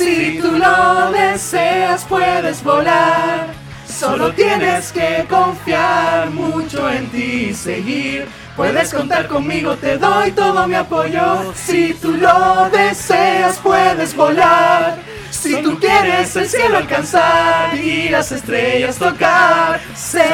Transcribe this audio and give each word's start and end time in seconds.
Si 0.00 0.38
tú 0.40 0.52
lo 0.52 1.12
deseas, 1.12 2.06
puedes 2.06 2.64
volar. 2.64 3.48
Solo 3.86 4.32
tienes 4.32 4.92
que 4.92 5.26
confiar 5.28 6.30
mucho 6.30 6.88
en 6.88 7.06
ti 7.10 7.48
y 7.50 7.54
seguir. 7.54 8.26
Puedes 8.56 8.94
contar 8.94 9.28
conmigo, 9.28 9.76
te 9.76 9.98
doy 9.98 10.32
todo 10.32 10.66
mi 10.66 10.74
apoyo. 10.74 11.52
Si 11.54 11.92
tú 11.92 12.12
lo 12.12 12.70
deseas, 12.70 13.58
puedes 13.58 14.16
volar. 14.16 14.96
Si 15.30 15.56
tú 15.56 15.78
quieres 15.78 16.34
el 16.34 16.48
cielo 16.48 16.78
alcanzar 16.78 17.74
y 17.74 18.08
las 18.08 18.32
estrellas 18.32 18.96
tocar, 18.96 19.80
cesantes. 19.94 20.30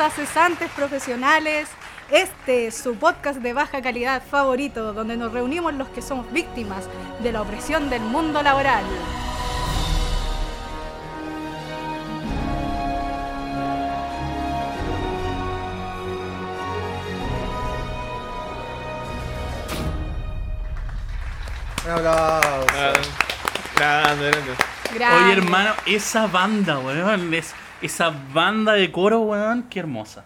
A 0.00 0.08
Cesantes 0.08 0.70
Profesionales. 0.70 1.68
Este 2.10 2.66
es 2.68 2.74
su 2.74 2.94
podcast 2.96 3.40
de 3.40 3.52
baja 3.52 3.82
calidad 3.82 4.22
favorito, 4.22 4.94
donde 4.94 5.16
nos 5.18 5.30
reunimos 5.32 5.74
los 5.74 5.88
que 5.90 6.00
somos 6.00 6.30
víctimas 6.32 6.88
de 7.22 7.32
la 7.32 7.42
opresión 7.42 7.90
del 7.90 8.00
mundo 8.00 8.42
laboral. 8.42 8.84
Un 21.84 21.90
aplauso. 21.90 22.66
Grande, 23.76 24.30
grande. 24.30 24.54
Grande. 24.94 25.24
Oye, 25.24 25.32
hermano, 25.32 25.72
esa 25.86 26.26
banda, 26.26 26.78
weón. 26.78 27.32
es- 27.34 27.54
esa 27.82 28.10
banda 28.32 28.72
de 28.74 28.90
coro, 28.92 29.20
weón, 29.20 29.64
qué 29.70 29.80
hermosa. 29.80 30.24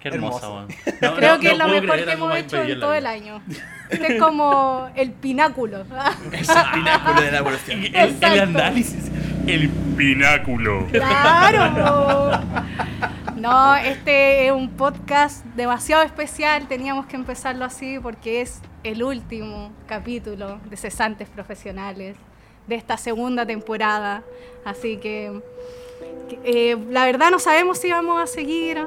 Qué 0.00 0.08
hermosa, 0.08 0.46
Hermosa. 0.46 0.50
weón. 0.54 0.68
No, 1.02 1.14
Creo 1.16 1.34
no- 1.34 1.40
que 1.40 1.46
no 1.48 1.52
es 1.52 1.58
lo 1.58 1.68
mejor 1.68 1.88
creer 1.90 2.04
que 2.06 2.12
hemos 2.12 2.36
hecho 2.36 2.62
en 2.62 2.80
todo 2.80 2.94
el 2.94 3.06
año. 3.06 3.42
Este 3.88 4.14
es 4.16 4.22
como 4.22 4.90
el 4.94 5.12
pináculo. 5.12 5.84
Es 6.32 6.48
el 6.48 6.56
pináculo 6.74 7.20
de 7.22 7.32
la 7.32 7.38
evolución. 7.38 7.84
El, 7.94 8.16
el 8.22 8.40
análisis, 8.40 9.10
el 9.46 9.68
pináculo. 9.96 10.86
Claro. 10.90 12.40
No, 13.36 13.76
este 13.76 14.46
es 14.46 14.52
un 14.52 14.70
podcast 14.70 15.44
demasiado 15.56 16.02
especial. 16.02 16.66
Teníamos 16.68 17.06
que 17.06 17.16
empezarlo 17.16 17.64
así 17.64 17.98
porque 17.98 18.40
es 18.42 18.60
el 18.84 19.02
último 19.02 19.72
capítulo 19.86 20.58
de 20.68 20.76
Cesantes 20.76 21.28
Profesionales 21.28 22.16
de 22.66 22.74
esta 22.76 22.96
segunda 22.96 23.44
temporada. 23.46 24.22
Así 24.64 24.96
que, 24.98 25.40
eh, 26.44 26.76
la 26.90 27.04
verdad 27.06 27.30
no 27.30 27.38
sabemos 27.38 27.78
si 27.78 27.90
vamos 27.90 28.22
a 28.22 28.26
seguir. 28.26 28.86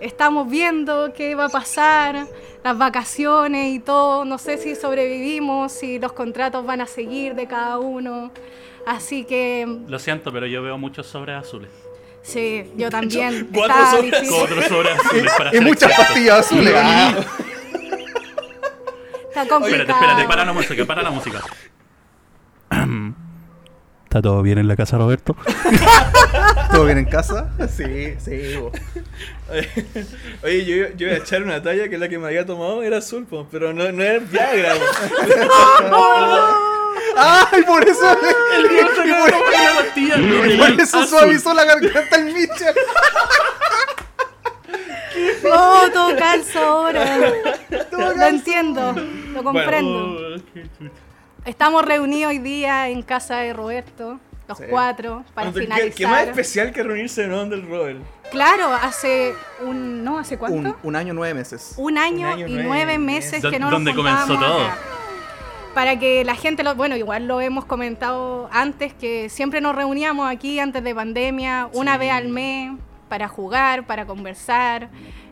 Estamos 0.00 0.48
viendo 0.50 1.12
qué 1.14 1.34
va 1.34 1.46
a 1.46 1.48
pasar, 1.48 2.26
las 2.62 2.76
vacaciones 2.78 3.74
y 3.74 3.78
todo. 3.78 4.24
No 4.24 4.38
sé 4.38 4.58
si 4.58 4.74
sobrevivimos, 4.74 5.72
si 5.72 5.98
los 5.98 6.12
contratos 6.12 6.66
van 6.66 6.80
a 6.82 6.86
seguir 6.86 7.34
de 7.34 7.46
cada 7.46 7.78
uno. 7.78 8.30
Así 8.86 9.24
que 9.24 9.66
Lo 9.88 9.98
siento, 9.98 10.32
pero 10.32 10.46
yo 10.46 10.62
veo 10.62 10.76
muchos 10.78 11.06
sobres 11.06 11.36
azules. 11.36 11.70
Sí, 12.22 12.70
yo 12.76 12.90
también. 12.90 13.48
Cuatro 13.54 13.76
sobres. 13.90 14.30
Otros 14.30 14.64
sobres 14.66 14.98
azules 14.98 15.32
para 15.38 15.56
Y 15.56 15.60
muchas 15.60 15.90
exacto. 15.90 16.02
pastillas 16.12 16.38
azules. 16.40 16.74
Ah, 16.76 17.14
Está 19.28 19.46
complicado. 19.48 19.82
Espérate, 19.82 19.92
espérate, 19.92 20.24
para 20.28 20.44
la 20.44 20.52
música, 20.52 20.84
para 20.84 21.02
la 21.02 21.10
música. 21.10 21.40
¿Está 24.16 24.30
todo 24.30 24.40
bien 24.40 24.56
en 24.56 24.66
la 24.66 24.76
casa, 24.76 24.96
Roberto? 24.96 25.36
¿Todo 26.72 26.86
bien 26.86 26.96
en 26.96 27.04
casa? 27.04 27.50
Sí, 27.68 28.14
sí. 28.18 28.56
bo. 28.56 28.72
Oye, 30.42 30.64
yo, 30.64 30.86
yo 30.96 31.08
iba 31.08 31.16
a 31.16 31.18
echar 31.18 31.42
una 31.42 31.62
talla 31.62 31.90
que 31.90 31.98
la 31.98 32.08
que 32.08 32.18
me 32.18 32.28
había 32.28 32.46
tomado 32.46 32.82
era 32.82 32.96
azul, 32.96 33.26
po, 33.26 33.46
pero 33.50 33.74
no, 33.74 33.92
no 33.92 34.02
era 34.02 34.20
Viagra. 34.20 34.72
¡Ay, 37.18 37.62
por 37.64 37.86
eso! 37.86 38.18
y 38.64 40.56
por, 40.56 40.70
por 40.70 40.80
eso 40.80 41.06
suavizó 41.06 41.52
la 41.52 41.64
garganta 41.66 42.16
el 42.16 42.32
Micha. 42.32 42.72
Oh, 45.52 45.90
todo 45.92 46.16
calza 46.16 46.66
ahora. 46.66 47.04
Lo 47.92 48.26
entiendo, 48.26 48.94
lo 49.34 49.44
comprendo. 49.44 50.36
Oh, 50.36 51.05
Estamos 51.46 51.84
reunidos 51.84 52.30
hoy 52.30 52.38
día 52.38 52.88
en 52.88 53.02
casa 53.02 53.36
de 53.36 53.52
Roberto, 53.52 54.18
los 54.48 54.58
Sí. 54.58 54.64
cuatro, 54.68 55.24
para 55.34 55.52
¿Qué, 55.52 55.60
finalizar. 55.60 55.92
qué 55.94 56.06
más 56.06 56.26
especial 56.26 56.72
que 56.72 56.82
reunirse 56.82 57.24
en 57.24 57.32
honor 57.32 57.48
del 57.50 57.68
Robert? 57.68 58.00
Claro, 58.30 58.72
hace 58.74 59.32
un. 59.64 60.02
¿No? 60.02 60.18
¿Hace 60.18 60.36
cuánto? 60.38 60.56
Un, 60.58 60.74
un 60.82 60.96
año, 60.96 61.14
nueve 61.14 61.34
meses. 61.34 61.74
Un 61.76 61.98
año, 61.98 62.26
Un 62.26 62.32
año, 62.32 62.46
y 62.48 62.52
nueve 62.54 62.64
nueve 62.66 62.98
meses. 62.98 63.44
que 63.44 63.58
no 63.60 63.70
donde 63.70 63.92
nos 63.92 63.96
comenzó 64.04 64.34
todo. 64.38 64.64
acá. 64.66 64.76
Para 65.74 65.98
que 65.98 66.24
la 66.24 66.34
gente, 66.34 66.64
lo, 66.64 66.74
bueno, 66.74 66.96
igual 66.96 67.28
lo 67.28 67.40
hemos 67.40 67.64
comentado 67.66 68.48
antes, 68.50 68.92
que 68.94 69.28
siempre 69.28 69.60
nos 69.60 69.76
reuníamos 69.76 70.28
aquí 70.28 70.58
antes 70.58 70.82
de 70.82 70.94
pandemia, 70.94 71.68
una 71.74 71.98
vez 71.98 72.10
al 72.12 72.28
mes, 72.28 72.72
para 73.08 73.28
jugar, 73.28 73.86
para 73.86 74.04
conversar. 74.06 74.88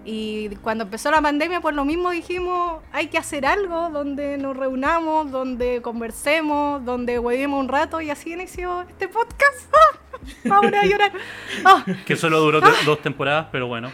Y 0.06 0.50
cuando 0.56 0.84
empezó 0.84 1.10
la 1.10 1.22
pandemia, 1.22 1.60
por 1.62 1.72
lo 1.72 1.84
mismo 1.84 2.10
dijimos, 2.10 2.82
hay 2.92 3.06
que 3.08 3.16
hacer 3.16 3.46
algo 3.46 3.88
donde 3.88 4.36
nos 4.36 4.54
reunamos, 4.56 5.30
donde 5.30 5.80
conversemos, 5.80 6.84
donde 6.84 7.18
huevemos 7.18 7.58
un 7.60 7.68
rato 7.68 8.00
y 8.02 8.10
así 8.10 8.32
inició 8.32 8.82
este 8.82 9.08
podcast. 9.08 9.72
¡Ah! 9.72 10.54
Ahora 10.56 10.80
a 10.82 10.86
llorar. 10.86 11.12
Ah, 11.64 11.84
Que 12.06 12.16
solo 12.16 12.38
duró 12.40 12.60
Ah. 12.62 12.70
dos 12.84 13.00
temporadas, 13.00 13.46
pero 13.50 13.66
bueno. 13.66 13.90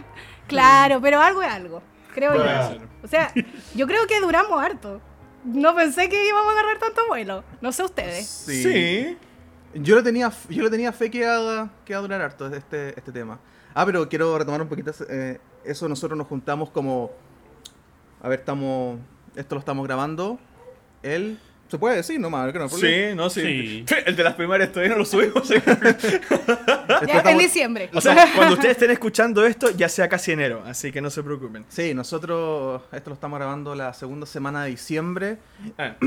Claro, 0.48 1.00
pero 1.00 1.21
algo 1.21 1.43
es 1.43 1.48
algo, 1.53 1.81
creo 2.12 2.34
yo. 2.34 2.78
O 3.04 3.06
sea, 3.06 3.32
yo 3.75 3.87
creo 3.87 4.06
que 4.09 4.21
duramos 4.21 4.60
harto. 4.60 5.00
No 5.44 5.75
pensé 5.77 6.09
que 6.09 6.27
íbamos 6.27 6.48
a 6.48 6.59
agarrar 6.59 6.78
tanto 6.78 7.03
vuelo. 7.09 7.44
No 7.60 7.71
sé 7.72 7.84
ustedes. 7.84 8.27
Sí. 8.27 9.16
Yo 9.75 9.94
le 9.94 10.03
tenía, 10.03 10.32
yo 10.48 10.65
le 10.65 10.71
tenía 10.71 10.92
fe 10.92 11.09
que 11.10 11.19
iba, 11.19 11.71
que 11.84 11.92
iba 11.92 11.98
a 12.00 12.03
durar 12.03 12.21
harto 12.21 12.53
este, 12.53 12.88
este 12.98 13.12
tema. 13.12 13.38
Ah, 13.72 13.87
pero 13.87 14.09
quiero 14.09 14.37
retomar 14.37 14.60
un 14.60 14.69
poquito 14.69 14.91
eh, 15.09 15.38
eso. 15.65 15.88
Nosotros 15.88 16.16
nos 16.16 16.26
juntamos 16.26 16.71
como. 16.71 17.10
A 18.22 18.28
ver, 18.28 18.41
estamos. 18.41 18.98
Esto 19.37 19.54
lo 19.54 19.60
estamos 19.60 19.87
grabando. 19.87 20.38
El. 21.03 21.38
¿Se 21.69 21.78
puede 21.78 21.97
decir 21.97 22.19
nomás? 22.19 22.53
que 22.53 22.59
no. 22.59 22.69
Sí, 22.69 22.94
no, 23.15 23.31
sí. 23.31 23.84
Sí. 23.87 23.94
El 24.04 24.16
de 24.16 24.25
las 24.25 24.34
primarias 24.34 24.71
todavía 24.72 24.91
no 24.93 24.98
lo 24.98 25.04
subimos. 25.04 25.48
Ya, 27.00 27.12
en 27.12 27.16
estamos- 27.16 27.43
diciembre. 27.43 27.91
o 27.94 28.00
sea, 28.00 28.26
cuando 28.37 28.54
ustedes 28.54 28.72
estén 28.72 28.91
escuchando 28.91 29.47
esto, 29.47 29.71
ya 29.71 29.88
sea 29.88 30.09
casi 30.09 30.32
enero, 30.32 30.62
así 30.66 30.93
que 30.93 31.00
no 31.00 31.09
se 31.09 31.22
preocupen. 31.22 31.65
Sí, 31.69 31.94
nosotros 31.94 32.82
esto 32.92 33.10
lo 33.10 33.15
estamos 33.15 33.38
grabando 33.38 33.75
la 33.75 33.94
segunda 33.94 34.27
semana 34.27 34.65
de 34.65 34.71
diciembre. 34.71 35.38
Ah, 35.78 35.94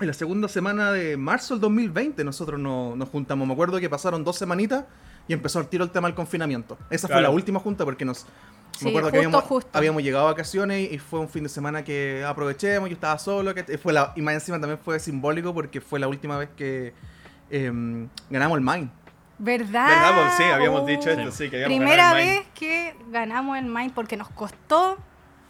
En 0.00 0.06
la 0.06 0.12
segunda 0.14 0.48
semana 0.48 0.92
de 0.92 1.16
marzo 1.18 1.54
del 1.54 1.60
2020 1.60 2.24
nosotros 2.24 2.58
no- 2.58 2.96
nos 2.96 3.08
juntamos. 3.10 3.46
Me 3.46 3.52
acuerdo 3.52 3.78
que 3.80 3.88
pasaron 3.90 4.24
dos 4.24 4.36
semanitas 4.36 4.84
y 5.28 5.34
empezó 5.34 5.60
el 5.60 5.66
tiro 5.68 5.84
el 5.84 5.90
tema 5.90 6.08
del 6.08 6.14
confinamiento. 6.14 6.78
Esa 6.90 7.06
fue 7.06 7.20
la 7.20 7.28
última 7.30 7.60
junta 7.60 7.84
porque 7.84 8.04
nos... 8.06 8.26
Sí, 8.76 8.84
me 8.86 8.90
acuerdo 8.92 9.10
que 9.10 9.18
justo, 9.18 9.28
habíamos, 9.28 9.44
justo. 9.44 9.70
habíamos 9.78 10.02
llegado 10.02 10.26
a 10.26 10.30
vacaciones 10.30 10.90
y 10.92 10.98
fue 10.98 11.20
un 11.20 11.28
fin 11.28 11.42
de 11.42 11.48
semana 11.48 11.84
que 11.84 12.24
aprovechemos, 12.26 12.88
yo 12.88 12.94
estaba 12.94 13.18
solo, 13.18 13.54
que 13.54 13.78
fue 13.78 13.92
la, 13.92 14.12
y 14.16 14.22
más 14.22 14.34
encima 14.34 14.58
también 14.58 14.78
fue 14.82 14.98
simbólico 15.00 15.52
porque 15.52 15.80
fue 15.80 15.98
la 16.00 16.08
última 16.08 16.38
vez 16.38 16.48
que 16.56 16.94
em, 17.50 18.08
ganamos 18.30 18.56
el 18.58 18.64
Mine. 18.64 18.90
¿Verdad? 19.38 19.88
¿Verdad? 19.88 20.22
Pues 20.22 20.34
sí, 20.36 20.42
habíamos 20.44 20.82
Oh. 20.82 20.86
dicho 20.86 21.10
esto, 21.10 21.30
sí, 21.32 21.48
que 21.50 21.64
Primera 21.64 22.12
vez 22.14 22.46
que 22.54 22.94
ganamos 23.10 23.58
el 23.58 23.64
Mine 23.66 23.92
porque 23.94 24.16
nos 24.16 24.28
costó. 24.30 24.98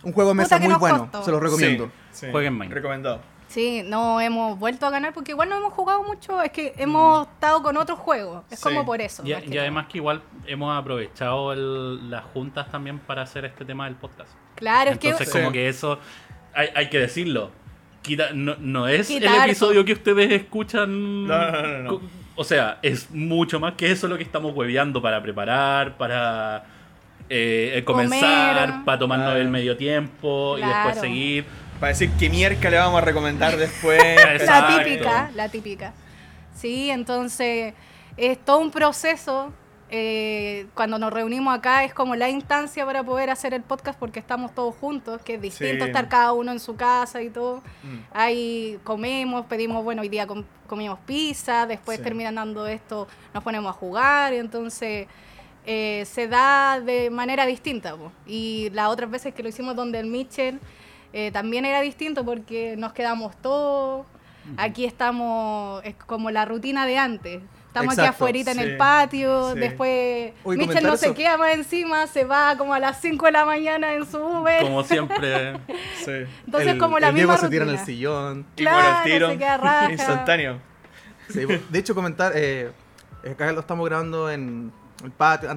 Un 0.03 0.13
juego 0.13 0.31
de 0.31 0.35
mesa 0.35 0.59
que 0.59 0.67
muy 0.69 0.79
bueno, 0.79 1.01
costó. 1.01 1.25
se 1.25 1.31
lo 1.31 1.41
recomiendo. 1.41 1.87
Sí, 2.13 2.27
sí. 2.27 2.33
Jueguen 2.33 2.57
Mine. 2.57 2.75
Recomendado. 2.75 3.21
Sí, 3.51 3.83
no 3.85 4.21
hemos 4.21 4.57
vuelto 4.61 4.87
a 4.87 4.91
ganar 4.91 5.13
porque 5.13 5.33
igual 5.33 5.49
no 5.49 5.57
hemos 5.57 5.73
jugado 5.73 6.05
mucho. 6.05 6.41
Es 6.41 6.53
que 6.53 6.73
hemos 6.77 7.27
estado 7.27 7.63
con 7.65 7.77
otros 7.77 7.99
juegos. 7.99 8.45
Es 8.49 8.61
Sí. 8.61 8.63
como 8.69 8.87
por 8.87 9.01
eso. 9.01 9.25
Y, 9.27 9.33
además 9.33 9.87
que 9.89 9.99
igual 9.99 10.23
hemos 10.47 10.77
aprovechado 10.79 11.53
el- 11.53 12.09
las 12.11 12.23
juntas 12.27 12.71
también 12.71 13.01
para 13.01 13.23
hacer 13.23 13.45
este 13.45 13.65
tema 13.65 13.87
del 13.87 13.97
podcast. 13.97 14.31
Claro, 14.55 14.91
es 14.91 14.99
Entonces 15.03 15.27
que. 15.27 15.33
como 15.33 15.47
Sí. 15.49 15.53
que 15.55 15.69
eso 15.69 15.99
hay, 16.55 16.69
hay 16.77 16.89
que 16.91 16.99
decirlo. 17.01 17.51
Quita- 18.03 18.31
no, 18.33 18.55
no 18.61 18.87
es 18.87 19.09
Quitar, 19.09 19.35
el 19.35 19.51
episodio 19.51 19.85
que 19.85 19.95
ustedes 19.95 20.31
escuchan. 20.31 21.27
No, 21.27 21.51
no, 21.51 21.63
no, 21.63 21.79
no. 21.79 21.91
co- 21.91 22.03
O 22.37 22.45
sea, 22.45 22.79
es 22.83 23.11
mucho 23.11 23.59
más 23.61 23.75
que 23.75 23.91
eso 23.91 24.07
lo 24.09 24.17
que 24.17 24.23
estamos 24.23 24.55
hueveando 24.55 25.03
para 25.03 25.21
preparar, 25.21 25.97
para 25.99 26.65
eh, 27.29 27.83
comenzar, 27.85 28.69
Comer. 28.69 28.85
para 28.85 28.99
tomarnos 28.99 29.27
Claro. 29.27 29.41
el 29.41 29.49
medio 29.49 29.77
tiempo 29.77 30.57
y 30.57 30.63
después 30.63 30.99
seguir. 31.01 31.45
Para 31.81 31.89
decir 31.93 32.11
qué 32.19 32.29
mierda 32.29 32.71
le 32.71 32.77
vamos 32.77 32.99
a 32.99 33.05
recomendar 33.05 33.57
después. 33.57 33.99
La 34.47 34.79
típica, 34.85 35.31
la 35.35 35.49
típica. 35.49 35.93
Sí, 36.55 36.91
entonces 36.91 37.75
es 38.17 38.39
todo 38.45 38.59
un 38.59 38.71
proceso. 38.71 39.53
eh, 39.93 40.67
cuando 40.75 41.01
nos 41.01 41.13
reunimos 41.13 41.53
acá 41.53 41.83
es 41.83 41.93
como 41.93 42.15
la 42.15 42.29
instancia 42.29 42.87
para 42.87 43.03
poder 43.03 43.29
hacer 43.29 43.55
el 43.55 43.63
podcast 43.63 43.99
porque 43.99 44.21
estamos 44.21 44.55
todos 44.55 44.77
juntos, 44.77 45.21
que 45.23 45.35
es 45.35 45.41
distinto 45.43 45.85
Sí. 45.85 45.91
estar 45.91 46.09
cada 46.09 46.33
uno 46.33 46.53
en 46.53 46.61
su 46.61 46.77
casa 46.77 47.23
y 47.23 47.29
todo. 47.31 47.57
Mm. 47.83 47.97
Ahí 48.13 48.79
comemos, 48.85 49.47
pedimos, 49.47 49.83
bueno, 49.83 50.03
hoy 50.03 50.09
día 50.09 50.29
com- 50.29 50.45
comimos 50.69 50.97
pizza, 51.07 51.67
después 51.67 51.99
Sí. 51.99 52.05
terminando 52.05 52.69
esto 52.69 53.09
nos 53.35 53.43
ponemos 53.43 53.69
a 53.71 53.73
jugar, 53.73 54.33
y 54.33 54.37
entonces 54.37 55.09
eh, 55.67 56.05
se 56.07 56.29
da 56.29 56.79
de 56.81 57.11
manera 57.11 57.45
distinta. 57.45 57.97
po. 57.97 58.13
Y 58.27 58.71
las 58.73 58.89
otras 58.91 59.11
veces 59.11 59.35
que 59.35 59.43
lo 59.43 59.49
hicimos 59.49 59.75
donde 59.75 59.99
el 59.99 60.07
Mitchell 60.07 60.61
eh, 61.13 61.31
también 61.33 61.65
era 61.65 61.81
distinto 61.81 62.25
porque 62.25 62.77
nos 62.77 62.93
quedamos 62.93 63.37
todos. 63.41 64.07
Aquí 64.57 64.85
estamos, 64.85 65.85
es 65.85 65.95
como 65.95 66.31
la 66.31 66.45
rutina 66.45 66.87
de 66.87 66.99
antes. 66.99 67.43
Estamos 67.67 67.97
aquí 67.97 68.09
afuera 68.09 68.51
en 68.51 68.59
el 68.59 68.77
patio, 68.77 69.53
sí. 69.53 69.61
después 69.61 70.33
Uy, 70.43 70.57
Mitchell 70.57 70.83
no 70.83 70.97
se 70.97 71.15
queda 71.15 71.37
más 71.37 71.55
encima, 71.55 72.09
se 72.09 72.25
va 72.25 72.57
como 72.57 72.75
a 72.75 72.81
las 72.81 73.01
5 73.01 73.27
de 73.27 73.33
la 73.33 73.45
mañana 73.45 73.95
en 73.95 74.11
su 74.11 74.19
Uber. 74.19 74.63
Como 74.63 74.83
siempre. 74.83 75.53
Sí. 76.05 76.13
Entonces 76.47 76.73
el, 76.73 76.79
como 76.79 76.99
la 76.99 77.11
el 77.11 77.15
Diego 77.15 77.31
misma 77.33 77.47
se 77.47 77.51
tira 77.51 77.65
en 77.65 77.71
el 77.71 77.79
sillón. 77.79 78.47
Y 78.57 78.63
Claro, 78.63 78.99
el 79.05 79.13
tiro. 79.13 79.31
se 79.31 79.39
queda 79.39 79.57
raja. 79.59 79.93
Instantáneo. 79.93 80.59
De 81.29 81.79
hecho, 81.79 81.95
comentar, 81.95 82.33
eh, 82.35 82.73
acá 83.31 83.53
lo 83.53 83.61
estamos 83.61 83.87
grabando 83.87 84.31
en 84.31 84.73
el 85.05 85.11
patio, 85.13 85.51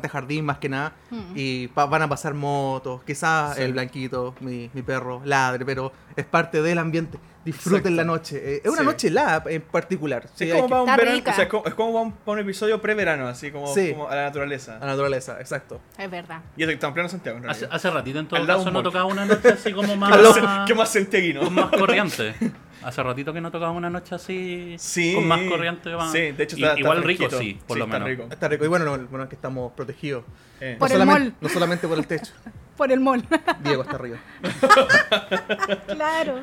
más 0.43 0.57
que 0.57 0.69
nada, 0.69 0.93
Mm. 1.09 1.21
y 1.35 1.67
pa- 1.67 1.85
van 1.85 2.01
a 2.03 2.09
pasar 2.09 2.33
motos, 2.33 3.01
quizás 3.03 3.55
Sí. 3.55 3.61
el 3.63 3.73
blanquito, 3.73 4.35
mi, 4.39 4.69
mi 4.73 4.81
perro, 4.81 5.21
ladre, 5.25 5.65
pero 5.65 5.91
es 6.15 6.25
parte 6.25 6.61
del 6.61 6.77
ambiente. 6.77 7.17
Disfruten 7.45 7.79
Exacto. 7.79 7.95
la 7.97 8.03
noche. 8.05 8.37
Eh, 8.55 8.61
es 8.63 8.69
una 8.71 8.79
Sí. 8.81 8.85
noche 8.85 9.07
helada 9.09 9.43
en 9.47 9.61
particular. 9.63 10.27
Sí, 10.33 10.45
es 10.49 10.53
como 10.53 10.63
que- 10.65 10.69
para 10.69 10.81
un 10.83 10.87
verano, 10.95 11.19
o 11.19 11.33
sea, 11.33 11.43
es 11.43 11.49
como, 11.49 11.65
es 11.65 11.73
como 11.73 11.93
para 11.93 12.05
un, 12.05 12.13
un 12.25 12.39
episodio 12.39 12.81
pre-verano, 12.81 13.27
así 13.27 13.51
como, 13.51 13.67
Sí. 13.73 13.91
como 13.91 14.07
a 14.07 14.15
la 14.15 14.23
naturaleza. 14.23 14.77
La 14.79 14.85
naturaleza, 14.87 15.39
exacto. 15.41 15.81
Es 15.97 16.09
verdad. 16.09 16.39
Y 16.55 16.63
está 16.63 16.87
en 16.87 16.93
pleno 16.93 17.09
Santiago, 17.09 17.39
en 17.39 17.49
Hace, 17.49 17.67
hace 17.69 17.89
ratito 17.91 18.19
en 18.19 18.27
todo 18.27 18.39
Al 18.39 18.47
caso 18.47 18.71
no 18.71 18.81
tocaba 18.81 19.05
una 19.05 19.25
noche 19.25 19.49
así 19.49 19.73
como 19.73 19.93
más. 19.97 20.11
¿Qué 20.67 20.73
más 20.73 20.89
santiaguino? 20.89 21.41
con 21.41 21.53
más 21.53 21.69
corriente. 21.69 22.33
Hace 22.85 23.01
ratito 23.03 23.33
que 23.33 23.41
no 23.41 23.49
tocaba 23.51 23.71
una 23.71 23.89
noche 23.89 24.15
así 24.15 24.75
Sí. 24.77 25.13
con 25.15 25.27
más 25.27 25.39
corriente. 25.49 25.95
más- 25.95 26.11
Sí, 26.11 26.31
de 26.31 26.43
hecho 26.43 26.57
Y- 26.57 26.63
está, 26.63 26.79
igual 26.79 27.03
rico, 27.03 27.29
sí, 27.29 27.59
por 27.67 27.75
Sí, 27.75 27.79
lo 27.79 27.85
está 27.85 27.99
menos. 27.99 28.09
rico. 28.09 28.27
Está 28.31 28.47
rico. 28.47 28.65
Y 28.65 28.67
bueno, 28.67 28.85
lo, 28.85 28.97
bueno 29.07 29.23
es 29.23 29.29
que 29.29 29.35
estamos 29.35 29.71
protegidos. 29.73 30.23
Eh. 30.59 30.75
Por 30.79 30.89
no, 30.89 30.95
el 30.95 31.01
solamente, 31.01 31.29
mall. 31.31 31.35
no 31.41 31.49
solamente 31.49 31.87
por 31.87 31.97
el 31.97 32.07
techo. 32.07 32.33
Por 32.77 32.91
el 32.91 32.99
mall. 33.01 33.23
Diego 33.63 33.83
está 33.83 33.95
arriba. 33.97 34.17
claro. 35.87 36.41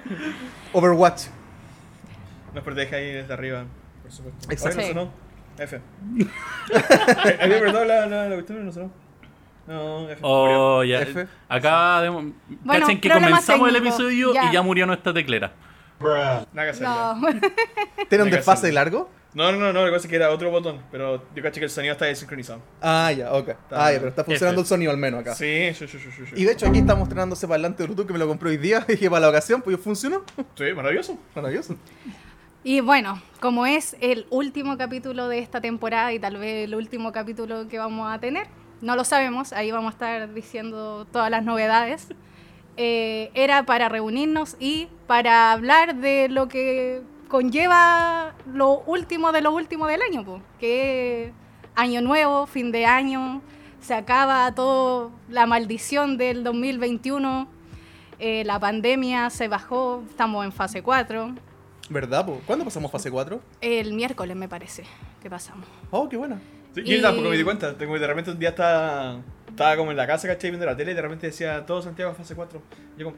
Overwatch. 0.72 1.22
Nos 2.54 2.62
protege 2.64 2.94
ahí 2.96 3.12
desde 3.12 3.32
arriba, 3.32 3.64
por 4.02 4.12
supuesto. 4.12 4.48
Exacto. 4.50 4.78
Oye, 4.78 4.94
no 4.94 5.00
sonó. 5.00 5.12
F. 5.58 5.80
¿Había 7.40 7.56
apretado 7.58 7.84
la, 7.84 8.06
la, 8.06 8.28
la 8.28 8.34
cuestión 8.34 8.64
no 8.64 8.72
sonó? 8.72 8.90
No, 9.66 10.08
F. 10.08 10.18
Oh, 10.22 10.82
ya. 10.84 11.00
F. 11.02 11.26
Acá, 11.48 12.00
de, 12.02 12.08
Bueno, 12.10 12.86
que 13.00 13.10
comenzamos 13.10 13.68
el 13.68 13.76
episodio 13.76 14.32
ya. 14.34 14.50
y 14.50 14.52
ya 14.52 14.62
murió 14.62 14.86
nuestra 14.86 15.12
teclera. 15.12 15.52
Nada 16.00 16.72
que. 16.72 16.80
No. 16.80 17.20
¿Tiene 18.08 18.24
un 18.24 18.30
desfase 18.30 18.72
largo? 18.72 19.08
No, 19.32 19.52
no, 19.52 19.58
no, 19.58 19.72
no, 19.72 19.80
lo 19.82 19.86
que 19.86 19.92
pasa 19.92 20.06
es 20.06 20.10
que 20.10 20.16
era 20.16 20.30
otro 20.30 20.50
botón, 20.50 20.82
pero 20.90 21.22
yo 21.36 21.42
caché 21.42 21.60
que 21.60 21.66
el 21.66 21.70
sonido 21.70 21.92
está 21.92 22.06
desincronizado. 22.06 22.60
Ah, 22.80 23.12
ya, 23.12 23.32
ok. 23.32 23.50
Ah, 23.70 23.92
ya, 23.92 23.98
pero 23.98 24.08
está 24.08 24.24
funcionando 24.24 24.60
F. 24.60 24.66
el 24.66 24.68
sonido 24.68 24.90
al 24.90 24.96
menos 24.96 25.20
acá. 25.20 25.36
Sí, 25.36 25.72
sí, 25.72 25.86
sí, 25.86 25.98
sí, 26.00 26.10
sí. 26.10 26.32
Y 26.34 26.44
de 26.44 26.52
hecho 26.52 26.66
aquí 26.66 26.80
estamos 26.80 27.04
estrenando 27.04 27.36
ese 27.36 27.46
parlante 27.46 27.84
Bluetooth 27.84 28.08
que 28.08 28.12
me 28.12 28.18
lo 28.18 28.26
compré 28.26 28.50
hoy 28.50 28.56
día 28.56 28.84
y 28.88 28.96
que 28.96 29.08
para 29.08 29.20
la 29.20 29.28
ocasión 29.28 29.62
pues 29.62 29.78
funcionó. 29.78 30.24
Sí, 30.56 30.72
maravilloso. 30.74 31.16
Maravilloso. 31.36 31.76
Y 32.64 32.80
bueno, 32.80 33.22
como 33.40 33.66
es 33.66 33.96
el 34.00 34.26
último 34.30 34.76
capítulo 34.76 35.28
de 35.28 35.38
esta 35.38 35.60
temporada 35.60 36.12
y 36.12 36.18
tal 36.18 36.36
vez 36.36 36.64
el 36.64 36.74
último 36.74 37.12
capítulo 37.12 37.68
que 37.68 37.78
vamos 37.78 38.12
a 38.12 38.18
tener, 38.18 38.48
no 38.80 38.96
lo 38.96 39.04
sabemos, 39.04 39.52
ahí 39.52 39.70
vamos 39.70 39.92
a 39.92 39.94
estar 39.94 40.34
diciendo 40.34 41.06
todas 41.12 41.30
las 41.30 41.44
novedades, 41.44 42.08
eh, 42.82 43.30
era 43.34 43.66
para 43.66 43.90
reunirnos 43.90 44.56
y 44.58 44.88
para 45.06 45.52
hablar 45.52 45.96
de 45.96 46.30
lo 46.30 46.48
que 46.48 47.02
conlleva 47.28 48.34
lo 48.54 48.78
último 48.86 49.32
de 49.32 49.42
lo 49.42 49.52
último 49.52 49.86
del 49.86 50.00
año, 50.00 50.24
po, 50.24 50.40
que 50.58 51.24
es 51.26 51.32
año 51.74 52.00
nuevo, 52.00 52.46
fin 52.46 52.72
de 52.72 52.86
año, 52.86 53.42
se 53.82 53.92
acaba 53.92 54.50
todo 54.54 55.10
la 55.28 55.44
maldición 55.44 56.16
del 56.16 56.42
2021, 56.42 57.48
eh, 58.18 58.44
la 58.46 58.58
pandemia 58.58 59.28
se 59.28 59.48
bajó, 59.48 60.02
estamos 60.08 60.44
en 60.46 60.52
fase 60.52 60.82
4. 60.82 61.34
¿Verdad? 61.90 62.24
po? 62.24 62.40
¿Cuándo 62.46 62.64
pasamos 62.64 62.90
fase 62.90 63.10
4? 63.10 63.40
El 63.60 63.92
miércoles 63.92 64.36
me 64.36 64.48
parece 64.48 64.84
que 65.22 65.28
pasamos. 65.28 65.66
Oh, 65.90 66.08
qué 66.08 66.16
buena. 66.16 66.40
Sí, 66.74 66.82
Yo 66.84 66.96
Y- 66.96 67.02
tampoco 67.02 67.28
me 67.28 67.36
di 67.36 67.44
cuenta. 67.44 67.76
Tengo, 67.76 67.98
de 67.98 68.06
repente 68.06 68.30
un 68.30 68.38
día 68.38 68.50
estaba, 68.50 69.18
estaba 69.50 69.76
como 69.76 69.90
en 69.90 69.96
la 69.96 70.06
casa, 70.06 70.26
¿cachai? 70.28 70.50
Viendo 70.50 70.66
la 70.66 70.76
tele 70.76 70.92
y 70.92 70.94
de 70.94 71.02
repente 71.02 71.26
decía 71.26 71.64
todo 71.66 71.82
Santiago 71.82 72.14
fase 72.14 72.34
4. 72.34 72.62
Yo 72.96 73.04
como, 73.06 73.16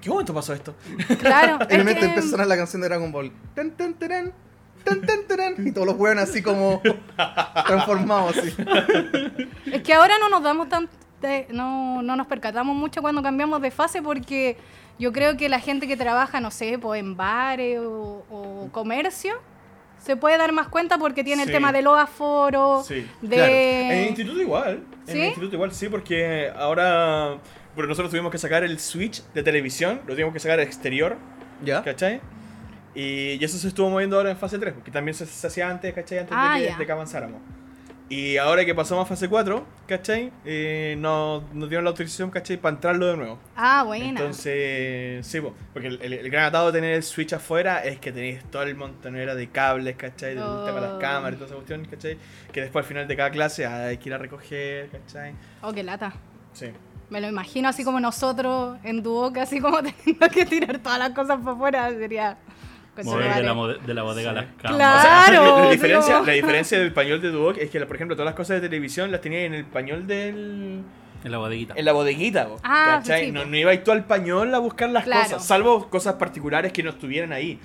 ¿qué 0.00 0.08
momento 0.10 0.34
pasó 0.34 0.52
esto? 0.54 0.74
Claro, 1.18 1.58
En 1.68 1.68
mi 1.68 1.74
es 1.76 1.84
mente 1.84 2.00
que- 2.00 2.06
empezó 2.06 2.28
a 2.28 2.30
sonar 2.30 2.46
la 2.46 2.56
canción 2.56 2.82
de 2.82 2.88
Dragon 2.88 3.10
Ball. 3.12 3.32
Tan, 3.54 3.70
tan, 3.72 3.94
tarán, 3.94 4.32
tan, 4.84 5.00
tan, 5.02 5.66
y 5.66 5.72
todos 5.72 5.86
los 5.86 5.96
hueones 5.96 6.28
así 6.28 6.42
como 6.42 6.80
transformados 7.66 8.36
así. 8.38 8.54
es 9.72 9.82
que 9.82 9.94
ahora 9.94 10.14
no 10.18 10.28
nos 10.28 10.42
damos 10.42 10.68
tan 10.68 10.88
de- 11.20 11.46
no, 11.50 12.02
no 12.02 12.14
nos 12.16 12.26
percatamos 12.26 12.76
mucho 12.76 13.00
cuando 13.02 13.22
cambiamos 13.22 13.60
de 13.62 13.70
fase 13.70 14.02
porque 14.02 14.56
yo 14.98 15.12
creo 15.12 15.36
que 15.36 15.48
la 15.48 15.60
gente 15.60 15.86
que 15.86 15.96
trabaja, 15.96 16.40
no 16.40 16.50
sé, 16.50 16.78
pues 16.78 17.00
en 17.00 17.16
bares 17.16 17.78
o, 17.80 18.24
o 18.30 18.68
comercio, 18.72 19.34
se 20.06 20.16
puede 20.16 20.38
dar 20.38 20.52
más 20.52 20.68
cuenta 20.68 20.96
porque 20.98 21.24
tiene 21.24 21.42
Sí. 21.42 21.48
el 21.48 21.54
tema 21.54 21.72
de 21.72 21.82
los 21.82 21.98
aforos, 21.98 22.86
Sí, 22.86 23.04
de... 23.20 23.36
claro. 23.36 23.52
En 23.52 23.90
el 23.92 24.06
instituto 24.08 24.40
igual. 24.40 24.84
En 25.08 25.12
¿Sí? 25.12 25.18
el 25.20 25.24
instituto 25.26 25.54
igual, 25.56 25.72
sí, 25.72 25.88
porque 25.88 26.50
ahora. 26.56 27.38
Bueno, 27.74 27.88
nosotros 27.88 28.10
tuvimos 28.10 28.30
que 28.32 28.38
sacar 28.38 28.64
el 28.64 28.78
switch 28.78 29.22
de 29.34 29.42
televisión, 29.42 30.00
lo 30.06 30.14
tuvimos 30.14 30.32
que 30.32 30.40
sacar 30.40 30.58
al 30.60 30.64
exterior, 30.66 31.16
¿Ya? 31.64 31.82
¿cachai? 31.82 32.20
Y, 32.94 33.32
y 33.38 33.44
eso 33.44 33.58
se 33.58 33.68
estuvo 33.68 33.90
moviendo 33.90 34.16
ahora 34.16 34.30
en 34.30 34.38
fase 34.38 34.58
3, 34.58 34.72
porque 34.72 34.90
también 34.90 35.14
se, 35.14 35.26
se 35.26 35.46
hacía 35.46 35.68
antes, 35.68 35.92
¿cachai? 35.92 36.20
Antes 36.20 36.34
Ah, 36.38 36.58
de, 36.58 36.68
que, 36.68 36.76
de 36.76 36.86
que 36.86 36.92
avanzáramos. 36.92 37.40
Y 38.08 38.36
ahora 38.36 38.64
que 38.64 38.72
pasamos 38.72 39.04
a 39.04 39.06
fase 39.08 39.28
4, 39.28 39.66
¿cachai? 39.88 40.30
Eh, 40.44 40.94
nos, 40.96 41.42
nos 41.52 41.68
dieron 41.68 41.82
la 41.84 41.90
autorización, 41.90 42.30
¿cachai? 42.30 42.56
Para 42.56 42.76
entrarlo 42.76 43.06
de 43.08 43.16
nuevo. 43.16 43.38
Ah, 43.56 43.82
buena. 43.84 44.06
Entonces, 44.10 45.26
sí, 45.26 45.40
po, 45.40 45.52
porque 45.72 45.88
el, 45.88 46.00
el- 46.00 46.12
el 46.12 46.30
gran 46.30 46.44
atado 46.44 46.66
de 46.70 46.72
tener 46.78 46.94
el 46.94 47.02
switch 47.02 47.32
afuera 47.32 47.84
es 47.84 47.98
que 47.98 48.12
tenéis 48.12 48.44
todo 48.44 48.62
el 48.62 48.76
montonera 48.76 49.34
de 49.34 49.48
cables, 49.48 49.96
¿cachai? 49.96 50.34
Del 50.36 50.44
Oh. 50.44 50.64
de 50.64 50.80
las 50.80 51.00
cámaras 51.00 51.32
y 51.32 51.36
toda 51.36 51.46
esa 51.46 51.54
cuestión, 51.56 51.84
¿cachai? 51.86 52.16
Que 52.52 52.60
después 52.60 52.84
al 52.84 52.88
final 52.88 53.08
de 53.08 53.16
cada 53.16 53.30
clase 53.30 53.66
hay 53.66 53.96
que 53.98 54.08
ir 54.08 54.14
a 54.14 54.18
recoger, 54.18 54.88
¿cachai? 54.90 55.34
oh, 55.62 55.72
qué 55.72 55.82
lata. 55.82 56.12
Sí. 56.52 56.66
Me 57.10 57.20
lo 57.20 57.28
imagino 57.28 57.68
así 57.68 57.82
como 57.84 57.98
nosotros 57.98 58.78
en 58.84 59.02
Duoc, 59.02 59.36
así 59.38 59.60
como 59.60 59.82
teniendo 59.82 60.28
que 60.28 60.46
tirar 60.46 60.78
todas 60.78 60.98
las 61.00 61.10
cosas 61.10 61.38
para 61.40 61.52
afuera. 61.56 61.90
Sería... 61.90 62.36
Mover 63.04 63.22
de 63.22 63.28
la, 63.28 63.34
Conchetumare. 63.54 63.54
mode- 63.78 63.86
de 63.86 63.94
la 63.94 64.02
bodega 64.02 64.30
a 64.30 64.32
las 64.32 64.44
Claro. 64.58 64.78
cámaras. 64.78 65.04
Claro, 65.28 65.58
la, 65.64 65.70
diferencia, 65.70 66.20
la 66.20 66.32
diferencia 66.32 66.78
del 66.78 66.92
pañol 66.92 67.20
de 67.20 67.30
Duoc 67.30 67.58
es 67.58 67.70
que, 67.70 67.80
por 67.86 67.96
ejemplo, 67.96 68.16
todas 68.16 68.26
las 68.26 68.34
cosas 68.34 68.60
de 68.60 68.68
televisión 68.68 69.10
las 69.12 69.20
tenía 69.20 69.40
en 69.44 69.54
el 69.54 69.64
pañol 69.64 70.06
del... 70.06 70.82
En 71.24 71.32
la 71.32 71.38
bodeguita. 71.38 71.74
En 71.76 71.84
la 71.84 71.92
bodeguita, 71.92 72.46
Ah, 72.62 72.98
¿cachai? 73.02 73.26
sí, 73.26 73.32
no, 73.32 73.44
no 73.44 73.56
ibas 73.56 73.82
tú 73.82 73.90
al 73.90 74.04
pañol 74.04 74.54
a 74.54 74.58
buscar 74.58 74.90
las 74.90 75.04
Claro. 75.04 75.22
cosas, 75.24 75.44
salvo 75.46 75.88
cosas 75.90 76.14
particulares 76.14 76.72
que 76.72 76.82
no 76.84 76.90
estuvieran 76.90 77.32
ahí. 77.32 77.58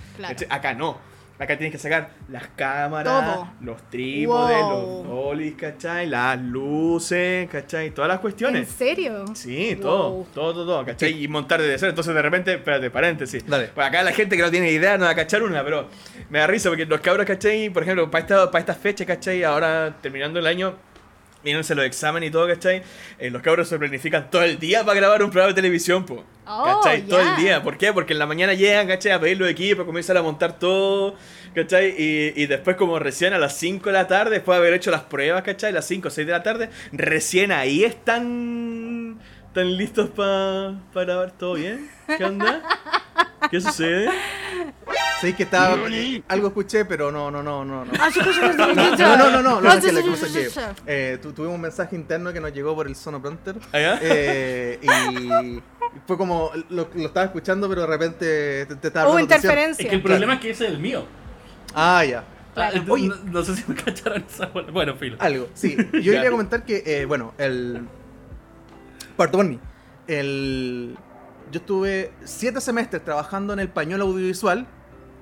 Acá 0.50 0.74
no. 0.74 0.98
Acá 1.42 1.58
tienes 1.58 1.72
que 1.72 1.80
sacar 1.80 2.12
las 2.30 2.46
cámaras, 2.56 3.34
Todo. 3.36 3.48
los 3.62 3.90
trípodes, 3.90 4.62
Wow. 4.62 5.04
los 5.04 5.12
olis, 5.12 5.56
¿cachai? 5.56 6.06
Las 6.06 6.40
luces, 6.40 7.50
¿cachai? 7.50 7.90
Todas 7.90 8.10
las 8.10 8.18
¿En 8.18 8.22
cuestiones. 8.22 8.68
serio? 8.70 9.26
Sí, 9.34 9.76
todo, 9.82 10.12
Wow. 10.12 10.28
todo, 10.36 10.54
todo, 10.54 10.66
todo, 10.68 10.86
¿cachai? 10.86 11.24
Y 11.24 11.28
montar 11.28 11.60
desde 11.60 11.80
cero. 11.80 11.90
Entonces, 11.90 12.14
de 12.14 12.22
repente, 12.22 12.54
espérate, 12.54 12.92
paréntesis. 12.92 13.44
Dale. 13.48 13.70
Pues 13.74 13.88
acá 13.88 14.04
la 14.04 14.12
gente 14.12 14.38
que 14.38 14.44
no 14.44 14.52
tiene 14.52 14.72
idea 14.72 15.00
no 15.00 15.06
va 15.06 15.12
a 15.12 15.16
cachar 15.16 15.42
una, 15.42 15.64
pero 15.64 15.88
me 16.30 16.38
da 16.38 16.46
risa 16.46 16.70
porque 16.70 16.86
los 16.86 17.02
cabros, 17.02 17.26
¿cachai? 17.26 17.72
Por 17.72 17.82
ejemplo, 17.82 18.12
para 18.12 18.22
esta, 18.22 18.52
para 18.52 18.60
esta 18.60 18.76
fecha, 18.76 19.04
¿cachai? 19.08 19.44
Ahora 19.44 19.96
terminando 20.00 20.38
el 20.38 20.46
año, 20.46 20.76
mírense 21.44 21.76
los 21.76 21.86
exámenes 21.86 22.30
y 22.30 22.32
todo, 22.32 22.48
¿cachai? 22.48 22.84
Eh, 23.20 23.30
los 23.30 23.42
cabros 23.42 23.68
se 23.68 23.78
planifican 23.78 24.30
todo 24.30 24.44
el 24.44 24.60
día 24.60 24.84
para 24.84 24.96
grabar 24.96 25.24
un 25.24 25.32
programa 25.32 25.50
de 25.50 25.56
televisión, 25.56 26.06
po. 26.06 26.24
Oh, 26.46 26.64
¿Cachai? 26.82 27.04
Todo 27.04 27.22
el 27.22 27.36
día. 27.38 27.62
¿Por 27.64 27.78
qué? 27.78 27.94
Porque 27.94 28.14
en 28.14 28.20
la 28.20 28.26
mañana 28.26 28.54
llegan, 28.54 28.88
¿cachai? 28.88 29.12
A 29.12 29.20
pedir 29.20 29.38
los 29.38 29.50
equipos, 29.50 29.86
comienzan 29.86 30.18
a 30.18 30.22
montar 30.22 30.58
todo, 30.58 31.16
¿cachai? 31.54 31.96
Y, 31.98 32.34
y 32.36 32.46
después, 32.48 32.76
como 32.76 33.00
recién 33.00 33.34
a 33.34 33.38
las 33.38 33.56
5 33.58 33.86
de 33.90 33.94
la 33.94 34.08
tarde, 34.08 34.32
después 34.32 34.56
de 34.56 34.60
haber 34.60 34.74
hecho 34.74 34.92
las 34.92 35.02
pruebas, 35.04 35.44
¿cachai? 35.44 35.72
Las 35.72 35.86
5 35.88 36.08
o 36.08 36.12
6 36.12 36.28
de 36.28 36.34
la 36.34 36.44
tarde, 36.44 36.70
recién 36.92 37.52
ahí 37.52 37.84
están, 37.84 39.20
están 39.52 39.76
listos 39.78 40.10
para 40.10 40.76
grabar 40.94 41.32
todo 41.32 41.56
bien. 41.56 41.90
¿Qué 42.18 42.24
onda? 42.24 42.62
¿Qué 43.50 43.60
sucede? 43.60 44.10
Sé 45.20 45.36
que 45.36 45.44
estaba. 45.44 45.78
Algo 46.30 46.48
escuché, 46.48 46.86
pero 46.86 47.12
no, 47.12 47.30
no, 47.30 47.44
no, 47.44 47.66
no. 47.66 47.84
No, 47.86 47.92
Ah, 48.00 48.10
no, 48.16 49.18
no, 49.18 49.32
no. 49.32 49.42
no, 49.42 49.62
no, 49.62 49.74
es 49.74 49.84
que 49.86 49.92
la 49.92 50.02
cosa 50.02 50.28
que 50.32 50.50
eh, 50.88 51.20
tu- 51.22 51.34
tuvimos 51.34 51.56
un 51.56 51.62
mensaje 51.62 51.96
interno 51.98 52.32
que 52.32 52.40
nos 52.40 52.54
llegó 52.54 52.74
por 52.76 52.88
el 52.88 52.96
Sonoprompter. 52.96 53.56
¿Allá? 53.74 54.00
Eh, 54.02 54.80
y 54.82 55.62
fue 56.08 56.18
como. 56.18 56.50
Lo, 56.70 56.90
lo 56.96 57.06
estaba 57.06 57.26
escuchando, 57.26 57.68
pero 57.68 57.82
de 57.82 57.88
repente 57.88 58.66
te, 58.68 58.76
te 58.78 58.88
estaba 58.88 59.10
Hubo 59.12 59.20
interferencia. 59.20 59.84
Es 59.84 59.90
que 59.90 59.96
el 59.96 60.02
problema 60.02 60.36
es 60.36 60.40
que 60.40 60.50
ese 60.52 60.66
es 60.68 60.72
el 60.72 60.80
mío. 60.80 61.06
Ah, 61.76 62.06
ya. 62.06 62.24
Claro. 62.54 62.82
Ah, 62.82 62.86
Oye. 62.90 63.08
no, 63.10 63.16
no 63.26 63.44
sé 63.44 63.56
si 63.58 63.64
me 63.68 63.76
cacharon 63.84 64.24
esa. 64.28 64.46
Bueno, 64.48 64.96
filo. 64.96 65.18
Algo, 65.20 65.50
sí. 65.54 65.76
Yo 65.78 65.90
quería 66.14 66.32
comentar 66.32 66.64
que, 66.64 66.84
eh, 66.86 67.06
bueno, 67.06 67.34
el. 67.38 67.82
Parto 69.16 69.38
por 69.38 69.48
mí. 69.48 69.60
El. 70.08 70.98
Yo 71.52 71.60
estuve 71.60 72.14
siete 72.24 72.62
semestres 72.62 73.04
trabajando 73.04 73.52
en 73.54 73.60
el 73.60 73.68
pañuelo 73.70 74.06
audiovisual 74.06 74.68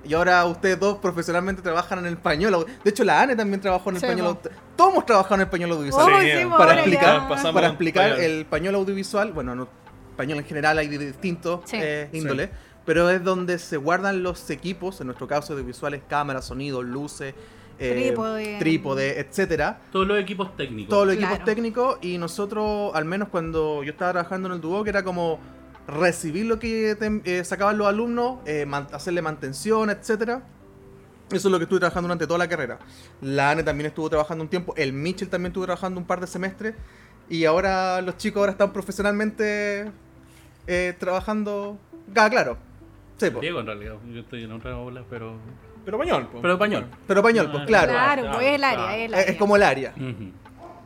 Y 0.04 0.14
ahora 0.14 0.44
ustedes 0.46 0.78
dos 0.80 0.96
profesionalmente 0.98 1.60
trabajan 1.60 1.98
en 1.98 2.06
el 2.06 2.16
pañuelo. 2.16 2.64
De 2.84 2.90
hecho, 2.90 3.04
la 3.04 3.20
ANE 3.20 3.36
también 3.36 3.60
trabajó 3.60 3.90
en 3.90 3.96
el 3.96 4.00
Sí, 4.00 4.06
pañuelo. 4.06 4.40
Todos 4.76 4.92
hemos 4.92 5.04
trabajado 5.04 5.34
en 5.34 5.40
el 5.42 5.48
pañuelo 5.48 5.74
audiovisual. 5.74 6.10
Oh, 6.12 6.20
Sí, 6.20 6.30
sí, 6.30 6.46
para 6.56 6.74
explicar- 6.74 7.28
ya. 7.42 7.52
para 7.52 7.66
explicar 7.68 8.10
pañuelo. 8.12 8.22
el 8.38 8.46
pañuelo 8.46 8.78
audiovisual, 8.78 9.32
bueno, 9.32 9.54
no, 9.54 9.68
pañuelo 10.16 10.40
en 10.40 10.46
general 10.46 10.78
hay 10.78 10.88
de 10.88 10.98
distintos 10.98 11.60
Sí. 11.66 11.76
eh, 11.78 12.08
índoles, 12.14 12.48
pero 12.86 13.10
es 13.10 13.22
donde 13.22 13.58
se 13.58 13.76
guardan 13.76 14.22
los 14.22 14.48
equipos, 14.48 15.00
en 15.02 15.08
nuestro 15.08 15.26
caso 15.28 15.52
audiovisuales, 15.52 16.00
cámaras, 16.08 16.46
sonidos, 16.46 16.82
luces, 16.84 17.34
eh, 17.80 17.92
Trípode. 17.92 18.58
trípode, 18.58 19.20
etcétera. 19.20 19.80
Todos 19.90 20.06
los 20.06 20.18
equipos 20.20 20.54
técnicos. 20.56 20.90
Todos 20.90 21.06
los 21.06 21.14
equipos 21.14 21.30
Claro. 21.36 21.44
técnicos 21.46 21.98
y 22.02 22.18
nosotros, 22.18 22.92
al 22.94 23.04
menos 23.06 23.28
cuando 23.28 23.82
yo 23.82 23.90
estaba 23.92 24.12
trabajando 24.12 24.48
en 24.48 24.54
el 24.54 24.60
Duoc, 24.60 24.86
era 24.86 25.02
como 25.02 25.40
recibir 25.88 26.46
lo 26.46 26.58
que 26.58 26.94
te- 26.94 27.22
eh, 27.38 27.42
sacaban 27.44 27.78
los 27.78 27.86
alumnos, 27.88 28.38
eh, 28.46 28.66
man- 28.66 28.86
hacerle 28.92 29.22
mantención, 29.22 29.88
etcétera. 29.90 30.42
Eso 31.32 31.48
es 31.48 31.52
lo 31.52 31.58
que 31.58 31.64
estuve 31.64 31.78
trabajando 31.80 32.08
durante 32.08 32.26
toda 32.26 32.38
la 32.38 32.48
carrera. 32.48 32.78
La 33.22 33.50
ANE 33.52 33.62
también 33.62 33.86
estuvo 33.86 34.08
trabajando 34.10 34.42
un 34.44 34.50
tiempo, 34.50 34.74
el 34.76 34.92
Mitchell 34.92 35.28
también 35.28 35.50
estuvo 35.50 35.64
trabajando 35.64 35.98
un 36.00 36.06
par 36.06 36.20
de 36.20 36.26
semestres 36.26 36.74
y 37.28 37.44
ahora 37.44 38.02
los 38.02 38.16
chicos 38.18 38.40
ahora 38.40 38.52
están 38.52 38.72
profesionalmente 38.72 39.90
eh, 40.66 40.94
trabajando... 40.98 41.78
Ah, 42.14 42.28
claro. 42.28 42.58
Sí. 43.16 43.28
Diego, 43.40 43.60
en 43.60 43.66
realidad. 43.66 43.94
Yo 44.12 44.20
estoy 44.20 44.44
en 44.44 44.52
otra 44.52 44.76
ola, 44.78 45.04
pero. 45.08 45.34
Pero 45.90 45.98
pañol, 45.98 46.26
po. 46.28 46.40
Pero 46.40 46.56
pañol. 46.58 46.86
Pero 47.08 47.22
pañol, 47.22 47.50
pues 47.50 47.64
claro. 47.66 47.90
Claro, 47.92 48.22
claro, 48.22 48.36
pues 48.36 48.46
es 48.46 48.54
el 48.54 48.64
área, 48.64 48.76
claro. 48.78 48.92
es 48.96 49.04
el 49.06 49.14
área. 49.14 49.26
es 49.26 49.36
como 49.38 49.56
el 49.56 49.62
área, 49.64 49.94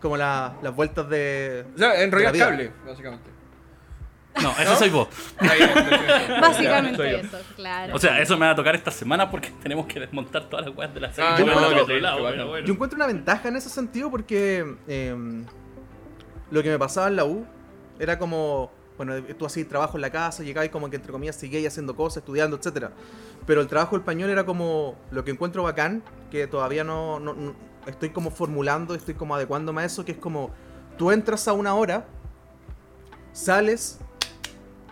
como 0.01 0.17
la- 0.17 0.55
las 0.63 0.75
vueltas 0.75 1.09
de... 1.11 1.67
O 1.75 1.79
sea, 1.79 2.03
enrollar 2.03 2.37
cable, 2.39 2.71
básicamente. 2.87 3.31
No, 4.43 4.51
eso 4.59 4.77
soy 4.77 4.89
vos. 4.91 5.09
Básicamente 6.41 7.21
eso, 7.21 7.39
claro. 7.55 7.95
O 7.95 7.99
sea, 7.99 8.19
eso 8.21 8.37
me 8.39 8.47
va 8.47 8.53
a 8.53 8.57
tocar 8.57 8.75
esta 8.75 8.91
semana 8.91 9.31
porque 9.31 9.51
tenemos 9.63 9.87
que 9.87 10.01
desmontar 10.01 10.45
todas 10.49 10.67
las 10.67 10.75
weas 10.75 10.93
de 10.93 11.01
la 11.01 11.13
serie. 11.13 11.31
Ah, 11.31 11.37
no, 11.39 11.61
no, 11.71 12.01
lado, 12.01 12.21
bueno. 12.21 12.59
Yo 12.61 12.73
encuentro 12.73 12.97
una 12.97 13.07
ventaja 13.07 13.49
en 13.49 13.57
ese 13.57 13.69
sentido 13.69 14.11
porque 14.11 14.65
em, 14.89 15.45
lo 16.51 16.63
que 16.63 16.71
me 16.71 16.79
pasaba 16.79 17.09
en 17.09 17.17
la 17.17 17.25
U 17.27 17.47
era 17.99 18.19
como, 18.19 18.73
bueno, 18.97 19.15
tú 19.39 19.47
hacías 19.47 19.69
trabajo 19.69 19.97
en 19.97 20.03
la 20.03 20.11
casa, 20.11 20.43
llegabas 20.43 20.69
y 20.69 20.71
como 20.71 20.89
que 20.91 20.97
entre 20.97 21.11
comillas 21.13 21.37
seguías 21.37 21.73
haciendo 21.73 21.97
cosas, 21.97 22.19
estudiando, 22.19 22.57
etcétera. 22.57 22.93
Pero 23.47 23.61
el 23.61 23.67
trabajo 23.67 23.97
español 23.97 24.31
era 24.31 24.45
como 24.47 24.97
lo 25.11 25.25
que 25.25 25.31
encuentro 25.33 25.63
bacán, 25.63 26.03
que 26.31 26.47
todavía 26.47 26.85
no, 26.85 27.19
no- 27.21 27.35
no- 27.35 27.55
estoy 27.87 28.11
como 28.11 28.31
formulando, 28.31 28.95
estoy 28.95 29.15
como 29.15 29.35
adecuándome 29.35 29.83
a 29.83 29.85
eso, 29.85 30.05
que 30.05 30.13
es 30.13 30.19
como 30.19 30.51
tú 30.97 31.11
entras 31.11 31.47
a 31.49 31.53
una 31.53 31.75
hora, 31.75 32.07
sales 33.33 33.99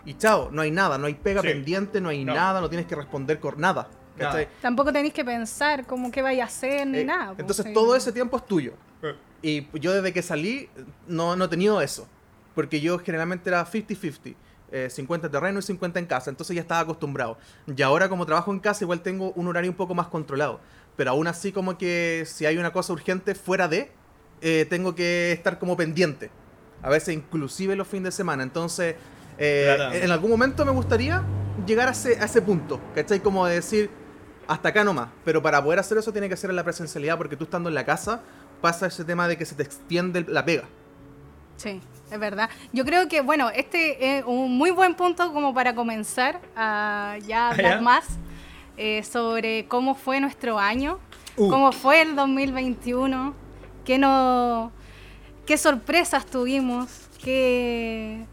y 0.05 0.15
chao, 0.15 0.49
no 0.51 0.61
hay 0.61 0.71
nada, 0.71 0.97
no 0.97 1.07
hay 1.07 1.13
pega 1.13 1.41
Sí. 1.41 1.47
pendiente, 1.47 2.01
no 2.01 2.09
hay 2.09 2.25
No. 2.25 2.33
nada, 2.33 2.59
no 2.61 2.69
tienes 2.69 2.87
que 2.87 2.95
responder 2.95 3.39
con 3.39 3.59
nada. 3.59 3.87
Nada. 4.17 4.45
Tampoco 4.61 4.93
tenéis 4.93 5.13
que 5.13 5.25
pensar 5.25 5.87
cómo 5.87 6.11
qué 6.11 6.21
vaya 6.21 6.43
a 6.43 6.47
hacer 6.47 6.85
ni 6.85 6.99
Eh, 6.99 7.05
nada. 7.05 7.33
Entonces 7.37 7.65
sí. 7.65 7.73
todo 7.73 7.95
ese 7.95 8.11
tiempo 8.11 8.37
es 8.37 8.45
tuyo. 8.45 8.73
Eh. 9.01 9.15
Y 9.41 9.79
yo 9.79 9.91
desde 9.93 10.13
que 10.13 10.21
salí 10.21 10.69
no, 11.07 11.35
no 11.35 11.45
he 11.45 11.47
tenido 11.47 11.81
eso. 11.81 12.07
Porque 12.55 12.79
yo 12.81 12.99
generalmente 12.99 13.49
era 13.49 13.65
50-50. 13.65 14.35
eh, 14.71 14.89
50 14.89 15.29
terreno 15.29 15.59
y 15.59 15.61
50 15.61 15.99
en 15.99 16.05
casa. 16.07 16.29
Entonces 16.31 16.55
ya 16.55 16.61
estaba 16.61 16.81
acostumbrado. 16.81 17.37
Y 17.67 17.79
ahora 17.83 18.09
como 18.09 18.25
trabajo 18.25 18.51
en 18.51 18.59
casa 18.59 18.83
igual 18.83 19.01
tengo 19.01 19.31
un 19.35 19.47
horario 19.47 19.69
un 19.69 19.77
poco 19.77 19.93
más 19.93 20.07
controlado. 20.07 20.59
Pero 20.95 21.11
aún 21.11 21.27
así 21.27 21.51
como 21.51 21.77
que 21.77 22.23
si 22.25 22.45
hay 22.47 22.57
una 22.57 22.71
cosa 22.73 22.91
urgente 22.93 23.35
fuera 23.35 23.67
de, 23.67 23.91
eh, 24.41 24.65
tengo 24.69 24.95
que 24.95 25.31
estar 25.31 25.59
como 25.59 25.77
pendiente. 25.77 26.31
A 26.81 26.89
veces 26.89 27.13
inclusive 27.15 27.75
los 27.75 27.87
fines 27.87 28.05
de 28.05 28.11
semana. 28.13 28.41
Entonces 28.43 28.95
eh, 29.37 29.73
Claro. 29.75 29.93
en 29.95 30.11
algún 30.11 30.31
momento 30.31 30.65
me 30.65 30.71
gustaría 30.71 31.23
llegar 31.67 31.87
a 31.87 31.91
ese, 31.91 32.19
a 32.19 32.25
ese 32.25 32.41
punto. 32.41 32.79
¿Cachai? 32.95 33.19
Como 33.19 33.45
de 33.45 33.55
decir, 33.55 33.91
hasta 34.47 34.69
acá 34.69 34.83
nomás. 34.83 35.09
Pero 35.23 35.41
para 35.43 35.63
poder 35.63 35.77
hacer 35.79 35.99
eso 35.99 36.11
tiene 36.11 36.29
que 36.29 36.35
ser 36.37 36.49
en 36.49 36.55
la 36.55 36.63
presencialidad 36.63 37.17
porque 37.17 37.35
tú 37.37 37.43
estando 37.43 37.69
en 37.69 37.75
la 37.75 37.85
casa 37.85 38.21
pasa 38.59 38.87
ese 38.87 39.03
tema 39.05 39.27
de 39.27 39.37
que 39.37 39.45
se 39.45 39.53
te 39.53 39.61
extiende 39.61 40.25
la 40.27 40.43
pega. 40.45 40.63
Sí, 41.57 41.79
es 42.13 42.19
verdad. 42.19 42.49
Yo 42.71 42.85
creo 42.85 43.07
que, 43.07 43.21
bueno, 43.21 43.49
este 43.49 44.17
es 44.19 44.23
un 44.25 44.55
muy 44.57 44.71
buen 44.71 44.95
punto 44.95 45.33
como 45.33 45.53
para 45.53 45.73
comenzar 45.75 46.39
a 46.55 47.17
ya 47.25 47.49
hablar 47.49 47.75
ya. 47.77 47.81
más 47.81 48.05
eh, 48.77 49.03
sobre 49.03 49.65
cómo 49.67 49.95
fue 49.95 50.19
nuestro 50.19 50.59
año, 50.59 50.99
Uh. 51.35 51.49
cómo 51.49 51.71
fue 51.71 52.01
el 52.03 52.15
2021, 52.15 53.33
qué, 53.85 53.97
no, 53.97 54.71
qué 55.47 55.57
sorpresas 55.57 56.27
tuvimos, 56.27 57.09
qué 57.23 58.25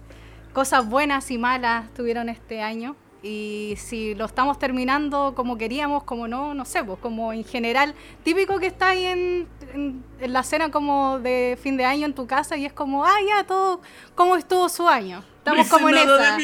cosas 0.53 0.87
buenas 0.87 1.31
y 1.31 1.39
malas 1.39 1.89
tuvieron 1.95 2.29
este 2.29 2.61
año. 2.61 2.97
Y 3.23 3.75
si 3.77 4.15
lo 4.15 4.25
estamos 4.25 4.59
terminando 4.59 5.35
como 5.37 5.59
queríamos, 5.59 6.05
como 6.05 6.27
no, 6.27 6.55
no 6.55 6.65
sé, 6.65 6.83
pues 6.83 6.99
como 7.01 7.33
en 7.35 7.45
general, 7.45 7.95
típico 8.25 8.59
que 8.59 8.67
está 8.69 8.89
ahí 8.91 9.05
en, 9.05 9.47
en- 9.75 10.03
en 10.21 10.33
la 10.33 10.43
cena 10.43 10.71
como 10.71 11.19
de 11.19 11.59
fin 11.63 11.77
de 11.77 11.85
año 11.85 12.07
en 12.07 12.15
tu 12.15 12.27
casa 12.27 12.57
y 12.57 12.65
es 12.65 12.73
como, 12.73 13.05
ah, 13.05 13.17
ya, 13.29 13.45
todo, 13.45 13.83
¿cómo 14.15 14.37
estuvo 14.37 14.69
su 14.71 14.89
año? 14.89 15.23
Estamos 15.39 15.69
como 15.69 15.89
en 15.91 15.97
esa. 15.99 16.39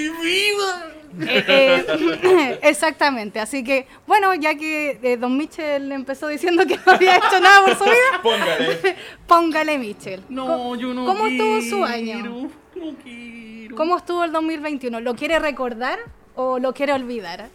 Eh, 1.19 1.85
eh, 1.89 2.59
exactamente, 2.63 3.41
así 3.41 3.65
que 3.65 3.87
bueno, 4.07 4.35
ya 4.35 4.55
que 4.55 4.99
eh, 5.03 5.17
Don 5.17 5.35
Michel 5.37 5.91
empezó 5.93 6.29
diciendo 6.29 6.67
que 6.67 6.77
no 6.85 6.93
había 6.93 7.17
hecho 7.17 7.41
nada 7.41 7.65
por 7.65 7.77
su 7.79 7.85
vida, 7.85 7.95
Póngale. 8.23 8.97
póngale 9.27 9.79
Michel. 9.79 10.23
No, 10.29 10.75
yo 10.75 10.93
no 10.93 11.07
¿Cómo 11.07 11.27
estuvo 11.27 11.59
quiero, 11.59 11.77
su 11.79 11.85
año? 11.85 12.51
No 12.75 12.95
quiero. 13.03 13.77
¿Cómo 13.77 13.97
estuvo 13.97 14.25
el 14.25 14.33
2021? 14.33 15.01
¿Lo 15.01 15.15
quiere 15.15 15.39
recordar 15.39 15.99
o 16.37 16.59
lo 16.59 16.73
quiere 16.73 16.93
olvidar? 16.93 17.49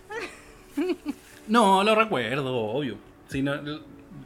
No, 1.47 1.83
lo 1.83 1.95
recuerdo, 1.95 2.55
obvio. 2.55 2.95
Si 3.27 3.41
no, 3.41 3.53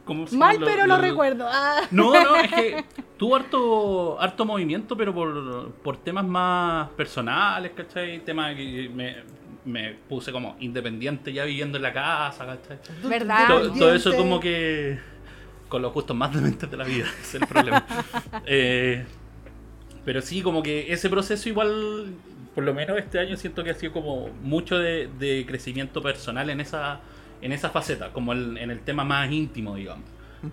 como 0.04 0.28
si 0.28 0.36
Mal, 0.36 0.58
pero 0.64 0.86
lo 0.86 0.96
recuerdo. 0.98 1.48
Ah. 1.50 1.80
No, 1.90 2.12
no, 2.12 2.36
es 2.36 2.52
que 2.52 2.84
tuvo 3.18 3.34
harto, 3.34 4.20
harto 4.20 4.44
movimiento, 4.44 4.96
pero 4.96 5.12
por, 5.12 5.72
por 5.82 5.96
temas 5.96 6.24
más 6.24 6.88
personales, 6.90 7.72
¿cachai? 7.74 8.20
Temas 8.20 8.54
que 8.54 8.88
me, 8.94 9.16
me 9.64 9.94
puse 10.08 10.30
como 10.30 10.56
independiente 10.60 11.32
ya 11.32 11.44
viviendo 11.44 11.78
en 11.78 11.82
la 11.82 11.92
casa, 11.92 12.46
¿cachai? 12.46 12.78
¿Verdad? 13.02 13.48
todo, 13.48 13.72
todo 13.72 13.94
eso 13.94 14.14
como 14.14 14.38
que 14.38 14.98
con 15.68 15.82
los 15.82 15.92
gustos 15.92 16.16
más 16.16 16.32
dementes 16.34 16.70
de 16.70 16.76
la 16.76 16.84
vida, 16.84 17.06
es 17.20 17.34
el 17.34 17.46
problema. 17.46 17.84
Eh, 18.46 19.04
pero 20.04 20.22
sí, 20.22 20.42
como 20.42 20.62
que 20.62 20.92
ese 20.92 21.10
proceso 21.10 21.48
igual, 21.48 22.14
por 22.56 22.64
lo 22.64 22.74
menos 22.74 22.98
este 22.98 23.20
año 23.20 23.36
siento 23.36 23.62
que 23.62 23.70
ha 23.70 23.74
sido 23.74 23.92
como 23.92 24.28
mucho 24.42 24.78
de, 24.78 25.08
de 25.18 25.44
crecimiento 25.46 26.02
personal 26.02 26.50
en 26.50 26.60
esa, 26.60 27.00
en 27.42 27.52
esa 27.52 27.70
faceta, 27.70 28.10
como 28.12 28.32
el- 28.32 28.56
en 28.58 28.70
el 28.72 28.80
tema 28.80 29.04
más 29.04 29.30
íntimo, 29.30 29.76
digamos. 29.76 30.04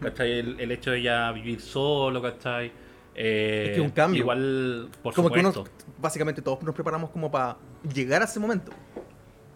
¿Cachai? 0.02 0.32
El, 0.40 0.60
el 0.60 0.72
hecho 0.72 0.92
de 0.92 1.02
ya 1.02 1.32
vivir 1.32 1.62
solo, 1.62 2.22
¿cachai? 2.22 2.72
Eh, 3.16 3.68
Es 3.70 3.76
que 3.76 3.82
un 3.82 3.90
cambio. 3.92 4.20
Igual, 4.22 4.90
por 5.02 5.14
como 5.14 5.30
supuesto. 5.30 5.64
que 5.64 5.70
uno, 5.72 5.94
básicamente 6.00 6.42
todos 6.42 6.62
nos 6.64 6.76
preparamos 6.76 7.10
como 7.10 7.32
para 7.32 7.58
llegar 7.94 8.22
a 8.22 8.26
ese 8.26 8.40
momento. 8.40 8.72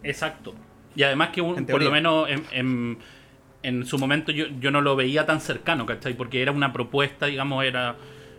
Exacto. 0.02 0.54
Y 0.96 1.02
además 1.02 1.30
que 1.30 1.40
un- 1.40 1.66
por 1.66 1.82
lo 1.82 1.90
menos 1.90 2.28
en, 2.28 2.44
en- 2.52 2.98
en 3.62 3.84
su 3.84 3.98
momento 3.98 4.32
yo, 4.32 4.46
yo 4.60 4.70
no 4.70 4.80
lo 4.80 4.96
veía 4.96 5.26
tan 5.26 5.40
cercano, 5.40 5.84
¿cachai? 5.86 6.14
Porque 6.14 6.40
era 6.40 6.52
una 6.52 6.72
propuesta, 6.72 7.26
digamos, 7.26 7.64
era... 7.64 7.96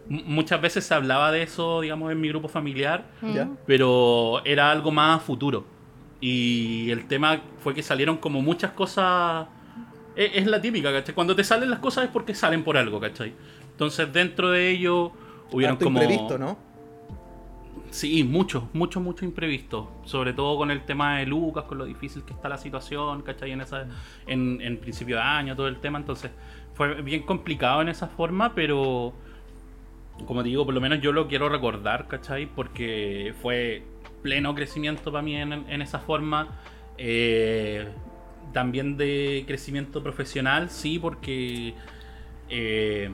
Muchas 0.09 0.59
veces 0.59 0.83
se 0.85 0.93
hablaba 0.93 1.31
de 1.31 1.43
eso, 1.43 1.81
digamos, 1.81 2.11
en 2.11 2.19
mi 2.19 2.29
grupo 2.29 2.47
familiar, 2.47 3.05
¿Ya? 3.21 3.47
pero 3.67 4.41
era 4.43 4.71
algo 4.71 4.91
más 4.91 5.21
futuro. 5.21 5.65
Y 6.19 6.89
el 6.89 7.07
tema 7.07 7.41
fue 7.59 7.75
que 7.75 7.83
salieron 7.83 8.17
como 8.17 8.41
muchas 8.41 8.71
cosas... 8.71 9.47
Es, 10.15 10.31
es 10.33 10.47
la 10.47 10.59
típica, 10.59 10.91
¿cachai? 10.91 11.13
Cuando 11.13 11.35
te 11.35 11.43
salen 11.43 11.69
las 11.69 11.79
cosas 11.79 12.05
es 12.05 12.09
porque 12.09 12.33
salen 12.33 12.63
por 12.63 12.75
algo, 12.75 12.99
¿cachai? 12.99 13.33
Entonces 13.71 14.11
dentro 14.11 14.49
de 14.49 14.69
ello 14.71 15.11
hubieron 15.51 15.75
Harto 15.75 15.85
como... 15.85 16.01
imprevisto, 16.01 16.37
¿no? 16.39 16.57
Sí, 17.91 18.23
mucho, 18.23 18.67
mucho, 18.73 18.99
mucho 18.99 19.25
imprevisto. 19.25 19.91
Sobre 20.03 20.33
todo 20.33 20.57
con 20.57 20.71
el 20.71 20.81
tema 20.85 21.19
de 21.19 21.25
Lucas, 21.25 21.65
con 21.65 21.77
lo 21.77 21.85
difícil 21.85 22.23
que 22.23 22.33
está 22.33 22.49
la 22.49 22.57
situación, 22.57 23.21
¿cachai? 23.21 23.51
En, 23.51 23.61
esa, 23.61 23.85
en, 24.27 24.59
en 24.61 24.77
principio 24.77 25.17
de 25.17 25.21
año, 25.21 25.55
todo 25.55 25.67
el 25.67 25.79
tema. 25.79 25.99
Entonces, 25.99 26.31
fue 26.73 27.01
bien 27.01 27.23
complicado 27.23 27.81
en 27.81 27.89
esa 27.89 28.07
forma, 28.07 28.53
pero 28.53 29.13
como 30.25 30.43
digo, 30.43 30.65
por 30.65 30.73
lo 30.73 30.81
menos 30.81 31.01
yo 31.01 31.11
lo 31.11 31.27
quiero 31.27 31.49
recordar, 31.49 32.07
¿cachai? 32.07 32.45
Porque 32.45 33.33
fue 33.41 33.83
pleno 34.21 34.53
crecimiento 34.55 35.11
para 35.11 35.21
mí 35.21 35.35
en, 35.35 35.81
esa 35.81 35.99
forma. 35.99 36.59
Eh, 36.97 37.87
también 38.53 38.97
de 38.97 39.43
crecimiento 39.47 40.01
profesional, 40.01 40.69
sí, 40.69 40.99
porque 40.99 41.75
eh, 42.49 43.09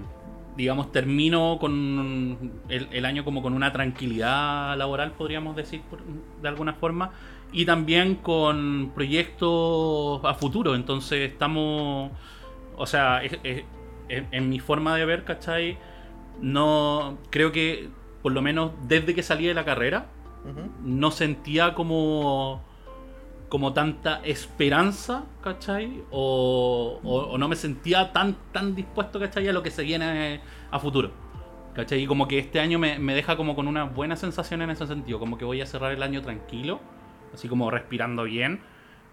digamos, 0.56 0.92
termino 0.92 1.58
con 1.60 2.62
el, 2.70 3.06
año 3.06 3.26
como 3.26 3.42
con 3.42 3.54
una 3.54 3.74
tranquilidad 3.74 4.78
laboral, 4.78 5.12
podríamos 5.12 5.56
decir, 5.56 5.82
por- 5.90 6.02
de 6.42 6.48
alguna 6.48 6.74
forma, 6.74 7.12
y 7.52 7.66
también 7.66 8.16
con 8.16 8.92
proyectos 8.96 10.24
a 10.24 10.34
futuro. 10.36 10.76
Entonces 10.76 11.30
estamos, 11.32 12.12
o 12.78 12.86
sea, 12.86 13.22
en, 13.24 13.66
en 14.32 14.50
mi 14.50 14.60
forma 14.60 14.96
de 14.96 15.06
ver, 15.06 15.26
¿cachai? 15.26 15.78
No, 16.42 17.18
creo 17.30 17.52
que 17.52 17.90
por 18.22 18.32
lo 18.32 18.42
menos 18.42 18.72
desde 18.88 19.14
que 19.16 19.24
salí 19.24 19.46
de 19.46 19.54
la 19.54 19.66
carrera, 19.66 20.08
no 20.84 21.12
sentía 21.12 21.74
como 21.74 22.62
como 23.50 23.74
tanta 23.74 24.22
esperanza, 24.24 25.24
¿cachai? 25.42 26.04
O, 26.12 27.00
o- 27.04 27.22
o 27.34 27.38
no 27.38 27.48
me 27.48 27.56
sentía 27.56 28.12
tan, 28.12 28.36
tan 28.52 28.76
dispuesto, 28.76 29.20
¿cachai? 29.20 29.48
A 29.48 29.54
lo 29.54 29.64
que 29.64 29.72
se 29.72 29.84
viene 29.84 30.42
a 30.72 30.80
futuro. 30.80 31.12
¿Cachai? 31.74 32.02
Y 32.04 32.08
como 32.08 32.28
que 32.28 32.40
este 32.40 32.60
año 32.60 32.80
me, 32.80 33.00
me 33.00 33.14
deja 33.14 33.38
como 33.38 33.56
con 33.56 33.68
una 33.68 33.84
buena 33.86 34.16
sensación 34.16 34.62
en 34.62 34.72
ese 34.72 34.88
sentido. 34.88 35.20
Como 35.20 35.38
que 35.38 35.46
voy 35.46 35.62
a 35.62 35.66
cerrar 35.66 35.92
el 35.92 36.02
año 36.04 36.22
tranquilo, 36.22 36.80
así 37.34 37.48
como 37.48 37.70
respirando 37.72 38.24
bien. 38.24 38.62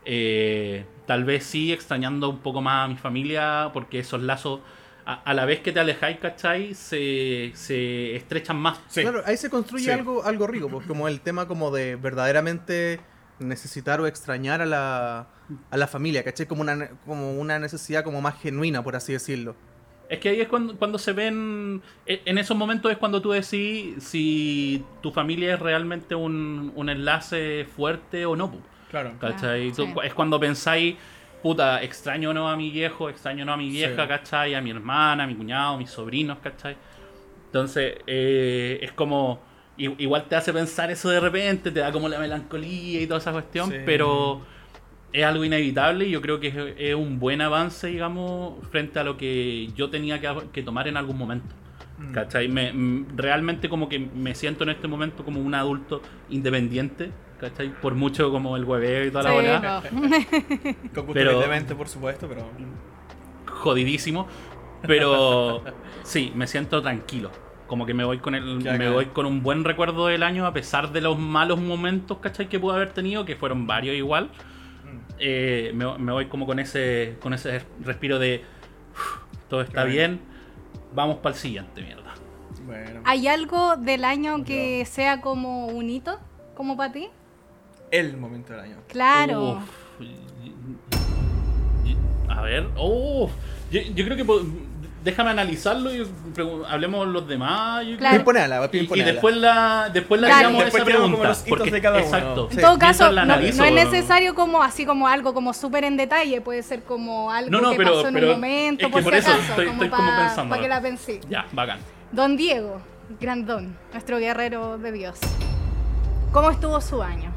Eh, 0.05 0.87
tal 1.07 1.25
vez 1.25 1.45
sí 1.45 1.73
extrañando 1.73 2.29
un 2.31 2.38
poco 2.38 2.61
más 2.62 2.87
a 2.87 2.88
mi 2.88 2.97
familia, 2.97 3.71
porque 3.73 3.99
esos 4.00 4.23
lazos, 4.23 4.61
a, 5.07 5.15
a 5.23 5.35
la 5.35 5.45
vez 5.45 5.61
que 5.61 5.73
te 5.73 5.81
alejáis, 5.81 6.19
¿cachai? 6.19 6.75
Se, 6.75 7.51
se 7.55 8.17
estrechan 8.17 8.57
más. 8.57 8.81
Sí. 8.89 9.03
Claro, 9.03 9.23
ahí 9.27 9.37
se 9.37 9.51
construye 9.51 9.85
Sí. 9.85 9.91
algo, 9.91 10.25
algo 10.25 10.47
rico, 10.47 10.69
pues, 10.69 10.87
como 10.87 11.09
el 11.09 11.21
tema 11.21 11.47
como 11.49 11.71
de 11.71 11.97
verdaderamente 11.97 13.01
necesitar 13.39 14.01
o 14.01 14.07
extrañar 14.07 14.61
a 14.63 14.67
la, 14.67 15.27
a 15.71 15.77
la 15.77 15.87
familia, 15.87 16.23
¿cachai? 16.23 16.47
Como 16.47 16.63
una, 16.63 16.91
como 17.07 17.33
una 17.39 17.59
necesidad 17.59 18.05
como 18.05 18.21
más 18.21 18.41
genuina, 18.41 18.83
por 18.83 18.95
así 18.97 19.13
decirlo. 19.13 19.57
Es 20.09 20.19
que 20.19 20.29
ahí 20.29 20.41
es 20.43 20.49
cuando, 20.49 20.77
cuando 20.77 20.99
se 20.99 21.13
ven. 21.13 21.81
e- 22.07 22.21
En 22.27 22.37
esos 22.39 22.57
momentos 22.57 22.93
es 22.93 22.99
cuando 22.99 23.23
tú 23.23 23.31
decís 23.31 23.95
si 24.05 24.85
tu 25.01 25.11
familia 25.11 25.55
es 25.55 25.61
realmente 25.61 26.15
un, 26.15 26.71
un 26.77 26.89
enlace 26.91 27.67
fuerte 27.75 28.27
o 28.27 28.37
no. 28.37 28.51
pu, 28.51 28.59
Claro. 28.91 29.15
¿Cachai? 29.19 29.73
Sí. 29.75 29.83
Es 30.05 30.13
cuando 30.13 30.39
pensáis, 30.39 30.97
puta, 31.43 31.83
extraño 31.83 32.31
o 32.31 32.35
no 32.35 32.49
a 32.49 32.57
mi 32.57 32.71
viejo, 32.71 33.09
extraño 33.11 33.45
no 33.45 33.53
a 33.53 33.57
mi 33.57 33.69
vieja, 33.69 34.03
Sí. 34.03 34.09
¿cachai? 34.09 34.55
A 34.55 34.61
mi 34.61 34.71
hermana, 34.71 35.25
a 35.25 35.27
mi 35.27 35.35
cuñado, 35.35 35.75
a 35.75 35.79
mis 35.79 35.91
sobrinos, 35.91 36.39
¿cachai? 36.43 36.77
Entonces, 37.47 37.97
eh, 38.07 38.79
es 38.83 38.93
como. 38.93 39.41
Igual 39.77 40.25
te 40.29 40.37
hace 40.37 40.53
pensar 40.53 40.91
eso 40.91 41.09
de 41.09 41.19
repente, 41.19 41.71
te 41.71 41.81
da 41.81 41.91
como 41.91 42.09
la 42.09 42.19
melancolía 42.19 43.01
y 43.01 43.07
toda 43.07 43.19
esa 43.19 43.33
cuestión, 43.33 43.71
Sí. 43.71 43.77
pero 43.87 44.43
es 45.13 45.25
algo 45.25 45.45
inevitable 45.45 46.07
y 46.07 46.11
yo 46.11 46.21
creo 46.21 46.39
que 46.41 46.49
es, 46.49 46.55
es 46.79 46.95
un 46.95 47.19
buen 47.19 47.41
avance, 47.41 47.87
digamos, 47.89 48.55
frente 48.71 48.99
a 48.99 49.05
lo 49.05 49.17
que 49.17 49.69
yo 49.75 49.89
tenía 49.91 50.21
que, 50.21 50.31
que 50.53 50.63
tomar 50.63 50.89
en 50.89 50.97
algún 50.99 51.17
momento. 51.19 51.55
Mm. 51.99 52.13
¿Cachai? 52.13 52.49
Me- 52.49 53.05
realmente 53.17 53.69
como 53.71 53.89
que 53.89 53.99
me 53.99 54.35
siento 54.35 54.63
en 54.65 54.71
este 54.71 54.87
momento 54.89 55.25
como 55.25 55.41
un 55.41 55.55
adulto 55.55 56.03
independiente, 56.31 57.11
¿cachai? 57.43 57.69
Por 57.81 57.95
mucho 57.95 58.31
como 58.31 58.57
el 58.57 58.65
hueveo 58.65 59.05
y 59.05 59.11
toda 59.11 59.25
la 59.25 59.31
Sí, 59.31 59.37
bola, 59.37 59.83
no. 59.93 61.13
Pero- 61.13 61.77
por 61.77 61.89
supuesto, 61.89 62.27
pero. 62.29 62.49
jodidísimo, 63.47 64.27
pero 64.87 65.63
sí, 66.03 66.33
me 66.35 66.47
siento 66.47 66.81
tranquilo. 66.83 67.31
Como 67.67 67.87
que 67.87 67.95
me 67.95 68.05
voy 68.05 68.19
con 68.19 68.35
el, 68.35 68.63
Ya, 68.63 68.75
me 68.75 68.91
voy 68.91 69.07
con 69.07 69.25
un 69.27 69.43
buen 69.43 69.65
recuerdo 69.65 70.07
del 70.07 70.23
año 70.23 70.47
a 70.47 70.53
pesar 70.53 70.93
de 70.93 71.01
los 71.01 71.19
malos 71.19 71.59
momentos, 71.61 72.19
¿cachai? 72.19 72.49
Que 72.49 72.59
pude 72.61 72.75
haber 72.77 72.93
tenido, 72.93 73.25
que 73.25 73.35
fueron 73.37 73.67
varios 73.67 73.97
igual. 73.97 74.27
Mm. 74.85 74.99
Eh, 75.19 75.73
me, 75.75 75.99
me 75.99 76.13
voy 76.13 76.27
como 76.27 76.45
con 76.47 76.59
ese, 76.59 77.17
con 77.21 77.33
ese 77.33 77.63
respiro 77.83 78.19
de 78.19 78.45
"Uf, 78.93 79.19
todo 79.49 79.63
está 79.63 79.85
bien, 79.85 80.21
vamos 80.95 81.17
para 81.19 81.35
el 81.35 81.41
siguiente, 81.41 81.81
mierda. 81.83 82.13
Bueno. 82.67 83.01
¿Hay 83.05 83.27
algo 83.27 83.77
del 83.77 84.05
año 84.05 84.45
que 84.45 84.85
sea 84.85 85.21
como 85.21 85.67
un 85.69 85.89
hito, 85.89 86.19
como 86.55 86.77
para 86.77 86.93
ti? 86.93 87.09
El 87.93 88.17
momento 88.17 88.53
del 88.55 88.63
año. 88.63 88.77
Claro. 88.89 89.59
Uf, 89.59 89.63
y- 90.01 91.91
y- 91.91 91.97
a 92.29 92.41
ver, 92.43 92.67
uf, 92.77 93.31
yo, 93.71 93.81
yo 93.95 94.05
creo 94.05 94.17
que 94.17 94.25
déjame 95.05 95.31
analizarlo 95.31 95.95
y 95.95 96.07
hablemos 96.69 97.07
los 97.09 97.29
demás. 97.29 97.85
yo 97.87 97.99
Claro. 97.99 98.17
Pimponeala, 98.17 98.67
creo. 98.71 98.83
Y, 98.97 99.01
y 99.01 99.03
después 99.03 99.37
la, 99.37 99.91
después 99.93 100.21
la 100.23 100.29
Claro. 100.29 100.41
tiramos 100.49 100.65
Después 100.65 100.83
esa 100.83 100.91
pregunta. 100.91 101.29
los 101.29 101.39
porque- 101.43 101.71
de 101.71 101.81
cada 101.83 101.97
uno. 101.99 102.05
exacto. 102.07 102.49
En 102.51 102.57
Sí. 102.57 102.61
todo 102.63 102.79
caso, 102.79 103.13
no, 103.13 103.21
analizo- 103.21 103.59
no 103.59 103.65
es 103.65 103.73
necesario 103.75 104.35
como 104.35 104.63
así 104.63 104.87
como 104.87 105.07
algo 105.07 105.35
como 105.35 105.53
súper 105.53 105.85
en 105.85 105.97
detalle, 105.99 106.41
puede 106.41 106.63
ser 106.63 106.85
como 106.85 107.31
algo 107.31 107.51
No, 107.51 107.61
no, 107.61 107.71
que 107.73 107.77
pero- 107.77 107.93
pasó 107.97 108.09
en 108.09 108.15
pero 108.15 108.27
un 108.29 108.33
momento, 108.35 108.87
es 108.87 108.87
que 108.87 108.93
por, 108.93 109.03
por 109.03 109.13
si 109.13 109.19
eso 109.19 109.31
acaso, 109.33 109.49
estoy- 109.51 109.67
como 109.67 109.83
estoy 109.83 109.99
como 109.99 110.09
para 110.11 110.27
pensándolo. 110.29 110.63
que 110.63 110.69
la 110.69 110.81
pensé. 110.81 111.21
Ya, 111.29 111.47
bacán. 111.53 111.79
Don 112.11 112.37
Diego, 112.39 112.81
Grandón, 113.21 113.77
nuestro 113.93 114.19
guerrero 114.19 114.79
de 114.79 114.93
Dios. 114.93 115.19
¿Cómo 116.33 116.51
estuvo 116.51 116.81
su 116.81 117.03
año? 117.03 117.32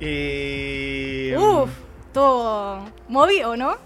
Eh, 0.00 1.34
Uf, 1.38 1.70
estuvo 2.06 2.90
movido, 3.08 3.56
¿no? 3.56 3.76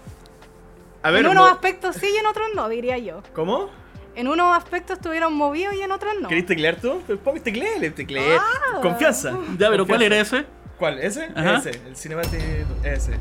A 1.03 1.11
ver, 1.11 1.25
en 1.25 1.31
unos 1.31 1.51
aspectos 1.51 1.95
sí 1.97 2.07
y 2.13 2.17
en 2.17 2.25
otros 2.25 2.47
no, 2.55 2.67
diría 2.69 2.97
yo. 2.97 3.21
¿Cómo? 3.33 3.69
En 4.15 4.27
unos 4.27 4.55
aspectos 4.57 4.97
estuvieron 4.97 5.33
movidos 5.33 5.75
y 5.75 5.81
en 5.81 5.91
otros 5.91 6.13
no. 6.21 6.29
¿Querés 6.29 6.45
teclear 6.45 6.77
tú? 6.77 7.01
Pues 7.23 7.43
tecleale, 7.43 7.91
tecleé. 7.91 8.37
Ah. 8.37 8.79
Confianza. 8.81 9.31
Ya, 9.57 9.69
pero 9.69 9.85
¿cuál 9.85 9.99
Confianza. 9.99 10.05
era 10.05 10.19
ese? 10.19 10.45
¿Cuál? 10.79 10.99
¿Ese? 10.99 11.29
Ajá. 11.35 11.57
Ese. 11.57 11.71
El 11.85 11.95
Cinematic. 11.97 12.41
Ese. 12.83 13.17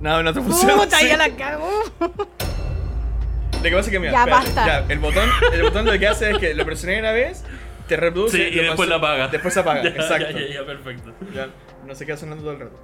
No, 0.00 0.22
no 0.22 0.32
te 0.32 0.40
funciona. 0.40 0.74
Puta, 0.74 0.96
así. 0.96 1.06
ya 1.08 1.16
la 1.18 1.28
cagó. 1.36 1.70
Lo 2.00 3.62
que 3.62 3.70
pasa 3.70 3.80
es 3.80 3.88
que, 3.90 4.00
mira, 4.00 4.12
Ya, 4.12 4.18
espérate, 4.20 4.46
basta. 4.46 4.66
ya, 4.66 4.86
el 4.92 4.98
botón, 5.00 5.28
el 5.52 5.62
botón 5.62 5.84
lo 5.84 5.98
que 5.98 6.08
hace 6.08 6.30
es 6.30 6.38
que 6.38 6.54
lo 6.54 6.64
presioné 6.64 6.98
una 6.98 7.12
vez, 7.12 7.44
te 7.86 7.96
reproduce 7.98 8.38
Sí, 8.38 8.42
y 8.58 8.62
después 8.62 8.88
la 8.88 8.96
apaga. 8.96 9.28
Después 9.28 9.52
se 9.52 9.60
apaga, 9.60 9.82
Ya, 9.84 9.90
exacto. 9.90 10.30
Ya, 10.30 10.46
ya, 10.48 10.54
ya, 10.54 10.64
perfecto. 10.66 11.12
Ya, 11.34 11.48
no 11.86 11.94
se 11.94 12.06
queda 12.06 12.16
sonando 12.16 12.42
todo 12.42 12.52
el 12.54 12.60
rato. 12.60 12.78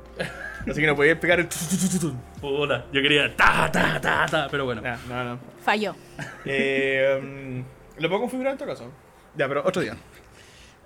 Así 0.70 0.80
que 0.80 0.86
no 0.86 0.96
podía 0.96 1.18
pegar 1.18 1.40
el. 1.40 1.48
Puta, 2.40 2.86
yo 2.92 3.02
quería 3.02 3.34
ta, 3.36 3.70
ta, 3.70 4.00
ta, 4.00 4.26
ta, 4.26 4.48
pero 4.50 4.64
bueno. 4.64 4.80
Nah, 4.82 4.96
no, 5.08 5.24
no. 5.24 5.38
Falló. 5.64 5.94
Eh, 6.44 7.20
mm, 7.22 8.00
¿Lo 8.02 8.08
puedo 8.08 8.20
configurar 8.22 8.52
en 8.52 8.58
todo 8.58 8.68
caso? 8.68 8.90
Ya, 9.36 9.46
pero 9.48 9.62
otro 9.64 9.82
día. 9.82 9.96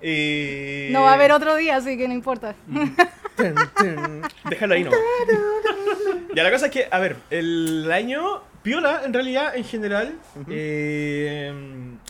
Eh, 0.01 0.89
No 0.91 1.03
va 1.03 1.11
a 1.11 1.13
haber 1.13 1.31
otro 1.31 1.55
día, 1.55 1.75
así 1.77 1.97
que 1.97 2.07
no 2.07 2.13
importa. 2.13 2.55
Tun. 3.37 4.21
Déjalo 4.49 4.73
ahí, 4.73 4.83
no. 4.83 4.91
ya, 6.35 6.43
la 6.43 6.51
cosa 6.51 6.65
es 6.67 6.71
que, 6.71 6.87
a 6.89 6.99
ver, 6.99 7.15
el 7.29 7.89
año 7.91 8.41
piola, 8.63 9.01
en 9.05 9.13
realidad, 9.13 9.55
en 9.55 9.63
general. 9.63 10.13
eh, 10.49 11.53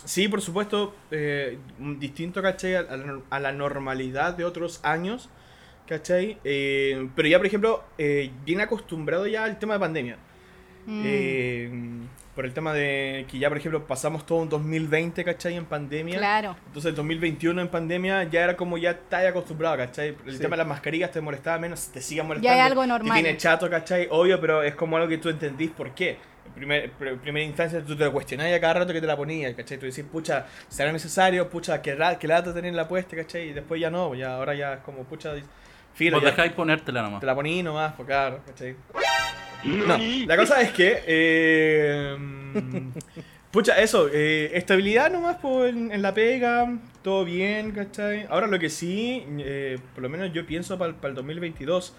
sí, 0.05 0.27
por 0.27 0.41
supuesto, 0.41 0.95
eh, 1.11 1.57
distinto, 1.79 2.41
la, 2.41 2.55
a 3.29 3.39
la 3.39 3.51
normalidad 3.51 4.33
de 4.35 4.45
otros 4.45 4.79
años, 4.83 5.29
¿cachai? 5.97 6.37
Eh, 6.43 7.07
pero 7.15 7.27
ya, 7.27 7.37
por 7.37 7.45
ejemplo, 7.47 7.83
eh, 7.97 8.31
bien 8.45 8.61
acostumbrado 8.61 9.27
ya 9.27 9.43
al 9.43 9.59
tema 9.59 9.73
de 9.75 9.79
pandemia. 9.81 10.17
Mm. 10.85 11.03
Eh, 11.05 11.71
por 12.33 12.45
el 12.45 12.53
tema 12.53 12.71
de 12.73 13.25
que 13.29 13.37
ya, 13.37 13.49
por 13.49 13.57
ejemplo, 13.57 13.85
pasamos 13.85 14.25
todo 14.25 14.39
un 14.39 14.47
2020, 14.49 15.23
¿cachai? 15.25 15.55
En 15.55 15.65
pandemia. 15.65 16.17
claro. 16.17 16.55
Entonces 16.67 16.89
el 16.89 16.95
2021 16.95 17.61
en 17.61 17.67
pandemia 17.67 18.23
ya 18.23 18.43
era 18.45 18.55
como 18.55 18.77
ya 18.77 18.91
estás 18.91 19.25
acostumbrado, 19.25 19.75
¿cachai? 19.77 20.15
El 20.25 20.33
Sí. 20.33 20.39
tema 20.39 20.51
de 20.55 20.59
las 20.59 20.67
mascarillas 20.67 21.11
te 21.11 21.19
molestaba 21.19 21.59
menos, 21.59 21.89
te 21.89 22.01
sigue 22.01 22.23
molestando. 22.23 22.55
Ya 22.57 22.65
es 22.65 22.71
algo 22.71 22.81
Te 22.83 22.87
normal. 22.87 23.21
tiene 23.21 23.37
chato, 23.37 23.69
¿cachai? 23.69 24.07
Obvio, 24.09 24.39
pero 24.39 24.63
es 24.63 24.73
como 24.75 24.95
algo 24.95 25.09
que 25.09 25.17
tú 25.17 25.27
entendís 25.29 25.71
por 25.71 25.93
qué. 25.93 26.17
En 26.47 26.53
primer, 26.53 26.91
pr- 26.97 27.17
primera 27.19 27.45
instancia 27.45 27.81
tú 27.81 27.95
te 27.95 28.03
lo 28.05 28.11
cuestionás 28.13 28.51
a 28.53 28.59
cada 28.59 28.73
rato 28.75 28.93
que 28.93 29.01
te 29.01 29.07
la 29.07 29.15
ponías, 29.17 29.53
¿cachai? 29.53 29.77
Tú 29.77 29.85
decís, 29.85 30.03
pucha, 30.09 30.47
¿será 30.69 30.91
necesario? 30.91 31.49
Pucha, 31.49 31.81
¿qué, 31.81 31.95
ra- 31.95 32.17
qué 32.17 32.27
lata 32.27 32.53
tenerla 32.53 32.87
puesta, 32.87 33.15
¿cachai? 33.15 33.49
Y 33.49 33.53
después 33.53 33.79
ya 33.79 33.89
no, 33.89 34.15
ya 34.15 34.35
ahora 34.35 34.55
ya 34.55 34.73
es 34.75 34.79
como, 34.79 35.03
pucha, 35.03 35.33
filo, 35.93 36.17
Vos 36.17 36.25
dejáis 36.25 36.51
ponértela 36.53 37.01
nomás. 37.01 37.19
te 37.19 37.25
la 37.25 37.35
poní 37.35 37.63
nomás, 37.63 37.93
pues 37.95 38.07
claro, 38.07 38.39
¿cachai? 38.45 38.75
No, 39.63 39.97
la 40.25 40.37
cosa 40.37 40.61
es 40.61 40.71
que. 40.71 41.03
Eh, 41.05 42.15
mm, 42.17 42.89
pucha, 43.51 43.79
eso, 43.79 44.09
eh, 44.11 44.51
estabilidad 44.55 45.11
nomás 45.11 45.37
pues, 45.41 45.73
en, 45.75 45.91
en 45.91 46.01
la 46.01 46.13
pega, 46.13 46.77
todo 47.03 47.23
bien, 47.25 47.71
¿cachai? 47.71 48.25
Ahora 48.29 48.47
lo 48.47 48.57
que 48.57 48.69
sí, 48.69 49.23
eh, 49.39 49.77
por 49.93 50.01
lo 50.03 50.09
menos 50.09 50.31
yo 50.33 50.45
pienso 50.45 50.77
para 50.79 50.93
el 51.03 51.15
2022, 51.15 51.95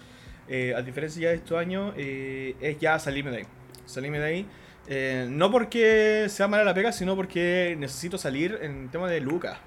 eh, 0.49 0.73
a 0.75 0.81
diferencia 0.81 1.21
ya 1.21 1.29
de 1.29 1.35
estos 1.35 1.57
años, 1.57 1.93
eh, 1.95 2.55
es 2.59 2.79
ya 2.79 2.99
salirme 2.99 3.31
de 3.31 3.37
ahí. 3.37 3.45
Salirme 3.85 4.19
de 4.19 4.25
ahí. 4.25 4.45
eh, 4.87 5.25
no 5.29 5.49
porque 5.49 6.25
sea 6.27 6.47
mala 6.49 6.65
la 6.65 6.73
pega, 6.73 6.91
sino 6.91 7.15
porque 7.15 7.75
necesito 7.79 8.17
salir 8.17 8.59
en 8.61 8.89
tema 8.89 9.09
de 9.09 9.21
lucas. 9.21 9.57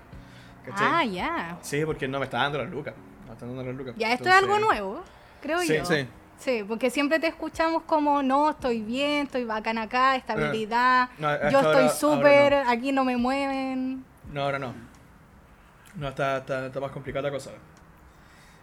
Ah, 0.75 1.05
ya. 1.05 1.59
Sí, 1.62 1.83
porque 1.87 2.09
no 2.09 2.19
me 2.19 2.25
está 2.27 2.39
dando 2.39 2.59
las 2.59 2.69
lucas. 2.71 2.93
Las 3.40 3.75
lucas. 3.75 3.94
Ya, 3.96 4.12
esto 4.12 4.29
es 4.29 4.35
algo 4.35 4.59
nuevo, 4.59 5.03
creo 5.42 5.61
Sí, 5.61 5.77
yo. 5.77 5.85
Sí. 5.85 6.07
Sí, 6.38 6.64
porque 6.68 6.90
siempre 6.90 7.18
te 7.18 7.29
escuchamos 7.29 7.83
como, 7.85 8.22
no, 8.22 8.51
estoy 8.51 8.83
bien, 8.83 9.25
estoy 9.27 9.44
bacán 9.44 9.79
acá, 9.79 10.16
estabilidad, 10.16 11.09
No, 11.18 11.29
hasta 11.29 11.49
yo 11.51 11.61
estoy 11.61 11.88
súper, 11.88 12.55
aquí 12.55 12.92
no 12.92 13.05
me 13.05 13.16
mueven. 13.16 14.05
No, 14.33 14.42
ahora 14.42 14.59
no. 14.59 14.75
No, 15.94 16.09
está, 16.09 16.38
está, 16.38 16.66
está 16.66 16.79
más 16.79 16.90
complicada 16.90 17.22
la 17.22 17.31
cosa. 17.31 17.53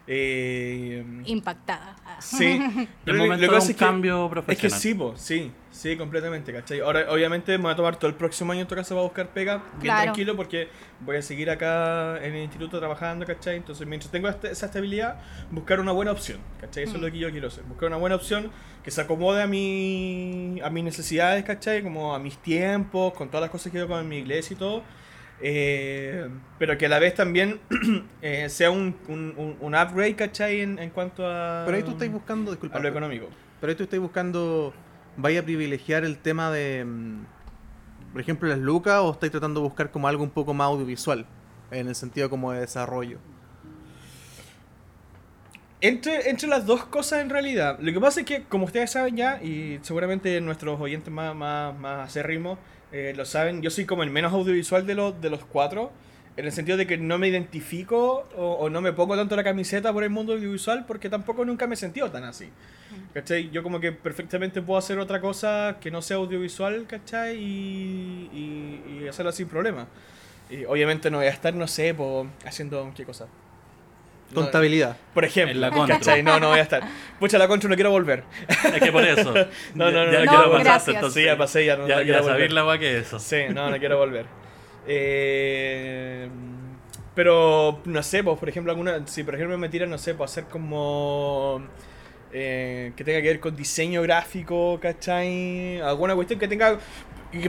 Eh, 0.06 1.02
Impactada. 1.26 1.96
Sí. 2.20 2.44
El 2.78 2.88
Pero 3.04 3.18
momento 3.18 3.46
lo 3.46 3.52
que 3.52 3.54
un 3.56 3.60
es 3.62 3.68
que- 3.68 3.74
cambio 3.74 4.24
Es 4.26 4.30
profesional. 4.30 4.72
que 4.76 4.80
sí, 4.82 4.94
po, 4.94 5.14
sí, 5.16 5.50
sí, 5.70 5.96
completamente, 5.96 6.52
¿cachai? 6.52 6.80
Ahora, 6.80 7.06
obviamente, 7.10 7.56
me 7.56 7.64
voy 7.64 7.72
a 7.72 7.76
tomar 7.76 7.96
todo 7.96 8.08
el 8.08 8.14
próximo 8.14 8.52
año 8.52 8.60
en 8.62 8.66
tu 8.68 8.74
casa 8.74 8.94
para 8.94 9.02
buscar 9.02 9.28
pega, 9.30 9.56
bien 9.56 9.80
Claro. 9.80 10.02
tranquilo, 10.02 10.36
porque 10.36 10.68
voy 11.00 11.16
a 11.16 11.22
seguir 11.22 11.48
acá 11.50 12.18
en 12.22 12.34
el 12.34 12.42
instituto 12.44 12.78
trabajando, 12.78 13.24
¿cachai? 13.26 13.56
Entonces, 13.56 13.86
mientras 13.86 14.12
tengo 14.12 14.28
este- 14.28 14.50
esa 14.50 14.66
estabilidad, 14.66 15.20
buscar 15.50 15.80
una 15.80 15.92
buena 15.92 16.12
opción, 16.12 16.38
¿cachai? 16.60 16.84
Eso 16.84 16.94
es 16.94 17.00
Mm. 17.00 17.04
lo 17.04 17.10
que 17.10 17.18
yo 17.18 17.30
quiero 17.30 17.48
hacer, 17.48 17.64
buscar 17.64 17.88
una 17.88 17.96
buena 17.96 18.16
opción 18.16 18.50
que 18.84 18.90
se 18.90 19.00
acomode 19.00 19.42
a, 19.42 19.46
mi, 19.46 20.60
a 20.62 20.68
mis 20.70 20.84
necesidades, 20.84 21.42
¿cachai? 21.44 21.82
Como 21.82 22.14
a 22.14 22.18
mis 22.18 22.36
tiempos, 22.38 23.14
con 23.14 23.28
todas 23.28 23.40
las 23.42 23.50
cosas 23.50 23.72
que 23.72 23.78
hago 23.78 23.88
con 23.88 24.06
mi 24.06 24.18
iglesia 24.18 24.54
y 24.54 24.58
todo. 24.58 24.82
Eh, 25.40 26.28
pero 26.58 26.78
que 26.78 26.86
a 26.86 26.88
la 26.88 26.98
vez 26.98 27.14
también 27.14 27.60
eh, 28.22 28.48
sea 28.48 28.70
un, 28.70 28.96
un, 29.08 29.56
un- 29.60 29.74
upgrade, 29.74 30.14
¿cachai? 30.14 30.60
En, 30.60 30.78
en 30.78 30.90
cuanto 30.90 31.26
a, 31.26 31.62
Pero 31.66 31.76
ahí 31.76 31.82
tú 31.82 31.90
estás 31.92 32.10
buscando, 32.10 32.50
disculpa, 32.52 32.78
a 32.78 32.80
lo 32.80 32.88
económico. 32.88 33.28
pero 33.60 33.70
ahí 33.70 33.76
tú 33.76 33.82
estás 33.82 33.98
buscando, 34.00 34.72
¿vaya 35.16 35.40
a 35.40 35.42
privilegiar 35.42 36.04
el 36.04 36.18
tema 36.18 36.50
de, 36.50 36.84
mm, 36.84 37.24
por 38.12 38.20
ejemplo, 38.20 38.48
las 38.48 38.58
lucas 38.58 39.00
o 39.00 39.12
estáis 39.12 39.32
tratando 39.32 39.60
de 39.60 39.64
buscar 39.66 39.90
como 39.90 40.06
algo 40.08 40.22
un 40.22 40.30
poco 40.30 40.54
más 40.54 40.66
audiovisual, 40.66 41.26
en 41.70 41.88
el 41.88 41.94
sentido 41.94 42.30
como 42.30 42.52
de 42.52 42.60
desarrollo? 42.60 43.18
Entre, 45.80 46.30
entre 46.30 46.48
las 46.48 46.64
dos 46.64 46.84
cosas 46.86 47.20
en 47.20 47.28
realidad. 47.28 47.78
Lo 47.80 47.92
que 47.92 48.00
pasa 48.00 48.20
es 48.20 48.26
que, 48.26 48.44
como 48.44 48.64
ustedes 48.64 48.90
saben 48.92 49.16
ya, 49.16 49.42
y 49.42 49.78
seguramente 49.82 50.40
nuestros 50.40 50.80
oyentes 50.80 51.12
más, 51.12 51.34
más, 51.34 51.78
más 51.78 52.08
acérrimos 52.08 52.58
eh, 52.94 53.12
lo 53.16 53.24
saben, 53.24 53.60
yo 53.60 53.70
soy 53.70 53.84
como 53.86 54.04
el 54.04 54.10
menos 54.10 54.32
audiovisual 54.32 54.86
de 54.86 54.94
los, 54.94 55.20
de 55.20 55.28
los 55.28 55.44
cuatro. 55.44 55.90
En 56.36 56.46
el 56.46 56.52
sentido 56.52 56.76
de 56.76 56.86
que 56.86 56.96
no 56.96 57.18
me 57.18 57.28
identifico 57.28 58.26
o, 58.36 58.52
o 58.54 58.70
no 58.70 58.80
me 58.80 58.92
pongo 58.92 59.16
tanto 59.16 59.36
la 59.36 59.44
camiseta 59.44 59.92
por 59.92 60.02
el 60.02 60.10
mundo 60.10 60.32
audiovisual 60.32 60.84
porque 60.86 61.08
tampoco 61.08 61.44
nunca 61.44 61.66
me 61.66 61.74
he 61.74 61.76
sentido 61.76 62.10
tan 62.10 62.24
así. 62.24 62.48
¿Cachai? 63.12 63.50
Yo 63.50 63.62
como 63.62 63.80
que 63.80 63.92
perfectamente 63.92 64.62
puedo 64.62 64.78
hacer 64.78 64.98
otra 64.98 65.20
cosa 65.20 65.78
que 65.80 65.90
no 65.90 66.02
sea 66.02 66.16
audiovisual, 66.18 66.86
¿cachai? 66.86 67.36
Y, 67.36 68.30
y, 68.32 69.02
y 69.04 69.08
hacerlo 69.08 69.32
sin 69.32 69.48
problema. 69.48 69.86
Y 70.50 70.64
obviamente 70.64 71.10
no 71.10 71.18
voy 71.18 71.26
a 71.26 71.30
estar, 71.30 71.54
no 71.54 71.66
sé, 71.66 71.94
po, 71.94 72.26
haciendo 72.44 72.92
qué 72.96 73.04
cosa. 73.04 73.26
Contabilidad. 74.32 74.96
por 75.12 75.24
ejemplo, 75.24 75.52
En 75.52 75.60
la 75.60 75.70
contra. 75.70 75.98
¿cachai? 75.98 76.22
No, 76.22 76.40
no 76.40 76.48
voy 76.48 76.58
a 76.58 76.62
estar. 76.62 76.82
Pucha, 77.20 77.38
la 77.38 77.46
contra 77.48 77.68
no 77.68 77.74
quiero 77.74 77.90
volver. 77.90 78.24
Es 78.48 78.82
que 78.82 78.90
por 78.92 79.04
eso. 79.04 79.32
No, 79.74 79.90
no, 79.90 80.06
no, 80.06 80.12
ya, 80.12 80.18
no, 80.20 80.24
ya 80.24 80.32
no, 80.32 80.46
lo 80.46 80.52
pasaste, 80.52 80.92
entonces. 80.92 81.22
Sí, 81.22 81.26
ya 81.26 81.36
pasé, 81.36 81.64
ya 81.66 81.76
no, 81.76 81.86
Ya, 81.86 81.96
no 81.96 82.02
ya 82.02 82.20
quiero 82.36 82.54
la 82.54 82.60
agua 82.62 82.78
que 82.78 82.98
eso. 82.98 83.18
Sí, 83.18 83.42
no, 83.52 83.70
no 83.70 83.78
quiero 83.78 83.98
volver. 83.98 84.26
Eh, 84.86 86.28
pero, 87.14 87.80
no 87.84 88.02
sé, 88.02 88.24
pues, 88.24 88.38
por 88.38 88.48
ejemplo, 88.48 88.72
alguna, 88.72 89.06
si 89.06 89.22
por 89.22 89.34
ejemplo 89.34 89.56
me 89.56 89.68
tiran, 89.68 89.90
no 89.90 89.98
sé, 89.98 90.14
pues 90.14 90.30
hacer 90.32 90.44
como... 90.44 91.62
eh, 92.32 92.92
que 92.96 93.04
tenga 93.04 93.22
que 93.22 93.28
ver 93.28 93.40
con 93.40 93.54
diseño 93.54 94.02
gráfico, 94.02 94.78
¿cachai? 94.80 95.80
Alguna 95.80 96.14
cuestión 96.14 96.40
que 96.40 96.48
tenga... 96.48 96.78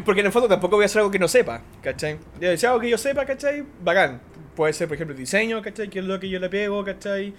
Porque 0.03 0.21
en 0.21 0.27
el 0.27 0.31
fondo 0.31 0.47
tampoco 0.47 0.77
voy 0.77 0.83
a 0.83 0.85
hacer 0.87 0.99
algo 0.99 1.11
que 1.11 1.19
no 1.19 1.27
sepa, 1.27 1.61
¿cachai? 1.83 2.17
Si 2.57 2.65
algo 2.65 2.79
que 2.79 2.89
yo 2.89 2.97
sepa, 2.97 3.23
¿cachai? 3.25 3.63
Bacán. 3.81 4.19
Puede 4.55 4.73
ser, 4.73 4.87
por 4.87 4.95
ejemplo, 4.95 5.15
diseño, 5.15 5.61
¿cachai? 5.61 5.89
Que 5.89 5.99
es 5.99 6.05
lo 6.05 6.19
que 6.19 6.29
yo 6.29 6.39
le 6.39 6.49
pego, 6.49 6.83
¿cachai? 6.83 7.33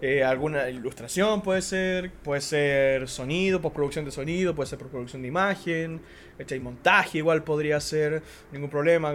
Eh, 0.00 0.24
alguna 0.24 0.68
ilustración 0.70 1.42
puede 1.42 1.60
ser, 1.62 2.10
puede 2.10 2.40
ser 2.40 3.08
sonido, 3.08 3.60
postproducción 3.60 4.04
de 4.04 4.10
sonido, 4.10 4.54
puede 4.54 4.68
ser 4.68 4.78
postproducción 4.78 5.22
de 5.22 5.28
imagen, 5.28 6.00
¿cachai? 6.38 6.58
Montaje 6.60 7.18
igual 7.18 7.44
podría 7.44 7.78
ser, 7.78 8.22
ningún 8.50 8.70
problema, 8.70 9.12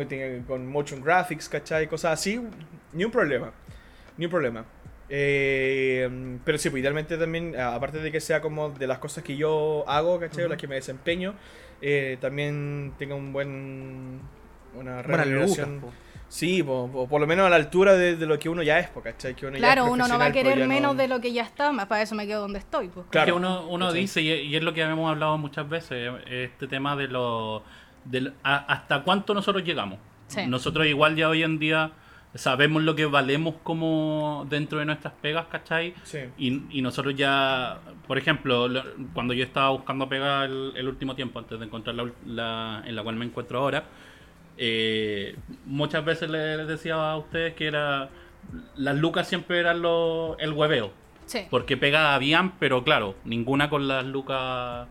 con 0.47 0.67
motion 0.67 1.01
graphics, 1.01 1.49
¿cachai? 1.49 1.87
Cosas 1.87 2.13
así, 2.13 2.39
ni 2.93 3.03
un 3.03 3.11
problema, 3.11 3.51
ni 4.17 4.25
un 4.25 4.31
problema. 4.31 4.65
Eh, 5.09 6.37
pero 6.45 6.57
sí, 6.57 6.69
pues 6.69 6.81
idealmente 6.81 7.17
también, 7.17 7.59
aparte 7.59 7.99
de 7.99 8.11
que 8.11 8.21
sea 8.21 8.39
como 8.39 8.69
de 8.69 8.85
las 8.85 8.99
cosas 8.99 9.23
que 9.23 9.35
yo 9.35 9.83
hago, 9.87 10.19
¿cachai? 10.19 10.45
O 10.45 10.47
las 10.47 10.57
que 10.57 10.67
me 10.67 10.75
desempeño, 10.75 11.33
eh, 11.81 12.17
también 12.21 12.93
tenga 12.99 13.15
un 13.15 13.33
buen... 13.33 14.21
Una 14.75 15.01
remuneración. 15.01 15.81
Sí, 16.29 16.61
po- 16.61 17.07
por 17.09 17.21
lo 17.21 17.27
menos 17.27 17.45
a 17.47 17.49
la 17.49 17.55
altura 17.55 17.93
de, 17.93 18.15
de 18.17 18.25
lo 18.25 18.37
que 18.37 18.49
uno 18.49 18.61
ya 18.61 18.79
es, 18.79 18.89
po, 18.89 19.01
¿cachai? 19.01 19.33
Que 19.35 19.45
uno 19.45 19.55
ya 19.55 19.59
Claro, 19.61 19.85
es 19.85 19.91
uno 19.91 20.07
no 20.07 20.19
va 20.19 20.25
a 20.25 20.31
querer 20.31 20.57
no- 20.57 20.67
menos 20.67 20.97
de 20.97 21.07
lo 21.07 21.21
que 21.21 21.31
ya 21.31 21.43
está, 21.43 21.71
más 21.71 21.85
para 21.87 22.01
eso 22.01 22.15
me 22.15 22.27
quedo 22.27 22.41
donde 22.41 22.59
estoy. 22.59 22.89
Pues. 22.89 23.05
Claro. 23.09 23.25
que 23.27 23.31
uno, 23.33 23.65
uno 23.69 23.85
¿cachai? 23.87 24.01
dice, 24.01 24.21
y, 24.21 24.31
y 24.31 24.55
es 24.55 24.61
lo 24.63 24.73
que 24.73 24.81
hemos 24.81 25.09
hablado 25.09 25.37
muchas 25.37 25.67
veces, 25.69 26.11
este 26.29 26.67
tema 26.67 26.95
de 26.95 27.07
lo. 27.07 27.63
del- 28.05 28.33
a- 28.43 28.57
hasta 28.73 29.03
cuánto 29.03 29.33
nosotros 29.33 29.63
llegamos. 29.63 29.99
Sí. 30.27 30.45
Nosotros, 30.47 30.85
igual, 30.85 31.15
ya 31.15 31.29
hoy 31.29 31.43
en 31.43 31.59
día 31.59 31.91
sabemos 32.35 32.83
lo 32.83 32.93
que 32.95 33.05
valemos 33.05 33.55
como 33.63 34.45
dentro 34.49 34.79
de 34.79 34.85
nuestras 34.85 35.13
pegas, 35.21 35.45
¿cachai? 35.47 35.93
Sí. 36.03 36.19
Y, 36.37 36.61
y 36.77 36.81
nosotros 36.81 37.15
ya, 37.15 37.79
por 38.05 38.17
ejemplo, 38.17 38.67
lo- 38.67 38.83
cuando 39.13 39.33
yo 39.33 39.43
estaba 39.45 39.69
buscando 39.69 40.09
pega 40.09 40.43
el, 40.43 40.73
el 40.75 40.87
último 40.89 41.15
tiempo, 41.15 41.39
antes 41.39 41.57
de 41.57 41.65
encontrar 41.65 41.95
la- 42.25 42.83
en 42.85 42.95
la 42.95 43.03
cual 43.03 43.15
me 43.15 43.23
encuentro 43.25 43.59
ahora, 43.59 43.85
eh, 44.57 45.35
muchas 45.65 46.03
veces 46.03 46.29
les 46.29 46.67
decía 46.67 46.95
a 47.11 47.17
ustedes 47.17 47.53
que 47.53 47.67
era 47.67 48.09
las 48.75 48.95
lucas 48.95 49.27
siempre 49.27 49.59
eran 49.59 49.81
lo, 49.81 50.37
el 50.39 50.53
hueveo. 50.53 50.91
Sí. 51.25 51.45
Porque 51.49 51.75
pega 51.75 52.15
habían, 52.15 52.57
pero 52.57 52.83
claro, 52.83 53.15
ninguna 53.25 53.69
con 53.69 53.87
las 53.87 54.05
lucas 54.05 54.87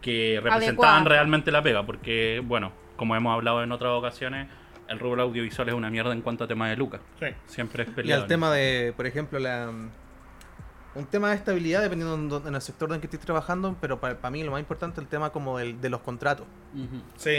que 0.00 0.40
representaban 0.42 1.04
realmente 1.04 1.52
la 1.52 1.62
pega. 1.62 1.84
Porque, 1.84 2.42
bueno, 2.44 2.72
como 2.96 3.14
hemos 3.16 3.34
hablado 3.34 3.62
en 3.62 3.70
otras 3.72 3.92
ocasiones, 3.92 4.48
el 4.88 4.98
rubro 4.98 5.22
audiovisual 5.22 5.68
es 5.68 5.74
una 5.74 5.90
mierda 5.90 6.12
en 6.12 6.22
cuanto 6.22 6.44
a 6.44 6.46
temas 6.48 6.70
de 6.70 6.76
lucas. 6.76 7.00
Sí. 7.20 7.26
Siempre 7.46 7.82
es 7.82 7.90
Y 7.90 7.92
peleado. 7.92 8.22
al 8.22 8.28
tema 8.28 8.50
de, 8.50 8.94
por 8.96 9.06
ejemplo, 9.06 9.38
la 9.38 9.70
un 10.96 11.06
tema 11.06 11.30
de 11.30 11.34
estabilidad 11.34 11.82
dependiendo 11.82 12.40
en, 12.46 12.54
el 12.54 12.60
sector 12.62 12.92
en 12.94 13.00
que 13.00 13.08
estés 13.08 13.18
trabajando, 13.20 13.76
pero 13.80 13.98
para, 14.00 14.30
mí 14.30 14.44
lo 14.44 14.52
más 14.52 14.60
importante 14.60 15.00
es 15.00 15.04
el 15.04 15.08
tema 15.08 15.30
como 15.30 15.58
del- 15.58 15.80
de 15.80 15.90
los 15.90 16.00
contratos. 16.02 16.46
Ujú. 16.72 17.02
Sí. 17.16 17.30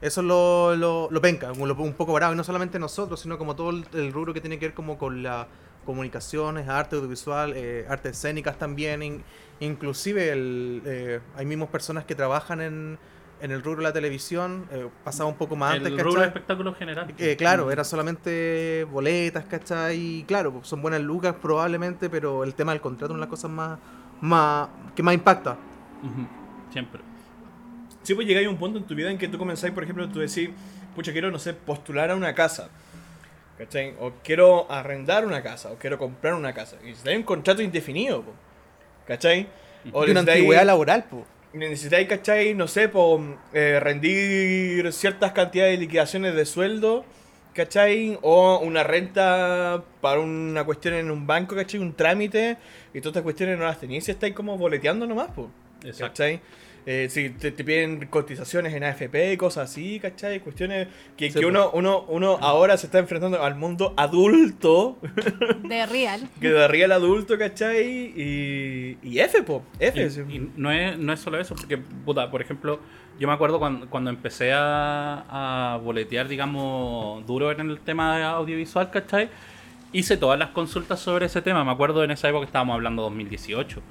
Eso 0.00 0.20
es 0.22 0.26
lo, 0.26 0.74
lo, 0.76 1.08
lo 1.10 1.20
penca, 1.20 1.52
lo- 1.52 1.74
un 1.76 1.92
poco 1.94 2.12
bravo, 2.14 2.32
y 2.32 2.36
no 2.36 2.44
solamente 2.44 2.78
nosotros, 2.78 3.20
sino 3.20 3.36
como 3.38 3.54
todo 3.54 3.70
el, 3.70 3.86
el 3.92 4.12
rubro 4.12 4.32
que 4.32 4.40
tiene 4.40 4.58
que 4.58 4.66
ver 4.66 4.74
como 4.74 4.96
con 4.96 5.22
las 5.22 5.46
comunicaciones, 5.84 6.68
arte 6.68 6.96
audiovisual, 6.96 7.52
eh, 7.56 7.86
artes 7.88 8.12
escénicas 8.12 8.58
también, 8.58 9.02
in- 9.02 9.22
inclusive 9.60 10.30
el, 10.32 10.82
eh, 10.86 11.20
hay 11.36 11.44
mismos 11.46 11.68
personas 11.68 12.04
que 12.04 12.14
trabajan 12.14 12.60
en, 12.62 12.98
en 13.42 13.50
el 13.50 13.62
rubro 13.62 13.78
de 13.78 13.84
la 13.84 13.92
televisión, 13.92 14.66
eh, 14.70 14.88
pasaba 15.04 15.28
un 15.28 15.36
poco 15.36 15.56
más 15.56 15.74
el 15.76 15.86
antes, 15.86 15.92
rubro 16.02 16.20
de 16.22 16.26
¿cachai? 16.26 16.28
espectáculo 16.28 16.74
general. 16.74 17.14
Eh, 17.18 17.36
claro, 17.36 17.70
era 17.70 17.84
solamente 17.84 18.86
boletas, 18.90 19.44
¿cachai? 19.46 19.98
Y 19.98 20.24
claro, 20.24 20.52
pues, 20.52 20.66
son 20.66 20.80
buenas 20.80 21.00
lucas 21.02 21.34
probablemente, 21.40 22.08
pero 22.08 22.44
el 22.44 22.54
tema 22.54 22.72
del 22.72 22.80
contrato 22.80 23.06
es 23.06 23.10
una 23.16 23.18
de 23.18 23.26
las 23.26 23.30
cosas 23.30 23.50
más, 23.50 23.78
más 24.22 24.68
que 24.94 25.02
más 25.02 25.14
impacta. 25.14 25.56
Siempre. 26.70 27.00
Sí, 28.02 28.14
pues 28.14 28.26
llegáis 28.26 28.46
a 28.46 28.50
un 28.50 28.56
punto 28.56 28.78
en 28.78 28.84
tu 28.84 28.94
vida 28.94 29.10
en 29.10 29.18
que 29.18 29.28
tú 29.28 29.38
comenzáis, 29.38 29.72
por 29.74 29.82
ejemplo, 29.84 30.08
tú 30.08 30.20
decís, 30.20 30.50
pucha, 30.94 31.12
quiero, 31.12 31.30
no 31.30 31.38
sé, 31.38 31.52
postular 31.54 32.10
a 32.10 32.16
una 32.16 32.34
casa. 32.34 32.70
¿Cachai? 33.58 33.94
O 34.00 34.12
quiero 34.24 34.70
arrendar 34.72 35.26
una 35.26 35.42
casa, 35.42 35.70
o 35.70 35.76
quiero 35.76 35.98
comprar 35.98 36.32
una 36.32 36.54
casa. 36.54 36.76
Y 36.82 36.86
necesitáis 36.86 37.18
un 37.18 37.24
contrato 37.24 37.60
indefinido, 37.60 38.22
po, 38.22 38.32
¿cachai? 39.06 39.48
O 39.92 40.06
Y 40.06 40.12
una 40.12 40.20
antigüedad 40.20 40.64
laboral, 40.64 41.04
pues. 41.10 41.24
necesitáis, 41.52 42.08
¿cachai? 42.08 42.54
No 42.54 42.66
sé, 42.66 42.88
po, 42.88 43.20
eh, 43.52 43.78
rendir 43.78 44.90
ciertas 44.94 45.32
cantidades 45.32 45.78
de 45.78 45.84
liquidaciones 45.84 46.34
de 46.34 46.46
sueldo, 46.46 47.04
¿cachai? 47.52 48.18
O 48.22 48.60
una 48.60 48.82
renta 48.82 49.84
para 50.00 50.20
una 50.20 50.64
cuestión 50.64 50.94
en 50.94 51.10
un 51.10 51.26
banco, 51.26 51.54
¿cachai? 51.54 51.80
Un 51.80 51.92
trámite, 51.94 52.56
y 52.94 53.00
todas 53.00 53.10
estas 53.12 53.22
cuestiones 53.24 53.58
no 53.58 53.64
las 53.66 53.78
tenéis 53.78 54.04
si 54.04 54.10
estáis 54.12 54.34
como 54.34 54.56
boleteando 54.56 55.06
nomás, 55.06 55.28
pues. 55.34 55.48
Exacto. 55.84 56.22
Eh, 56.86 57.08
si 57.10 57.30
te, 57.30 57.50
te 57.52 57.62
piden 57.62 58.06
cotizaciones 58.06 58.72
en 58.74 58.84
AFP, 58.84 59.36
cosas 59.36 59.70
así, 59.70 60.00
¿cachai? 60.00 60.40
Cuestiones 60.40 60.88
que, 61.16 61.30
Sí, 61.30 61.34
que 61.38 61.42
po. 61.42 61.48
uno, 61.48 61.70
uno, 61.74 62.04
uno 62.08 62.38
ahora 62.40 62.76
se 62.78 62.86
está 62.86 62.98
enfrentando 62.98 63.42
al 63.42 63.54
mundo 63.56 63.92
adulto, 63.96 64.98
De 65.62 65.84
real. 65.86 66.28
que 66.40 66.48
de 66.48 66.82
el 66.84 66.92
adulto, 66.92 67.36
¿cachai? 67.36 67.82
Y, 68.16 68.98
y 69.02 69.18
F, 69.18 69.42
po, 69.42 69.62
F. 69.78 70.02
Y, 70.02 70.10
sí. 70.10 70.20
y 70.28 70.50
no, 70.56 70.72
es, 70.72 70.96
no 70.98 71.12
es 71.12 71.20
solo 71.20 71.38
eso, 71.38 71.54
porque, 71.54 71.76
puta, 71.76 72.30
por 72.30 72.40
ejemplo, 72.40 72.80
yo 73.18 73.28
me 73.28 73.34
acuerdo 73.34 73.58
cuando, 73.58 73.88
cuando 73.90 74.08
empecé 74.08 74.52
a, 74.54 75.74
a 75.74 75.76
boletear, 75.78 76.28
digamos, 76.28 77.26
duro 77.26 77.50
en 77.52 77.60
el 77.60 77.78
tema 77.80 78.24
audiovisual, 78.30 78.90
¿cachai? 78.90 79.28
Hice 79.92 80.16
todas 80.16 80.38
las 80.38 80.50
consultas 80.50 81.00
sobre 81.00 81.26
ese 81.26 81.42
tema. 81.42 81.62
Me 81.64 81.72
acuerdo 81.72 82.02
en 82.04 82.12
esa 82.12 82.28
época 82.30 82.46
estábamos 82.46 82.74
hablando 82.74 83.02
2018. 83.02 83.82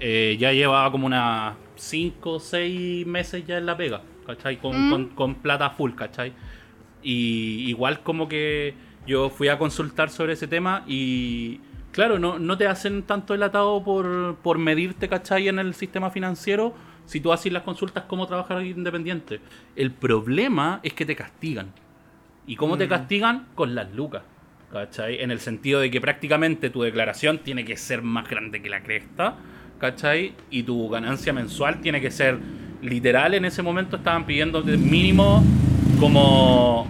Eh, 0.00 0.36
ya 0.40 0.52
llevaba 0.52 0.90
como 0.90 1.06
unas 1.06 1.54
5 1.76 2.30
o 2.32 2.40
6 2.40 3.06
meses 3.06 3.46
ya 3.46 3.58
en 3.58 3.66
la 3.66 3.76
pega, 3.76 4.02
¿cachai? 4.26 4.58
Con, 4.58 4.88
Mm. 4.88 4.90
con, 4.90 5.06
con 5.10 5.34
plata 5.36 5.70
full, 5.70 5.92
¿cachai? 5.94 6.32
Y 7.02 7.68
igual 7.68 8.00
como 8.02 8.28
que 8.28 8.74
yo 9.06 9.30
fui 9.30 9.48
a 9.48 9.58
consultar 9.58 10.10
sobre 10.10 10.32
ese 10.32 10.48
tema 10.48 10.82
y 10.86 11.60
claro, 11.92 12.18
no, 12.18 12.38
no 12.38 12.58
te 12.58 12.66
hacen 12.66 13.02
tanto 13.04 13.34
el 13.34 13.42
atado 13.42 13.82
por, 13.84 14.36
por 14.42 14.58
medirte, 14.58 15.08
¿cachai? 15.08 15.48
En 15.48 15.58
el 15.58 15.74
sistema 15.74 16.10
financiero 16.10 16.74
si 17.06 17.20
tú 17.20 17.32
haces 17.32 17.52
las 17.52 17.62
consultas 17.62 18.04
como 18.04 18.26
trabajador 18.26 18.64
independiente. 18.64 19.40
El 19.76 19.92
problema 19.92 20.80
es 20.82 20.92
que 20.92 21.06
te 21.06 21.14
castigan. 21.14 21.72
¿Y 22.48 22.56
cómo 22.56 22.76
te 22.76 22.88
castigan? 22.88 23.46
Con 23.54 23.76
las 23.76 23.92
lucas. 23.94 24.22
¿Cachai? 24.72 25.22
En 25.22 25.30
el 25.30 25.38
sentido 25.38 25.78
de 25.80 25.90
que 25.90 26.00
prácticamente 26.00 26.68
tu 26.70 26.82
declaración 26.82 27.38
tiene 27.38 27.64
que 27.64 27.76
ser 27.76 28.02
más 28.02 28.28
grande 28.28 28.60
que 28.60 28.68
la 28.68 28.82
cresta. 28.82 29.36
¿Cachai? 29.78 30.32
Y 30.50 30.62
tu 30.62 30.88
ganancia 30.88 31.32
mensual 31.32 31.80
tiene 31.80 32.00
que 32.00 32.10
ser 32.10 32.38
literal. 32.82 33.34
En 33.34 33.44
ese 33.44 33.62
momento 33.62 33.96
estaban 33.96 34.24
pidiendo 34.26 34.62
de 34.62 34.76
mínimo 34.76 35.42
como 36.00 36.86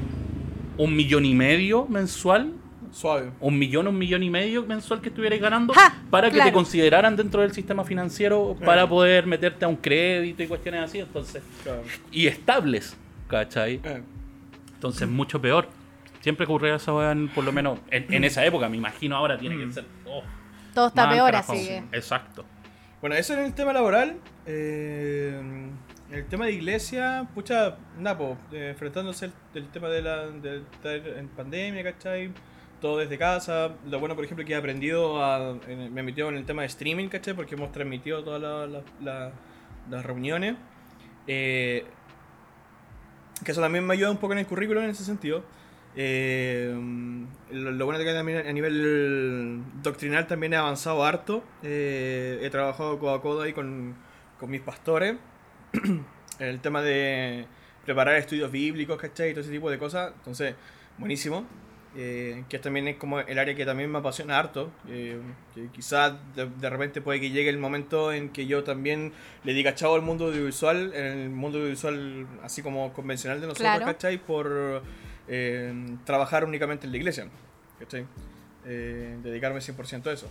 un 0.77 0.95
millón 0.97 1.25
y 1.25 1.35
medio 1.35 1.87
mensual. 1.87 2.53
Suave. 2.93 3.31
Un 3.41 3.59
millón, 3.59 3.89
un 3.89 3.99
millón 3.99 4.23
y 4.23 4.31
medio 4.31 4.65
mensual 4.65 5.01
que 5.03 5.09
estuvierais 5.09 5.41
ganando 5.43 5.75
¡Ja! 5.75 5.95
para 6.09 6.29
que 6.29 6.35
Claro. 6.37 6.51
te 6.51 6.55
consideraran 6.55 7.15
dentro 7.17 7.43
del 7.43 7.53
sistema 7.53 7.85
financiero 7.85 8.57
para 8.65 8.89
poder 8.89 9.27
meterte 9.27 9.65
a 9.67 9.69
un 9.69 9.77
crédito 9.77 10.43
y 10.43 10.47
cuestiones 10.47 10.83
así. 10.85 11.01
Entonces, 11.01 11.43
Claro. 11.63 11.83
y 12.11 12.27
estables, 12.27 12.97
¿cachai? 13.29 13.81
Eh. 13.85 14.03
Entonces, 14.75 15.09
mucho 15.09 15.41
peor. 15.41 15.69
Siempre 16.21 16.45
ocurría 16.47 16.77
esa 16.77 16.93
por 17.35 17.45
lo 17.45 17.53
menos 17.53 17.79
en, 17.91 18.13
en 18.13 18.25
esa 18.25 18.45
época. 18.47 18.69
Me 18.69 18.77
imagino 18.79 19.15
ahora 19.17 19.37
tiene 19.39 19.57
que 19.59 19.73
ser. 19.73 19.85
oh, 20.07 20.23
Todo 20.75 20.89
está 20.89 21.09
peor, 21.11 21.37
así 21.37 21.67
que. 21.67 21.83
Exacto. 21.93 22.45
Bueno, 23.07 23.21
eso 23.21 23.35
en 23.35 23.45
el 23.45 23.55
tema 23.55 23.73
laboral. 23.73 24.17
Eh, 24.47 25.41
el 26.11 26.27
tema 26.27 26.47
de 26.47 26.55
iglesia, 26.55 27.29
pucha, 27.37 27.77
nada, 28.01 28.19
po, 28.19 28.37
eh, 28.51 28.71
enfrentándose 28.71 29.31
el, 29.55 29.69
tema 29.69 29.89
de 29.89 30.03
la 30.03 30.27
de 30.27 30.57
estar 30.57 30.97
en 31.17 31.29
pandemia, 31.29 31.85
¿cachai? 31.85 32.33
Todo 32.81 32.99
desde 32.99 33.17
casa. 33.17 33.77
Lo 33.89 34.01
bueno, 34.01 34.17
por 34.17 34.25
ejemplo, 34.25 34.45
que 34.45 34.55
he 34.55 34.57
aprendido, 34.57 35.25
a, 35.25 35.57
en- 35.69 35.95
me 35.95 36.01
en 36.01 36.37
el 36.37 36.45
tema 36.47 36.63
de 36.63 36.67
streaming, 36.67 37.07
¿cachai? 37.07 37.35
Porque 37.35 37.55
hemos 37.55 37.71
transmitido 37.71 38.25
todas 38.25 38.43
la- 39.01 39.31
las 39.89 40.05
reuniones. 40.05 40.57
Eh, 41.29 41.85
que 43.45 43.53
eso 43.53 43.61
también 43.61 43.87
me 43.87 43.95
ayuda 43.95 44.11
un 44.11 44.19
poco 44.19 44.33
en 44.33 44.41
el 44.41 44.47
currículum 44.49 44.83
en 44.83 44.91
ese 44.91 45.05
sentido. 45.05 45.45
Eh, 45.97 46.75
lo, 47.53 47.71
lo 47.73 47.85
bueno 47.87 47.99
es 48.01 48.07
que 48.07 48.13
también 48.13 48.47
a 48.47 48.53
nivel 48.53 49.63
doctrinal 49.83 50.27
también 50.27 50.53
he 50.53 50.57
avanzado 50.57 51.05
harto. 51.05 51.43
Eh, 51.63 52.39
he 52.43 52.51
trabajado 52.51 52.99
codo 52.99 53.15
a 53.15 53.23
codo 53.23 53.43
ahí 53.43 53.53
con, 53.53 53.95
con 54.39 54.51
mis 54.51 54.61
pastores. 54.61 55.17
el 56.39 56.61
tema 56.61 56.83
de 56.83 57.47
preparar 57.85 58.17
estudios 58.17 58.51
bíblicos, 58.51 58.99
¿cachai? 58.99 59.31
Y 59.31 59.33
todo 59.33 59.41
ese 59.43 59.51
tipo 59.53 59.71
de 59.71 59.79
cosas. 59.79 60.13
Entonces, 60.19 60.55
buenísimo. 60.99 61.47
Eh, 61.99 62.45
que 62.51 62.59
también 62.59 62.89
es 62.89 62.97
como 62.97 63.21
el 63.21 63.39
área 63.39 63.55
que 63.55 63.65
también 63.65 63.91
me 63.91 63.99
apasiona 63.99 64.39
harto. 64.39 64.71
eh, 64.87 65.19
que 65.55 65.69
quizás 65.69 66.13
de, 66.35 66.47
de 66.47 66.69
repente 66.69 67.01
puede 67.01 67.21
que 67.21 67.31
llegue 67.31 67.49
el 67.49 67.57
momento 67.57 68.13
en 68.13 68.29
que 68.29 68.47
yo 68.47 68.63
también 68.65 69.13
le 69.45 69.55
diga 69.55 69.75
chao 69.75 69.95
al 69.95 70.03
mundo 70.03 70.27
audiovisual, 70.27 70.93
en 70.95 71.19
el 71.21 71.31
mundo 71.31 71.57
audiovisual 71.57 72.27
así 72.43 72.61
como 72.61 72.93
convencional 72.93 73.41
de 73.41 73.47
nosotros, 73.47 73.67
Claro. 73.71 73.87
¿cachai? 73.87 74.19
Por 74.19 74.83
eh, 75.29 75.73
trabajar 76.05 76.45
únicamente 76.45 76.87
en 76.87 76.93
la 76.93 76.99
iglesia, 76.99 77.27
¿cachai? 77.79 78.05
Eh, 78.65 79.17
dedicarme 79.23 79.61
100% 79.61 80.07
a 80.07 80.13
eso. 80.13 80.31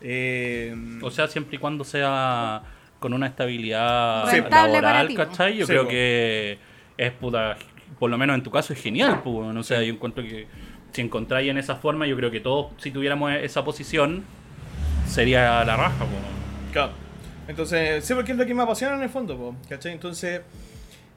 Eh, 0.00 0.74
O 1.02 1.10
sea, 1.10 1.28
siempre 1.28 1.56
y 1.56 1.58
cuando 1.58 1.84
sea 1.84 2.62
con 2.98 3.12
una 3.14 3.26
estabilidad 3.26 4.24
Rentable 4.30 4.72
para 4.80 4.82
laboral, 5.04 5.08
ti, 5.08 5.14
¿cachai? 5.16 5.56
Yo 5.56 5.66
Sí, 5.66 5.72
creo 5.72 5.84
po. 5.84 5.88
que 5.90 6.58
es 6.96 7.12
puta, 7.12 7.56
por 7.98 8.10
lo 8.10 8.18
menos 8.18 8.34
en 8.36 8.42
tu 8.42 8.50
caso 8.50 8.72
es 8.72 8.80
genial, 8.82 9.22
pues, 9.22 9.54
no 9.54 9.62
sé, 9.62 9.86
yo 9.86 9.92
encuentro 9.94 10.22
que 10.22 10.46
si 10.92 11.00
encontráis 11.02 11.48
en 11.50 11.58
esa 11.58 11.76
forma, 11.76 12.06
yo 12.06 12.16
creo 12.16 12.30
que 12.30 12.40
todos, 12.40 12.72
si 12.78 12.90
tuviéramos 12.90 13.32
esa 13.32 13.64
posición, 13.64 14.24
sería 15.06 15.64
la 15.64 15.76
raja, 15.76 15.98
pues. 15.98 16.72
Claro. 16.72 16.92
Entonces, 17.48 18.04
sí, 18.04 18.14
porque 18.14 18.32
es 18.32 18.38
lo 18.38 18.46
que 18.46 18.54
me 18.54 18.62
apasiona 18.62 18.94
en 18.96 19.02
el 19.02 19.08
fondo, 19.08 19.36
po, 19.36 19.56
¿cachai? 19.68 19.92
Entonces, 19.92 20.42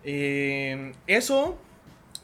eh, 0.04 0.94
eso, 1.08 1.58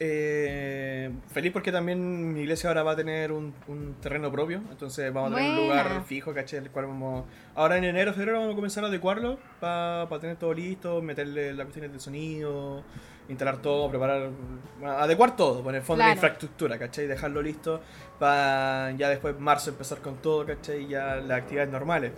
eh, 0.02 1.10
feliz 1.28 1.52
porque 1.52 1.70
también 1.70 2.32
mi 2.32 2.40
iglesia 2.40 2.70
ahora 2.70 2.82
va 2.82 2.92
a 2.92 2.96
tener 2.96 3.30
un, 3.32 3.52
un 3.68 3.94
terreno 4.00 4.32
propio, 4.32 4.62
entonces 4.70 5.12
vamos 5.12 5.32
a 5.32 5.36
tener 5.36 5.50
un 5.50 5.56
lugar 5.56 6.02
fijo, 6.06 6.32
¿cachai? 6.32 6.60
El 6.60 6.70
cual 6.70 6.86
vamos, 6.86 7.26
ahora 7.54 7.76
en 7.76 7.84
enero, 7.84 8.14
febrero 8.14 8.38
vamos 8.38 8.54
a 8.54 8.56
comenzar 8.56 8.82
a 8.82 8.86
adecuarlo 8.86 9.38
para 9.60 10.08
tener 10.18 10.36
todo 10.36 10.54
listo, 10.54 11.02
meterle 11.02 11.52
las 11.52 11.66
cuestiones 11.66 11.92
de 11.92 12.00
sonido, 12.00 12.82
instalar 13.28 13.58
todo, 13.58 13.90
preparar, 13.90 14.30
bueno, 14.78 14.94
adecuar 14.96 15.36
todo, 15.36 15.62
por 15.62 15.74
el 15.74 15.82
fondo 15.82 15.98
Claro. 15.98 16.08
la 16.08 16.14
infraestructura, 16.14 16.78
¿cachai? 16.78 17.06
Dejarlo 17.06 17.42
listo 17.42 17.82
para 18.18 18.92
ya 18.92 19.10
después 19.10 19.38
marzo 19.38 19.68
empezar 19.68 19.98
con 19.98 20.16
todo, 20.16 20.46
¿cachai? 20.46 20.88
Ya 20.88 21.16
las 21.16 21.38
actividades 21.42 21.70
normales 21.70 22.12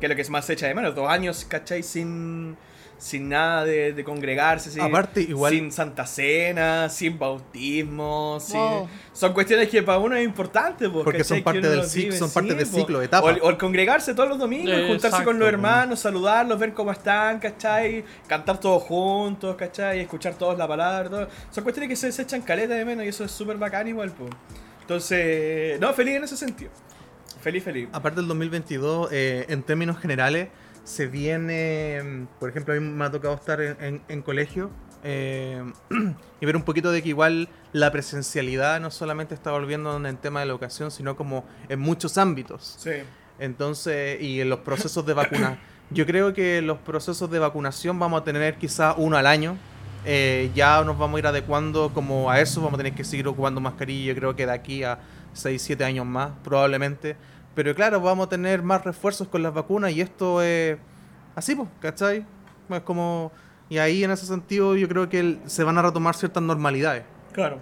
que 0.00 0.06
es 0.06 0.10
lo 0.10 0.16
que 0.16 0.24
más 0.30 0.44
se 0.44 0.52
echa 0.54 0.66
de 0.66 0.74
menos, 0.74 0.94
dos 0.94 1.08
años, 1.08 1.44
¿cachai? 1.46 1.82
Sin, 1.82 2.56
sin 2.98 3.28
nada 3.28 3.64
de, 3.64 3.92
de 3.92 4.04
congregarse, 4.04 4.70
sin, 4.70 4.80
Aparte, 4.80 5.20
igual- 5.20 5.52
sin 5.52 5.70
Santa 5.70 6.06
Cena, 6.06 6.88
sin 6.88 7.18
bautismo, 7.18 8.38
sin- 8.40 8.58
Wow. 8.58 8.88
son 9.12 9.32
cuestiones 9.34 9.68
que 9.68 9.82
para 9.82 9.98
uno 9.98 10.16
es 10.16 10.24
importante, 10.24 10.88
Porque 10.88 11.22
son 11.22 11.42
parte 11.42 11.60
del 11.68 11.82
vive, 11.94 12.16
son 12.16 12.30
parte 12.30 12.54
del 12.54 12.66
pues. 12.66 12.70
ciclo, 12.70 13.02
etapa. 13.02 13.26
O 13.26 13.30
el, 13.30 13.38
o 13.42 13.50
el 13.50 13.58
congregarse 13.58 14.14
todos 14.14 14.28
los 14.30 14.38
domingos, 14.38 14.72
Eh, 14.74 14.84
juntarse 14.86 15.08
exacto, 15.08 15.24
con 15.26 15.38
los 15.38 15.46
hermanos, 15.48 16.00
saludarlos, 16.00 16.58
ver 16.58 16.72
cómo 16.72 16.90
están, 16.90 17.38
¿cachai? 17.38 18.02
Cantar 18.26 18.58
todos 18.60 18.82
juntos, 18.82 19.56
¿cachai? 19.56 20.00
Escuchar 20.00 20.34
todos 20.34 20.56
la 20.56 20.66
palabra, 20.66 21.08
todo. 21.10 21.28
son 21.50 21.64
cuestiones 21.64 21.90
que 21.90 21.96
se, 21.96 22.10
se 22.12 22.22
echan 22.22 22.40
caleta 22.42 22.74
de 22.74 22.84
menos 22.84 23.04
y 23.04 23.08
eso 23.08 23.24
es 23.24 23.30
súper 23.30 23.56
bacán 23.58 23.86
igual, 23.88 24.10
pues. 24.12 24.30
Entonces, 24.80 25.78
no, 25.80 25.92
feliz 25.92 26.16
en 26.16 26.24
ese 26.24 26.36
sentido. 26.36 26.70
Feliz, 27.42 27.62
feliz. 27.62 27.88
Aparte 27.92 28.20
del 28.20 28.28
2022, 28.28 29.08
eh, 29.12 29.44
en 29.48 29.62
términos 29.62 29.98
generales, 29.98 30.48
se 30.86 31.06
viene, 31.08 32.00
mm, 32.02 32.26
por 32.38 32.48
ejemplo, 32.50 32.72
a 32.72 32.78
mí 32.78 32.86
me 32.88 33.04
ha 33.04 33.10
tocado 33.10 33.34
estar 33.34 33.60
en, 33.60 33.76
en- 33.80 34.02
en 34.08 34.22
colegio 34.22 34.70
eh, 35.04 35.62
y 36.40 36.46
ver 36.46 36.56
un 36.56 36.62
poquito 36.62 36.90
de 36.90 37.02
que 37.02 37.10
igual 37.10 37.48
la 37.72 37.92
presencialidad 37.92 38.80
no 38.80 38.90
solamente 38.90 39.34
está 39.34 39.50
volviendo 39.50 39.96
en 39.96 40.06
el 40.06 40.16
tema 40.16 40.40
de 40.40 40.46
la 40.46 40.52
educación, 40.52 40.90
sino 40.90 41.16
como 41.16 41.44
en 41.68 41.78
muchos 41.80 42.16
ámbitos. 42.18 42.76
Sí. 42.78 42.92
Entonces, 43.38 44.20
y 44.20 44.40
en 44.40 44.48
los 44.48 44.60
procesos 44.60 45.04
de 45.04 45.12
vacuna. 45.14 45.58
Yo 45.90 46.06
creo 46.06 46.32
que 46.34 46.62
los 46.62 46.78
procesos 46.78 47.30
de 47.30 47.38
vacunación 47.38 47.98
vamos 47.98 48.20
a 48.20 48.24
tener 48.24 48.56
quizá 48.56 48.94
uno 48.96 49.16
al 49.16 49.26
año. 49.26 49.56
Eh, 50.04 50.50
ya 50.54 50.82
nos 50.84 50.96
vamos 50.98 51.16
a 51.16 51.18
ir 51.20 51.26
adecuando 51.26 51.92
como 51.92 52.30
a 52.30 52.40
eso, 52.40 52.60
vamos 52.60 52.74
a 52.74 52.78
tener 52.78 52.94
que 52.94 53.04
seguir 53.04 53.26
ocupando 53.28 53.60
mascarilla, 53.60 54.12
yo 54.12 54.14
creo 54.16 54.36
que 54.36 54.46
de 54.46 54.52
aquí 54.52 54.82
a 54.84 54.98
6, 55.32 55.60
7 55.60 55.84
años 55.84 56.06
más, 56.06 56.30
probablemente. 56.44 57.16
Pero 57.56 57.74
claro, 57.74 58.02
vamos 58.02 58.26
a 58.26 58.28
tener 58.28 58.62
más 58.62 58.84
refuerzos 58.84 59.28
con 59.28 59.42
las 59.42 59.52
vacunas 59.54 59.90
y 59.90 60.02
esto 60.02 60.42
es 60.42 60.76
así, 61.34 61.56
pues, 61.56 61.68
¿cachai? 61.80 62.26
Es 62.68 62.80
como... 62.82 63.32
Y 63.70 63.78
ahí 63.78 64.04
en 64.04 64.10
ese 64.10 64.26
sentido 64.26 64.76
yo 64.76 64.86
creo 64.86 65.08
que 65.08 65.38
se 65.46 65.64
van 65.64 65.78
a 65.78 65.82
retomar 65.82 66.14
ciertas 66.14 66.42
normalidades. 66.42 67.04
Claro. 67.32 67.58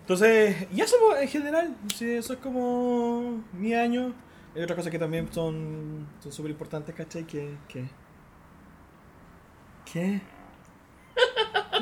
Entonces, 0.00 0.66
y 0.74 0.80
eso 0.80 0.96
en 1.16 1.28
general, 1.28 1.76
sí, 1.94 2.14
eso 2.14 2.32
es 2.32 2.40
como 2.40 3.44
mi 3.52 3.74
año. 3.74 4.12
Hay 4.56 4.62
otras 4.62 4.76
cosas 4.76 4.90
que 4.90 4.98
también 4.98 5.32
son 5.32 6.08
son 6.20 6.32
súper 6.32 6.50
importantes, 6.50 6.92
¿cachai? 6.96 7.24
Que, 7.24 7.54
que... 7.68 7.84
¿Qué? 9.90 10.20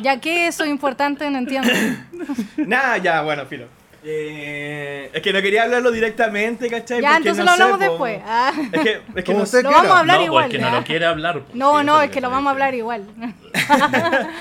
Ya 0.02 0.20
que 0.20 0.46
eso 0.46 0.64
es 0.64 0.70
importante, 0.70 1.28
no 1.30 1.38
entiendo. 1.38 1.70
Nada, 2.58 2.98
ya, 2.98 3.22
bueno, 3.22 3.46
filo. 3.46 3.66
Eh, 4.04 5.10
es 5.12 5.22
que 5.22 5.32
no 5.32 5.40
quería 5.40 5.62
hablarlo 5.62 5.92
directamente, 5.92 6.68
¿cachai? 6.68 7.00
ya, 7.00 7.12
Porque 7.14 7.28
entonces 7.28 7.44
no 7.44 7.50
lo 7.52 7.56
sé, 7.56 7.62
hablamos 7.62 7.78
po. 7.86 7.90
después. 8.06 8.20
Ah. 8.26 8.52
Es 8.72 8.80
que, 8.80 9.00
es 9.14 9.24
que 9.24 9.34
no 9.34 9.46
sé. 9.46 9.62
Lo 9.62 9.70
vamos 9.70 9.92
a 9.92 9.98
hablar 10.00 10.18
no, 10.18 10.24
igual. 10.24 10.44
porque 10.46 10.58
¿ya? 10.58 10.70
no 10.70 10.76
lo 10.78 10.84
quiere 10.84 11.06
hablar. 11.06 11.40
pues, 11.42 11.54
No, 11.54 11.82
no, 11.84 12.00
es 12.02 12.10
que 12.10 12.20
lo 12.20 12.28
vamos 12.30 12.48
a 12.48 12.50
hablar 12.52 12.74
igual. 12.74 13.04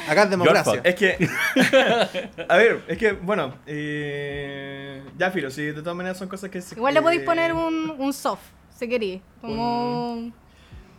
Acá 0.09 0.23
es 0.23 0.29
democracia. 0.29 0.63
fault. 0.63 0.85
Es 0.85 0.95
que. 0.95 1.29
a 2.49 2.57
ver, 2.57 2.81
es 2.87 2.97
que, 2.97 3.11
bueno. 3.13 3.55
Eh, 3.67 5.03
ya, 5.17 5.29
filo, 5.31 5.49
sí, 5.51 5.63
de 5.63 5.73
todas 5.81 5.95
maneras 5.95 6.17
son 6.17 6.27
cosas 6.27 6.49
que. 6.49 6.61
se- 6.61 6.75
Igual 6.75 6.93
le 6.93 7.01
podéis 7.01 7.21
eh, 7.21 7.25
poner 7.25 7.53
un, 7.53 7.95
un 7.97 8.13
soft, 8.13 8.41
si 8.77 8.87
queréis. 8.87 9.21
Como... 9.41 10.31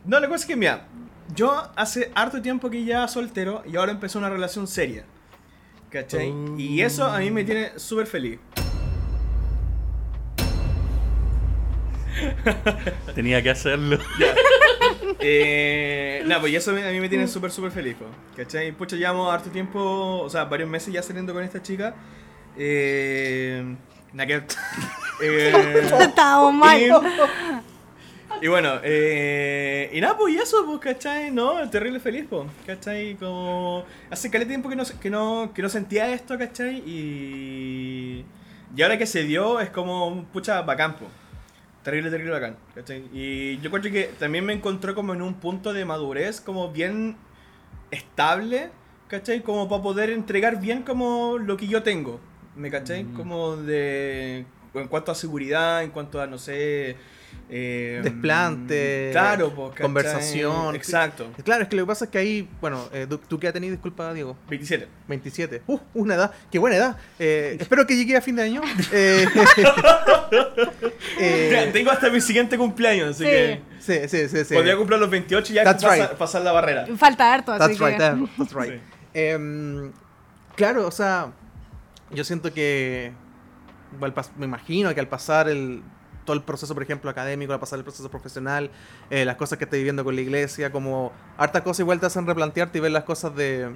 No, 0.04 0.20
la 0.20 0.26
cosa 0.28 0.40
es 0.42 0.46
que, 0.46 0.56
mira, 0.56 0.84
yo 1.34 1.68
hace 1.76 2.10
harto 2.14 2.40
tiempo 2.42 2.70
que 2.70 2.84
ya 2.84 3.06
soltero 3.08 3.62
y 3.66 3.76
ahora 3.76 3.92
empezó 3.92 4.18
una 4.18 4.30
relación 4.30 4.66
seria. 4.66 5.04
¿Cachai? 5.92 6.30
Oh. 6.30 6.54
Y 6.58 6.80
eso 6.80 7.04
a 7.04 7.18
mí 7.18 7.30
me 7.30 7.44
tiene 7.44 7.78
súper 7.78 8.06
feliz. 8.06 8.38
Tenía 13.14 13.42
que 13.42 13.50
hacerlo. 13.50 13.98
Eh, 15.24 16.24
no, 16.26 16.40
pues 16.40 16.52
eso 16.54 16.72
a 16.72 16.74
mí 16.74 16.98
me 16.98 17.08
tiene 17.08 17.28
súper, 17.28 17.52
súper 17.52 17.70
feliz. 17.70 17.94
po, 17.94 18.06
¿Cachai? 18.36 18.72
Pucha, 18.72 18.96
llevamos 18.96 19.32
harto 19.32 19.50
tiempo, 19.50 20.18
o 20.20 20.28
sea, 20.28 20.44
varios 20.46 20.68
meses 20.68 20.92
ya 20.92 21.00
saliendo 21.02 21.32
con 21.32 21.44
esta 21.44 21.62
chica. 21.62 21.94
Eh, 22.58 23.76
nada 24.12 24.26
que- 24.26 24.42
eh, 25.22 25.88
Estábamos 26.00 26.54
mal. 26.54 26.80
Y, 28.42 28.48
bueno, 28.48 28.80
eh, 28.82 29.90
y 29.92 30.00
nada, 30.00 30.16
pues 30.16 30.34
y 30.34 30.38
eso, 30.38 30.66
pues, 30.66 30.80
¿cachai? 30.80 31.30
No, 31.30 31.68
terrible 31.70 32.00
feliz, 32.00 32.26
pues, 32.28 32.46
¿cachai? 32.66 33.14
Como 33.14 33.84
hace 34.10 34.30
caleta 34.30 34.48
tiempo 34.48 34.68
que 34.68 34.76
no, 34.76 34.84
que, 35.00 35.10
no, 35.10 35.52
que 35.54 35.62
no 35.62 35.68
sentía 35.68 36.12
esto, 36.12 36.36
¿cachai? 36.36 36.82
Y, 36.86 38.24
y 38.76 38.82
ahora 38.82 38.98
que 38.98 39.06
se 39.06 39.22
dio 39.24 39.60
es 39.60 39.70
como, 39.70 40.24
pucha, 40.32 40.62
bacán, 40.62 40.96
pues. 40.96 41.10
Terrible, 41.82 42.10
terrible 42.10 42.32
bacán, 42.32 42.56
¿cachai? 42.74 43.04
Y 43.12 43.58
yo 43.58 43.70
creo 43.70 43.82
que 43.82 44.10
también 44.18 44.44
me 44.44 44.52
encontró 44.52 44.94
como 44.94 45.14
en 45.14 45.22
un 45.22 45.34
punto 45.34 45.72
de 45.72 45.84
madurez 45.84 46.40
como 46.40 46.70
bien 46.70 47.16
estable, 47.90 48.70
¿cachai? 49.08 49.42
Como 49.42 49.68
para 49.68 49.82
poder 49.82 50.10
entregar 50.10 50.60
bien 50.60 50.84
como 50.84 51.38
lo 51.38 51.56
que 51.56 51.66
yo 51.66 51.82
tengo, 51.82 52.20
¿me 52.54 52.70
cachai? 52.70 53.04
Como 53.04 53.56
de... 53.56 54.46
En 54.74 54.88
cuanto 54.88 55.12
a 55.12 55.14
seguridad, 55.14 55.82
en 55.82 55.90
cuanto 55.90 56.20
a, 56.20 56.26
no 56.26 56.38
sé... 56.38 56.96
Eh, 57.50 58.00
Desplante, 58.02 59.08
Claro, 59.12 59.52
pues, 59.54 59.78
conversación. 59.80 60.74
Exacto. 60.74 61.30
Claro, 61.44 61.62
es 61.64 61.68
que 61.68 61.76
lo 61.76 61.82
que 61.82 61.86
pasa 61.88 62.04
es 62.06 62.10
que 62.10 62.18
ahí, 62.18 62.48
bueno, 62.60 62.88
eh, 62.92 63.06
¿tú, 63.08 63.18
tú 63.18 63.38
qué 63.38 63.48
has 63.48 63.52
tenido? 63.52 63.72
Disculpa, 63.72 64.12
Diego. 64.14 64.36
27. 64.48 64.88
27. 65.08 65.62
Uh, 65.66 65.78
una 65.94 66.14
edad. 66.14 66.32
Qué 66.50 66.58
buena 66.58 66.76
edad. 66.76 66.96
Eh, 67.18 67.56
espero 67.60 67.86
que 67.86 67.94
llegue 67.96 68.16
a 68.16 68.22
fin 68.22 68.36
de 68.36 68.42
año. 68.44 68.62
Tengo 71.72 71.90
hasta 71.90 72.10
mi 72.10 72.20
siguiente 72.20 72.56
cumpleaños, 72.58 73.10
así 73.10 73.24
Sí. 73.24 73.30
que... 73.30 73.60
sí, 73.80 74.08
sí, 74.08 74.28
sí. 74.28 74.44
sí. 74.44 74.54
Podría 74.54 74.76
cumplir 74.76 74.98
los 74.98 75.10
28 75.10 75.52
y 75.52 75.56
ya 75.56 75.64
That's 75.64 75.82
pasa- 75.82 75.96
right. 76.08 76.18
pasar 76.18 76.42
la 76.42 76.52
barrera. 76.52 76.86
Falta 76.96 77.32
harto, 77.32 77.52
así 77.52 77.60
That's 77.60 77.78
que... 77.78 77.86
right, 77.86 77.98
that- 77.98 78.16
that's 78.38 78.52
right. 78.54 78.74
Sí. 78.74 78.80
Em, 79.14 79.92
claro, 80.56 80.86
o 80.86 80.90
sea, 80.90 81.32
yo 82.10 82.24
siento 82.24 82.52
que, 82.52 83.12
me 84.38 84.46
imagino 84.46 84.92
que 84.94 85.00
al 85.00 85.08
pasar 85.08 85.48
el, 85.48 85.82
todo 86.24 86.36
el 86.36 86.42
proceso, 86.42 86.74
por 86.74 86.82
ejemplo, 86.82 87.10
académico, 87.10 87.52
al 87.52 87.60
pasar 87.60 87.78
el 87.78 87.84
proceso 87.84 88.10
profesional, 88.10 88.70
eh, 89.10 89.24
las 89.24 89.36
cosas 89.36 89.58
que 89.58 89.64
estás 89.64 89.78
viviendo 89.78 90.04
con 90.04 90.14
la 90.14 90.20
iglesia, 90.20 90.70
como 90.70 91.12
hartas 91.36 91.62
cosas 91.62 91.80
igual 91.80 92.00
te 92.00 92.06
hacen 92.06 92.26
replantearte 92.26 92.78
y 92.78 92.80
ver 92.80 92.92
las 92.92 93.04
cosas 93.04 93.34
de, 93.34 93.70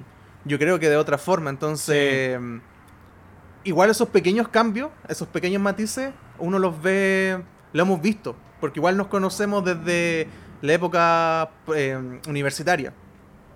yo 0.45 0.57
creo 0.57 0.79
que 0.79 0.89
de 0.89 0.97
otra 0.97 1.17
forma. 1.17 1.49
Entonces, 1.49 2.39
igual 3.63 3.89
esos 3.89 4.09
pequeños 4.09 4.47
cambios, 4.47 4.89
esos 5.07 5.27
pequeños 5.27 5.61
matices, 5.61 6.13
uno 6.39 6.59
los 6.59 6.81
ve, 6.81 7.41
lo 7.73 7.81
hemos 7.81 8.01
visto, 8.01 8.35
porque 8.59 8.79
igual 8.79 8.97
nos 8.97 9.07
conocemos 9.07 9.63
desde 9.63 10.27
la 10.61 10.73
época 10.73 11.49
eh, 11.75 12.19
universitaria. 12.27 12.93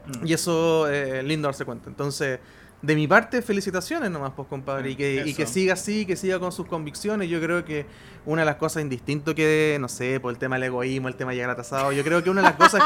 Mm. 0.06 0.28
Y 0.28 0.34
eso 0.34 0.90
eh, 0.90 1.20
es 1.20 1.24
lindo 1.24 1.48
darse 1.48 1.66
cuenta. 1.66 1.90
Entonces, 1.90 2.40
de 2.82 2.96
mi 2.96 3.08
parte, 3.08 3.42
felicitaciones 3.42 4.10
nomás, 4.10 4.32
pues, 4.36 4.48
compadre. 4.48 4.92
Y 4.92 4.96
que, 4.96 5.24
y 5.26 5.34
que 5.34 5.46
siga 5.46 5.74
así, 5.74 6.06
que 6.06 6.16
siga 6.16 6.40
con 6.40 6.52
sus 6.52 6.66
convicciones. 6.68 7.30
Yo 7.30 7.40
creo 7.40 7.64
que 7.64 7.86
una 8.26 8.42
de 8.42 8.46
las 8.48 8.56
cosas 8.56 8.82
indistinto 8.82 9.36
que, 9.36 9.78
no 9.80 9.88
sé, 9.88 10.20
por 10.20 10.32
el 10.32 10.40
tema 10.40 10.56
del 10.56 10.64
egoísmo, 10.64 11.08
el 11.08 11.16
tema 11.16 11.32
de 11.32 11.38
llegar 11.38 11.52
atrasado, 11.52 11.92
yo 11.92 12.04
creo 12.04 12.24
que 12.24 12.30
una 12.30 12.42
de 12.42 12.48
las 12.48 12.56
cosas 12.58 12.82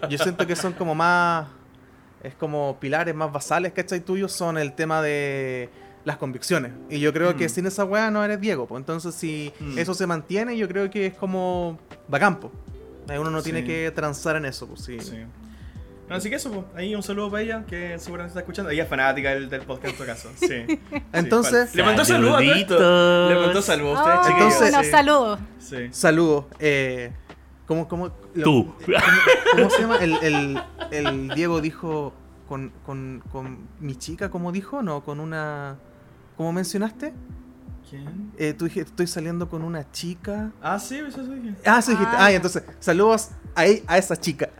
que 0.00 0.08
yo 0.08 0.18
siento 0.18 0.46
que 0.46 0.56
son 0.56 0.72
como 0.74 0.94
más, 0.94 1.48
es 2.22 2.34
como 2.34 2.76
pilares 2.78 3.14
más 3.14 3.32
basales, 3.32 3.72
¿cachai? 3.72 4.00
Tuyos 4.00 4.30
son 4.32 4.58
el 4.58 4.74
tema 4.74 5.00
de 5.00 5.70
las 6.04 6.18
convicciones. 6.18 6.72
Y 6.90 6.98
yo 7.00 7.12
creo 7.12 7.34
que 7.36 7.46
Mm. 7.46 7.50
sin 7.50 7.66
esa 7.66 7.84
weá 7.84 8.10
no 8.10 8.22
eres 8.24 8.40
Diego, 8.40 8.66
pues. 8.66 8.80
Entonces, 8.80 9.14
si 9.14 9.52
Mm. 9.60 9.78
eso 9.78 9.94
se 9.94 10.06
mantiene, 10.06 10.56
yo 10.56 10.68
creo 10.68 10.90
que 10.90 11.06
es 11.06 11.14
como 11.14 11.78
bacán, 12.08 12.40
pues. 12.40 12.52
Uno 13.18 13.30
no 13.30 13.42
tiene 13.42 13.64
que 13.64 13.90
transar 13.94 14.36
en 14.36 14.44
eso, 14.44 14.66
pues 14.68 14.82
sí. 14.82 14.98
Sí. 15.00 15.16
Así 16.10 16.28
que 16.28 16.36
eso, 16.36 16.50
pues, 16.50 16.64
ahí 16.76 16.94
un 16.94 17.02
saludo 17.02 17.30
para 17.30 17.42
ella, 17.42 17.64
que 17.66 17.98
seguramente 17.98 18.30
está 18.30 18.40
escuchando. 18.40 18.70
Ella 18.70 18.82
es 18.84 18.88
fanática 18.88 19.30
del, 19.30 19.48
del 19.48 19.62
podcast 19.62 19.92
en 19.92 19.96
todo 19.96 20.06
caso. 20.06 20.28
Sí. 20.36 20.80
Entonces- 21.12 21.70
Sí, 21.70 21.76
le 21.76 21.84
mandó 21.84 22.04
saludos 22.04 22.40
a 22.40 22.42
esto. 22.44 23.28
Le 23.28 23.34
mandó 23.40 23.62
saludos 23.62 23.98
a 23.98 24.02
ustedes, 24.02 24.18
Oh. 24.20 24.30
Entonces- 24.44 24.68
unos 24.74 24.84
sí. 24.86 24.90
saludos. 24.90 25.40
Sí. 25.58 25.76
Saludos. 25.92 26.44
Eh, 26.58 27.12
¿cómo, 27.66 27.86
cómo, 27.88 28.10
lo- 28.34 28.44
Tú. 28.44 28.74
¿cómo, 28.84 28.96
cómo 29.56 29.70
se 29.70 29.80
llama? 29.82 29.96
El, 29.98 30.14
el- 30.22 30.62
el 30.90 31.28
Diego 31.34 31.60
dijo 31.60 32.12
con, 32.48 32.72
con, 32.84 33.22
con 33.30 33.68
mi 33.78 33.94
chica, 33.96 34.30
¿cómo 34.30 34.50
dijo? 34.52 34.82
No, 34.82 35.04
con 35.04 35.20
una... 35.20 35.76
¿Cómo 36.36 36.52
mencionaste? 36.52 37.12
¿Quién? 37.90 38.30
Eh, 38.38 38.52
tú 38.54 38.66
dijiste, 38.66 38.88
estoy 38.88 39.08
saliendo 39.08 39.48
con 39.48 39.62
una 39.64 39.90
chica. 39.90 40.52
Ah, 40.62 40.78
sí, 40.78 40.96
eso 40.98 41.24
dije. 41.24 41.56
Ah, 41.66 41.82
sí 41.82 41.90
dijiste. 41.90 42.14
Ah. 42.16 42.26
Ah, 42.26 42.32
y 42.32 42.36
entonces, 42.36 42.62
saludos 42.78 43.30
a, 43.56 43.66
e- 43.66 43.82
a 43.88 43.98
esa 43.98 44.16
chica. 44.16 44.50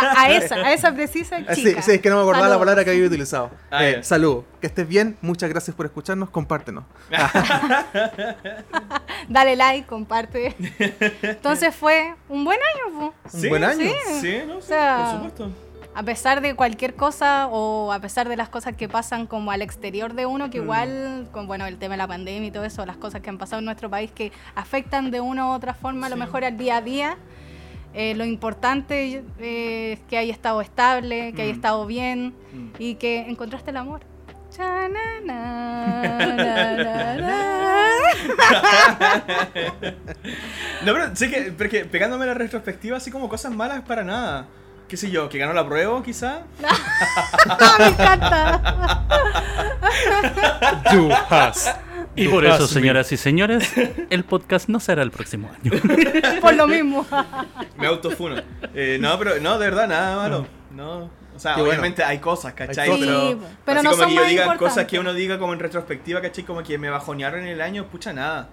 A, 0.00 0.22
a 0.22 0.30
esa, 0.32 0.54
a 0.56 0.72
esa 0.72 0.92
precisa 0.94 1.36
Ah, 1.48 1.54
Sí, 1.54 1.64
chica. 1.64 1.82
sí, 1.82 1.92
es 1.92 2.00
que 2.00 2.08
no 2.10 2.16
me 2.16 2.22
acordaba 2.22 2.44
la 2.46 2.50
Saludos. 2.50 2.60
palabra 2.66 2.84
que 2.84 2.90
había 2.90 3.06
utilizado. 3.06 3.50
Ah, 3.70 3.84
Eh, 3.84 3.94
ya. 3.96 4.02
saludos. 4.02 4.44
Que 4.60 4.66
estés 4.68 4.86
bien. 4.86 5.16
Muchas 5.22 5.48
gracias 5.50 5.74
por 5.76 5.86
escucharnos. 5.86 6.30
Compártenos. 6.30 6.84
Dale 9.28 9.56
like, 9.56 9.86
comparte. 9.86 10.54
Entonces 11.22 11.74
fue 11.74 12.14
un 12.28 12.44
buen 12.44 12.58
año, 12.58 12.98
po. 12.98 13.14
Un 13.34 13.40
Sí, 13.40 13.48
buen 13.48 13.64
año. 13.64 13.80
sí. 13.80 13.92
Sí, 14.20 14.38
no, 14.46 14.60
sí, 14.60 14.68
sea, 14.68 15.18
por 15.20 15.32
supuesto. 15.32 15.67
A 15.98 16.04
pesar 16.04 16.40
de 16.42 16.54
cualquier 16.54 16.94
cosa 16.94 17.48
o 17.50 17.90
a 17.92 17.98
pesar 17.98 18.28
de 18.28 18.36
las 18.36 18.48
cosas 18.48 18.76
que 18.76 18.88
pasan 18.88 19.26
como 19.26 19.50
al 19.50 19.62
exterior 19.62 20.14
de 20.14 20.26
uno, 20.26 20.48
que 20.48 20.60
Mm. 20.60 20.62
igual, 20.62 21.28
con 21.32 21.48
bueno, 21.48 21.66
el 21.66 21.76
tema 21.76 21.94
de 21.94 21.98
la 21.98 22.06
pandemia 22.06 22.46
y 22.46 22.50
todo 22.52 22.64
eso, 22.64 22.86
las 22.86 22.96
cosas 22.96 23.20
que 23.20 23.30
han 23.30 23.36
pasado 23.38 23.58
en 23.58 23.64
nuestro 23.64 23.90
país 23.90 24.12
que 24.12 24.30
afectan 24.54 25.10
de 25.10 25.20
una 25.20 25.46
u 25.46 25.48
otra 25.50 25.74
forma 25.74 26.06
a 26.06 26.10
lo 26.10 26.14
Sí. 26.14 26.20
mejor 26.20 26.44
al 26.44 26.56
día 26.56 26.76
a 26.76 26.82
día. 26.82 27.16
eh, 27.94 28.14
lo 28.14 28.24
importante 28.26 29.24
eh, 29.40 29.92
es 29.94 30.00
que 30.08 30.18
haya 30.18 30.32
estado 30.32 30.60
estable, 30.60 31.32
que 31.32 31.40
haya 31.42 31.52
Mm. 31.52 31.56
estado 31.56 31.86
bien 31.86 32.34
Mm. 32.52 32.68
y 32.78 32.94
que 32.96 33.20
encontraste 33.28 33.70
el 33.70 33.78
amor. 33.78 34.02
Na, 34.58 34.88
na, 34.88 35.20
na. 35.24 36.18
No, 40.84 40.92
pero 40.92 41.16
sé 41.16 41.30
que, 41.30 41.52
pero 41.56 41.70
que 41.70 41.84
pegándome 41.86 42.26
la 42.26 42.34
retrospectiva, 42.34 42.98
así 42.98 43.10
como 43.10 43.28
cosas 43.28 43.52
malas 43.52 43.80
para 43.82 44.04
nada. 44.04 44.46
¿Qué 44.88 44.96
sé 44.96 45.10
yo? 45.10 45.28
¿Que 45.28 45.36
ganó 45.36 45.52
la 45.52 45.66
prueba, 45.66 46.02
quizá? 46.02 46.44
Me 47.78 47.86
encanta. 47.88 49.04
You 50.92 51.10
has. 51.28 51.76
Y 52.16 52.26
por 52.28 52.44
eso, 52.46 52.66
señoras 52.66 53.12
y 53.12 53.18
señores, 53.18 53.70
el 54.10 54.24
podcast 54.24 54.68
no 54.68 54.80
será 54.80 55.02
el 55.02 55.10
próximo 55.10 55.50
año. 55.50 55.72
Por 56.40 56.54
lo 56.54 56.66
mismo. 56.66 57.06
Me 57.76 57.86
autofuno. 57.86 58.42
Eh, 58.74 58.98
no, 59.00 59.16
pero 59.18 59.38
no, 59.40 59.58
de 59.58 59.66
verdad, 59.66 59.86
nada 59.88 60.16
malo. 60.16 60.46
No. 60.74 61.10
O 61.36 61.38
sea, 61.38 61.52
bueno. 61.52 61.68
obviamente 61.68 62.02
hay 62.02 62.18
cosas, 62.18 62.54
¿cachai? 62.54 62.90
Sí, 62.90 62.96
pero, 62.98 63.38
pero 63.64 63.78
así 63.78 63.84
no 63.84 63.90
como 63.92 64.02
son 64.02 64.08
que 64.08 64.16
yo 64.16 64.24
diga 64.24 64.42
importantes. 64.42 64.68
cosas 64.68 64.86
que 64.86 64.98
uno 64.98 65.14
diga 65.14 65.38
como 65.38 65.52
en 65.52 65.60
retrospectiva, 65.60 66.20
¿cachai? 66.20 66.42
Como 66.44 66.62
que 66.64 66.78
me 66.78 66.90
bajonearon 66.90 67.40
en 67.40 67.48
el 67.48 67.60
año, 67.60 67.86
pucha, 67.86 68.12
nada. 68.12 68.48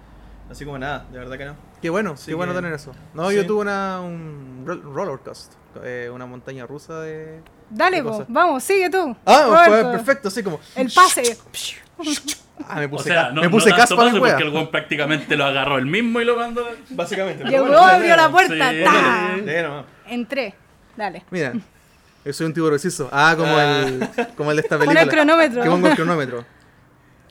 Así 0.51 0.63
como 0.63 0.77
nada, 0.77 1.07
de 1.11 1.17
verdad 1.17 1.37
que 1.37 1.45
no. 1.45 1.55
Qué 1.85 1.89
bueno, 1.91 2.17
Sí 2.17 2.25
qué 2.27 2.33
bueno 2.33 2.51
que- 2.51 2.57
tener 2.57 2.73
eso. 2.73 2.93
No, 3.13 3.29
sí. 3.29 3.35
yo 3.35 3.45
tuve 3.45 3.61
una, 3.61 4.01
un 4.01 4.63
ro- 4.65 4.81
roller 4.91 5.19
coaster, 5.19 5.55
eh, 5.83 6.09
una 6.11 6.25
montaña 6.25 6.65
rusa 6.65 6.99
de... 7.01 7.41
Dale, 7.69 7.97
¿Qué 7.97 8.03
po, 8.03 8.09
cosa? 8.09 8.25
vamos, 8.27 8.63
sigue 8.63 8.89
tú. 8.89 9.15
Ah, 9.23 9.65
fue 9.67 9.83
perfecto, 9.91 10.29
así 10.29 10.41
como... 10.41 10.59
El 10.75 10.91
pase. 10.91 11.37
Ah, 12.67 12.79
me 12.79 12.85
O 12.85 12.89
puse, 12.89 13.03
sea, 13.09 13.15
ca- 13.27 13.31
no, 13.33 13.41
me 13.41 13.49
puse 13.49 13.69
no 13.69 13.75
caspa 13.75 13.95
wea. 14.05 14.13
porque 14.17 14.43
el 14.43 14.49
weón 14.49 14.71
prácticamente 14.71 15.35
lo 15.35 15.43
agarró 15.45 15.77
él 15.77 15.85
mismo 15.85 16.21
y 16.21 16.25
lo 16.25 16.37
mandó. 16.37 16.65
Básicamente. 16.89 17.43
Llegó, 17.49 17.65
bueno, 17.65 17.79
dale, 17.81 17.95
abrió 17.97 18.15
la 18.15 18.31
puerta. 18.31 18.71
Sí. 18.71 18.83
Entré. 20.07 20.55
Dale. 20.95 21.23
Mira, 21.31 21.53
yo 22.23 22.33
soy 22.33 22.47
un 22.47 22.53
tiburocizo. 22.53 23.09
Ah, 23.11 23.35
como, 23.37 23.51
Ah. 23.55 23.81
El, 23.85 24.09
como 24.37 24.51
el 24.51 24.57
de 24.57 24.61
esta 24.63 24.77
Pon 24.77 24.87
película. 24.87 25.01
el 25.01 25.09
cronómetro. 25.09 25.63
Que 25.63 25.69
pongo 25.69 25.87
el 25.87 25.95
cronómetro. 25.95 26.45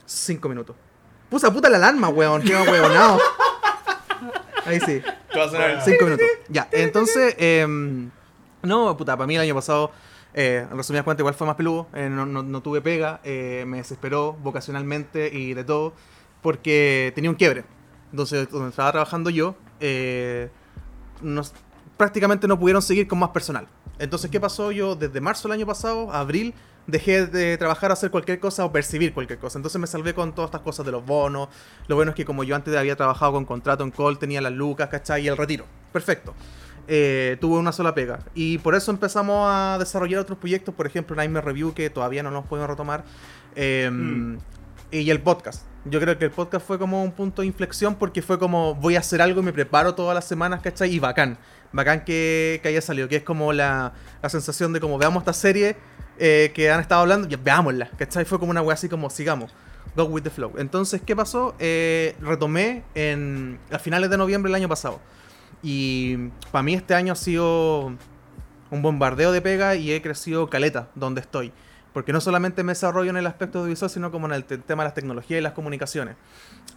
Cinco 0.05 0.47
minutos. 0.47 0.75
Pusa 1.29 1.51
puta 1.51 1.69
la 1.69 1.77
alarma, 1.77 2.09
weón. 2.09 2.43
Qué 2.43 2.55
huevonado. 2.55 3.19
Ahí 4.65 4.79
sí. 4.79 5.01
Cinco 5.83 6.05
minutos. 6.05 6.25
Ya, 6.49 6.67
entonces, 6.71 7.35
em, 7.37 8.09
no, 8.63 8.95
puta, 8.97 9.15
para 9.15 9.27
mí 9.27 9.35
el 9.35 9.41
año 9.41 9.55
pasado, 9.55 9.91
eh, 10.33 10.65
en 10.69 10.77
resumidas 10.77 11.03
cuentas, 11.03 11.21
igual 11.21 11.35
fue 11.35 11.47
más 11.47 11.55
peludo. 11.55 11.87
eh, 11.93 12.09
no, 12.09 12.25
no- 12.25 12.43
no 12.43 12.61
tuve 12.61 12.81
pega, 12.81 13.19
eh, 13.23 13.63
me 13.67 13.77
desesperó 13.77 14.33
vocacionalmente 14.33 15.29
y 15.33 15.53
de 15.53 15.63
todo, 15.63 15.93
porque 16.41 17.11
tenía 17.15 17.29
un 17.29 17.35
quiebre. 17.35 17.63
Entonces, 18.11 18.49
donde 18.49 18.69
estaba 18.69 18.91
trabajando 18.91 19.29
yo, 19.29 19.55
eh, 19.79 20.49
nos- 21.21 21.53
prácticamente 21.97 22.47
no 22.47 22.59
pudieron 22.59 22.81
seguir 22.81 23.07
con 23.07 23.19
más 23.19 23.29
personal. 23.29 23.67
Entonces, 23.99 24.29
¿qué 24.29 24.39
pasó? 24.39 24.71
Yo 24.71 24.95
desde 24.95 25.21
marzo 25.21 25.47
del 25.47 25.57
año 25.57 25.65
pasado, 25.65 26.11
abril, 26.11 26.53
dejé 26.87 27.25
de 27.27 27.57
trabajar, 27.57 27.91
hacer 27.91 28.11
cualquier 28.11 28.39
cosa 28.39 28.65
o 28.65 28.71
percibir 28.71 29.13
cualquier 29.13 29.39
cosa. 29.39 29.57
Entonces 29.57 29.79
me 29.79 29.87
salvé 29.87 30.13
con 30.13 30.33
todas 30.33 30.49
estas 30.49 30.61
cosas 30.61 30.85
de 30.85 30.91
los 30.91 31.05
bonos. 31.05 31.49
Lo 31.87 31.95
bueno 31.95 32.11
es 32.11 32.15
que 32.15 32.25
como 32.25 32.43
yo 32.43 32.55
antes 32.55 32.75
había 32.75 32.95
trabajado 32.95 33.33
con 33.33 33.45
contrato 33.45 33.83
en 33.83 33.91
call, 33.91 34.17
tenía 34.17 34.41
las 34.41 34.53
lucas, 34.53 34.89
¿cachai? 34.89 35.23
Y 35.23 35.27
el 35.27 35.37
retiro. 35.37 35.65
Perfecto. 35.91 36.33
Eh, 36.87 37.37
tuve 37.41 37.57
una 37.57 37.71
sola 37.71 37.95
pega. 37.95 38.19
Y 38.35 38.59
por 38.59 38.75
eso 38.75 38.91
empezamos 38.91 39.47
a 39.49 39.77
desarrollar 39.79 40.19
otros 40.19 40.37
proyectos, 40.37 40.75
por 40.75 40.85
ejemplo, 40.85 41.15
Nightmare 41.15 41.45
Review, 41.45 41.73
que 41.73 41.89
todavía 41.89 42.21
no 42.21 42.31
nos 42.31 42.45
podemos 42.45 42.69
retomar. 42.69 43.03
Eh, 43.55 43.89
Mm. 43.91 44.37
Y 44.91 45.09
el 45.09 45.21
podcast. 45.21 45.63
Yo 45.87 45.99
creo 45.99 46.17
que 46.17 46.25
el 46.25 46.31
podcast 46.31 46.65
fue 46.65 46.79
como 46.79 47.03
un 47.03 47.11
punto 47.11 47.43
de 47.43 47.47
inflexión 47.47 47.93
porque 47.93 48.23
fue 48.23 48.39
como 48.39 48.73
voy 48.73 48.95
a 48.95 48.99
hacer 48.99 49.21
algo 49.21 49.41
y 49.41 49.43
me 49.43 49.53
preparo 49.53 49.93
todas 49.93 50.15
las 50.15 50.25
semanas, 50.25 50.61
¿cachai? 50.61 50.91
Y 50.91 50.99
bacán. 50.99 51.37
Bacán 51.71 52.03
que, 52.03 52.59
que 52.63 52.69
haya 52.69 52.81
salido. 52.81 53.07
Que 53.07 53.17
es 53.17 53.23
como 53.23 53.53
la, 53.53 53.93
la 54.21 54.29
sensación 54.29 54.73
de 54.73 54.79
como 54.79 54.97
veamos 54.97 55.21
esta 55.21 55.33
serie 55.33 55.77
eh, 56.17 56.51
que 56.55 56.71
han 56.71 56.79
estado 56.79 57.01
hablando, 57.01 57.27
ya 57.27 57.37
veámosla, 57.37 57.91
¿cachai? 57.97 58.25
Fue 58.25 58.39
como 58.39 58.49
una 58.49 58.63
wea 58.63 58.73
así 58.73 58.89
como 58.89 59.11
sigamos. 59.11 59.51
Go 59.95 60.05
with 60.05 60.23
the 60.23 60.31
flow. 60.31 60.53
Entonces, 60.57 61.01
¿qué 61.05 61.15
pasó? 61.15 61.55
Eh, 61.59 62.15
retomé 62.19 62.83
en, 62.95 63.59
a 63.71 63.77
finales 63.77 64.09
de 64.09 64.17
noviembre 64.17 64.49
del 64.49 64.55
año 64.55 64.69
pasado. 64.69 64.99
Y 65.61 66.29
para 66.51 66.63
mí 66.63 66.73
este 66.73 66.95
año 66.95 67.13
ha 67.13 67.15
sido 67.15 67.93
un 68.71 68.81
bombardeo 68.81 69.31
de 69.31 69.41
pega 69.41 69.75
y 69.75 69.91
he 69.91 70.01
crecido 70.01 70.49
caleta 70.49 70.89
donde 70.95 71.21
estoy. 71.21 71.53
Porque 71.95 72.11
no 72.11 72.19
solamente 72.19 72.61
me 72.61 72.73
desarrollo 72.73 73.09
en 73.09 73.15
el 73.15 73.25
aspecto 73.25 73.59
audiovisual, 73.59 73.89
sino 73.89 74.11
como 74.11 74.27
en 74.27 74.33
el 74.33 74.43
te- 74.43 74.57
tema 74.57 74.83
de 74.83 74.87
las 74.87 74.93
tecnologías 74.93 75.39
y 75.39 75.41
las 75.41 75.53
comunicaciones. 75.53 76.15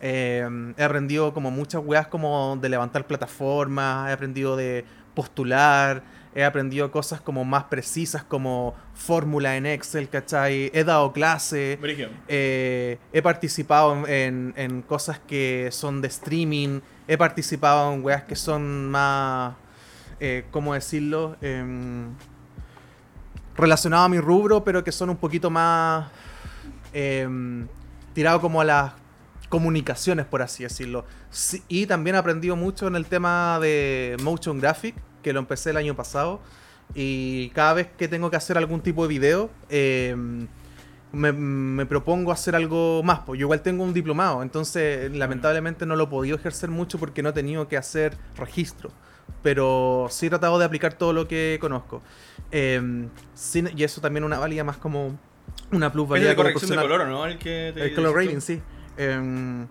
Eh, 0.00 0.48
he 0.76 0.83
aprendido 0.85 1.35
como 1.35 1.50
muchas 1.50 1.83
weas 1.85 2.07
como 2.07 2.57
de 2.57 2.68
levantar 2.68 3.04
plataformas, 3.07 4.09
he 4.09 4.12
aprendido 4.12 4.57
de 4.57 4.85
postular, 5.14 6.04
he 6.37 6.44
aprendido 6.44 6.92
cosas 6.92 7.20
como 7.20 7.44
más 7.44 7.64
precisas 7.64 8.22
como 8.22 8.76
fórmula 8.94 9.57
en 9.57 9.66
Excel, 9.66 10.09
¿cachai? 10.09 10.70
He 10.72 10.85
dado 10.85 11.12
clase, 11.12 11.77
eh, 12.29 12.98
he 13.12 13.21
participado 13.21 14.06
en, 14.06 14.08
en- 14.08 14.54
en 14.56 14.83
cosas 14.83 15.19
que 15.19 15.71
son 15.73 16.00
de 16.00 16.06
streaming, 16.06 16.79
he 17.08 17.19
participado 17.19 17.92
en 17.92 18.04
weas 18.04 18.23
que 18.23 18.37
son 18.37 18.88
más, 18.88 19.54
eh, 20.21 20.44
¿cómo 20.52 20.75
decirlo? 20.75 21.37
Relacionado 23.59 24.04
a 24.04 24.09
mi 24.09 24.21
rubro, 24.21 24.63
pero 24.63 24.85
que 24.85 24.92
son 24.92 25.11
un 25.11 25.17
poquito 25.17 25.50
más 25.50 26.09
em, 26.92 27.67
tirado 28.15 28.40
como 28.40 28.61
a 28.61 28.65
las 28.65 28.92
comunicaciones, 29.48 30.27
por 30.27 30.42
así 30.42 30.63
decirlo. 30.63 31.04
Sí, 31.31 31.63
y 31.67 31.87
también 31.87 32.15
he 32.15 32.19
aprendido 32.21 32.54
mucho 32.54 32.87
en 32.87 32.94
el 32.94 33.06
tema 33.06 33.59
de 33.61 34.17
motion 34.23 34.61
graphic, 34.61 34.94
que 35.23 35.33
lo 35.33 35.40
empecé 35.40 35.71
el 35.71 35.77
año 35.77 35.96
pasado. 35.96 36.40
Y 36.94 37.50
cada 37.50 37.75
vez 37.75 37.88
que 37.98 38.06
tengo 38.06 38.31
que 38.31 38.37
hacer 38.37 38.56
algún 38.56 38.81
tipo 38.81 39.02
de 39.02 39.09
video, 39.09 39.50
em, 39.69 40.46
me, 41.11 41.33
me 41.33 41.85
propongo 41.85 42.31
hacer 42.31 42.54
algo 42.54 43.02
más. 43.02 43.21
Pues 43.27 43.40
yo 43.40 43.46
igual 43.46 43.63
tengo 43.63 43.83
un 43.83 43.92
diplomado, 43.92 44.42
entonces 44.42 45.11
lamentablemente 45.11 45.85
no 45.85 45.96
lo 45.96 46.04
he 46.04 46.06
podido 46.06 46.37
ejercer 46.37 46.71
mucho 46.71 46.98
porque 46.98 47.25
no 47.25 47.31
he 47.31 47.33
tenido 47.33 47.67
que 47.67 47.77
hacer 47.77 48.17
registro. 48.37 48.92
Pero 49.42 50.06
sí 50.10 50.26
he 50.26 50.29
tratado 50.31 50.58
de 50.58 50.64
aplicar 50.64 50.94
todo 50.94 51.12
lo 51.12 51.29
que 51.29 51.58
conozco. 51.60 52.02
Eh, 52.50 53.08
sin- 53.35 53.70
y 53.76 53.85
eso 53.85 54.00
también 54.00 54.24
una 54.24 54.38
valía 54.38 54.64
más 54.64 54.76
como 54.79 55.18
una 55.70 55.87
Es 55.87 55.92
plusvalía 55.92 56.29
de 56.29 56.37
corrección 56.37 56.70
de 56.70 56.76
color, 56.76 57.06
¿no? 57.06 57.24
El 57.26 57.38
que 57.38 57.72
te 57.74 57.85
El 57.85 57.94
color 57.94 58.16
rating, 58.16 58.40
sí. 58.40 58.60
Em, 58.96 59.66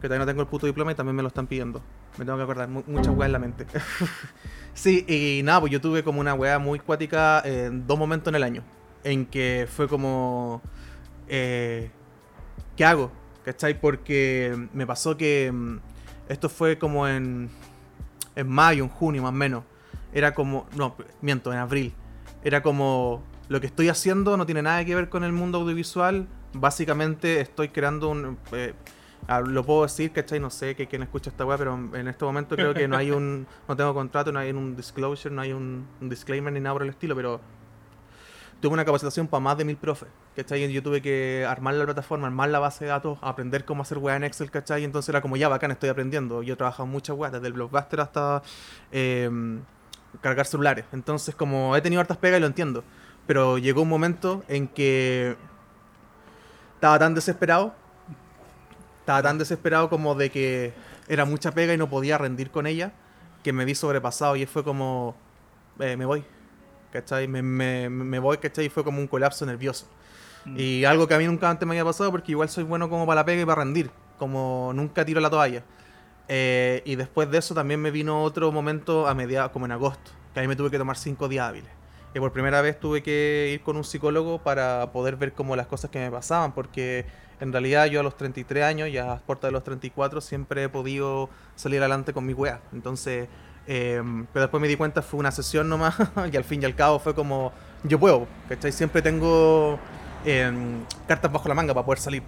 que 0.00 0.08
todavía 0.08 0.18
no 0.20 0.26
tengo 0.26 0.42
el 0.42 0.48
puto 0.48 0.66
diploma 0.66 0.92
y 0.92 0.94
también 0.94 1.14
me 1.16 1.22
lo 1.22 1.28
están 1.28 1.46
pidiendo. 1.46 1.82
Me 2.18 2.24
tengo 2.24 2.36
que 2.38 2.44
acordar, 2.44 2.68
mu- 2.68 2.82
muchas 2.86 3.14
weas 3.14 3.26
en 3.26 3.32
la 3.32 3.38
mente. 3.38 3.66
sí, 4.74 5.04
y 5.08 5.42
nada, 5.42 5.60
pues 5.60 5.72
yo 5.72 5.80
tuve 5.80 6.02
como 6.02 6.20
una 6.20 6.34
wea 6.34 6.58
muy 6.58 6.78
cuática 6.78 7.42
en 7.44 7.86
dos 7.86 7.98
momentos 7.98 8.30
en 8.30 8.34
el 8.36 8.42
año. 8.42 8.62
En 9.04 9.26
que 9.26 9.68
fue 9.70 9.86
como. 9.88 10.62
eh, 11.28 11.90
¿Qué 12.76 12.84
hago? 12.84 13.12
¿Cachai? 13.44 13.78
Porque 13.80 14.68
me 14.72 14.86
pasó 14.86 15.16
que. 15.16 15.50
mm, 15.52 15.78
Esto 16.28 16.48
fue 16.48 16.78
como 16.78 17.06
en. 17.06 17.50
En 18.36 18.48
mayo, 18.48 18.84
en 18.84 18.90
junio 18.90 19.22
más 19.22 19.30
o 19.30 19.32
menos. 19.32 19.64
Era 20.12 20.34
como. 20.34 20.66
No, 20.76 20.94
miento, 21.20 21.52
en 21.52 21.58
abril. 21.58 21.92
Era 22.44 22.62
como. 22.62 23.22
Lo 23.48 23.60
que 23.60 23.66
estoy 23.66 23.88
haciendo 23.88 24.36
no 24.36 24.46
tiene 24.46 24.62
nada 24.62 24.84
que 24.84 24.94
ver 24.94 25.08
con 25.08 25.24
el 25.24 25.32
mundo 25.32 25.58
audiovisual. 25.58 26.26
Básicamente 26.52 27.40
estoy 27.40 27.68
creando 27.68 28.08
un. 28.08 28.38
eh, 28.52 28.74
ah, 29.28 29.40
lo 29.40 29.64
puedo 29.64 29.82
decir, 29.82 30.12
¿cachai? 30.12 30.40
No 30.40 30.50
sé 30.50 30.74
que 30.74 30.86
quién 30.86 31.02
escucha 31.02 31.30
esta 31.30 31.44
weá, 31.44 31.58
pero 31.58 31.78
en 31.94 32.08
este 32.08 32.24
momento 32.24 32.56
creo 32.56 32.74
que 32.74 32.88
no 32.88 32.96
hay 32.96 33.10
un. 33.10 33.46
No 33.68 33.76
tengo 33.76 33.94
contrato, 33.94 34.32
no 34.32 34.38
hay 34.38 34.50
un 34.50 34.76
disclosure, 34.76 35.34
no 35.34 35.42
hay 35.42 35.52
un, 35.52 35.86
un 36.00 36.08
disclaimer 36.08 36.52
ni 36.52 36.60
nada 36.60 36.74
por 36.74 36.82
el 36.82 36.90
estilo, 36.90 37.14
pero. 37.16 37.40
Tuve 38.60 38.72
una 38.72 38.84
capacitación 38.84 39.28
para 39.28 39.40
más 39.40 39.58
de 39.58 39.64
mil 39.64 39.76
profes, 39.76 40.08
¿cachai? 40.34 40.72
Yo 40.72 40.82
tuve 40.82 41.02
que 41.02 41.46
armar 41.46 41.74
la 41.74 41.84
plataforma, 41.84 42.26
armar 42.26 42.48
la 42.48 42.58
base 42.58 42.86
de 42.86 42.90
datos, 42.90 43.18
aprender 43.20 43.64
cómo 43.64 43.82
hacer 43.82 43.98
weá 43.98 44.16
en 44.16 44.24
Excel, 44.24 44.50
¿cachai? 44.50 44.82
Entonces 44.82 45.10
era 45.10 45.20
como 45.20 45.36
ya 45.36 45.48
bacán, 45.48 45.70
estoy 45.72 45.90
aprendiendo. 45.90 46.42
Yo 46.42 46.54
he 46.54 46.56
trabajado 46.56 46.86
muchas 46.86 47.16
weas, 47.16 47.32
desde 47.32 47.46
el 47.48 47.52
blockbuster 47.52 48.00
hasta 48.00 48.42
eh, 48.92 49.30
cargar 50.20 50.46
celulares. 50.46 50.86
Entonces, 50.92 51.34
como 51.34 51.76
he 51.76 51.82
tenido 51.82 52.00
hartas 52.00 52.16
pegas 52.16 52.38
y 52.38 52.40
lo 52.40 52.46
entiendo. 52.46 52.82
Pero 53.26 53.58
llegó 53.58 53.82
un 53.82 53.88
momento 53.88 54.44
en 54.48 54.68
que 54.68 55.36
estaba 56.74 56.98
tan 56.98 57.14
desesperado, 57.14 57.74
estaba 59.00 59.22
tan 59.22 59.38
desesperado 59.38 59.88
como 59.88 60.14
de 60.14 60.30
que 60.30 60.72
era 61.08 61.24
mucha 61.24 61.52
pega 61.52 61.74
y 61.74 61.76
no 61.76 61.88
podía 61.88 62.18
rendir 62.18 62.50
con 62.50 62.66
ella, 62.66 62.92
que 63.42 63.52
me 63.52 63.64
vi 63.64 63.74
sobrepasado 63.74 64.36
y 64.36 64.46
fue 64.46 64.64
como, 64.64 65.16
eh, 65.80 65.96
me 65.96 66.04
voy, 66.04 66.24
¿cachai? 67.00 67.28
Me, 67.28 67.42
me, 67.42 67.88
me 67.88 68.18
voy, 68.18 68.38
¿cachai? 68.38 68.66
Y 68.66 68.68
fue 68.68 68.84
como 68.84 68.98
un 68.98 69.06
colapso 69.06 69.44
nervioso. 69.46 69.86
Y 70.54 70.84
algo 70.84 71.08
que 71.08 71.14
a 71.14 71.18
mí 71.18 71.26
nunca 71.26 71.50
antes 71.50 71.66
me 71.66 71.74
había 71.74 71.84
pasado 71.84 72.10
porque 72.12 72.30
igual 72.30 72.48
soy 72.48 72.62
bueno 72.62 72.88
como 72.88 73.04
para 73.04 73.22
la 73.22 73.24
pega 73.24 73.42
y 73.42 73.44
para 73.44 73.62
rendir, 73.62 73.90
como 74.16 74.70
nunca 74.74 75.04
tiro 75.04 75.20
la 75.20 75.28
toalla. 75.28 75.64
Eh, 76.28 76.82
y 76.84 76.94
después 76.96 77.30
de 77.30 77.38
eso 77.38 77.54
también 77.54 77.80
me 77.80 77.90
vino 77.90 78.22
otro 78.22 78.52
momento 78.52 79.06
a 79.06 79.14
mediados, 79.14 79.50
como 79.50 79.66
en 79.66 79.72
agosto, 79.72 80.12
que 80.32 80.40
ahí 80.40 80.48
me 80.48 80.56
tuve 80.56 80.70
que 80.70 80.78
tomar 80.78 80.96
cinco 80.96 81.28
días 81.28 81.48
hábiles. 81.48 81.70
Y 82.14 82.20
por 82.20 82.32
primera 82.32 82.62
vez 82.62 82.78
tuve 82.78 83.02
que 83.02 83.50
ir 83.54 83.62
con 83.62 83.76
un 83.76 83.84
psicólogo 83.84 84.38
para 84.38 84.92
poder 84.92 85.16
ver 85.16 85.32
como 85.32 85.56
las 85.56 85.66
cosas 85.66 85.90
que 85.90 85.98
me 85.98 86.10
pasaban, 86.10 86.52
porque 86.52 87.06
en 87.40 87.52
realidad 87.52 87.86
yo 87.86 88.00
a 88.00 88.02
los 88.02 88.16
33 88.16 88.64
años 88.64 88.88
y 88.88 88.98
a 88.98 89.06
las 89.06 89.22
puertas 89.22 89.48
de 89.48 89.52
los 89.52 89.64
34 89.64 90.20
siempre 90.20 90.64
he 90.64 90.68
podido 90.68 91.28
salir 91.56 91.80
adelante 91.80 92.12
con 92.12 92.24
mi 92.24 92.32
wea. 92.32 92.60
Entonces, 92.72 93.28
eh, 93.66 94.02
pero 94.32 94.44
después 94.44 94.60
me 94.60 94.68
di 94.68 94.76
cuenta, 94.76 95.02
fue 95.02 95.20
una 95.20 95.30
sesión 95.30 95.68
nomás, 95.68 95.96
y 96.32 96.36
al 96.36 96.44
fin 96.44 96.62
y 96.62 96.64
al 96.64 96.74
cabo 96.74 96.98
fue 96.98 97.14
como, 97.14 97.52
yo 97.82 97.98
puedo, 97.98 98.26
¿cachai? 98.48 98.72
Siempre 98.72 99.02
tengo 99.02 99.78
eh, 100.24 100.52
cartas 101.08 101.32
bajo 101.32 101.48
la 101.48 101.54
manga 101.54 101.74
para 101.74 101.84
poder 101.84 101.98
salir. 101.98 102.22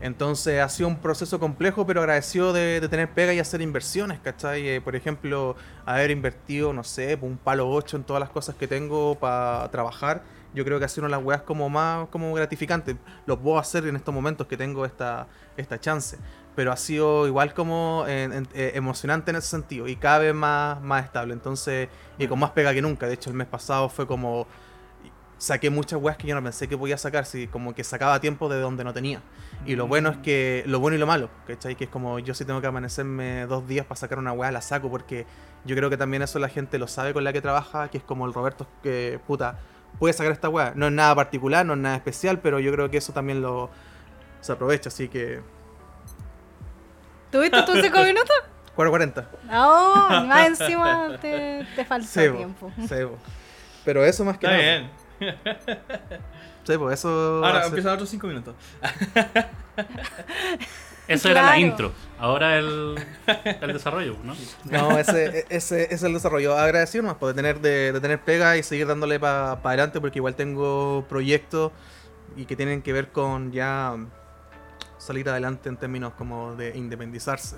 Entonces 0.00 0.60
ha 0.60 0.68
sido 0.68 0.88
un 0.88 0.98
proceso 0.98 1.40
complejo, 1.40 1.84
pero 1.84 2.00
agradecido 2.00 2.52
de, 2.52 2.80
de 2.80 2.88
tener 2.88 3.10
pega 3.10 3.34
y 3.34 3.40
hacer 3.40 3.60
inversiones, 3.60 4.20
¿cachai? 4.20 4.68
Eh, 4.68 4.80
por 4.80 4.94
ejemplo, 4.94 5.56
haber 5.84 6.12
invertido, 6.12 6.72
no 6.72 6.84
sé, 6.84 7.18
un 7.20 7.36
palo 7.36 7.68
8 7.68 7.96
en 7.96 8.04
todas 8.04 8.20
las 8.20 8.30
cosas 8.30 8.54
que 8.54 8.68
tengo 8.68 9.16
para 9.16 9.68
trabajar. 9.70 10.22
Yo 10.54 10.64
creo 10.64 10.78
que 10.78 10.84
ha 10.84 10.88
sido 10.88 11.06
una 11.06 11.16
de 11.16 11.20
las 11.20 11.26
weas 11.26 11.42
como 11.42 11.68
más 11.68 12.08
como 12.08 12.32
gratificante. 12.32 12.96
Lo 13.26 13.38
puedo 13.40 13.58
hacer 13.58 13.86
en 13.86 13.96
estos 13.96 14.14
momentos 14.14 14.46
que 14.46 14.56
tengo 14.56 14.86
esta, 14.86 15.26
esta 15.56 15.80
chance. 15.80 16.16
Pero 16.58 16.72
ha 16.72 16.76
sido 16.76 17.28
igual 17.28 17.54
como 17.54 18.04
en- 18.08 18.48
eh, 18.52 18.72
emocionante 18.74 19.30
en 19.30 19.36
ese 19.36 19.46
sentido 19.46 19.86
y 19.86 19.94
cada 19.94 20.18
vez 20.18 20.34
más, 20.34 20.82
más 20.82 21.04
estable. 21.04 21.32
Entonces, 21.32 21.88
y 22.18 22.26
con 22.26 22.40
más 22.40 22.50
pega 22.50 22.74
que 22.74 22.82
nunca. 22.82 23.06
De 23.06 23.14
hecho, 23.14 23.30
el 23.30 23.36
mes 23.36 23.46
pasado 23.46 23.88
fue 23.88 24.08
como 24.08 24.48
saqué 25.38 25.70
muchas 25.70 26.02
weas 26.02 26.16
que 26.16 26.26
yo 26.26 26.34
no 26.34 26.42
pensé 26.42 26.66
que 26.66 26.76
podía 26.76 26.98
sacar, 26.98 27.24
sí, 27.24 27.46
como 27.46 27.76
que 27.76 27.84
sacaba 27.84 28.20
tiempo 28.20 28.48
de 28.48 28.58
donde 28.60 28.82
no 28.82 28.92
tenía. 28.92 29.22
Y 29.66 29.76
lo 29.76 29.86
bueno 29.86 30.08
es 30.08 30.16
que, 30.16 30.64
lo 30.66 30.80
bueno 30.80 30.96
y 30.96 30.98
lo 30.98 31.06
malo, 31.06 31.30
¿cachai? 31.46 31.76
Que 31.76 31.84
es 31.84 31.90
como 31.90 32.18
yo 32.18 32.34
sí 32.34 32.44
tengo 32.44 32.60
que 32.60 32.66
amanecerme 32.66 33.46
dos 33.46 33.68
días 33.68 33.86
para 33.86 33.94
sacar 34.00 34.18
una 34.18 34.32
wea, 34.32 34.50
la 34.50 34.60
saco, 34.60 34.90
porque 34.90 35.26
yo 35.64 35.76
creo 35.76 35.90
que 35.90 35.96
también 35.96 36.22
eso 36.24 36.40
la 36.40 36.48
gente 36.48 36.76
lo 36.80 36.88
sabe 36.88 37.12
con 37.14 37.22
la 37.22 37.32
que 37.32 37.40
trabaja, 37.40 37.86
que 37.88 37.98
es 37.98 38.02
como 38.02 38.26
el 38.26 38.34
Roberto, 38.34 38.66
que 38.82 39.20
puta, 39.28 39.60
puede 40.00 40.12
sacar 40.12 40.32
esta 40.32 40.48
wea. 40.48 40.72
No 40.74 40.86
es 40.86 40.92
nada 40.92 41.14
particular, 41.14 41.64
no 41.64 41.74
es 41.74 41.78
nada 41.78 41.94
especial, 41.94 42.40
pero 42.40 42.58
yo 42.58 42.72
creo 42.72 42.90
que 42.90 42.96
eso 42.96 43.12
también 43.12 43.40
lo 43.40 43.70
se 44.40 44.50
aprovecha, 44.50 44.88
así 44.88 45.06
que. 45.06 45.40
¿Tuviste 47.30 47.62
tus 47.62 47.80
cinco 47.80 48.00
minutos? 48.04 48.36
4.40. 48.76 49.24
No, 49.50 50.24
más 50.26 50.46
encima 50.60 51.18
te, 51.20 51.66
te 51.74 51.84
faltó 51.84 52.08
tiempo. 52.12 52.72
sí, 52.80 52.94
po. 53.04 53.18
Pero 53.84 54.04
eso 54.04 54.24
más 54.24 54.38
que 54.38 54.46
Está 54.46 54.56
nada. 54.56 54.78
bien. 54.78 54.90
Sí, 56.64 56.76
pues 56.76 56.98
eso. 57.00 57.44
Ahora 57.44 57.66
empiezan 57.66 57.94
otros 57.94 58.08
5 58.10 58.26
minutos. 58.26 58.54
Eso 61.08 61.30
era 61.30 61.42
la 61.42 61.58
intro. 61.58 61.92
Ahora 62.18 62.58
el, 62.58 62.96
el 63.62 63.72
desarrollo, 63.72 64.16
¿no? 64.22 64.36
No, 64.64 64.98
ese, 64.98 65.46
ese, 65.48 65.84
ese 65.84 65.94
es 65.94 66.02
el 66.02 66.12
desarrollo. 66.12 66.54
Agradecido 66.54 67.02
nomás 67.02 67.16
por 67.16 67.28
de 67.28 67.34
tener, 67.34 67.60
de, 67.60 67.92
de 67.92 68.00
tener 68.00 68.20
pega 68.20 68.58
y 68.58 68.62
seguir 68.62 68.86
dándole 68.86 69.18
para 69.18 69.52
adelante 69.52 70.02
porque 70.02 70.18
igual 70.18 70.34
tengo 70.34 71.06
proyectos 71.08 71.72
y 72.36 72.44
que 72.44 72.56
tienen 72.56 72.82
que 72.82 72.92
ver 72.92 73.08
con 73.08 73.52
ya 73.52 73.96
salir 74.98 75.28
adelante 75.28 75.68
en 75.68 75.76
términos 75.76 76.12
como 76.14 76.54
de 76.54 76.76
independizarse. 76.76 77.56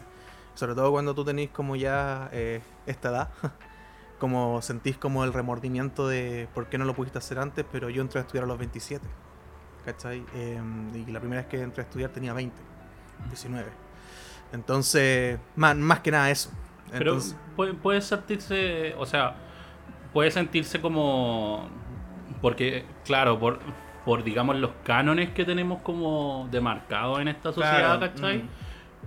Sobre 0.54 0.74
todo 0.74 0.90
cuando 0.90 1.14
tú 1.14 1.24
tenés 1.24 1.50
como 1.50 1.76
ya 1.76 2.28
eh, 2.32 2.60
esta 2.86 3.08
edad, 3.10 3.30
como 4.18 4.60
sentís 4.62 4.96
como 4.96 5.24
el 5.24 5.32
remordimiento 5.32 6.06
de 6.06 6.48
por 6.54 6.68
qué 6.68 6.78
no 6.78 6.84
lo 6.84 6.94
pudiste 6.94 7.18
hacer 7.18 7.38
antes, 7.38 7.64
pero 7.70 7.88
yo 7.88 8.02
entré 8.02 8.20
a 8.20 8.22
estudiar 8.22 8.44
a 8.44 8.46
los 8.46 8.58
27. 8.58 9.06
¿Cachai? 9.84 10.24
Eh, 10.34 10.60
y 10.94 11.10
la 11.10 11.20
primera 11.20 11.42
vez 11.42 11.50
que 11.50 11.60
entré 11.60 11.82
a 11.82 11.86
estudiar 11.86 12.10
tenía 12.10 12.34
20, 12.34 12.54
19. 13.28 13.70
Entonces, 14.52 15.38
más, 15.56 15.74
más 15.76 16.00
que 16.00 16.10
nada 16.10 16.30
eso. 16.30 16.50
Pero 16.90 17.12
Entonces, 17.12 17.36
puede, 17.56 17.74
puede 17.74 18.00
sentirse, 18.00 18.94
o 18.98 19.06
sea, 19.06 19.36
puede 20.12 20.30
sentirse 20.30 20.80
como, 20.80 21.68
porque, 22.42 22.84
claro, 23.04 23.38
por, 23.38 23.60
por 24.04 24.24
digamos 24.24 24.56
los 24.56 24.70
cánones 24.84 25.30
que 25.30 25.44
tenemos 25.44 25.82
como 25.82 26.48
demarcados 26.50 27.20
en 27.20 27.28
esta 27.28 27.52
sociedad, 27.52 27.98
Claro, 27.98 28.14
¿cachai? 28.14 28.38
mm. 28.38 28.48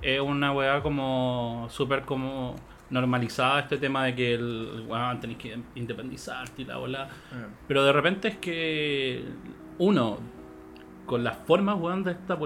Es 0.01 0.19
una 0.19 0.51
weá 0.51 0.81
como 0.81 1.67
súper 1.69 2.01
como 2.01 2.55
normalizada 2.89 3.61
este 3.61 3.77
tema 3.77 4.05
de 4.05 4.15
que 4.15 4.33
el 4.33 4.85
weón 4.87 5.19
tenés 5.19 5.37
que 5.37 5.57
independizarte 5.75 6.61
y 6.61 6.65
la 6.65 6.77
bola. 6.77 7.07
Pero 7.67 7.83
de 7.85 7.91
repente 7.93 8.27
es 8.27 8.37
que 8.37 9.23
uno, 9.79 10.19
con 11.05 11.23
las 11.23 11.37
formas, 11.37 11.77
weón, 11.79 12.03
de, 12.03 12.11
esta, 12.11 12.37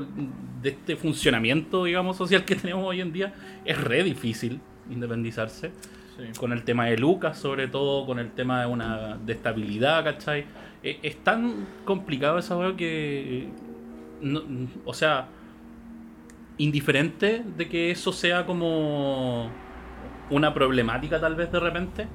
de 0.62 0.70
este 0.70 0.96
funcionamiento, 0.96 1.84
digamos, 1.86 2.16
social 2.18 2.46
que 2.46 2.56
tenemos 2.56 2.86
hoy 2.86 3.02
en 3.02 3.12
día, 3.12 3.34
es 3.66 3.82
re 3.82 4.04
difícil 4.04 4.62
independizarse. 4.90 5.72
Sí. 6.16 6.40
Con 6.40 6.52
el 6.52 6.64
tema 6.64 6.86
de 6.86 6.98
Lucas, 6.98 7.38
sobre 7.38 7.68
todo, 7.68 8.06
con 8.06 8.18
el 8.20 8.32
tema 8.32 8.62
de 8.62 8.68
una 8.68 9.18
de 9.18 9.34
estabilidad, 9.34 10.04
¿cachai? 10.04 10.46
Eh, 10.88 11.00
Es, 11.04 11.18
tan 11.24 11.68
complicado 11.86 12.38
esa 12.38 12.58
weá 12.58 12.76
que. 12.76 13.50
no- 14.22 14.44
o 14.86 14.94
sea, 14.94 15.28
indiferente 16.58 17.44
de 17.58 17.68
que 17.70 17.92
eso 17.92 18.12
sea 18.12 18.46
como 18.46 19.50
una 20.30 20.54
problemática, 20.54 21.20
tal 21.20 21.36
vez 21.36 21.52
de 21.52 21.60
repente 21.60 22.08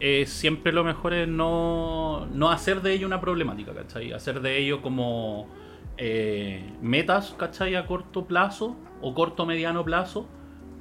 eh, 0.00 0.24
siempre 0.26 0.72
lo 0.72 0.84
mejor 0.84 1.14
es 1.14 1.28
no, 1.28 2.26
no 2.32 2.50
hacer 2.50 2.82
de 2.82 2.92
ello 2.92 3.06
una 3.06 3.20
problemática, 3.20 3.72
¿cachai? 3.74 4.12
Hacer 4.12 4.40
de 4.40 4.58
ello 4.58 4.82
como 4.82 5.48
eh, 5.96 6.62
metas, 6.82 7.34
¿cachai? 7.38 7.74
A 7.76 7.86
corto 7.86 8.26
plazo 8.26 8.76
o 9.00 9.14
corto 9.14 9.46
mediano 9.46 9.84
plazo 9.84 10.26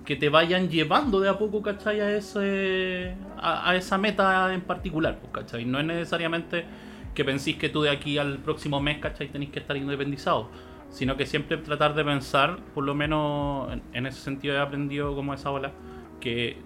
que 0.06 0.16
te 0.18 0.30
vayan 0.30 0.70
llevando 0.70 1.20
de 1.22 1.30
a 1.30 1.38
poco, 1.38 1.62
¿cachai? 1.62 2.02
A, 2.02 2.12
ese, 2.16 3.16
a, 3.38 3.70
a 3.70 3.76
esa 3.76 3.98
meta 3.98 4.54
en 4.54 4.62
particular, 4.62 5.20
pues, 5.20 5.32
¿cachai? 5.32 5.66
No 5.66 5.80
es 5.80 5.86
necesariamente 5.86 6.66
que 7.14 7.24
penséis 7.26 7.58
que 7.58 7.70
tú 7.70 7.82
de 7.82 7.90
aquí 7.90 8.18
al 8.18 8.38
próximo 8.40 8.80
mes, 8.82 8.98
¿cachai? 9.00 9.28
Tenéis 9.30 9.52
que 9.52 9.60
estar 9.60 9.76
independizado, 9.78 10.50
sino 10.90 11.16
que 11.18 11.26
siempre 11.26 11.58
tratar 11.58 11.94
de 11.96 12.04
pensar, 12.04 12.58
por 12.74 12.84
lo 12.84 12.96
menos 12.96 13.72
en, 13.72 13.82
en 13.94 14.06
ese 14.08 14.20
sentido 14.22 14.56
he 14.56 14.60
aprendido 14.60 15.16
como 15.16 15.34
esa 15.34 15.52
ola, 15.52 15.72
que 16.20 16.58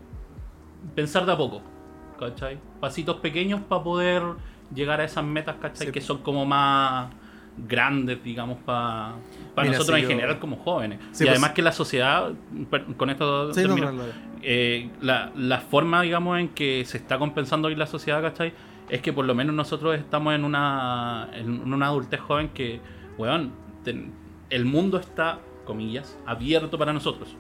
pensar 0.95 1.26
de 1.26 1.34
a 1.34 1.38
poco, 1.38 1.62
¿cachai? 2.20 2.58
Pasitos 2.80 3.18
pequeños 3.18 3.62
para 3.62 3.84
poder 3.84 4.22
llegar 4.74 5.02
a 5.02 5.04
esas 5.06 5.24
metas, 5.24 5.56
¿cachai? 5.62 5.88
Sí. 5.88 5.91
Que 5.93 6.02
son 6.02 6.20
como 6.20 6.45
más 6.45 7.10
grandes, 7.58 8.24
digamos, 8.24 8.60
para 8.66 9.16
Mira, 9.58 9.72
nosotros 9.72 9.98
en 9.98 10.04
yo- 10.04 10.10
general 10.10 10.39
como 10.39 10.58
jóvenes. 10.58 11.00
Sí, 11.12 11.24
y 11.24 11.28
pues- 11.28 11.30
además 11.32 11.52
que 11.52 11.62
la 11.64 11.72
sociedad, 11.72 12.32
con 12.98 13.10
esto 13.10 13.54
Sí, 13.54 13.62
no, 13.62 13.68
termino, 13.68 13.91
no, 13.91 13.98
no, 14.00 14.04
no. 14.04 14.14
eh, 14.43 14.91
la, 15.02 15.32
la 15.36 15.60
forma, 15.60 16.04
digamos, 16.04 16.39
en 16.39 16.50
que 16.50 16.86
se 16.86 16.98
está 16.98 17.18
compensando 17.18 17.68
hoy 17.68 17.76
la 17.76 17.88
sociedad, 17.88 18.22
¿cachai? 18.22 18.54
Es 18.90 19.02
que 19.02 19.12
por 19.14 19.26
lo 19.26 19.36
menos 19.36 19.54
nosotros 19.56 19.96
estamos 19.98 20.34
en 20.34 20.44
una, 20.46 21.30
en 21.34 21.74
una 21.74 21.88
adultez 21.88 22.20
joven 22.22 22.50
que, 22.50 22.80
weón, 23.18 23.52
ten- 23.84 24.14
el 24.50 24.64
mundo 24.66 24.98
está, 24.98 25.40
comillas, 25.66 26.18
abierto 26.26 26.78
para 26.78 26.94
nosotros. 26.94 27.36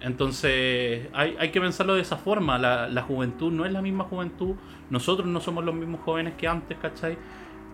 Entonces, 0.00 1.08
hay, 1.12 1.34
hay 1.38 1.50
que 1.50 1.60
pensarlo 1.60 1.94
de 1.94 2.02
esa 2.02 2.16
forma. 2.16 2.58
La, 2.58 2.88
la 2.88 3.02
juventud 3.02 3.50
no 3.50 3.64
es 3.64 3.72
la 3.72 3.80
misma 3.82 4.04
juventud. 4.04 4.54
Nosotros 4.90 5.26
no 5.26 5.40
somos 5.40 5.64
los 5.64 5.74
mismos 5.74 6.00
jóvenes 6.04 6.34
que 6.36 6.46
antes, 6.46 6.76
¿cachai? 6.78 7.16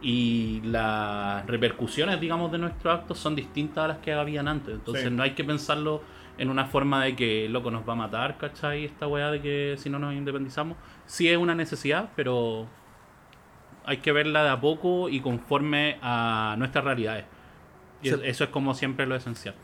Y 0.01 0.61
las 0.65 1.45
repercusiones, 1.47 2.21
digamos, 2.21 2.51
de 2.53 2.59
nuestros 2.59 2.95
actos 3.01 3.19
son 3.19 3.35
distintas 3.37 3.85
a 3.85 3.89
las 3.89 3.99
que 3.99 4.13
habían 4.15 4.49
antes. 4.49 4.75
Entonces, 4.75 5.05
Sí. 5.05 5.11
no 5.11 5.23
hay 5.23 5.33
que 5.33 5.45
pensarlo 5.45 6.03
en 6.39 6.49
una 6.49 6.65
forma 6.67 7.05
de 7.05 7.17
que, 7.17 7.49
loco, 7.51 7.71
nos 7.71 7.87
va 7.87 7.93
a 7.93 7.97
matar, 7.97 8.39
¿cachai? 8.39 8.85
Esta 8.87 9.07
weá 9.07 9.31
de 9.31 9.43
que 9.43 9.75
si 9.77 9.91
no 9.91 9.99
nos 9.99 10.15
independizamos. 10.15 10.79
Sí 11.05 11.29
es 11.29 11.37
una 11.37 11.55
necesidad, 11.55 12.11
pero 12.17 12.67
hay 13.85 13.99
que 13.99 14.13
verla 14.13 14.43
de 14.45 14.51
a 14.51 14.61
poco 14.61 15.09
y 15.09 15.21
conforme 15.21 15.99
a 16.03 16.55
nuestras 16.59 16.85
realidades. 16.85 17.25
Y 18.03 18.09
Sí. 18.09 18.15
es- 18.15 18.21
eso 18.25 18.45
es 18.45 18.51
como 18.51 18.75
siempre 18.75 19.07
lo 19.07 19.15
esencial. 19.17 19.55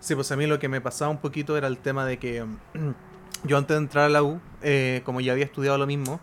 Sí, 0.00 0.14
pues 0.14 0.30
a 0.32 0.36
mí 0.36 0.46
lo 0.46 0.58
que 0.58 0.68
me 0.68 0.80
pasaba 0.80 1.10
un 1.10 1.18
poquito 1.18 1.56
era 1.56 1.66
el 1.66 1.78
tema 1.78 2.04
de 2.04 2.18
que 2.18 2.44
yo 3.44 3.56
antes 3.58 3.74
de 3.76 3.82
entrar 3.82 4.04
a 4.04 4.08
la 4.08 4.22
U, 4.22 4.40
eh, 4.62 5.02
como 5.04 5.20
ya 5.20 5.32
había 5.32 5.44
estudiado 5.44 5.76
lo 5.78 5.86
mismo, 5.86 6.20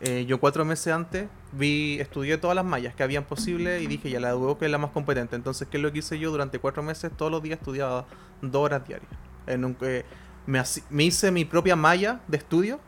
eh, 0.00 0.24
yo 0.26 0.38
cuatro 0.38 0.64
meses 0.64 0.92
antes 0.92 1.28
vi, 1.52 1.98
estudié 2.00 2.38
todas 2.38 2.54
las 2.54 2.64
mallas 2.64 2.94
que 2.94 3.02
habían 3.02 3.24
posible 3.24 3.80
y 3.82 3.86
dije, 3.88 4.10
ya 4.10 4.20
la 4.20 4.36
U 4.36 4.56
que 4.58 4.66
es 4.66 4.70
la 4.70 4.78
más 4.78 4.90
competente. 4.90 5.34
Entonces, 5.34 5.66
¿qué 5.68 5.78
es 5.78 5.82
lo 5.82 5.90
que 5.92 5.98
hice 6.00 6.18
yo? 6.18 6.30
Durante 6.30 6.58
cuatro 6.60 6.82
meses, 6.82 7.10
todos 7.16 7.32
los 7.32 7.42
días 7.42 7.58
estudiaba 7.58 8.06
dos 8.42 8.62
horas 8.64 8.86
diarias. 8.86 9.10
En 9.46 9.64
un- 9.64 9.76
eh, 9.80 10.04
me, 10.46 10.62
me 10.90 11.04
hice 11.04 11.30
mi 11.32 11.44
propia 11.44 11.74
malla 11.74 12.20
de 12.28 12.36
estudio 12.36 12.78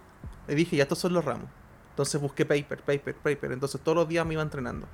y 0.49 0.55
dije, 0.55 0.77
ya 0.77 0.85
estos 0.85 0.99
son 0.99 1.13
los 1.15 1.25
ramos. 1.25 1.47
Entonces 1.91 2.21
busqué 2.21 2.47
paper, 2.47 2.81
paper, 2.81 3.15
paper. 3.15 3.53
Entonces 3.53 3.81
todos 3.81 3.97
los 3.97 4.09
días 4.09 4.25
me 4.27 4.35
iba 4.35 4.43
entrenando. 4.43 4.87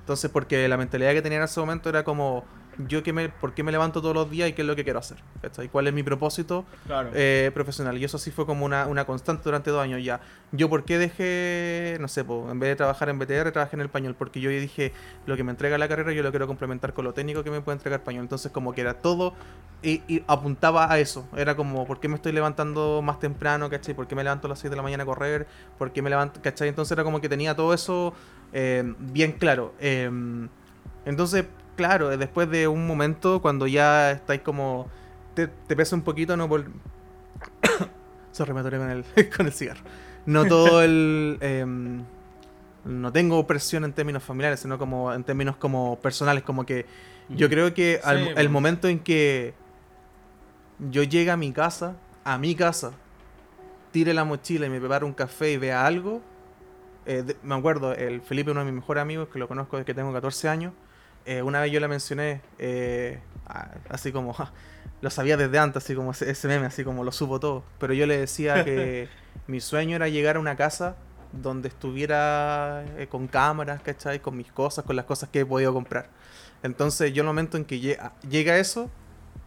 Entonces, 0.00 0.30
porque 0.30 0.66
la 0.68 0.76
mentalidad 0.76 1.12
que 1.12 1.22
tenía 1.22 1.38
en 1.38 1.44
ese 1.44 1.60
momento 1.60 1.88
era 1.88 2.02
como, 2.02 2.44
yo 2.88 3.02
que 3.02 3.12
me, 3.12 3.28
¿por 3.28 3.54
qué 3.54 3.62
me 3.62 3.70
levanto 3.72 4.00
todos 4.00 4.14
los 4.14 4.30
días 4.30 4.48
y 4.48 4.52
qué 4.54 4.62
es 4.62 4.68
lo 4.68 4.74
que 4.76 4.84
quiero 4.84 4.98
hacer? 4.98 5.18
¿Cachai? 5.40 5.68
¿Cuál 5.68 5.86
es 5.88 5.92
mi 5.94 6.02
propósito 6.02 6.64
Claro. 6.86 7.10
eh, 7.14 7.50
profesional? 7.54 7.98
Y 7.98 8.04
eso 8.04 8.18
sí 8.18 8.30
fue 8.30 8.46
como 8.46 8.64
una, 8.64 8.86
una 8.86 9.04
constante 9.04 9.42
durante 9.44 9.70
dos 9.70 9.82
años 9.82 10.02
ya. 10.02 10.20
Yo, 10.52 10.68
¿por 10.68 10.84
qué 10.84 10.98
dejé, 10.98 11.96
no 12.00 12.08
sé, 12.08 12.24
po, 12.24 12.48
en 12.50 12.58
vez 12.58 12.70
de 12.70 12.76
trabajar 12.76 13.08
en 13.08 13.18
BTR, 13.18 13.52
trabajé 13.52 13.76
en 13.76 13.80
el 13.80 13.86
español? 13.86 14.14
Porque 14.18 14.40
yo 14.40 14.50
dije, 14.50 14.92
lo 15.26 15.36
que 15.36 15.44
me 15.44 15.50
entrega 15.50 15.76
la 15.78 15.88
carrera, 15.88 16.12
yo 16.12 16.22
lo 16.22 16.30
quiero 16.30 16.46
complementar 16.46 16.92
con 16.94 17.04
lo 17.04 17.12
técnico 17.14 17.44
que 17.44 17.50
me 17.50 17.60
puede 17.60 17.76
entregar 17.76 18.00
español. 18.00 18.22
Entonces, 18.22 18.50
como 18.52 18.72
que 18.72 18.80
era 18.82 18.94
todo 18.94 19.34
y, 19.82 20.02
y 20.08 20.22
apuntaba 20.26 20.90
a 20.92 20.98
eso. 20.98 21.26
Era 21.36 21.56
como, 21.56 21.86
¿por 21.86 22.00
qué 22.00 22.08
me 22.08 22.16
estoy 22.16 22.32
levantando 22.32 23.00
más 23.02 23.18
temprano? 23.20 23.68
¿Cachai? 23.70 23.94
¿Por 23.94 24.06
qué 24.06 24.14
me 24.14 24.22
levanto 24.24 24.46
a 24.46 24.50
las 24.50 24.58
6 24.60 24.70
de 24.70 24.76
la 24.76 24.82
mañana 24.82 25.02
a 25.02 25.06
correr? 25.06 25.46
¿Por 25.78 25.92
qué 25.92 26.02
me 26.02 26.10
levanto? 26.10 26.40
¿Cachai? 26.42 26.68
Entonces 26.68 26.92
era 26.92 27.04
como 27.04 27.20
que 27.20 27.28
tenía 27.28 27.54
todo 27.56 27.74
eso 27.74 28.14
eh, 28.52 28.82
bien 28.98 29.32
claro. 29.32 29.74
Eh, 29.80 30.10
entonces, 31.04 31.46
claro, 31.76 32.12
eh, 32.12 32.16
después 32.16 32.50
de 32.50 32.68
un 32.68 32.86
momento, 32.86 33.40
cuando 33.42 33.66
ya 33.66 34.12
estáis 34.12 34.40
como. 34.42 34.88
Te, 35.34 35.48
te 35.48 35.76
pesa 35.76 35.96
un 35.96 36.02
poquito, 36.02 36.36
no 36.36 36.48
por. 36.48 36.64
Sorry, 38.32 38.52
me 38.54 38.62
con 38.62 38.90
el, 38.90 39.04
con 39.36 39.46
el 39.46 39.52
cigarro. 39.52 39.82
No 40.26 40.46
todo 40.46 40.82
el. 40.82 41.38
em, 41.40 42.02
no 42.84 43.12
tengo 43.12 43.46
presión 43.46 43.84
en 43.84 43.92
términos 43.92 44.22
familiares, 44.22 44.60
sino 44.60 44.78
como 44.78 45.12
en 45.12 45.22
términos 45.24 45.56
como 45.56 45.98
personales, 46.00 46.42
como 46.42 46.66
que 46.66 46.86
yo 47.28 47.48
creo 47.48 47.72
que 47.72 48.00
al- 48.02 48.24
Sí, 48.24 48.30
el 48.36 48.48
momento 48.50 48.88
en 48.88 48.98
que 48.98 49.54
yo 50.90 51.02
llegue 51.04 51.30
a 51.30 51.36
mi 51.36 51.52
casa, 51.52 51.94
a 52.24 52.38
mi 52.38 52.54
casa, 52.56 52.92
tire 53.92 54.12
la 54.14 54.24
mochila 54.24 54.66
y 54.66 54.70
me 54.70 54.80
prepare 54.80 55.04
un 55.04 55.12
café 55.12 55.52
y 55.52 55.56
vea 55.58 55.86
algo, 55.86 56.20
eh, 57.06 57.22
de- 57.24 57.36
me 57.44 57.54
acuerdo, 57.54 57.94
el 57.94 58.20
Felipe, 58.20 58.50
uno 58.50 58.60
de 58.60 58.66
mis 58.66 58.74
mejores 58.74 59.00
amigos, 59.02 59.28
que 59.32 59.38
lo 59.38 59.46
conozco 59.46 59.76
desde 59.76 59.86
que 59.86 59.94
tengo 59.94 60.12
14 60.12 60.48
años, 60.48 60.72
eh, 61.26 61.42
una 61.42 61.60
vez 61.60 61.72
yo 61.72 61.80
le 61.80 61.88
mencioné, 61.88 62.40
eh, 62.58 63.20
así 63.88 64.12
como, 64.12 64.32
ja, 64.32 64.52
lo 65.00 65.10
sabía 65.10 65.36
desde 65.36 65.58
antes, 65.58 65.84
así 65.84 65.94
como 65.94 66.12
ese, 66.12 66.48
meme, 66.48 66.66
así 66.66 66.84
como 66.84 67.04
lo 67.04 67.12
supo 67.12 67.40
todo, 67.40 67.64
pero 67.78 67.94
yo 67.94 68.06
le 68.06 68.18
decía 68.18 68.62
que 68.64 69.08
mi 69.46 69.60
sueño 69.60 69.96
era 69.96 70.08
llegar 70.08 70.36
a 70.36 70.40
una 70.40 70.56
casa 70.56 70.96
donde 71.32 71.68
estuviera 71.68 72.84
eh, 72.98 73.06
con 73.08 73.26
cámaras, 73.28 73.82
¿cachai? 73.82 74.20
Con 74.20 74.36
mis 74.36 74.52
cosas, 74.52 74.84
con 74.84 74.96
las 74.96 75.06
cosas 75.06 75.28
que 75.30 75.40
he 75.40 75.46
podido 75.46 75.72
comprar. 75.72 76.08
Entonces 76.62 77.12
yo 77.12 77.22
el 77.22 77.26
momento 77.26 77.56
en 77.56 77.64
que 77.64 77.80
lle- 77.80 77.98
a- 77.98 78.12
llega 78.28 78.58
eso, 78.58 78.90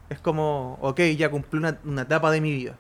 es 0.09 0.19
como, 0.19 0.78
ok, 0.82 1.01
ya 1.17 1.30
cumplí 1.30 1.59
una, 1.59 1.80
una 1.86 2.03
etapa 2.03 2.32
de 2.32 2.41
mi 2.41 2.51
vida. 2.51 2.76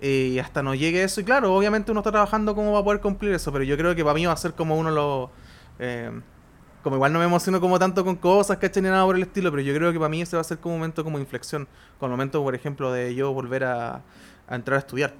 Eh, 0.00 0.30
Y 0.34 0.38
hasta 0.38 0.62
no 0.62 0.74
llegue 0.74 1.02
eso, 1.04 1.20
y 1.20 1.24
claro, 1.24 1.54
obviamente 1.54 1.90
uno 1.92 2.00
está 2.00 2.10
trabajando 2.12 2.54
cómo 2.54 2.72
va 2.72 2.80
a 2.80 2.84
poder 2.84 3.00
cumplir 3.00 3.32
eso, 3.34 3.52
pero 3.52 3.64
yo 3.64 3.76
creo 3.76 3.94
que 3.94 4.04
para 4.04 4.14
mí 4.14 4.26
va 4.26 4.32
a 4.32 4.36
ser 4.36 4.54
como 4.54 4.76
uno 4.78 4.90
lo... 4.90 5.30
eh, 5.78 6.10
como 6.84 6.96
igual 6.96 7.12
no 7.12 7.18
me 7.18 7.24
emociono 7.24 7.60
como 7.60 7.78
tanto 7.78 8.04
con 8.04 8.14
cosas, 8.14 8.58
¿cachai? 8.58 8.82
Ni 8.82 8.90
nada 8.90 9.04
por 9.06 9.16
el 9.16 9.22
estilo, 9.22 9.50
pero 9.50 9.62
yo 9.62 9.74
creo 9.74 9.90
que 9.90 9.98
para 9.98 10.10
mí 10.10 10.20
ese 10.20 10.36
va 10.36 10.42
a 10.42 10.44
ser 10.44 10.58
como 10.58 10.74
un 10.74 10.80
momento 10.80 11.02
como 11.02 11.18
inflexión. 11.18 11.66
Con 11.98 12.10
el 12.10 12.12
momento, 12.12 12.42
por 12.42 12.54
ejemplo, 12.54 12.92
de 12.92 13.14
yo 13.14 13.32
volver 13.32 13.64
a, 13.64 14.02
a 14.46 14.54
entrar 14.54 14.76
a 14.76 14.78
estudiar. 14.80 15.14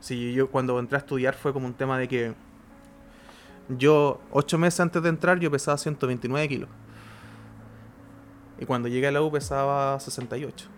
Si 0.00 0.34
yo 0.34 0.50
cuando 0.50 0.78
entré 0.78 0.96
a 0.96 1.00
estudiar 1.00 1.34
fue 1.34 1.52
como 1.54 1.66
un 1.66 1.72
tema 1.72 1.98
de 1.98 2.08
que 2.08 2.34
yo, 3.70 4.20
ocho 4.30 4.58
meses 4.58 4.80
antes 4.80 5.02
de 5.02 5.08
entrar, 5.08 5.38
yo 5.38 5.50
pesaba 5.50 5.78
129 5.78 6.46
kilos. 6.46 6.68
Y 8.58 8.66
cuando 8.66 8.88
llegué 8.88 9.06
a 9.08 9.12
la 9.12 9.22
U 9.22 9.32
pesaba 9.32 9.98
68. 9.98 10.68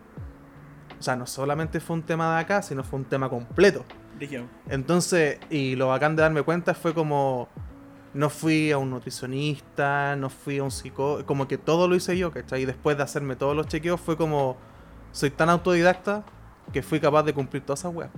O 0.98 1.02
sea, 1.02 1.16
no 1.16 1.26
solamente 1.26 1.80
fue 1.80 1.96
un 1.96 2.02
tema 2.02 2.36
de 2.36 2.40
acá, 2.42 2.62
sino 2.62 2.84
fue 2.84 3.00
un 3.00 3.04
tema 3.04 3.28
completo. 3.28 3.84
Entonces, 4.68 5.38
y 5.50 5.74
lo 5.74 5.88
bacán 5.88 6.14
de 6.14 6.22
darme 6.22 6.42
cuenta 6.42 6.72
fue 6.72 6.94
como 6.94 7.48
no 8.14 8.30
fui 8.30 8.70
a 8.72 8.78
un 8.78 8.90
nutricionista, 8.90 10.16
no 10.16 10.30
fui 10.30 10.58
a 10.58 10.64
un 10.64 10.70
psicólogo, 10.70 11.26
como 11.26 11.48
que 11.48 11.58
todo 11.58 11.88
lo 11.88 11.96
hice 11.96 12.16
yo, 12.16 12.30
¿cachai? 12.32 12.62
Y 12.62 12.64
después 12.64 12.96
de 12.96 13.02
hacerme 13.02 13.36
todos 13.36 13.56
los 13.56 13.66
chequeos 13.66 14.00
fue 14.00 14.16
como 14.16 14.56
soy 15.12 15.30
tan 15.30 15.50
autodidacta 15.50 16.24
que 16.72 16.82
fui 16.82 17.00
capaz 17.00 17.24
de 17.24 17.34
cumplir 17.34 17.64
todas 17.64 17.80
esas 17.80 17.94
weas. 17.94 18.10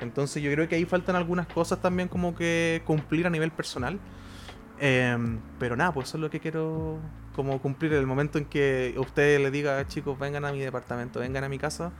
Entonces 0.00 0.42
yo 0.42 0.50
creo 0.52 0.68
que 0.68 0.74
ahí 0.76 0.84
faltan 0.84 1.16
algunas 1.16 1.46
cosas 1.46 1.80
también 1.80 2.08
como 2.08 2.34
que 2.34 2.82
cumplir 2.86 3.26
a 3.26 3.30
nivel 3.30 3.50
personal. 3.50 3.98
Em, 4.78 5.40
pero 5.58 5.76
nada, 5.76 5.92
pues 5.92 6.08
eso 6.08 6.18
es 6.18 6.20
lo 6.22 6.30
que 6.30 6.40
quiero 6.40 6.98
como 7.34 7.60
cumplir 7.60 7.92
el 7.94 8.06
momento 8.06 8.38
en 8.38 8.44
que 8.44 8.94
usted 8.98 9.40
le 9.40 9.50
diga, 9.50 9.86
chicos, 9.86 10.18
vengan 10.18 10.44
a 10.44 10.52
mi 10.52 10.60
departamento, 10.60 11.20
vengan 11.20 11.44
a 11.44 11.48
mi 11.48 11.58
casa, 11.58 11.92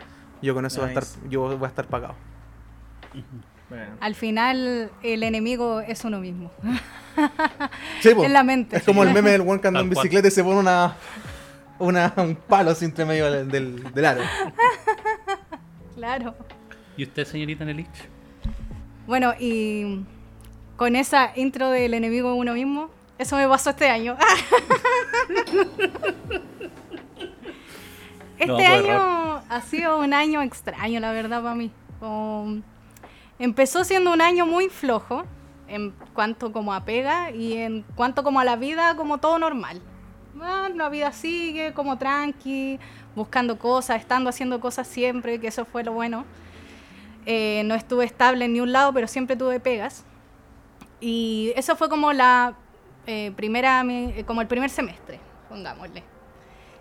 yo 0.42 0.54
con 0.54 0.66
eso 0.66 0.80
voy 0.80 0.90
a 0.90 0.94
Nice. 0.94 1.00
estar, 1.00 1.28
yo 1.30 1.56
voy 1.56 1.64
a 1.64 1.68
estar 1.68 1.86
pagado. 1.88 2.14
Bueno. 3.74 3.96
Al 4.00 4.14
final, 4.14 4.90
el 5.02 5.22
enemigo 5.24 5.80
es 5.80 6.04
uno 6.04 6.20
mismo. 6.20 6.50
Sí, 8.00 8.12
po. 8.12 8.24
en 8.24 8.32
la 8.32 8.42
mente. 8.42 8.76
Es 8.76 8.82
como 8.82 9.04
el 9.04 9.14
meme 9.14 9.30
del 9.30 9.42
one 9.42 9.60
que 9.60 9.68
anda 9.68 9.78
en 9.78 9.88
bicicleta 9.88 10.26
y 10.26 10.32
se 10.32 10.42
pone 10.42 10.58
una, 10.58 10.96
una 11.78 12.12
un 12.16 12.34
palo 12.34 12.72
así 12.72 12.86
entre 12.86 13.04
medio 13.04 13.30
del, 13.30 13.48
del, 13.48 13.94
del 13.94 14.04
aro. 14.04 14.22
Claro. 15.94 16.34
¿Y 16.96 17.04
usted, 17.04 17.24
señorita 17.24 17.64
Nelich? 17.64 17.86
Bueno, 19.06 19.32
y 19.38 20.04
con 20.76 20.96
esa 20.96 21.30
intro 21.36 21.70
del 21.70 21.94
enemigo 21.94 22.34
es 22.34 22.40
uno 22.40 22.52
mismo, 22.52 22.90
eso 23.16 23.36
me 23.36 23.46
pasó 23.46 23.70
este 23.70 23.88
año. 23.88 24.16
este 28.38 28.46
No, 28.46 28.56
año 28.56 29.42
ha 29.48 29.60
sido 29.60 30.00
un 30.00 30.14
año 30.14 30.42
extraño, 30.42 30.98
la 30.98 31.12
verdad, 31.12 31.42
para 31.42 31.54
mí. 31.54 31.70
Empezó 33.44 33.84
siendo 33.84 34.12
un 34.12 34.20
año 34.20 34.46
muy 34.46 34.68
flojo 34.68 35.24
en 35.68 35.92
cuanto 36.14 36.52
como 36.52 36.72
a 36.72 36.84
pega 36.84 37.30
y 37.30 37.54
en 37.54 37.82
cuanto 37.94 38.24
como 38.24 38.40
a 38.40 38.44
la 38.44 38.56
vida, 38.56 38.96
como 38.96 39.18
todo 39.18 39.38
normal. 39.38 39.80
Ah, 40.40 40.68
la 40.74 40.88
vida 40.88 41.12
sigue 41.12 41.72
como 41.74 41.96
tranqui, 41.98 42.80
buscando 43.14 43.58
cosas, 43.58 44.00
estando 44.00 44.30
haciendo 44.30 44.60
cosas 44.60 44.88
siempre, 44.88 45.38
que 45.38 45.48
eso 45.48 45.64
fue 45.64 45.84
lo 45.84 45.92
bueno. 45.92 46.24
Eh, 47.26 47.62
no 47.66 47.74
estuve 47.74 48.04
estable 48.04 48.46
en 48.46 48.54
ni 48.54 48.60
un 48.60 48.72
lado, 48.72 48.92
pero 48.92 49.06
siempre 49.06 49.36
tuve 49.36 49.60
pegas. 49.60 50.04
Y 51.00 51.52
eso 51.56 51.76
fue 51.76 51.88
como 51.88 52.12
la 52.12 52.54
eh, 53.06 53.32
primera, 53.36 53.84
eh, 53.86 54.24
como 54.26 54.40
el 54.40 54.46
primer 54.46 54.70
semestre, 54.70 55.20
pongámosle. 55.48 56.02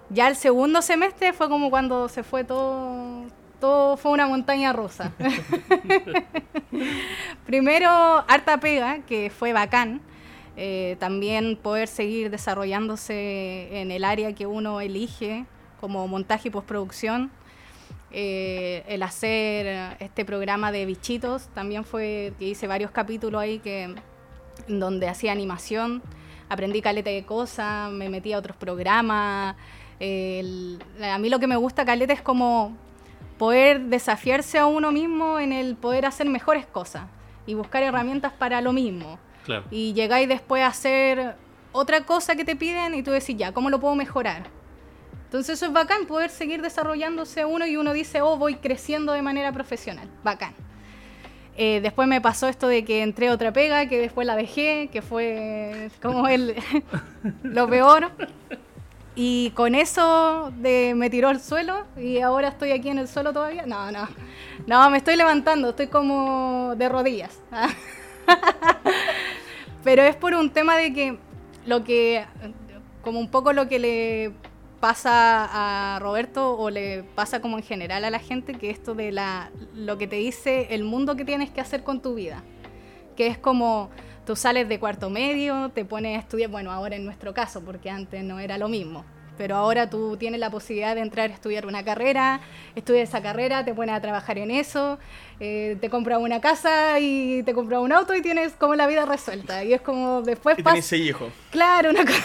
Ya 0.09 0.27
el 0.27 0.35
segundo 0.35 0.81
semestre 0.81 1.33
fue 1.33 1.49
como 1.49 1.69
cuando 1.69 2.07
se 2.07 2.23
fue 2.23 2.43
todo, 2.43 3.25
todo 3.63 3.95
fue 3.95 4.11
una 4.11 4.27
montaña 4.27 4.73
rusa. 4.73 5.13
Primero, 7.45 7.87
harta 7.87 8.59
pega, 8.59 8.99
que 9.07 9.29
fue 9.29 9.53
bacán. 9.53 10.01
Eh, 10.57 10.97
también 10.99 11.55
poder 11.55 11.87
seguir 11.87 12.29
desarrollándose 12.29 13.79
en 13.79 13.91
el 13.91 14.03
área 14.03 14.35
que 14.35 14.47
uno 14.47 14.81
elige, 14.81 15.45
como 15.79 16.05
montaje 16.09 16.49
y 16.49 16.51
postproducción. 16.51 17.31
Eh, 18.11 18.83
el 18.89 19.01
hacer 19.01 19.95
este 20.01 20.25
programa 20.25 20.73
de 20.73 20.85
bichitos 20.85 21.47
también 21.53 21.85
fue 21.85 22.33
que 22.39 22.49
hice 22.49 22.67
varios 22.67 22.91
capítulos 22.91 23.41
ahí 23.41 23.59
que 23.59 23.95
donde 24.67 25.07
hacía 25.07 25.31
animación 25.31 26.03
aprendí 26.49 26.81
caleta 26.81 27.11
de 27.11 27.23
cosas, 27.23 27.89
me 27.93 28.09
metí 28.09 28.33
a 28.33 28.39
otros 28.39 28.57
programas. 28.57 29.55
a 29.55 31.17
mí 31.17 31.29
lo 31.29 31.39
que 31.39 31.47
me 31.47 31.55
gusta 31.55 31.85
caleta 31.85 32.11
es 32.11 32.21
como 32.21 32.82
poder 33.43 33.81
desafiarse 33.81 34.57
a 34.57 34.67
uno 34.67 34.93
mismo 34.93 35.37
en 35.37 35.51
el 35.51 35.75
poder 35.75 36.05
hacer 36.05 36.29
mejores 36.29 36.65
cosas 36.65 37.07
y 37.45 37.55
buscar 37.55 37.83
herramientas 37.83 38.31
para 38.31 38.61
lo 38.61 38.71
mismo. 38.71 39.19
Claro. 39.43 39.65
Y 39.69 39.91
llegáis 39.91 40.29
después 40.29 40.63
a 40.63 40.67
hacer 40.67 41.35
otra 41.73 42.05
cosa 42.05 42.37
que 42.37 42.45
te 42.45 42.55
piden 42.55 42.95
y 42.95 43.03
tú 43.03 43.11
decís, 43.11 43.35
ya, 43.35 43.51
¿cómo 43.51 43.69
lo 43.69 43.81
puedo 43.81 43.95
mejorar? 43.95 44.43
Entonces 45.25 45.57
eso 45.57 45.65
es 45.65 45.73
bacán, 45.73 46.05
poder 46.05 46.29
seguir 46.29 46.61
desarrollándose 46.61 47.43
uno 47.43 47.67
y 47.67 47.75
uno 47.75 47.91
dice, 47.91 48.21
oh, 48.21 48.37
voy 48.37 48.55
creciendo 48.55 49.11
de 49.11 49.21
manera 49.21 49.51
profesional. 49.51 50.09
Bacán. 50.23 50.53
Eh, 51.57 51.81
después 51.83 52.07
me 52.07 52.21
pasó 52.21 52.47
esto 52.47 52.69
de 52.69 52.85
que 52.85 53.03
entré 53.03 53.27
a 53.27 53.33
otra 53.33 53.51
pega, 53.51 53.89
que 53.89 53.99
después 53.99 54.25
la 54.25 54.37
dejé, 54.37 54.87
que 54.89 55.01
fue 55.01 55.89
como 56.01 56.29
el, 56.29 56.55
lo 57.43 57.67
peor. 57.67 58.09
Y 59.15 59.51
con 59.51 59.75
eso 59.75 60.51
de, 60.57 60.93
me 60.95 61.09
tiró 61.09 61.29
al 61.29 61.39
suelo 61.39 61.85
y 61.95 62.19
ahora 62.19 62.47
estoy 62.47 62.71
aquí 62.71 62.89
en 62.89 62.97
el 62.97 63.07
suelo 63.07 63.31
todavía. 63.31 63.65
No, 63.65 63.91
no. 63.91 64.07
No, 64.65 64.89
me 64.89 64.97
estoy 64.97 65.15
levantando, 65.15 65.69
estoy 65.69 65.87
como 65.87 66.73
de 66.77 66.89
rodillas. 66.89 67.39
Pero 69.83 70.01
es 70.01 70.15
por 70.15 70.33
un 70.33 70.49
tema 70.49 70.77
de 70.77 70.93
que 70.93 71.17
lo 71.65 71.83
que, 71.83 72.25
como 73.03 73.19
un 73.19 73.29
poco 73.29 73.53
lo 73.53 73.67
que 73.67 73.79
le 73.79 74.31
pasa 74.79 75.95
a 75.95 75.99
Roberto 75.99 76.57
o 76.57 76.69
le 76.69 77.03
pasa 77.03 77.39
como 77.39 77.57
en 77.57 77.63
general 77.63 78.03
a 78.05 78.09
la 78.09 78.19
gente, 78.19 78.53
que 78.53 78.69
esto 78.69 78.95
de 78.95 79.11
la, 79.11 79.51
lo 79.75 79.97
que 79.97 80.07
te 80.07 80.15
dice 80.15 80.67
el 80.71 80.83
mundo 80.83 81.15
que 81.15 81.23
tienes 81.23 81.51
que 81.51 81.61
hacer 81.61 81.83
con 81.83 82.01
tu 82.01 82.15
vida. 82.15 82.41
Que 83.15 83.27
es 83.27 83.37
como 83.37 83.91
tú 84.25 84.35
sales 84.35 84.67
de 84.69 84.79
cuarto 84.79 85.09
medio, 85.09 85.69
te 85.69 85.85
pones 85.85 86.17
a 86.17 86.19
estudiar, 86.19 86.49
bueno, 86.49 86.71
ahora 86.71 86.95
en 86.95 87.05
nuestro 87.05 87.33
caso, 87.33 87.61
porque 87.61 87.89
antes 87.89 88.23
no 88.23 88.39
era 88.39 88.57
lo 88.57 88.67
mismo. 88.69 89.05
Pero 89.35 89.55
ahora 89.55 89.89
tú 89.89 90.15
tienes 90.17 90.39
la 90.39 90.51
posibilidad 90.51 90.93
de 90.93 91.01
entrar 91.01 91.31
a 91.31 91.33
estudiar 91.33 91.65
una 91.65 91.83
carrera, 91.83 92.39
estudias 92.75 93.09
esa 93.09 93.19
carrera, 93.23 93.65
te 93.65 93.73
pones 93.73 93.95
a 93.95 93.99
trabajar 93.99 94.37
en 94.37 94.51
eso, 94.51 94.99
eh, 95.39 95.75
te 95.81 95.89
compras 95.89 96.19
una 96.19 96.39
casa 96.39 96.99
y 96.99 97.41
te 97.41 97.51
compras 97.55 97.79
un 97.81 97.91
auto 97.91 98.13
y 98.13 98.21
tienes 98.21 98.53
como 98.53 98.75
la 98.75 98.85
vida 98.85 99.05
resuelta. 99.07 99.63
Y 99.63 99.73
es 99.73 99.81
como 99.81 100.21
después 100.21 100.59
Y 100.59 100.61
pasa... 100.61 100.75
tenés 100.75 100.85
seis 100.85 101.07
hijos. 101.07 101.33
Claro, 101.49 101.89
una 101.89 102.05
cosa... 102.05 102.23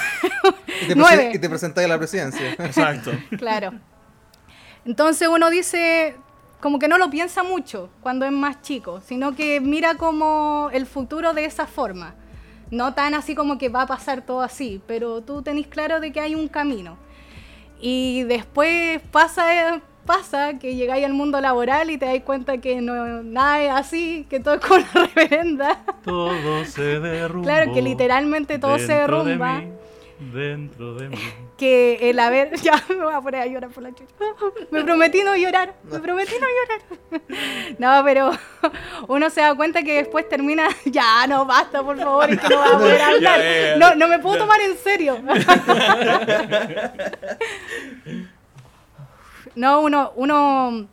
Y 0.82 0.86
te, 0.88 0.94
Nueve. 0.94 1.30
y 1.32 1.38
te 1.38 1.49
presentáis 1.49 1.86
a 1.86 1.88
la 1.88 1.99
presidencia. 1.99 2.51
Exacto. 2.59 3.12
Claro. 3.38 3.72
Entonces 4.84 5.28
uno 5.28 5.49
dice, 5.49 6.14
como 6.61 6.78
que 6.78 6.88
no 6.88 6.98
lo 6.98 7.11
piensa 7.11 7.42
mucho 7.42 7.90
cuando 8.00 8.26
es 8.26 8.32
más 8.32 8.62
chico, 8.62 9.00
sino 9.00 9.34
que 9.34 9.61
mira 9.61 9.94
como 9.94 10.70
el 10.72 10.86
futuro 10.86 11.32
de 11.32 11.44
esa 11.44 11.66
forma. 11.66 12.14
No 12.70 12.94
tan 12.94 13.14
así 13.14 13.34
como 13.34 13.59
que 13.59 13.68
va 13.68 13.82
a 13.82 13.86
pasar 13.86 14.22
todo 14.22 14.42
así, 14.42 14.82
pero 14.86 15.22
tú 15.22 15.42
tenés 15.42 15.68
claro 15.68 16.00
de 16.00 16.12
que 16.12 16.20
hay 16.20 16.34
un 16.34 16.48
camino. 16.48 16.98
Y 17.80 18.24
después 18.24 19.00
pasa, 19.11 19.80
pasa 20.04 20.59
que 20.59 20.74
llegáis 20.74 21.04
al 21.06 21.14
mundo 21.14 21.40
laboral 21.40 21.90
y 21.90 21.96
te 21.96 22.06
das 22.06 22.20
cuenta 22.24 22.59
que 22.59 22.80
no, 22.80 23.22
nada 23.22 23.62
es 23.62 23.70
así, 23.70 24.26
que 24.28 24.40
todo 24.40 24.54
es 24.54 24.61
con 24.61 24.80
la 24.80 25.06
reverenda. 25.14 25.84
Todo 26.04 26.64
se 26.64 27.00
derrumba. 27.00 27.44
Claro, 27.44 27.72
que 27.72 27.82
literalmente 27.82 28.59
todo 28.59 28.78
se 28.78 28.88
de 28.88 28.94
derrumba. 28.94 29.62
Dentro 30.18 30.94
de 30.94 31.08
mí. 31.10 31.16
que 31.56 32.10
el 32.10 32.18
haber. 32.18 32.50
Ya 32.62 32.82
me 32.88 32.96
voy 32.96 33.14
a 33.14 33.20
poner 33.20 33.42
a 33.42 33.46
llorar 33.46 33.70
por 33.70 33.82
la 33.82 33.90
chucha. 33.90 34.14
Me 34.70 34.82
prometí 34.82 35.22
no 35.22 35.36
llorar. 35.36 35.74
Me 35.84 35.98
prometí 36.00 36.34
no 36.40 36.46
llorar. 36.46 37.28
No, 37.78 38.02
pero 38.04 38.30
uno 39.08 39.30
se 39.30 39.40
da 39.40 39.54
cuenta 39.54 39.82
que 39.82 39.94
después 39.96 40.28
termina. 40.28 40.68
Ya, 40.84 41.26
no 41.26 41.44
basta, 41.44 41.82
por 41.82 41.96
favor, 41.98 42.30
es 42.30 42.40
que 42.40 42.48
no 42.48 42.58
voy 42.58 42.68
a 42.74 42.78
poder 42.78 43.00
hablar. 43.02 43.40
Ya, 43.40 43.44
ya, 43.44 43.66
ya. 43.68 43.76
No, 43.76 43.94
no 43.94 44.08
me 44.08 44.18
puedo 44.18 44.38
tomar 44.38 44.60
en 44.60 44.76
serio. 44.76 45.18
No, 49.54 49.80
uno, 49.80 50.12
uno 50.16 50.86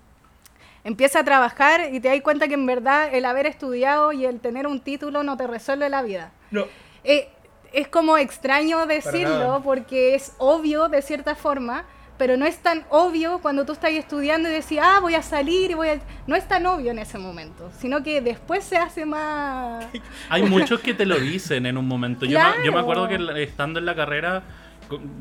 empieza 0.83 1.19
a 1.19 1.23
trabajar 1.23 1.93
y 1.93 1.99
te 1.99 2.09
das 2.09 2.21
cuenta 2.21 2.47
que 2.47 2.53
en 2.53 2.65
verdad 2.65 3.09
el 3.13 3.25
haber 3.25 3.45
estudiado 3.47 4.11
y 4.11 4.25
el 4.25 4.39
tener 4.39 4.67
un 4.67 4.79
título 4.81 5.23
no 5.23 5.37
te 5.37 5.47
resuelve 5.47 5.89
la 5.89 6.01
vida. 6.01 6.31
No. 6.51 6.65
Eh, 7.03 7.29
es 7.75 7.87
como 7.87 8.17
extraño 8.17 8.85
decirlo 8.85 9.61
porque 9.63 10.15
es 10.15 10.33
obvio 10.37 10.87
de 10.89 11.01
cierta 11.01 11.35
forma, 11.35 11.83
pero 12.17 12.37
no 12.37 12.45
es 12.45 12.57
tan 12.59 12.85
obvio 12.89 13.39
cuando 13.39 13.65
tú 13.65 13.73
estás 13.73 13.91
estudiando 13.91 14.47
y 14.49 14.53
decís, 14.53 14.79
ah, 14.81 14.99
voy 15.01 15.15
a 15.15 15.21
salir 15.21 15.71
y 15.71 15.73
voy 15.73 15.89
a... 15.89 15.99
No 16.27 16.35
es 16.37 16.47
tan 16.47 16.65
obvio 16.65 16.91
en 16.91 16.99
ese 16.99 17.17
momento, 17.17 17.69
sino 17.77 18.01
que 18.03 18.21
después 18.21 18.63
se 18.63 18.77
hace 18.77 19.05
más... 19.05 19.85
Hay 20.29 20.43
muchos 20.43 20.79
que 20.79 20.93
te 20.93 21.05
lo 21.05 21.19
dicen 21.19 21.65
en 21.65 21.77
un 21.77 21.87
momento. 21.87 22.25
Yo, 22.25 22.39
me, 22.39 22.45
yo 22.45 22.71
me 22.71 22.71
Claro. 22.71 22.79
acuerdo 22.79 23.07
que 23.09 23.43
estando 23.43 23.79
en 23.79 23.85
la 23.85 23.95
carrera, 23.95 24.43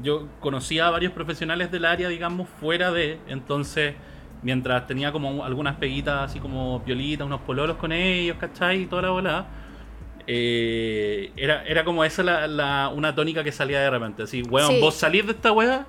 yo 0.03 0.29
conocía 0.41 0.87
a 0.87 0.91
varios 0.91 1.13
profesionales 1.13 1.71
del 1.73 1.85
área, 1.85 2.09
digamos, 2.09 2.49
fuera 2.61 2.93
de. 2.93 3.19
Entonces, 3.27 3.95
mientras 4.43 4.87
tenía 4.87 5.11
como 5.11 5.45
algunas 5.45 5.75
peguitas, 5.77 6.31
así 6.31 6.39
como 6.39 6.81
piolitas, 6.85 7.27
unos 7.27 7.41
pololos 7.41 7.77
con 7.79 7.91
ellos, 7.91 8.37
¿cachai? 8.39 8.83
Y 8.83 8.87
toda 8.87 9.03
la 9.03 9.11
bola. 9.11 9.47
Eh, 10.27 11.31
era, 11.37 11.65
era 11.67 11.85
como 11.85 12.05
esa 12.05 12.23
la, 12.23 12.47
la- 12.47 12.89
una 12.95 13.15
tónica 13.15 13.45
que 13.45 13.53
salía 13.53 13.81
de 13.81 13.91
repente. 13.91 14.23
Así, 14.25 14.43
weón, 14.43 14.73
Sí. 14.73 14.81
vos 14.81 14.95
salís 14.95 15.27
de 15.27 15.33
esta 15.33 15.53
weá 15.53 15.87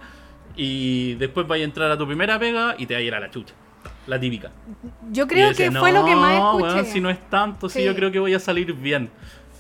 y 0.56 1.14
después 1.16 1.48
vais 1.48 1.62
a 1.62 1.66
entrar 1.66 1.92
a 1.92 1.98
tu 1.98 2.06
primera 2.06 2.38
pega 2.40 2.76
y 2.78 2.86
te 2.86 2.94
vas 2.94 3.02
a 3.02 3.04
ir 3.04 3.14
a 3.16 3.20
la 3.20 3.30
chucha. 3.32 3.54
La 4.08 4.20
típica. 4.20 4.52
Yo 5.12 5.28
creo 5.28 5.50
decía, 5.50 5.70
que 5.70 5.78
fue 5.80 5.92
lo 5.92 6.06
que 6.06 6.16
más 6.16 6.38
"No, 6.40 6.58
escuché. 6.60 6.74
weón, 6.76 6.86
si 6.86 7.02
no 7.02 7.10
es 7.10 7.20
tanto, 7.30 7.70
sí. 7.70 7.80
Sí. 7.80 7.86
yo 7.86 7.96
creo 7.96 8.12
que 8.12 8.20
voy 8.20 8.34
a 8.34 8.40
salir 8.40 8.72
bien. 8.74 9.10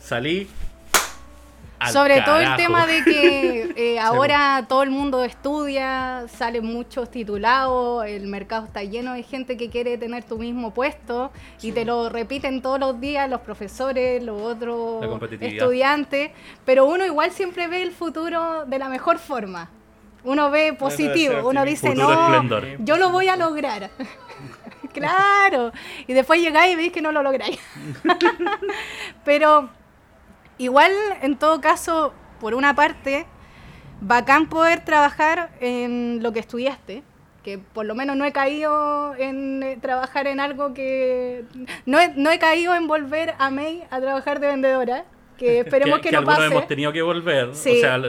Salí. 0.01 0.47
Al 1.79 1.91
Sobre 1.91 2.21
todo 2.21 2.39
el 2.39 2.55
tema 2.55 2.85
de 2.85 3.03
que 3.03 3.73
eh, 3.75 3.99
ahora 3.99 4.65
todo 4.67 4.83
el 4.83 4.91
mundo 4.91 5.23
estudia, 5.23 6.25
salen 6.27 6.65
muchos 6.65 7.11
titulados, 7.11 8.05
el 8.05 8.27
mercado 8.27 8.65
está 8.65 8.83
lleno 8.83 9.13
de 9.13 9.23
gente 9.23 9.57
que 9.57 9.69
quiere 9.69 9.97
tener 9.97 10.23
tu 10.23 10.37
mismo 10.37 10.73
puesto 10.73 11.31
y 11.61 11.71
te 11.71 11.85
lo 11.85 12.09
repiten 12.09 12.61
todos 12.61 12.79
los 12.79 12.99
días 12.99 13.29
los 13.29 13.41
profesores, 13.41 14.23
los 14.23 14.41
otros 14.41 15.03
estudiantes, 15.41 16.31
pero 16.65 16.85
uno 16.85 17.05
igual 17.05 17.31
siempre 17.31 17.67
ve 17.67 17.83
el 17.83 17.91
futuro 17.91 18.65
de 18.65 18.79
la 18.79 18.89
mejor 18.89 19.19
forma. 19.19 19.69
Uno 20.23 20.49
ve 20.49 20.73
positivo, 20.73 21.47
uno 21.47 21.63
dice, 21.63 21.93
no, 21.93 22.11
esplendor. 22.11 22.65
yo 22.79 22.97
lo 22.97 23.11
voy 23.11 23.27
a 23.27 23.35
lograr. 23.35 23.91
claro. 24.93 25.71
Y 26.07 26.13
después 26.13 26.41
llegáis 26.41 26.73
y 26.73 26.75
veis 26.75 26.91
que 26.91 27.01
no 27.01 27.11
lo 27.11 27.21
lográis. 27.21 27.59
Pero 29.23 29.69
igual, 30.57 30.91
en 31.21 31.37
todo 31.37 31.61
caso, 31.61 32.13
por 32.39 32.53
una 32.53 32.75
parte, 32.75 33.25
bacán 34.01 34.47
poder 34.47 34.83
trabajar 34.83 35.51
en 35.59 36.21
lo 36.21 36.31
que 36.31 36.39
estudiaste. 36.39 37.03
Que 37.43 37.59
por 37.59 37.85
lo 37.85 37.93
menos 37.93 38.15
no 38.17 38.25
he 38.25 38.31
caído 38.31 39.13
en 39.15 39.61
eh, 39.61 39.77
trabajar 39.79 40.25
en 40.25 40.39
algo 40.39 40.73
que. 40.73 41.45
No 41.85 41.99
he, 41.99 42.09
no 42.15 42.31
he 42.31 42.39
caído 42.39 42.73
en 42.73 42.87
volver 42.87 43.35
a 43.37 43.51
May 43.51 43.83
a 43.91 44.01
trabajar 44.01 44.39
de 44.39 44.47
vendedora. 44.47 45.05
Que 45.37 45.59
esperemos 45.65 45.99
que, 45.99 46.11
no 46.11 46.19
algunos 46.19 46.39
pase. 46.39 46.51
hemos 46.51 46.67
tenido 46.67 46.91
que 46.91 47.03
volver. 47.03 47.53
Sí. 47.53 47.77
O 47.77 47.81
sea, 47.81 48.01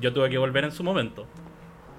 yo 0.00 0.12
tuve 0.12 0.30
que 0.30 0.38
volver 0.38 0.64
en 0.64 0.72
su 0.72 0.84
momento. 0.84 1.26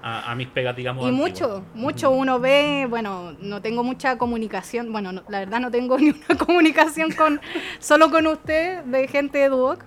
A, 0.02 0.30
a 0.30 0.34
mis 0.36 0.46
pegas, 0.48 0.76
digamos. 0.76 1.04
Y 1.04 1.08
antiguas. 1.08 1.30
mucho, 1.30 1.64
mucho 1.74 2.10
uno 2.10 2.38
ve, 2.38 2.86
bueno, 2.88 3.32
no 3.40 3.60
tengo 3.60 3.82
mucha 3.82 4.16
comunicación, 4.16 4.92
bueno, 4.92 5.10
no- 5.12 5.22
la 5.28 5.40
verdad 5.40 5.58
no 5.60 5.70
tengo 5.72 5.98
ni 5.98 6.10
una 6.10 6.38
comunicación 6.38 7.10
con 7.12 7.40
solo 7.80 8.10
con 8.10 8.26
usted, 8.28 8.84
de 8.84 9.08
gente 9.08 9.38
de 9.38 9.48
Duoc, 9.48 9.82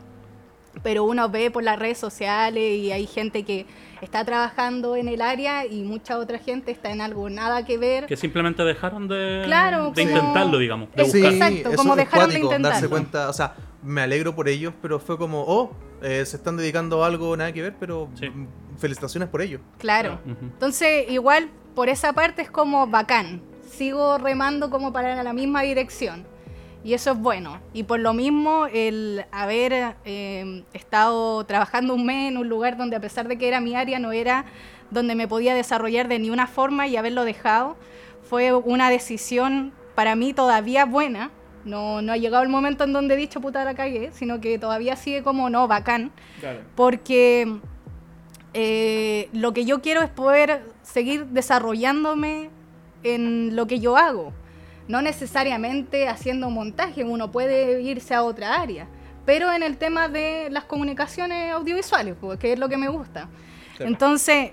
pero 0.83 1.03
uno 1.05 1.29
ve 1.29 1.49
por 1.51 1.63
las 1.63 1.77
redes 1.79 1.97
sociales 1.97 2.77
y 2.79 2.91
hay 2.91 3.05
gente 3.07 3.43
que 3.43 3.65
está 4.01 4.25
trabajando 4.25 4.95
en 4.95 5.07
el 5.07 5.21
área 5.21 5.65
y 5.65 5.83
mucha 5.83 6.17
otra 6.17 6.39
gente 6.39 6.71
está 6.71 6.91
en 6.91 7.01
algo 7.01 7.29
nada 7.29 7.65
que 7.65 7.77
ver. 7.77 8.05
Que 8.05 8.17
simplemente 8.17 8.63
dejaron 8.63 9.07
de, 9.07 9.43
Claro, 9.45 9.91
de 9.91 10.03
como- 10.03 10.17
intentarlo, 10.17 10.57
digamos. 10.57 10.89
De 10.93 11.03
Es- 11.03 11.13
buscar. 11.13 11.33
exacto, 11.33 11.69
eso 11.69 11.77
como 11.77 11.93
es 11.93 11.97
dejaron 11.99 12.29
de 12.29 12.39
cuático, 12.41 12.47
darse 12.49 12.57
intentarlo. 12.85 12.89
cuenta, 12.89 13.29
o 13.29 13.33
sea, 13.33 13.55
me 13.83 14.01
alegro 14.01 14.35
por 14.35 14.49
ellos, 14.49 14.73
pero 14.81 14.99
fue 14.99 15.17
como, 15.17 15.43
oh, 15.47 15.71
eh, 16.01 16.25
se 16.25 16.35
están 16.37 16.57
dedicando 16.57 17.03
a 17.03 17.07
algo 17.07 17.35
nada 17.37 17.51
que 17.53 17.61
ver, 17.61 17.75
pero 17.79 18.09
Sí. 18.15 18.27
Felicitaciones 18.77 19.29
por 19.29 19.41
ello. 19.41 19.59
Claro. 19.77 20.19
Ujú. 20.25 20.45
Entonces, 20.45 21.09
igual, 21.09 21.49
por 21.75 21.89
esa 21.89 22.13
parte 22.13 22.41
es 22.41 22.49
como 22.51 22.87
bacán. 22.87 23.41
Sigo 23.69 24.17
remando 24.17 24.69
como 24.69 24.91
para 24.91 25.21
la 25.23 25.33
misma 25.33 25.61
dirección. 25.61 26.25
Y 26.83 26.93
eso 26.95 27.11
es 27.11 27.17
bueno. 27.19 27.59
Y 27.73 27.83
por 27.83 27.99
lo 27.99 28.13
mismo, 28.13 28.65
el 28.71 29.25
haber 29.31 29.95
eh, 30.03 30.63
estado 30.73 31.43
trabajando 31.45 31.93
un 31.93 32.05
mes 32.05 32.29
en 32.31 32.37
un 32.37 32.49
lugar 32.49 32.75
donde 32.75 32.95
a 32.95 32.99
pesar 32.99 33.27
de 33.27 33.37
que 33.37 33.47
era 33.47 33.61
mi 33.61 33.75
área, 33.75 33.99
no 33.99 34.11
era 34.11 34.45
donde 34.89 35.13
me 35.15 35.27
podía 35.27 35.53
desarrollar 35.53 36.07
de 36.07 36.17
ninguna 36.19 36.47
forma 36.47 36.87
y 36.87 36.97
haberlo 36.97 37.23
dejado, 37.23 37.77
fue 38.23 38.51
una 38.53 38.89
decisión 38.89 39.73
para 39.95 40.15
mí 40.15 40.33
todavía 40.33 40.85
buena. 40.85 41.29
No, 41.63 42.01
no 42.01 42.11
ha 42.13 42.17
llegado 42.17 42.41
el 42.41 42.49
momento 42.49 42.83
en 42.85 42.93
donde 42.93 43.13
he 43.13 43.17
dicho 43.17 43.39
puta 43.39 43.63
la 43.63 43.75
cagué, 43.75 44.09
sino 44.13 44.41
que 44.41 44.57
todavía 44.57 44.95
sigue 44.95 45.21
como 45.21 45.49
no, 45.51 45.67
bacán 45.67 46.11
Claro. 46.39 46.61
porque 46.75 47.59
eh, 48.53 49.29
lo 49.33 49.53
que 49.53 49.65
yo 49.65 49.81
quiero 49.81 50.01
es 50.01 50.09
poder 50.09 50.63
seguir 50.83 51.27
desarrollándome 51.27 52.49
en 53.03 53.55
lo 53.55 53.67
que 53.67 53.79
yo 53.79 53.97
hago. 53.97 54.33
No 54.87 55.01
necesariamente 55.01 56.07
haciendo 56.07 56.49
montaje, 56.49 57.03
uno 57.03 57.31
puede 57.31 57.81
irse 57.81 58.13
a 58.13 58.23
otra 58.23 58.59
área, 58.61 58.87
pero 59.25 59.51
en 59.53 59.63
el 59.63 59.77
tema 59.77 60.09
de 60.09 60.49
las 60.49 60.65
comunicaciones 60.65 61.51
audiovisuales, 61.51 62.15
pues, 62.19 62.39
que 62.39 62.53
es 62.53 62.59
lo 62.59 62.67
que 62.67 62.77
me 62.77 62.89
gusta. 62.89 63.29
Entonces, 63.79 64.51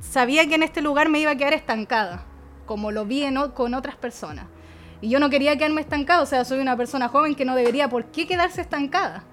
sabía 0.00 0.46
que 0.46 0.56
en 0.56 0.62
este 0.62 0.82
lugar 0.82 1.08
me 1.08 1.20
iba 1.20 1.30
a 1.30 1.36
quedar 1.36 1.54
estancada, 1.54 2.24
como 2.66 2.92
lo 2.92 3.06
vi 3.06 3.22
en 3.22 3.36
con 3.54 3.74
otras 3.74 3.96
personas. 3.96 4.46
Y 5.00 5.08
yo 5.08 5.20
no 5.20 5.30
quería 5.30 5.56
quedarme 5.56 5.80
estancada, 5.80 6.22
o 6.22 6.26
sea, 6.26 6.44
soy 6.44 6.58
una 6.58 6.76
persona 6.76 7.08
joven 7.08 7.34
que 7.34 7.44
no 7.44 7.54
debería 7.54 7.88
por 7.88 8.06
qué 8.06 8.26
quedarse 8.26 8.60
estancada. 8.60 9.24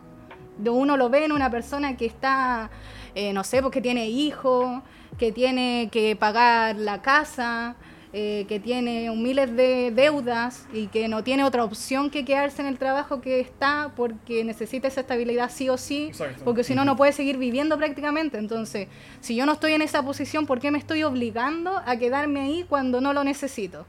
Uno 0.64 0.96
lo 0.96 1.10
ve 1.10 1.26
en 1.26 1.32
una 1.32 1.50
persona 1.50 1.98
que 1.98 2.06
está, 2.06 2.70
eh, 3.16 3.34
no 3.34 3.44
sé, 3.44 3.62
porque 3.62 3.82
tiene 3.82 4.10
hijos, 4.10 4.84
que 5.18 5.32
tiene 5.32 5.90
que 5.92 6.16
pagar 6.16 6.76
la 6.76 7.02
casa, 7.02 7.76
eh, 8.18 8.46
que 8.48 8.62
tiene 8.62 9.10
miles 9.12 9.54
de 9.58 9.92
deudas 9.92 10.68
y 10.72 10.88
que 10.88 11.10
no 11.10 11.24
tiene 11.24 11.44
otra 11.44 11.66
opción 11.66 12.10
que 12.10 12.24
quedarse 12.24 12.62
en 12.62 12.68
el 12.68 12.78
trabajo 12.78 13.20
que 13.20 13.42
está 13.42 13.92
porque 13.96 14.46
necesita 14.46 14.88
esa 14.88 15.02
estabilidad 15.02 15.52
sí 15.54 15.68
o 15.68 15.78
sí, 15.78 16.12
porque 16.46 16.64
si 16.64 16.76
no, 16.76 16.86
no 16.86 16.96
puede 16.96 17.12
seguir 17.12 17.38
viviendo 17.38 17.78
prácticamente. 17.78 18.38
Entonces, 18.38 18.88
si 19.20 19.36
yo 19.36 19.46
no 19.46 19.52
estoy 19.52 19.74
en 19.74 19.82
esa 19.82 20.02
posición, 20.02 20.46
¿por 20.46 20.62
qué 20.62 20.72
me 20.72 20.78
estoy 20.78 21.04
obligando 21.04 21.82
a 21.86 21.98
quedarme 21.98 22.40
ahí 22.40 22.66
cuando 22.70 23.02
no 23.02 23.12
lo 23.12 23.26
necesito? 23.26 23.86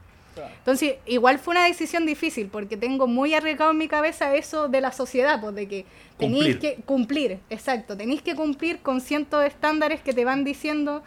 Entonces, 0.58 0.96
igual 1.06 1.38
fue 1.38 1.52
una 1.52 1.64
decisión 1.64 2.06
difícil 2.06 2.48
porque 2.48 2.76
tengo 2.76 3.06
muy 3.06 3.34
arriesgado 3.34 3.70
en 3.70 3.78
mi 3.78 3.88
cabeza 3.88 4.34
eso 4.34 4.68
de 4.68 4.80
la 4.80 4.92
sociedad, 4.92 5.40
pues 5.40 5.54
de 5.54 5.68
que 5.68 5.86
tenéis 6.18 6.56
que 6.56 6.76
cumplir, 6.84 7.38
exacto, 7.50 7.96
tenéis 7.96 8.22
que 8.22 8.34
cumplir 8.34 8.80
con 8.80 9.00
cientos 9.00 9.40
de 9.40 9.48
estándares 9.48 10.00
que 10.00 10.12
te 10.12 10.24
van 10.24 10.44
diciendo 10.44 11.02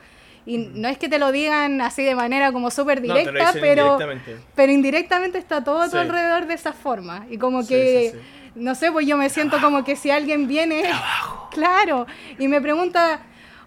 y 0.46 0.58
no 0.58 0.88
es 0.88 0.98
que 0.98 1.10
te 1.10 1.20
lo 1.20 1.32
digan 1.32 1.80
así 1.82 2.04
de 2.04 2.16
manera 2.16 2.52
como 2.52 2.72
súper 2.72 3.02
directa, 3.02 3.52
pero, 3.54 3.94
indirectamente. 3.94 4.38
pero 4.56 4.72
indirectamente 4.72 5.38
está 5.38 5.64
todo 5.64 5.82
a 5.82 5.90
tu 5.90 5.98
alrededor 5.98 6.48
de 6.48 6.56
esa 6.56 6.74
forma. 6.74 7.28
Y 7.30 7.38
como 7.38 7.68
que, 7.68 8.16
no 8.56 8.74
sé, 8.74 8.92
pues 8.92 9.06
yo 9.06 9.16
me 9.16 9.30
siento 9.30 9.60
como 9.62 9.84
que 9.84 9.96
si 9.96 10.10
alguien 10.10 10.48
viene, 10.48 10.84
claro, 11.52 12.08
y 12.40 12.48
me 12.48 12.62
pregunta, 12.62 13.22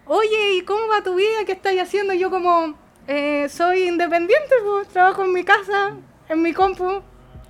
oye, 0.05 0.57
¿y 0.57 0.61
cómo 0.63 0.87
va 0.89 1.01
tu 1.01 1.15
vida? 1.15 1.45
¿Qué 1.45 1.53
estás 1.53 1.73
haciendo? 1.79 2.13
Y 2.13 2.19
yo 2.19 2.29
como, 2.29 2.75
eh, 3.07 3.47
soy 3.49 3.87
independiente, 3.87 4.55
pues 4.63 4.87
trabajo 4.87 5.23
en 5.23 5.33
mi 5.33 5.43
casa, 5.43 5.93
en 6.29 6.41
mi 6.41 6.53
compu, 6.53 7.01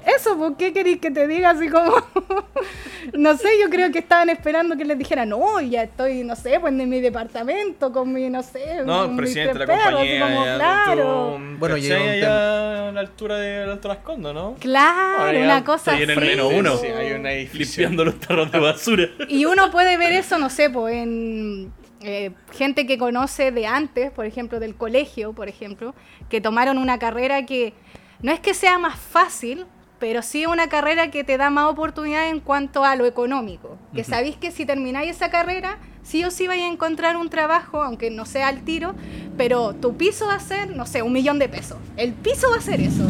eso, 0.06 0.38
¿por 0.38 0.58
qué 0.58 0.74
queréis 0.74 1.00
que 1.00 1.12
te 1.12 1.28
diga 1.28 1.52
así 1.52 1.70
como.? 1.70 1.94
no 3.14 3.38
sé, 3.38 3.48
yo 3.62 3.70
creo 3.70 3.92
que 3.92 4.00
estaban 4.00 4.30
esperando 4.30 4.76
que 4.76 4.84
les 4.84 4.98
dijera, 4.98 5.26
no, 5.26 5.62
ya 5.62 5.84
estoy, 5.84 6.24
no 6.24 6.36
sé, 6.36 6.60
pues 6.60 6.74
en 6.74 6.90
mi 6.90 7.00
departamento, 7.00 7.92
con 7.92 8.12
mi, 8.12 8.30
no 8.30 8.44
sé. 8.44 8.84
No, 8.86 9.16
presidente 9.16 9.60
de 9.60 9.66
la 9.66 9.66
compañía. 9.66 10.22
como, 10.22 10.44
claro. 10.44 11.40
bueno, 11.58 11.78
llega 11.78 12.18
ya 12.18 12.90
a 12.90 12.92
la 12.92 13.00
altura 13.00 13.38
de 13.38 13.64
Alto 13.64 13.88
Las 13.88 14.00
Condas, 14.00 14.34
¿no? 14.34 14.56
Claro, 14.60 15.40
una 15.40 15.64
cosa 15.64 15.94
así. 15.94 16.04
en 16.04 16.10
el 16.10 16.20
menos 16.20 16.52
uno. 16.54 16.78
Sí, 16.78 16.88
hay 16.88 17.14
una 17.14 17.30
limpiando 17.54 18.04
los 18.04 18.20
tarros 18.20 18.52
de 18.52 18.60
basura. 18.60 19.10
Y 19.30 19.46
uno 19.46 19.72
puede 19.72 19.98
ver 19.98 20.12
eso, 20.12 20.38
no 20.38 20.50
sé, 20.50 20.70
pues 20.70 20.96
en. 20.96 21.72
Eh, 22.04 22.32
gente 22.52 22.86
que 22.86 22.98
conoce 22.98 23.52
de 23.52 23.66
antes, 23.66 24.12
por 24.12 24.26
ejemplo, 24.26 24.60
del 24.60 24.76
colegio, 24.76 25.34
por 25.34 25.48
ejemplo, 25.48 25.96
que 26.30 26.42
tomaron 26.42 26.78
una 26.78 27.00
carrera 27.00 27.46
que 27.46 27.74
no 28.22 28.32
es 28.32 28.42
que 28.42 28.54
sea 28.54 28.78
más 28.78 29.00
fácil, 29.00 29.66
pero 30.00 30.22
sí 30.22 30.46
una 30.46 30.68
carrera 30.68 31.12
que 31.12 31.24
te 31.24 31.38
da 31.38 31.50
más 31.50 31.72
oportunidad 31.72 32.28
en 32.28 32.42
cuanto 32.42 32.84
a 32.84 32.98
lo 32.98 33.06
económico. 33.06 33.78
Que 33.94 34.04
sabéis 34.04 34.36
que 34.36 34.52
si 34.52 34.66
termináis 34.66 35.12
esa 35.12 35.30
carrera, 35.30 35.78
sí 36.02 36.26
o 36.26 36.32
sí 36.32 36.46
vais 36.46 36.62
a 36.62 36.68
encontrar 36.68 37.16
un 37.16 37.30
trabajo, 37.30 37.82
aunque 37.82 38.10
no 38.10 38.26
sea 38.26 38.50
al 38.50 38.64
tiro, 38.64 38.96
pero 39.38 39.74
tu 39.74 39.96
piso 39.96 40.28
va 40.28 40.36
a 40.36 40.40
ser, 40.42 40.76
no 40.76 40.86
sé, 40.86 41.02
un 41.04 41.14
millón 41.14 41.40
de 41.40 41.48
pesos. 41.48 41.78
El 41.96 42.12
piso 42.12 42.50
va 42.52 42.58
a 42.58 42.62
ser 42.62 42.82
eso. 42.82 43.10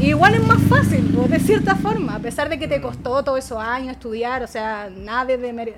Igual 0.00 0.34
es 0.34 0.46
más 0.46 0.62
fácil, 0.62 1.12
de 1.28 1.38
cierta 1.38 1.74
forma, 1.76 2.16
a 2.16 2.18
pesar 2.18 2.48
de 2.48 2.58
que 2.58 2.68
te 2.68 2.80
costó 2.80 3.22
todos 3.22 3.38
esos 3.38 3.58
años 3.58 3.92
estudiar, 3.92 4.42
o 4.42 4.46
sea, 4.46 4.90
nada 4.94 5.24
de, 5.24 5.74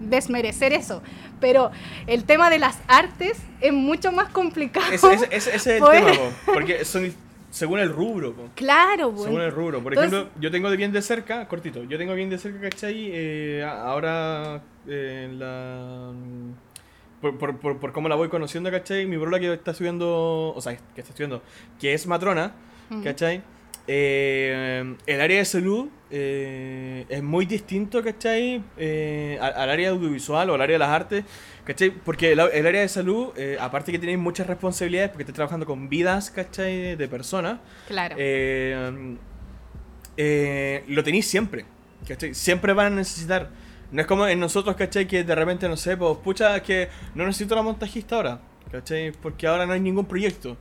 desmerecer 0.00 0.72
eso. 0.72 1.02
Pero 1.40 1.70
el 2.06 2.24
tema 2.24 2.50
de 2.50 2.58
las 2.58 2.78
artes 2.88 3.38
es 3.60 3.72
mucho 3.72 4.12
más 4.12 4.30
complicado. 4.30 4.92
Ese, 4.92 5.28
es 5.30 5.66
el 5.66 5.80
pues 5.80 6.04
tema, 6.04 6.30
porque 6.46 6.84
son 6.84 7.12
según 7.50 7.78
el 7.78 7.90
rubro. 7.90 8.34
Claro, 8.54 9.10
pues. 9.12 9.24
Según 9.24 9.40
el 9.40 9.50
rubro. 9.50 9.82
Por 9.82 9.94
ejemplo, 9.94 10.28
yo 10.38 10.50
tengo 10.50 10.70
de 10.70 10.76
bien 10.76 10.92
de 10.92 11.00
cerca, 11.02 11.48
cortito, 11.48 11.84
yo 11.84 11.96
tengo 11.98 12.14
bien 12.14 12.28
de 12.28 12.38
cerca, 12.38 12.60
¿cachai? 12.60 13.10
Eh, 13.12 13.64
ahora 13.64 14.62
eh, 14.86 15.30
la... 15.32 16.12
Por, 17.20 17.38
por, 17.38 17.78
por, 17.78 17.92
cómo 17.92 18.08
la 18.08 18.14
voy 18.14 18.28
conociendo, 18.28 18.70
¿cachai? 18.70 19.06
Mi 19.06 19.16
brola 19.16 19.40
que 19.40 19.54
está 19.54 19.70
estudiando, 19.70 20.52
o 20.54 20.60
sea, 20.60 20.76
que 20.94 21.00
está 21.00 21.12
estudiando, 21.12 21.42
que 21.80 21.94
es 21.94 22.06
matrona, 22.06 22.52
¿cachai? 23.02 23.42
Eh, 23.88 24.96
el 25.06 25.20
área 25.20 25.38
de 25.38 25.44
salud 25.44 25.88
eh, 26.10 27.06
es 27.08 27.22
muy 27.22 27.46
distinto, 27.46 28.02
¿cachai? 28.02 28.62
Eh, 28.76 29.38
al, 29.40 29.70
área 29.70 29.90
audiovisual 29.90 30.50
o 30.50 30.54
al 30.54 30.60
área 30.60 30.74
de 30.74 30.78
las 30.78 30.88
artes, 30.88 31.24
¿cachai? 31.64 31.90
Porque 31.90 32.32
el, 32.32 32.40
área 32.40 32.80
de 32.80 32.88
salud, 32.88 33.32
aparte 33.60 33.92
que 33.92 33.98
tenéis 33.98 34.18
muchas 34.18 34.46
responsabilidades, 34.46 35.10
porque 35.10 35.22
estás 35.22 35.36
trabajando 35.36 35.66
con 35.66 35.88
vidas, 35.88 36.30
¿cachai? 36.30 36.96
De 36.96 37.08
personas. 37.08 37.60
Claro. 37.86 38.16
lo 38.16 39.18
tenéis 41.04 41.28
siempre, 41.28 41.64
¿cachai? 42.06 42.34
Siempre 42.34 42.72
van 42.72 42.92
a 42.92 42.96
necesitar. 42.96 43.50
No 43.92 44.00
es 44.00 44.06
como 44.08 44.26
en 44.26 44.40
nosotros, 44.40 44.74
¿cachai? 44.74 45.06
Que 45.06 45.22
de 45.22 45.34
repente, 45.34 45.68
no 45.68 45.76
sé, 45.76 45.96
pues, 45.96 46.18
pucha, 46.18 46.60
que 46.60 46.88
no 47.14 47.24
necesito 47.24 47.54
una 47.54 47.62
montajista 47.62 48.16
ahora, 48.16 48.40
¿cachai? 48.72 49.12
Porque 49.12 49.46
ahora 49.46 49.64
no 49.64 49.74
hay 49.74 49.80
ningún 49.80 50.06
proyecto. 50.06 50.56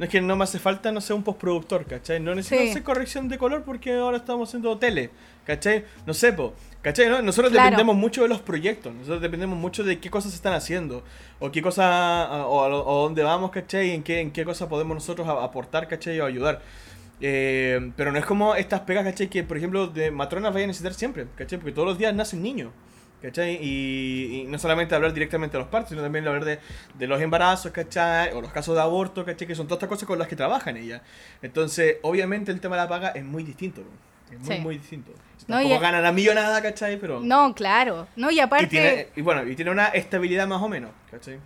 No 0.00 0.06
es 0.06 0.10
que 0.10 0.22
no 0.22 0.34
me 0.34 0.44
hace 0.44 0.58
falta, 0.58 0.90
no 0.90 1.02
sé, 1.02 1.12
un 1.12 1.22
postproductor, 1.22 1.84
¿cachai? 1.84 2.20
No 2.20 2.34
necesito 2.34 2.70
hacer 2.70 2.82
corrección 2.82 3.28
de 3.28 3.36
color 3.36 3.64
porque 3.64 3.92
ahora 3.92 4.16
estamos 4.16 4.48
haciendo 4.48 4.78
tele, 4.78 5.10
¿cachai? 5.44 5.84
No 6.06 6.14
sé, 6.14 6.32
po, 6.32 6.54
¿cachai? 6.80 7.10
¿No? 7.10 7.20
Nosotros 7.20 7.52
dependemos 7.52 7.94
mucho 7.94 8.22
de 8.22 8.28
los 8.28 8.40
proyectos, 8.40 8.94
nosotros 8.94 9.20
dependemos 9.20 9.58
mucho 9.58 9.84
de 9.84 10.00
qué 10.00 10.08
cosas 10.08 10.30
se 10.30 10.36
están 10.36 10.54
haciendo, 10.54 11.04
o 11.38 11.52
qué 11.52 11.60
cosa, 11.60 12.46
o, 12.46 12.62
o, 12.62 13.02
dónde 13.02 13.22
vamos, 13.22 13.50
¿cachai? 13.50 13.90
En 13.90 14.02
qué, 14.02 14.20
en 14.20 14.30
qué 14.30 14.42
cosa 14.46 14.70
podemos 14.70 14.94
nosotros 14.94 15.28
aportar, 15.28 15.86
¿cachai? 15.86 16.18
O 16.20 16.24
ayudar. 16.24 16.62
Eh, 17.20 17.92
pero 17.94 18.10
no 18.10 18.18
es 18.18 18.24
como 18.24 18.54
estas 18.54 18.80
pegas, 18.80 19.04
¿cachai? 19.04 19.28
Que, 19.28 19.42
por 19.42 19.58
ejemplo, 19.58 19.86
de 19.86 20.10
matronas 20.10 20.54
vayan 20.54 20.68
a 20.68 20.68
necesitar 20.68 20.94
siempre, 20.94 21.26
¿cachai? 21.36 21.58
Porque 21.58 21.72
todos 21.72 21.86
los 21.86 21.98
días 21.98 22.14
nacen 22.14 22.42
niños. 22.42 22.72
¿Cachai? 23.22 23.58
Y, 23.60 24.44
no 24.48 24.58
solamente 24.58 24.94
hablar 24.94 25.12
directamente 25.12 25.56
de 25.56 25.62
los 25.62 25.68
partos, 25.68 25.90
sino 25.90 26.02
también 26.02 26.26
hablar 26.26 26.44
de, 26.44 26.58
de, 26.94 27.06
los 27.06 27.20
embarazos, 27.20 27.70
¿cachai? 27.70 28.32
O 28.32 28.40
los 28.40 28.50
casos 28.50 28.74
de 28.74 28.80
aborto, 28.80 29.24
¿cachai? 29.24 29.46
Que 29.46 29.54
son 29.54 29.66
todas 29.66 29.78
estas 29.78 29.88
cosas 29.90 30.06
con 30.06 30.18
las 30.18 30.26
que 30.26 30.36
trabajan 30.36 30.76
ella. 30.76 31.02
Entonces, 31.42 31.98
obviamente 32.02 32.50
el 32.50 32.60
tema 32.60 32.76
de 32.76 32.82
la 32.82 32.88
paga 32.88 33.08
es 33.10 33.24
muy 33.24 33.42
distinto, 33.42 33.82
Es 34.32 34.40
muy, 34.40 34.58
muy 34.60 34.78
distinto. 34.78 35.12
No, 35.46 35.56
Tampoco 35.56 35.80
ganan 35.80 36.06
a 36.06 36.12
millonada, 36.12 36.62
¿cachai? 36.62 36.98
Pero... 36.98 37.20
No, 37.20 37.54
claro. 37.54 38.06
No, 38.16 38.30
y 38.30 38.40
aparte... 38.40 38.66
Y, 38.66 38.68
tiene, 38.68 39.08
y 39.16 39.20
bueno, 39.20 39.46
y 39.46 39.54
tiene 39.54 39.70
una 39.70 39.86
estabilidad 39.86 40.46
más 40.46 40.62
o 40.62 40.68
menos, 40.68 40.90
¿cachai? 41.10 41.38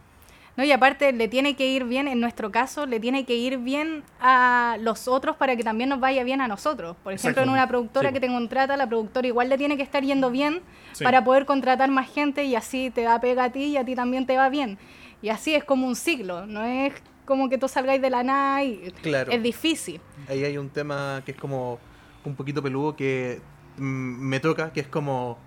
No, 0.56 0.62
y 0.62 0.70
aparte 0.70 1.12
le 1.12 1.26
tiene 1.26 1.56
que 1.56 1.66
ir 1.66 1.84
bien, 1.84 2.06
en 2.06 2.20
nuestro 2.20 2.52
caso, 2.52 2.86
le 2.86 3.00
tiene 3.00 3.24
que 3.24 3.34
ir 3.34 3.58
bien 3.58 4.04
a 4.20 4.76
los 4.80 5.08
otros 5.08 5.36
para 5.36 5.56
que 5.56 5.64
también 5.64 5.88
nos 5.88 5.98
vaya 5.98 6.22
bien 6.22 6.40
a 6.40 6.46
nosotros. 6.46 6.96
Por 7.02 7.12
ejemplo, 7.12 7.42
en 7.42 7.48
una 7.48 7.66
productora 7.66 8.12
que 8.12 8.20
te 8.20 8.28
contrata, 8.28 8.76
la 8.76 8.86
productora 8.86 9.26
igual 9.26 9.48
le 9.48 9.58
tiene 9.58 9.76
que 9.76 9.82
estar 9.82 10.04
yendo 10.04 10.30
bien 10.30 10.62
para 11.02 11.24
poder 11.24 11.46
contratar 11.46 11.90
más 11.90 12.10
gente 12.10 12.44
y 12.44 12.54
así 12.54 12.90
te 12.90 13.02
da 13.02 13.20
pega 13.20 13.44
a 13.44 13.52
ti 13.52 13.64
y 13.64 13.76
a 13.76 13.84
ti 13.84 13.94
también 13.94 14.26
te 14.26 14.36
va 14.36 14.48
bien. 14.48 14.78
Y 15.22 15.30
así 15.30 15.54
es 15.54 15.64
como 15.64 15.86
un 15.86 15.96
ciclo, 15.96 16.46
no 16.46 16.64
es 16.64 16.92
como 17.24 17.48
que 17.48 17.56
tú 17.56 17.68
salgáis 17.68 18.02
de 18.02 18.10
la 18.10 18.22
nada 18.22 18.62
y 18.62 18.92
claro. 19.02 19.32
es 19.32 19.42
difícil. 19.42 20.00
Ahí 20.28 20.44
hay 20.44 20.58
un 20.58 20.68
tema 20.68 21.22
que 21.24 21.32
es 21.32 21.38
como 21.38 21.78
un 22.24 22.34
poquito 22.34 22.62
peludo 22.62 22.96
que 22.96 23.40
me 23.76 24.40
toca, 24.40 24.72
que 24.72 24.80
es 24.80 24.86
como 24.86 25.38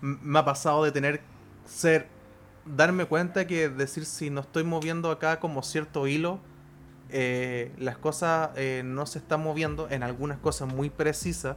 me 0.00 0.38
ha 0.38 0.44
pasado 0.44 0.84
de 0.84 0.92
tener 0.92 1.20
ser 1.64 2.08
darme 2.64 3.06
cuenta 3.06 3.46
que 3.46 3.68
decir 3.68 4.04
si 4.04 4.30
no 4.30 4.40
estoy 4.42 4.64
moviendo 4.64 5.10
acá 5.10 5.40
como 5.40 5.62
cierto 5.62 6.06
hilo, 6.06 6.38
eh, 7.10 7.72
las 7.78 7.96
cosas 7.96 8.50
eh, 8.56 8.82
no 8.84 9.06
se 9.06 9.18
están 9.18 9.42
moviendo 9.42 9.88
en 9.90 10.02
algunas 10.02 10.38
cosas 10.38 10.72
muy 10.72 10.90
precisas, 10.90 11.56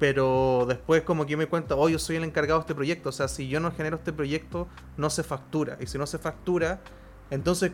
pero 0.00 0.64
después 0.66 1.02
como 1.02 1.26
que 1.26 1.36
me 1.36 1.46
cuenta, 1.46 1.76
oh, 1.76 1.88
yo 1.90 1.98
soy 1.98 2.16
el 2.16 2.24
encargado 2.24 2.58
de 2.58 2.62
este 2.62 2.74
proyecto, 2.74 3.10
o 3.10 3.12
sea, 3.12 3.28
si 3.28 3.48
yo 3.48 3.60
no 3.60 3.70
genero 3.70 3.96
este 3.98 4.14
proyecto, 4.14 4.66
no 4.96 5.10
se 5.10 5.22
factura, 5.22 5.76
y 5.78 5.86
si 5.86 5.98
no 5.98 6.06
se 6.06 6.18
factura, 6.18 6.80
entonces 7.30 7.72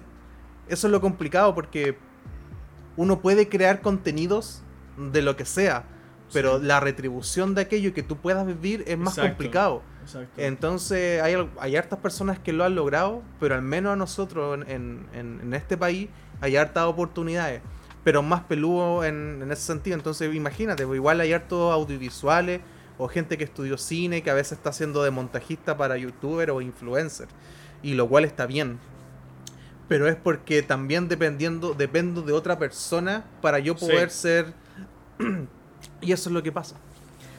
eso 0.69 0.89
es 0.89 0.91
lo 0.91 1.01
complicado 1.01 1.55
porque 1.55 1.97
uno 2.97 3.21
puede 3.21 3.49
crear 3.49 3.81
contenidos 3.81 4.63
de 4.97 5.23
lo 5.23 5.37
que 5.37 5.45
sea, 5.45 5.85
pero 6.33 6.59
la 6.59 6.81
retribución 6.81 7.55
de 7.55 7.63
aquello 7.63 7.95
que 7.95 8.03
tú 8.03 8.17
puedas 8.17 8.45
vivir 8.45 8.83
es 8.89 8.99
más 8.99 9.17
complicado. 9.17 9.83
Entonces 10.37 11.23
hay, 11.23 11.37
hay 11.61 11.77
hartas 11.77 12.01
personas 12.01 12.41
que 12.41 12.53
lo 12.53 12.65
han 12.65 12.75
logrado, 12.75 13.23
pero 13.39 13.55
al 13.55 13.63
menos 13.63 13.93
a 13.93 13.97
nosotros 13.97 14.65
en, 14.67 15.07
en, 15.13 15.55
este 15.55 15.77
país 15.77 16.09
hay 16.41 16.57
hartas 16.57 16.87
oportunidades, 16.87 17.63
pero 18.07 18.23
más 18.23 18.45
peludo 18.45 19.03
en, 19.03 19.41
en 19.43 19.51
ese 19.51 19.63
sentido. 19.63 19.97
Entonces 19.97 20.33
imagínate, 20.33 20.87
pues, 20.87 20.97
igual 20.97 21.21
hay 21.21 21.33
hartos 21.33 21.73
audiovisuales 21.73 22.61
o 22.99 23.09
gente 23.09 23.37
que 23.37 23.43
estudió 23.43 23.77
cine 23.77 24.23
que 24.23 24.31
a 24.31 24.35
veces 24.35 24.53
está 24.53 24.71
haciendo 24.71 25.03
de 25.03 25.11
montajista 25.11 25.77
para 25.77 25.97
youtuber 25.97 26.53
o 26.53 26.61
influencer, 26.61 27.27
y 27.83 27.95
lo 27.95 28.09
cual 28.09 28.25
está 28.25 28.47
bien. 28.47 28.79
Pero 29.89 30.07
es 30.07 30.15
porque 30.15 30.63
también 30.63 31.09
dependiendo, 31.09 31.75
dependo 31.75 32.23
de 32.23 32.33
otra 32.33 32.61
persona 32.61 33.25
para 33.43 33.59
yo 33.59 33.75
poder 33.75 34.11
ser... 34.11 34.55
y 36.01 36.13
eso 36.13 36.29
es 36.29 36.33
lo 36.33 36.45
que 36.45 36.53
pasa. 36.53 36.77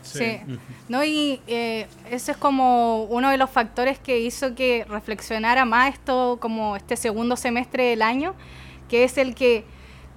Sí. 0.02 0.42
No, 0.90 1.02
y 1.02 1.40
eh, 1.48 1.88
ese 2.12 2.34
es 2.34 2.38
como 2.38 3.06
uno 3.06 3.30
de 3.30 3.38
los 3.38 3.50
factores 3.50 4.00
que 4.00 4.20
hizo 4.20 4.54
que 4.54 4.86
reflexionara 4.90 5.64
más 5.64 5.94
esto 5.94 6.40
como 6.42 6.76
este 6.76 6.98
segundo 6.98 7.38
semestre 7.38 7.86
del 7.86 8.02
año, 8.02 8.36
que 8.90 9.06
es 9.06 9.18
el 9.18 9.34
que 9.34 9.64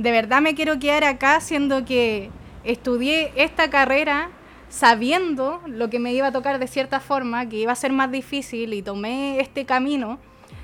de 0.01 0.13
verdad 0.13 0.41
me 0.41 0.55
quiero 0.55 0.79
quedar 0.79 1.05
acá, 1.05 1.41
siendo 1.41 1.85
que 1.85 2.31
estudié 2.65 3.33
esta 3.37 3.69
carrera 3.69 4.31
sabiendo 4.71 5.61
lo 5.67 5.91
que 5.91 5.99
me 5.99 6.15
iba 6.15 6.29
a 6.29 6.33
tocar 6.33 6.59
de 6.59 6.69
cierta 6.69 7.01
forma, 7.01 7.47
que 7.51 7.57
iba 7.57 7.73
a 7.73 7.75
ser 7.75 7.93
más 7.93 8.11
difícil 8.11 8.73
y 8.73 8.81
tomé 8.81 9.41
este 9.41 9.67
camino. 9.67 10.19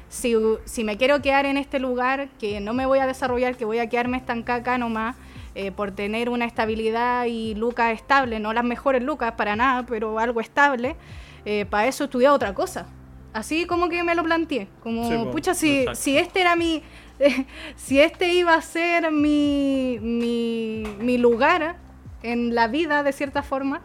Si, 0.09 0.34
si 0.64 0.84
me 0.84 0.97
quiero 0.97 1.20
quedar 1.20 1.45
en 1.45 1.59
este 1.59 1.78
lugar, 1.80 2.30
que 2.39 2.61
no 2.61 2.72
me 2.72 2.87
voy 2.87 2.99
a 2.99 3.07
desarrollar, 3.07 3.59
que 3.59 3.66
voy 3.66 3.78
a 3.78 3.91
quedarme 3.91 4.16
estancada 4.16 4.61
acá 4.61 4.78
nomás, 4.78 5.16
eh, 5.55 5.70
por 5.70 5.91
tener 5.91 6.30
una 6.30 6.47
estabilidad 6.47 7.26
y 7.26 7.55
lucas 7.57 7.93
estable, 7.93 8.41
no 8.41 8.55
las 8.55 8.64
mejores 8.64 9.03
lucas 9.03 9.32
para 9.32 9.55
nada, 9.55 9.84
pero 9.84 10.18
algo 10.18 10.41
estable, 10.41 10.97
eh, 11.45 11.66
para 11.68 11.89
eso 11.89 12.05
estudié 12.05 12.30
otra 12.30 12.55
cosa. 12.55 12.87
Así 13.34 13.66
como 13.66 13.91
que 13.91 14.03
me 14.03 14.14
lo 14.14 14.24
planteé, 14.24 14.66
como, 14.82 15.11
Sí, 15.11 15.14
pucha, 15.30 15.53
si, 15.53 15.84
si 15.93 16.16
este 16.16 16.41
era 16.41 16.57
mi, 16.57 16.82
si 17.76 18.00
este 18.00 18.32
iba 18.34 18.54
a 18.54 18.62
ser 18.62 19.10
mi, 19.10 19.98
mi, 20.00 20.84
mi 20.98 21.18
lugar 21.18 21.76
en 22.22 22.54
la 22.54 22.68
vida 22.68 23.02
de 23.02 23.12
cierta 23.12 23.42
forma, 23.42 23.80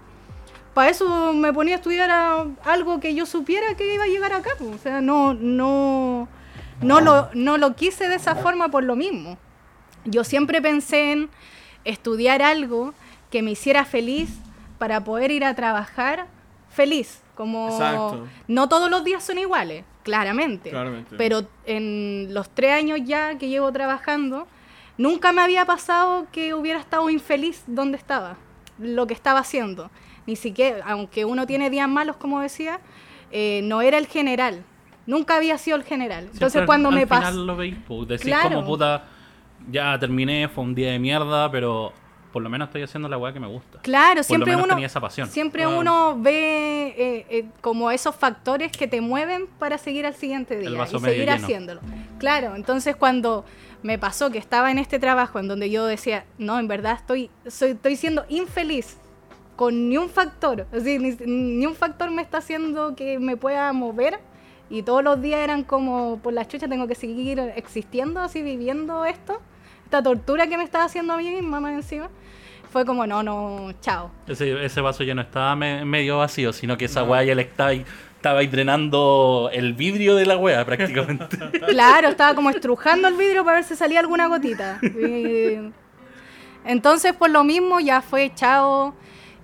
para 0.73 0.89
eso 0.89 1.33
me 1.33 1.51
ponía 1.53 1.75
a 1.75 1.77
estudiar 1.77 2.09
a- 2.11 2.45
algo 2.63 2.99
que 2.99 3.13
yo 3.13 3.25
supiera 3.25 3.75
que 3.75 3.93
iba 3.93 4.03
a 4.05 4.07
llegar 4.07 4.33
acá. 4.33 4.51
po. 4.57 4.69
O 4.69 4.77
sea, 4.77 5.01
no, 5.01 5.33
no, 5.33 6.27
no, 6.81 7.01
lo, 7.01 7.29
no 7.33 7.57
lo 7.57 7.75
quise 7.75 8.07
de 8.07 8.15
esa 8.15 8.35
forma 8.35 8.69
por 8.69 8.83
lo 8.83 8.95
mismo. 8.95 9.37
Yo 10.05 10.23
siempre 10.23 10.61
pensé 10.61 11.11
en 11.11 11.29
estudiar 11.83 12.41
algo 12.41 12.93
que 13.29 13.41
me 13.41 13.51
hiciera 13.51 13.85
feliz 13.85 14.29
para 14.77 15.03
poder 15.03 15.31
ir 15.31 15.43
a 15.45 15.53
trabajar 15.55 16.25
feliz. 16.69 17.21
Como 17.35 17.69
Exacto. 17.69 18.27
no 18.47 18.67
todos 18.69 18.89
los 18.89 19.03
días 19.03 19.23
son 19.23 19.37
iguales, 19.39 19.83
claramente. 20.03 20.69
Claramente. 20.69 21.15
Pero 21.17 21.43
en 21.65 22.33
los 22.33 22.49
tres 22.49 22.73
años 22.73 22.99
ya 23.03 23.37
que 23.37 23.47
llevo 23.49 23.71
trabajando, 23.71 24.47
nunca 24.97 25.31
me 25.31 25.41
había 25.41 25.65
pasado 25.65 26.27
que 26.31 26.53
hubiera 26.53 26.79
estado 26.79 27.09
infeliz 27.09 27.63
donde 27.67 27.97
estaba, 27.97 28.37
lo 28.79 29.07
que 29.07 29.13
estaba 29.13 29.39
haciendo. 29.39 29.89
Ni 30.27 30.35
siquiera, 30.35 30.85
aunque 30.87 31.25
uno 31.25 31.47
tiene 31.47 31.69
días 31.69 31.89
malos, 31.89 32.15
como 32.17 32.39
decía, 32.41 32.79
eh, 33.31 33.61
no 33.63 33.81
era 33.81 33.97
el 33.97 34.07
general. 34.07 34.63
Nunca 35.07 35.37
había 35.37 35.57
sido 35.57 35.77
el 35.77 35.83
general. 35.83 36.29
Entonces 36.31 36.63
cuando 36.65 36.89
al 36.89 36.95
me 36.95 37.07
pasó... 37.07 37.43
lo 37.43 37.55
veis, 37.55 37.75
pues, 37.87 38.07
decís 38.07 38.25
Claro. 38.25 38.55
como 38.55 38.65
puta, 38.67 39.05
ya 39.69 39.97
terminé, 39.97 40.47
fue 40.47 40.63
un 40.63 40.75
día 40.75 40.91
de 40.91 40.99
mierda, 40.99 41.49
pero 41.51 41.93
por 42.31 42.41
lo 42.41 42.49
menos 42.49 42.69
estoy 42.69 42.81
haciendo 42.83 43.09
la 43.09 43.17
weá 43.17 43.33
que 43.33 43.39
me 43.39 43.47
gusta. 43.47 43.79
Claro, 43.81 44.15
Por 44.15 44.23
siempre 44.25 44.51
lo 44.51 44.57
menos 44.57 44.65
uno, 44.65 44.75
tenía 44.75 44.87
esa 44.87 45.01
pasión. 45.01 45.27
siempre 45.27 45.63
Ah. 45.63 45.69
uno 45.69 46.15
ve 46.19 46.87
eh, 46.97 47.25
eh, 47.29 47.45
como 47.61 47.91
esos 47.91 48.15
factores 48.15 48.71
que 48.71 48.87
te 48.87 49.01
mueven 49.01 49.47
para 49.59 49.77
seguir 49.77 50.05
al 50.05 50.15
siguiente 50.15 50.57
día 50.57 50.69
vaso 50.71 50.97
y 50.97 51.01
medio 51.01 51.13
seguir 51.15 51.29
lleno. 51.29 51.43
haciéndolo. 51.45 51.81
Claro, 52.19 52.55
entonces 52.55 52.95
cuando 52.95 53.43
me 53.83 53.97
pasó 53.97 54.29
que 54.31 54.37
estaba 54.37 54.71
en 54.71 54.77
este 54.77 54.99
trabajo 54.99 55.39
en 55.39 55.47
donde 55.47 55.69
yo 55.69 55.85
decía, 55.85 56.25
no, 56.37 56.59
en 56.59 56.67
verdad 56.67 56.93
estoy, 56.93 57.29
soy, 57.47 57.71
estoy 57.71 57.95
siendo 57.95 58.25
infeliz 58.29 58.97
con 59.55 59.89
ni 59.89 59.97
un 59.97 60.09
factor, 60.09 60.67
así, 60.71 60.97
ni, 60.99 61.11
ni 61.25 61.65
un 61.65 61.75
factor 61.75 62.09
me 62.11 62.21
está 62.21 62.37
haciendo 62.39 62.95
que 62.95 63.19
me 63.19 63.37
pueda 63.37 63.71
mover 63.73 64.19
y 64.69 64.83
todos 64.83 65.03
los 65.03 65.21
días 65.21 65.39
eran 65.41 65.63
como, 65.63 66.17
por 66.23 66.31
la 66.33 66.47
chucha 66.47 66.67
tengo 66.67 66.87
que 66.87 66.95
seguir 66.95 67.39
existiendo, 67.55 68.19
así 68.21 68.41
viviendo 68.41 69.03
esto, 69.05 69.41
esta 69.91 70.01
tortura 70.01 70.47
que 70.47 70.57
me 70.57 70.63
estaba 70.63 70.85
haciendo 70.85 71.11
a 71.13 71.17
mí 71.17 71.29
misma 71.29 71.59
más 71.59 71.73
encima, 71.73 72.07
fue 72.71 72.85
como, 72.85 73.05
no, 73.05 73.21
no, 73.23 73.73
chao. 73.81 74.09
Ese, 74.25 74.63
ese 74.63 74.79
vaso 74.79 75.03
ya 75.03 75.13
no 75.13 75.21
estaba 75.21 75.53
me- 75.57 75.83
medio 75.83 76.17
vacío, 76.19 76.53
sino 76.53 76.77
que 76.77 76.85
esa 76.85 77.03
weá 77.03 77.25
ya 77.25 77.35
le 77.35 77.41
estaba, 77.41 77.71
ahí- 77.71 77.85
estaba 78.15 78.39
ahí 78.39 78.47
drenando 78.47 79.49
el 79.51 79.73
vidrio 79.73 80.15
de 80.15 80.25
la 80.25 80.37
weá 80.37 80.63
prácticamente. 80.65 81.37
Claro, 81.67 82.07
estaba 82.07 82.33
como 82.35 82.49
estrujando 82.51 83.09
el 83.09 83.15
vidrio 83.15 83.43
para 83.43 83.57
ver 83.57 83.65
si 83.65 83.75
salía 83.75 83.99
alguna 83.99 84.27
gotita. 84.27 84.79
Y- 84.81 85.73
Entonces, 86.63 87.11
por 87.11 87.29
lo 87.29 87.43
mismo, 87.43 87.81
ya 87.81 88.01
fue 88.01 88.31
chao. 88.33 88.93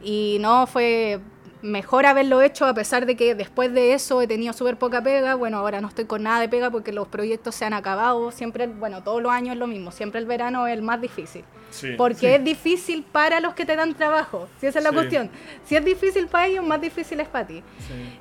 Y 0.02 0.38
no, 0.40 0.66
fue 0.66 1.20
mejor 1.68 2.06
haberlo 2.06 2.42
hecho 2.42 2.66
a 2.66 2.74
pesar 2.74 3.06
de 3.06 3.16
que 3.16 3.36
después 3.36 3.74
de 3.74 3.94
eso 3.94 4.22
he 4.22 4.28
tenido 4.28 4.54
súper 4.54 4.78
poca 4.78 5.02
pega. 5.04 5.36
Bueno, 5.36 5.58
ahora 5.58 5.82
no 5.82 5.88
estoy 5.88 6.06
con 6.06 6.24
nada 6.24 6.40
de 6.40 6.50
pega 6.50 6.72
porque 6.72 6.92
los 6.92 7.08
proyectos 7.08 7.56
se 7.56 7.66
han 7.66 7.74
acabado. 7.74 8.32
Siempre, 8.32 8.68
bueno, 8.68 9.04
todos 9.04 9.22
los 9.22 9.32
años 9.32 9.54
es 9.54 9.60
lo 9.60 9.68
mismo. 9.68 9.92
Siempre 9.92 10.20
el 10.20 10.26
verano 10.26 10.66
es 10.68 10.74
el 10.74 10.82
más 10.82 11.00
difícil. 11.02 11.44
Sí. 11.70 11.90
Porque 11.98 12.36
es 12.36 12.44
difícil 12.44 13.04
para 13.04 13.40
los 13.42 13.54
que 13.54 13.66
te 13.66 13.76
dan 13.76 13.94
trabajo. 13.94 14.48
Si 14.60 14.68
esa 14.68 14.80
es 14.80 14.84
la 14.84 14.92
Sí. 14.92 14.96
cuestión. 14.96 15.30
Si 15.66 15.76
es 15.76 15.84
difícil 15.84 16.28
para 16.28 16.48
ellos, 16.48 16.66
más 16.66 16.80
difícil 16.82 17.20
es 17.20 17.28
para 17.28 17.46
ti. 17.46 17.62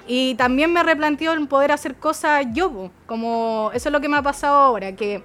Y 0.07 0.34
también 0.34 0.72
me 0.72 0.82
replanteó 0.82 1.32
el 1.32 1.47
poder 1.47 1.70
hacer 1.72 1.94
cosas 1.94 2.44
yo, 2.53 2.90
como 3.07 3.70
eso 3.72 3.88
es 3.88 3.92
lo 3.92 4.01
que 4.01 4.09
me 4.09 4.16
ha 4.16 4.22
pasado 4.22 4.57
ahora, 4.57 4.92
que 4.97 5.22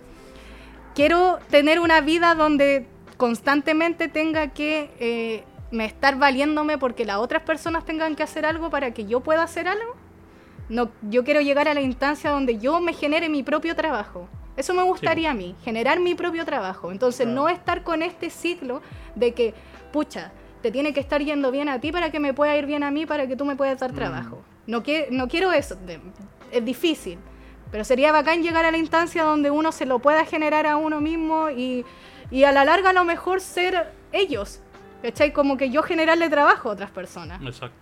quiero 0.94 1.40
tener 1.50 1.80
una 1.80 2.02
vida 2.02 2.36
donde 2.36 2.86
constantemente 3.18 4.08
tenga 4.08 4.48
que 4.48 4.90
eh, 5.00 5.44
me 5.72 5.86
estar 5.86 6.18
valiéndome 6.18 6.78
porque 6.78 7.06
las 7.06 7.18
otras 7.18 7.44
personas 7.44 7.86
tengan 7.86 8.16
que 8.16 8.24
hacer 8.24 8.46
algo 8.46 8.70
para 8.70 8.92
que 8.92 9.06
yo 9.06 9.22
pueda 9.22 9.44
hacer 9.44 9.68
algo. 9.68 9.96
No, 10.70 10.90
yo 11.02 11.24
quiero 11.24 11.42
llegar 11.42 11.68
a 11.68 11.74
la 11.74 11.82
instancia 11.82 12.30
donde 12.30 12.58
yo 12.58 12.80
me 12.80 12.94
genere 12.94 13.30
mi 13.30 13.44
propio 13.44 13.76
trabajo. 13.76 14.30
Eso 14.58 14.74
me 14.74 14.84
gustaría 14.84 15.32
a 15.32 15.34
mí, 15.34 15.56
generar 15.64 16.00
mi 16.00 16.14
propio 16.14 16.46
trabajo. 16.46 16.92
Entonces, 16.92 17.26
no 17.28 17.50
estar 17.50 17.84
con 17.84 18.02
este 18.02 18.30
ciclo 18.30 18.82
de 19.16 19.34
que, 19.34 19.54
pucha, 19.92 20.32
te 20.62 20.72
tiene 20.72 20.94
que 20.94 21.00
estar 21.00 21.22
yendo 21.22 21.52
bien 21.52 21.70
a 21.70 21.80
ti 21.80 21.92
para 21.92 22.12
que 22.12 22.20
me 22.20 22.34
pueda 22.34 22.56
ir 22.56 22.66
bien 22.66 22.84
a 22.84 22.92
mí, 22.92 23.06
para 23.06 23.28
que 23.28 23.36
tú 23.36 23.46
me 23.46 23.56
puedas 23.56 23.80
dar 23.80 23.92
trabajo. 23.94 24.44
No, 24.68 24.84
que, 24.84 25.08
no 25.10 25.28
quiero 25.28 25.52
eso, 25.52 25.78
es 26.52 26.66
difícil. 26.66 27.18
Pero 27.72 27.84
sería 27.86 28.12
bacán 28.12 28.44
llegar 28.44 28.66
a 28.66 28.72
la 28.72 28.78
instancia 28.78 29.24
donde 29.24 29.50
uno 29.50 29.72
se 29.72 29.86
lo 29.86 30.00
pueda 30.00 30.26
generar 30.26 30.68
a 30.68 30.76
uno 30.76 31.00
mismo 31.00 31.50
y, 31.50 31.86
y 32.30 32.44
a 32.44 32.52
la 32.52 32.66
larga 32.66 32.90
a 32.90 32.94
lo 32.94 33.06
mejor 33.06 33.40
ser 33.40 33.94
ellos. 34.12 34.62
¿Cachai? 35.02 35.34
Como 35.34 35.58
que 35.58 35.70
yo 35.70 35.84
generarle 35.84 36.30
trabajo 36.30 36.70
a 36.70 36.74
otras 36.74 36.92
personas. 36.92 37.42
Exacto. 37.42 37.76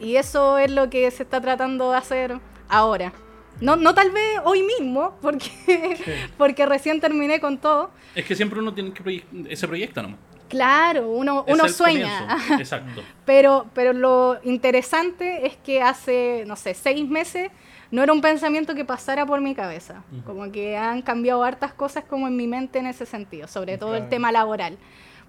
Y 0.00 0.16
eso 0.16 0.58
es 0.58 0.70
lo 0.70 0.90
que 0.90 1.10
se 1.10 1.22
está 1.22 1.40
tratando 1.40 1.90
de 1.92 1.98
hacer 1.98 2.38
ahora. 2.68 3.12
No, 3.60 3.76
no 3.76 3.94
tal 3.94 4.10
vez 4.10 4.40
hoy 4.44 4.62
mismo, 4.62 5.16
porque, 5.22 6.28
porque 6.38 6.66
recién 6.66 7.00
terminé 7.00 7.40
con 7.40 7.58
todo. 7.58 7.90
Es 8.14 8.24
que 8.24 8.34
siempre 8.34 8.58
uno 8.58 8.74
tiene 8.74 8.92
que 8.92 9.02
proye- 9.04 9.24
ese 9.48 9.68
proyecto 9.68 10.02
nomás. 10.02 10.18
Claro, 10.48 11.08
uno, 11.08 11.44
Es 11.46 11.54
uno 11.54 11.68
sueña. 11.68 12.26
comienzo. 12.26 12.54
Exacto. 12.60 13.02
Pero, 13.24 13.66
pero 13.74 13.92
lo 13.92 14.38
interesante 14.42 15.46
es 15.46 15.56
que 15.56 15.80
hace, 15.82 16.44
no 16.46 16.56
sé, 16.56 16.74
seis 16.74 17.08
meses 17.08 17.50
no 17.90 18.02
era 18.02 18.12
un 18.12 18.20
pensamiento 18.20 18.74
que 18.74 18.84
pasara 18.84 19.24
por 19.24 19.40
mi 19.40 19.54
cabeza. 19.54 20.02
Como 20.26 20.50
que 20.50 20.76
han 20.76 21.02
cambiado 21.02 21.44
hartas 21.44 21.72
cosas 21.72 22.04
como 22.04 22.26
en 22.26 22.36
mi 22.36 22.46
mente 22.48 22.80
en 22.80 22.86
ese 22.86 23.06
sentido, 23.06 23.46
sobre 23.46 23.78
todo 23.78 23.94
el 23.94 24.08
tema 24.08 24.32
laboral. 24.32 24.76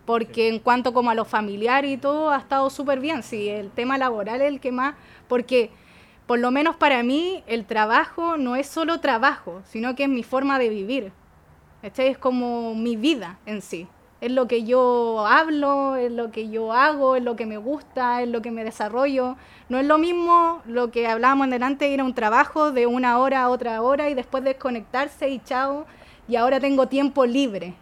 Porque 0.05 0.49
en 0.49 0.59
cuanto 0.59 0.93
como 0.93 1.09
a 1.09 1.15
lo 1.15 1.25
familiar 1.25 1.85
y 1.85 1.97
todo, 1.97 2.29
ha 2.29 2.37
estado 2.37 2.69
súper 2.69 2.99
bien. 2.99 3.23
Sí, 3.23 3.49
el 3.49 3.71
tema 3.71 3.97
laboral 3.97 4.41
es 4.41 4.47
el 4.47 4.59
que 4.59 4.71
más... 4.71 4.95
Porque, 5.27 5.71
por 6.27 6.39
lo 6.39 6.51
menos 6.51 6.75
para 6.75 7.01
mí, 7.01 7.43
el 7.47 7.65
trabajo 7.65 8.37
no 8.37 8.55
es 8.55 8.67
solo 8.67 8.99
trabajo, 8.99 9.61
sino 9.65 9.95
que 9.95 10.03
es 10.03 10.09
mi 10.09 10.23
forma 10.23 10.59
de 10.59 10.69
vivir. 10.69 11.11
¿Cachai? 11.81 12.07
Es 12.07 12.17
como 12.17 12.75
mi 12.75 12.95
vida 12.95 13.39
en 13.45 13.61
sí. 13.61 13.87
Es 14.21 14.31
lo 14.31 14.47
que 14.47 14.63
yo 14.63 15.25
hablo, 15.27 15.97
es 15.97 16.11
lo 16.11 16.31
que 16.31 16.49
yo 16.49 16.71
hago, 16.71 17.15
es 17.15 17.23
lo 17.23 17.35
que 17.35 17.45
me 17.45 17.57
gusta, 17.57 18.21
es 18.23 18.29
lo 18.29 18.41
que 18.41 18.49
me 18.49 18.63
desarrollo. 18.63 19.35
No 19.69 19.77
es 19.77 19.85
lo 19.85 19.97
mismo 19.97 20.61
lo 20.65 20.89
que 20.89 21.07
hablábamos 21.07 21.45
en 21.45 21.51
delante, 21.51 21.89
ir 21.89 21.99
a 21.99 22.05
un 22.05 22.15
trabajo 22.15 22.71
de 22.71 22.87
una 22.87 23.19
hora 23.19 23.43
a 23.43 23.49
otra 23.49 23.81
hora 23.81 24.09
y 24.09 24.13
después 24.13 24.43
desconectarse 24.43 25.29
y 25.29 25.39
chao. 25.39 25.85
Y 26.27 26.37
ahora 26.37 26.59
tengo 26.59 26.87
tiempo 26.87 27.25
libre. 27.25 27.75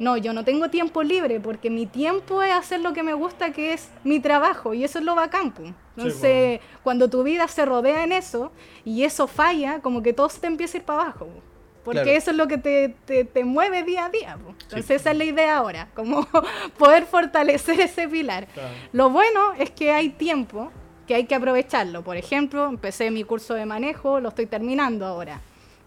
No, 0.00 0.16
yo 0.16 0.32
no 0.32 0.44
tengo 0.44 0.68
tiempo 0.70 1.02
libre 1.04 1.38
porque 1.38 1.70
mi 1.70 1.86
tiempo 1.86 2.42
es 2.42 2.52
hacer 2.52 2.80
lo 2.80 2.92
que 2.92 3.02
me 3.04 3.14
gusta, 3.14 3.52
que 3.52 3.72
es 3.74 3.88
mi 4.02 4.18
trabajo, 4.18 4.74
y 4.74 4.82
eso 4.82 4.98
es 4.98 5.04
lo 5.04 5.14
bacán. 5.14 5.52
Entonces, 5.96 6.60
cuando 6.82 7.08
tu 7.08 7.22
vida 7.22 7.46
se 7.48 7.64
rodea 7.66 8.02
en 8.02 8.12
eso 8.12 8.50
y 8.84 9.04
eso 9.04 9.26
falla, 9.26 9.80
como 9.80 10.02
que 10.02 10.12
todo 10.12 10.28
se 10.30 10.40
te 10.40 10.46
empieza 10.48 10.78
a 10.78 10.80
ir 10.80 10.84
para 10.86 11.02
abajo. 11.02 11.26
po. 11.26 11.42
Porque 11.84 12.02
Claro. 12.02 12.18
eso 12.18 12.30
es 12.32 12.36
lo 12.36 12.46
que 12.46 12.58
te, 12.58 12.94
te- 13.06 13.24
te 13.24 13.42
mueve 13.44 13.82
día 13.84 14.06
a 14.06 14.08
día. 14.10 14.36
Entonces, 14.62 14.90
esa 14.90 15.10
es 15.12 15.16
la 15.16 15.24
idea 15.24 15.56
ahora, 15.58 15.88
como 15.94 16.26
poder 16.78 17.04
fortalecer 17.06 17.80
ese 17.80 18.06
pilar. 18.08 18.48
Lo 18.92 19.08
bueno 19.10 19.52
es 19.58 19.70
que 19.70 19.90
hay 19.92 20.10
tiempo 20.10 20.70
que 21.06 21.14
hay 21.14 21.24
que 21.24 21.34
aprovecharlo. 21.34 22.02
Por 22.02 22.16
ejemplo, 22.16 22.66
empecé 22.68 23.10
mi 23.10 23.24
curso 23.24 23.54
de 23.54 23.66
manejo, 23.66 24.20
lo 24.20 24.28
estoy 24.28 24.46
terminando 24.46 25.04
ahora. 25.06 25.40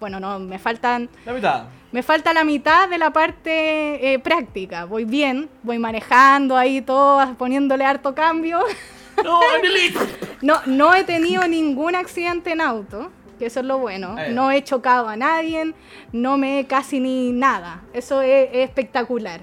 Bueno, 0.04 0.20
no, 0.20 0.38
me 0.38 0.60
faltan 0.60 1.08
La 1.26 1.32
mitad. 1.32 1.64
me 1.94 2.04
falta 2.04 2.34
la 2.34 2.44
mitad 2.44 2.90
de 2.90 2.98
la 2.98 3.14
parte 3.14 4.12
eh, 4.14 4.20
práctica. 4.20 4.84
Voy 4.84 5.06
bien, 5.06 5.50
voy 5.62 5.80
manejando 5.80 6.58
ahí 6.58 6.82
todo, 6.82 7.36
poniéndole 7.36 7.86
harto 7.86 8.14
cambio. 8.14 8.60
¡No! 9.24 9.40
No, 10.42 10.60
no 10.66 10.94
he 10.94 11.06
tenido 11.06 11.48
ningún 11.48 11.96
accidente 11.96 12.52
en 12.52 12.60
auto, 12.60 13.12
que 13.40 13.46
eso 13.46 13.62
es 13.62 13.66
lo 13.66 13.78
bueno. 13.78 14.18
Ya. 14.18 14.28
No 14.28 14.52
he 14.52 14.62
chocado 14.62 15.08
a 15.08 15.16
nadie, 15.16 15.74
no 16.12 16.36
me 16.38 16.60
he 16.60 16.66
casi 16.68 17.00
ni 17.00 17.32
nada. 17.32 17.82
Eso 17.94 18.22
es, 18.22 18.50
es 18.52 18.66
espectacular. 18.66 19.40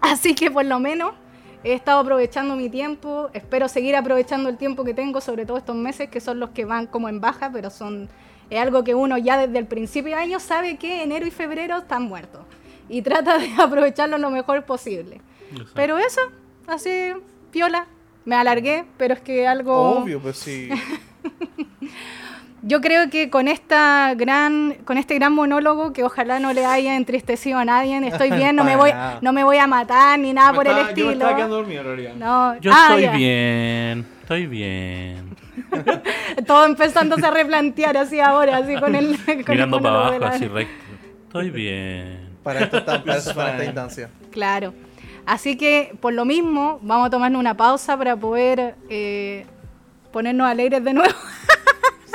Así 0.00 0.34
que 0.34 0.50
por 0.50 0.64
lo 0.64 0.80
menos 0.80 1.12
he 1.62 1.72
estado 1.72 2.00
aprovechando 2.00 2.56
mi 2.56 2.68
tiempo, 2.68 3.30
espero 3.32 3.68
seguir 3.68 3.94
aprovechando 3.94 4.48
el 4.48 4.56
tiempo 4.56 4.82
que 4.82 4.92
tengo, 4.92 5.20
sobre 5.20 5.46
todo 5.46 5.56
estos 5.56 5.76
meses 5.76 6.08
que 6.08 6.18
son 6.20 6.40
los 6.40 6.50
que 6.50 6.64
van 6.64 6.88
como 6.88 7.08
en 7.08 7.20
baja, 7.20 7.48
pero 7.52 7.70
son 7.70 8.08
es 8.50 8.60
algo 8.60 8.84
que 8.84 8.94
uno 8.94 9.18
ya 9.18 9.36
desde 9.38 9.58
el 9.58 9.66
principio 9.66 10.14
de 10.16 10.22
año 10.22 10.40
sabe 10.40 10.76
que 10.76 11.02
enero 11.02 11.26
y 11.26 11.30
febrero 11.30 11.78
están 11.78 12.04
muertos 12.04 12.40
y 12.88 13.02
trata 13.02 13.38
de 13.38 13.50
aprovecharlo 13.58 14.18
lo 14.18 14.30
mejor 14.30 14.64
posible. 14.64 15.20
Exacto. 15.50 15.72
Pero 15.74 15.98
eso, 15.98 16.20
así, 16.66 17.12
piola, 17.50 17.86
me 18.24 18.36
alargué, 18.36 18.84
pero 18.96 19.14
es 19.14 19.20
que 19.20 19.46
algo... 19.46 20.00
Obvio, 20.00 20.20
pues 20.20 20.36
sí. 20.36 20.68
Yo 22.62 22.80
creo 22.80 23.08
que 23.08 23.30
con 23.30 23.46
esta 23.46 24.14
gran, 24.16 24.74
con 24.84 24.98
este 24.98 25.14
gran 25.14 25.32
monólogo 25.32 25.92
que 25.92 26.02
ojalá 26.02 26.40
no 26.40 26.52
le 26.52 26.66
haya 26.66 26.96
entristecido 26.96 27.56
a 27.58 27.64
nadie, 27.64 28.04
estoy 28.08 28.30
bien, 28.32 28.56
no 28.56 28.64
me 28.64 28.74
voy, 28.74 28.90
nada. 28.90 29.18
no 29.22 29.32
me 29.32 29.44
voy 29.44 29.58
a 29.58 29.68
matar 29.68 30.18
ni 30.18 30.32
nada 30.32 30.50
Me 30.50 30.56
por 30.56 30.66
el 30.66 30.72
estaba- 30.76 30.92
Yo 30.94 31.06
me 31.06 31.12
estaba 31.12 31.30
estilo. 31.30 31.36
quedando 31.36 31.56
dormido 31.56 31.80
en 31.82 31.86
realidad. 31.86 32.14
No, 32.16 32.60
Yo 32.60 32.72
ah, 32.74 32.86
estoy 32.88 33.02
ya. 33.02 33.12
bien, 33.12 34.06
estoy 34.22 34.46
bien. 34.48 35.27
Todo 36.46 36.66
empezándose 36.66 37.26
a 37.26 37.30
replantear 37.30 37.96
así 37.96 38.20
ahora, 38.20 38.58
así 38.58 38.76
con 38.76 38.94
el 38.94 39.16
con 39.18 39.38
el 39.38 39.44
Mirando 39.46 39.80
para 39.80 39.94
monólogo 39.94 40.10
de 40.10 40.16
abajo, 40.16 40.30
la- 40.30 40.36
así 40.36 40.48
recto. 40.48 40.74
Estoy 41.26 41.50
bien. 41.50 42.28
Para 42.42 42.60
esto 42.60 42.78
está, 42.78 43.04
para, 43.04 43.18
It's 43.18 43.32
para 43.32 43.50
esta 43.52 43.64
instancia. 43.64 44.10
Claro. 44.30 44.72
Así 45.26 45.56
que 45.56 45.92
por 46.00 46.14
lo 46.14 46.24
mismo 46.24 46.78
vamos 46.82 47.08
a 47.08 47.10
tomarnos 47.10 47.38
una 47.38 47.54
pausa 47.54 47.96
para 47.98 48.16
poder 48.16 48.76
eh, 48.88 49.44
ponernos 50.10 50.46
alegres 50.48 50.82
de 50.82 50.94
nuevo. 50.94 51.14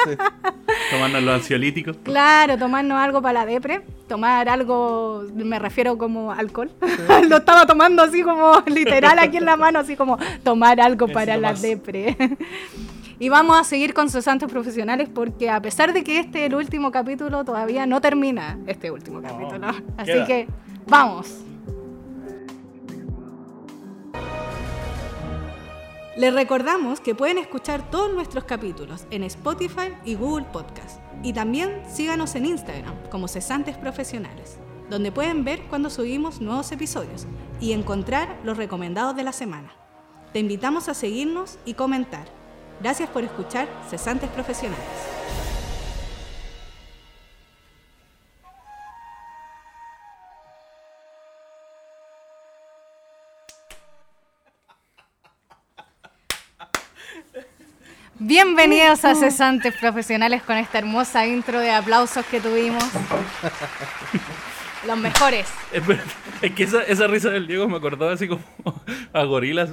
Sí. 0.03 0.17
Tomando 0.91 1.21
los 1.21 1.35
ansiolíticos. 1.35 1.97
Claro, 2.03 2.57
tomarnos 2.57 2.97
algo 2.99 3.21
para 3.21 3.41
la 3.41 3.45
depre, 3.45 3.81
tomar 4.07 4.49
algo, 4.49 5.23
me 5.33 5.57
refiero 5.59 5.97
como 5.97 6.31
alcohol. 6.31 6.71
Lo 7.29 7.37
estaba 7.37 7.65
tomando 7.65 8.01
así 8.03 8.21
como 8.23 8.61
literal 8.65 9.17
aquí 9.19 9.37
en 9.37 9.45
la 9.45 9.55
mano, 9.57 9.79
así 9.79 9.95
como 9.95 10.17
tomar 10.43 10.81
algo 10.81 11.07
para 11.07 11.37
la 11.37 11.51
más. 11.51 11.61
depre. 11.61 12.17
Y 13.23 13.29
vamos 13.29 13.57
a 13.57 13.63
seguir 13.63 13.93
con 13.93 14.09
cesantes 14.09 14.51
profesionales 14.51 15.07
porque 15.07 15.49
a 15.49 15.61
pesar 15.61 15.93
de 15.93 16.03
que 16.03 16.19
este 16.19 16.41
es 16.41 16.47
el 16.47 16.55
último 16.55 16.91
capítulo, 16.91 17.45
todavía 17.45 17.85
no 17.85 18.01
termina 18.01 18.59
este 18.67 18.91
último 18.91 19.21
capítulo. 19.21 19.65
Así 19.95 20.11
queda. 20.11 20.27
que 20.27 20.47
vamos. 20.87 21.33
Les 26.17 26.33
recordamos 26.33 26.99
que 26.99 27.15
pueden 27.15 27.37
escuchar 27.37 27.89
todos 27.89 28.13
nuestros 28.13 28.43
capítulos 28.43 29.07
en 29.09 29.23
Spotify 29.23 29.93
y 30.03 30.15
Google 30.15 30.47
Podcast. 30.51 30.99
Y 31.23 31.31
también 31.31 31.81
síganos 31.89 32.35
en 32.35 32.45
Instagram 32.45 32.93
como 33.09 33.29
Cesantes 33.29 33.77
Profesionales, 33.77 34.57
donde 34.89 35.13
pueden 35.13 35.45
ver 35.45 35.61
cuando 35.69 35.89
subimos 35.89 36.41
nuevos 36.41 36.73
episodios 36.73 37.25
y 37.61 37.71
encontrar 37.71 38.37
los 38.43 38.57
recomendados 38.57 39.15
de 39.15 39.23
la 39.23 39.31
semana. 39.31 39.71
Te 40.33 40.39
invitamos 40.39 40.89
a 40.89 40.93
seguirnos 40.93 41.57
y 41.63 41.75
comentar. 41.75 42.42
Gracias 42.83 43.09
por 43.11 43.23
escuchar 43.23 43.69
Cesantes 43.89 44.29
Profesionales. 44.31 44.83
Bienvenidos 58.19 59.05
a 59.05 59.15
Cesantes 59.15 59.73
Profesionales 59.79 60.43
con 60.43 60.57
esta 60.57 60.79
hermosa 60.79 61.25
intro 61.25 61.61
de 61.61 61.71
aplausos 61.71 62.25
que 62.25 62.41
tuvimos. 62.41 62.83
Los 64.85 64.97
mejores. 64.97 65.47
Es 66.41 66.51
que 66.51 66.63
esa, 66.63 66.83
esa 66.83 67.07
risa 67.07 67.29
del 67.29 67.47
Diego 67.47 67.69
me 67.69 67.77
acordó 67.77 68.09
así 68.09 68.27
como 68.27 68.43
a 69.13 69.23
gorilas. 69.23 69.69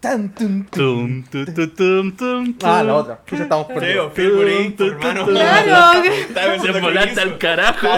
Tum, 0.00 0.28
tu, 1.24 1.44
tu, 1.44 1.68
tum, 1.68 2.12
tum, 2.12 2.54
Ah, 2.62 2.82
la 2.82 2.94
otra. 2.94 3.18
Pues 3.26 3.40
estamos 3.40 3.66
perdidos. 3.66 4.12
Phil 4.14 4.32
Green, 4.38 4.76
tu 4.76 4.84
hermano. 4.86 5.26
Claro. 5.26 6.02
Clint 6.62 7.18
al 7.18 7.38
carajo. 7.38 7.88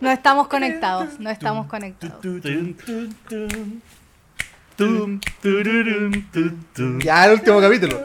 No 0.00 0.10
estamos 0.10 0.48
conectados, 0.48 1.18
no 1.18 1.30
estamos 1.30 1.66
conectados. 1.66 2.20
Tum, 2.20 2.40
tum, 2.40 3.12
tum. 3.28 3.80
Tum, 4.76 5.20
tururum, 5.42 6.12
tum, 6.32 6.64
tum. 6.74 6.98
Ya, 7.00 7.26
el 7.26 7.32
último 7.32 7.60
capítulo. 7.60 8.00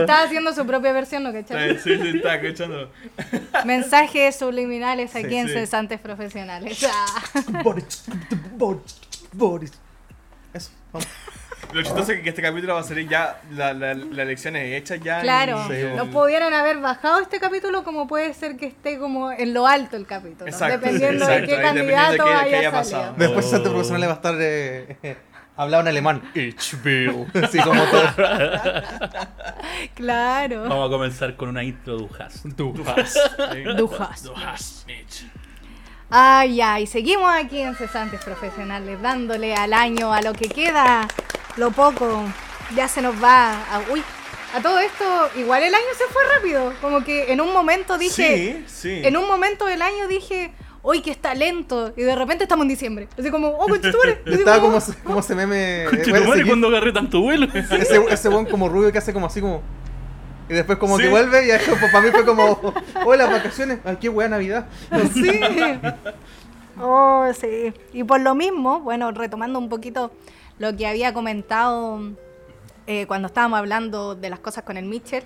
Estaba 0.00 0.22
haciendo 0.24 0.52
su 0.52 0.66
propia 0.66 0.92
versión, 0.92 1.22
¿no 1.22 1.32
cachai? 1.32 1.78
Sí, 1.78 1.96
sí, 1.96 2.08
estaba 2.16 2.34
escuchando. 2.36 2.90
Mensajes 3.64 4.36
subliminales 4.36 5.14
aquí 5.14 5.28
Sí, 5.30 5.36
en 5.36 5.48
sí. 5.48 5.54
Cesantes 5.54 6.00
Profesionales. 6.00 6.84
Boris, 7.62 8.04
Boris, 8.56 9.00
Boris. 9.32 9.72
Eso, 10.52 10.70
vamos. 10.92 11.08
Lo 11.72 11.82
chistoso 11.82 12.12
es 12.12 12.20
que 12.20 12.28
este 12.28 12.42
capítulo 12.42 12.74
va 12.74 12.80
a 12.80 12.84
salir 12.84 13.08
ya 13.08 13.40
la, 13.52 13.72
la, 13.72 13.94
la 13.94 14.22
elección 14.22 14.56
es 14.56 14.74
hecha 14.80 14.96
ya. 14.96 15.20
Claro, 15.22 15.64
Sí, 15.68 15.74
no 15.96 16.06
pudieron 16.10 16.52
haber 16.52 16.78
bajado 16.78 17.20
este 17.20 17.40
capítulo 17.40 17.82
como 17.84 18.06
puede 18.06 18.34
ser 18.34 18.56
que 18.56 18.66
esté 18.66 18.98
como 18.98 19.30
en 19.32 19.54
lo 19.54 19.66
alto 19.66 19.96
el 19.96 20.06
capítulo, 20.06 20.46
Exacto, 20.50 20.78
dependiendo 20.78 21.24
exacto, 21.24 21.40
de 21.40 21.46
qué 21.46 21.56
dependiendo 21.56 21.92
de 21.92 21.98
candidato 22.18 22.24
qué- 22.50 22.56
haya 22.56 22.70
pasado. 22.70 23.14
Después 23.16 23.46
Oh. 23.46 23.50
Santo 23.50 23.70
Profesional 23.70 24.08
va 24.08 24.12
a 24.12 24.16
estar 24.16 24.34
eh, 24.38 24.96
hablado 25.56 25.82
en 25.82 25.88
alemán. 25.88 26.22
Ich 26.34 26.74
will. 26.84 27.26
Así 27.42 27.58
como 27.60 27.82
todo. 27.84 28.02
Claro. 29.94 30.62
Vamos 30.68 30.88
a 30.88 30.90
comenzar 30.90 31.36
con 31.36 31.48
una 31.48 31.62
intro 31.62 31.96
du 31.96 32.08
hast. 32.18 32.44
Du 32.46 32.74
hast. 32.86 34.24
Du. 34.24 34.34
Ay, 36.10 36.60
ay, 36.60 36.86
seguimos 36.86 37.30
aquí 37.34 37.60
en 37.60 37.74
Cesantes 37.74 38.22
Profesionales, 38.22 39.00
dándole 39.00 39.54
al 39.54 39.72
año, 39.72 40.12
a 40.12 40.20
lo 40.20 40.34
que 40.34 40.48
queda, 40.48 41.08
lo 41.56 41.70
poco, 41.70 42.24
ya 42.74 42.88
se 42.88 43.02
nos 43.02 43.22
va. 43.22 43.52
a- 43.52 43.82
uy, 43.92 44.02
a 44.54 44.60
todo 44.60 44.78
esto, 44.80 45.04
igual 45.36 45.62
el 45.62 45.74
año 45.74 45.84
se 45.96 46.04
fue 46.12 46.22
rápido. 46.36 46.72
Como 46.80 47.02
que 47.04 47.32
en 47.32 47.40
un 47.40 47.52
momento 47.52 47.96
dije, 47.98 48.64
Sí, 48.66 49.00
sí. 49.00 49.00
en 49.06 49.16
un 49.16 49.26
momento 49.26 49.64
del 49.66 49.80
año 49.82 50.08
dije, 50.08 50.52
uy, 50.82 51.00
que 51.00 51.10
está 51.10 51.34
lento. 51.34 51.92
Y 51.96 52.02
de 52.02 52.14
repente 52.14 52.44
estamos 52.44 52.64
en 52.64 52.68
diciembre. 52.68 53.08
Así 53.18 53.30
como, 53.30 53.48
oh, 53.48 53.66
conchetumare. 53.68 54.20
Estaba 54.26 54.60
como, 54.60 54.78
como 55.04 55.20
ese 55.20 55.34
meme. 55.34 55.84
eh, 55.84 55.86
Conche 55.86 56.04
tu 56.04 56.10
bueno, 56.10 56.26
madre, 56.28 56.40
ese 56.42 56.48
cuando 56.50 56.68
agarré 56.68 56.92
tanto 56.92 57.20
vuelo. 57.20 57.46
Ese, 57.54 58.04
ese 58.10 58.28
buen 58.28 58.44
como 58.46 58.68
rubio 58.68 58.92
que 58.92 58.98
hace 58.98 59.12
como 59.12 59.26
así 59.26 59.40
como. 59.40 59.62
Y 60.48 60.54
después 60.54 60.76
como 60.76 60.96
Sí. 60.98 61.04
que 61.04 61.08
vuelve 61.08 61.46
y 61.46 61.50
eso 61.50 61.72
para 61.80 62.00
mí 62.02 62.10
fue 62.10 62.26
como. 62.26 62.74
Hola, 63.06 63.26
vacaciones. 63.26 63.78
Ay, 63.84 63.96
qué 64.00 64.08
buena 64.10 64.36
Navidad. 64.36 64.66
Sí. 65.14 65.40
Oh, 66.80 67.26
sí. 67.38 67.72
Y 67.92 68.04
por 68.04 68.20
lo 68.20 68.34
mismo, 68.34 68.80
bueno, 68.80 69.10
retomando 69.12 69.58
un 69.58 69.68
poquito 69.68 70.10
lo 70.62 70.76
que 70.76 70.86
había 70.86 71.12
comentado 71.12 72.00
eh, 72.86 73.04
cuando 73.06 73.26
estábamos 73.26 73.58
hablando 73.58 74.14
de 74.14 74.30
las 74.30 74.38
cosas 74.38 74.62
con 74.62 74.76
el 74.76 74.84
Mitchell, 74.84 75.24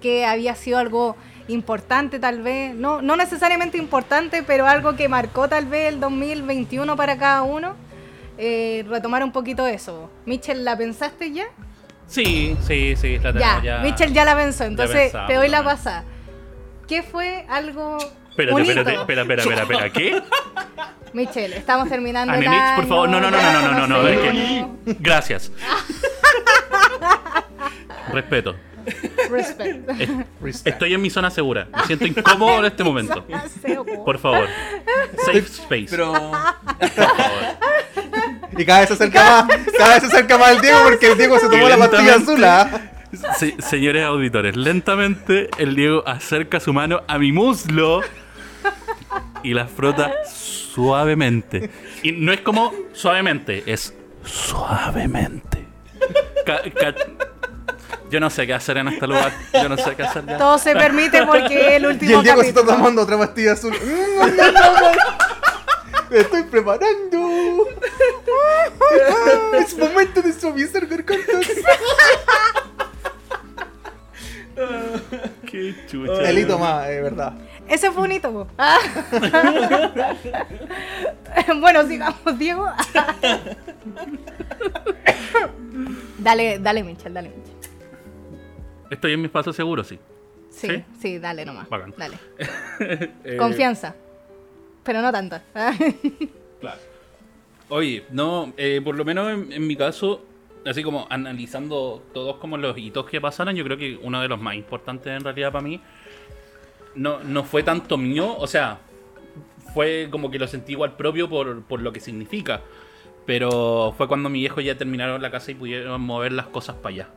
que 0.00 0.24
había 0.24 0.54
sido 0.54 0.78
algo 0.78 1.14
importante 1.46 2.18
tal 2.18 2.40
vez, 2.40 2.74
no, 2.74 3.02
no 3.02 3.14
necesariamente 3.14 3.76
importante, 3.76 4.42
pero 4.42 4.66
algo 4.66 4.96
que 4.96 5.06
marcó 5.10 5.46
tal 5.46 5.66
vez 5.66 5.92
el 5.92 6.00
2021 6.00 6.96
para 6.96 7.18
cada 7.18 7.42
uno. 7.42 7.76
eh, 8.40 8.84
retomar 8.88 9.22
un 9.24 9.32
poquito 9.32 9.66
eso. 9.66 10.10
Mitchell, 10.24 10.64
¿la 10.64 10.78
pensaste 10.78 11.32
ya? 11.32 11.46
Sí, 12.06 12.56
sí, 12.66 12.94
sí, 12.96 13.18
la 13.18 13.32
Ya, 13.32 13.32
tenemos 13.32 13.62
ya. 13.64 13.78
Mitchell 13.80 14.12
ya 14.14 14.24
la 14.24 14.36
pensó, 14.36 14.64
entonces 14.64 14.96
pensamos, 15.10 15.28
te 15.28 15.34
doy 15.34 15.48
la 15.48 15.62
pasada. 15.64 16.04
¿Qué 16.86 17.02
fue 17.02 17.44
algo... 17.48 17.98
Espérate, 18.38 18.54
un 18.54 18.60
espérate, 18.62 18.92
hito? 18.92 19.00
espera, 19.00 19.22
espera, 19.22 19.42
espera, 19.42 19.62
espera, 19.62 19.90
¿qué? 19.90 20.22
Michelle, 21.12 21.56
estamos 21.56 21.88
terminando 21.88 22.34
el 22.34 22.40
Anemix, 22.46 22.62
por 22.72 22.80
año, 22.84 22.88
favor. 22.88 23.08
No, 23.08 23.20
no, 23.20 23.30
no, 23.30 23.40
no, 23.40 23.62
no, 23.62 23.72
no, 23.72 23.86
no, 24.02 24.08
es 24.08 24.18
que-. 24.20 24.66
Gracias. 25.00 25.50
Respeto. 28.12 28.56
Respect. 29.30 29.90
Es- 30.00 30.08
Respect. 30.40 30.66
Estoy 30.74 30.94
en 30.94 31.02
mi 31.02 31.10
zona 31.10 31.30
segura. 31.30 31.66
Me 31.76 31.84
siento 31.86 32.06
incómodo 32.06 32.60
en 32.60 32.64
este 32.66 32.82
momento. 32.84 33.24
Por 34.04 34.18
favor. 34.18 34.46
Safe 35.26 35.38
space. 35.40 35.86
Pero. 35.90 36.12
Por 36.12 36.88
favor. 36.90 37.42
Y 38.56 38.64
cada 38.64 38.80
vez 38.80 38.88
se 38.88 38.94
acerca 38.94 39.22
más. 39.44 39.58
Cada 39.76 39.94
vez 39.94 40.00
se 40.02 40.06
acerca 40.06 40.38
más 40.38 40.52
el 40.52 40.60
Diego 40.62 40.78
porque 40.84 41.12
el 41.12 41.18
Diego 41.18 41.38
se 41.38 41.48
tomó 41.48 41.68
la 41.68 41.76
pastilla 41.76 42.14
azul. 42.16 42.42
¿ah? 42.44 42.70
Se- 43.38 43.60
señores 43.60 44.04
auditores, 44.04 44.56
lentamente 44.56 45.48
el 45.58 45.74
Diego 45.76 46.02
acerca 46.06 46.58
su 46.60 46.72
mano 46.72 47.02
a 47.08 47.18
mi 47.18 47.30
muslo 47.32 48.00
y 49.42 49.54
la 49.54 49.66
frota 49.66 50.12
suavemente. 50.26 51.70
Y 52.02 52.12
no 52.12 52.32
es 52.32 52.40
como 52.40 52.72
suavemente, 52.92 53.62
es 53.66 53.94
suavemente. 54.24 55.66
Ca- 56.46 56.62
ca- 56.74 56.94
Yo 58.10 58.20
no 58.20 58.30
sé 58.30 58.46
qué 58.46 58.54
hacer 58.54 58.78
en 58.78 58.88
este 58.88 59.06
lugar. 59.06 59.32
Yo 59.52 59.68
no 59.68 59.76
sé 59.76 59.94
qué 59.96 60.02
hacer 60.02 60.24
ya. 60.26 60.38
Todo 60.38 60.58
se 60.58 60.72
permite 60.74 61.24
porque 61.26 61.76
el 61.76 61.82
Y 61.84 61.86
último 61.86 62.18
el 62.18 62.22
Diego 62.24 62.42
se 62.42 62.48
está 62.48 62.64
tomando 62.64 63.02
otra 63.02 63.18
pastilla 63.18 63.52
azul. 63.52 63.74
Me 66.10 66.18
estoy 66.20 66.42
preparando. 66.44 67.66
Es 69.58 69.76
momento 69.76 70.22
de 70.22 70.32
suavizar 70.32 70.86
gargantas. 70.86 71.46
Qué 75.46 75.74
chucha. 75.86 76.28
El 76.28 76.38
hito 76.38 76.58
más, 76.58 76.88
es 76.88 77.02
verdad. 77.02 77.34
Ese 77.68 77.90
fue 77.90 78.04
un 78.04 78.12
hito. 78.12 78.46
Ah. 78.56 78.78
bueno, 81.60 81.86
sigamos, 81.86 82.38
Diego. 82.38 82.66
dale, 86.18 86.58
dale, 86.58 86.82
Michel, 86.82 87.14
dale, 87.14 87.28
Michel. 87.28 87.54
Estoy 88.90 89.12
en 89.12 89.20
mi 89.20 89.26
espacio 89.26 89.52
seguro, 89.52 89.84
sí. 89.84 89.98
Sí, 90.50 90.68
¿Sí? 90.68 90.84
sí, 91.00 91.18
dale 91.18 91.44
nomás. 91.44 91.68
Bacán. 91.68 91.94
Dale. 91.96 92.16
Eh, 93.24 93.36
Confianza. 93.36 93.94
Pero 94.82 95.02
no 95.02 95.12
tanta. 95.12 95.42
Claro. 96.60 96.80
Oye, 97.68 98.04
no, 98.10 98.52
eh, 98.56 98.80
por 98.82 98.96
lo 98.96 99.04
menos 99.04 99.30
en, 99.30 99.52
en 99.52 99.66
mi 99.66 99.76
caso, 99.76 100.24
así 100.66 100.82
como 100.82 101.06
analizando 101.10 102.02
todos 102.12 102.36
como 102.36 102.56
los 102.56 102.76
hitos 102.76 103.06
que 103.06 103.20
pasaron, 103.20 103.54
yo 103.54 103.64
creo 103.64 103.76
que 103.76 103.98
uno 104.02 104.20
de 104.20 104.28
los 104.28 104.40
más 104.40 104.54
importantes 104.54 105.16
en 105.16 105.24
realidad 105.24 105.52
para 105.52 105.62
mí 105.62 105.80
no, 106.94 107.20
no 107.22 107.44
fue 107.44 107.62
tanto 107.62 107.96
mío, 107.96 108.36
o 108.36 108.46
sea, 108.46 108.80
fue 109.74 110.08
como 110.10 110.30
que 110.30 110.38
lo 110.38 110.46
sentí 110.46 110.72
igual 110.72 110.96
propio 110.96 111.28
por, 111.28 111.62
por 111.62 111.80
lo 111.80 111.92
que 111.92 112.00
significa. 112.00 112.62
Pero 113.26 113.94
fue 113.96 114.08
cuando 114.08 114.30
mi 114.30 114.40
viejo 114.40 114.60
ya 114.60 114.76
terminaron 114.76 115.20
la 115.20 115.30
casa 115.30 115.50
y 115.50 115.54
pudieron 115.54 116.00
mover 116.00 116.32
las 116.32 116.46
cosas 116.46 116.76
para 116.76 116.94
allá. 116.94 117.08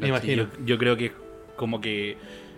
Me 0.00 0.08
imagino. 0.08 0.48
Yo, 0.58 0.64
yo 0.64 0.78
creo 0.78 0.96
que 0.96 1.12
como 1.56 1.80
que 1.80 2.16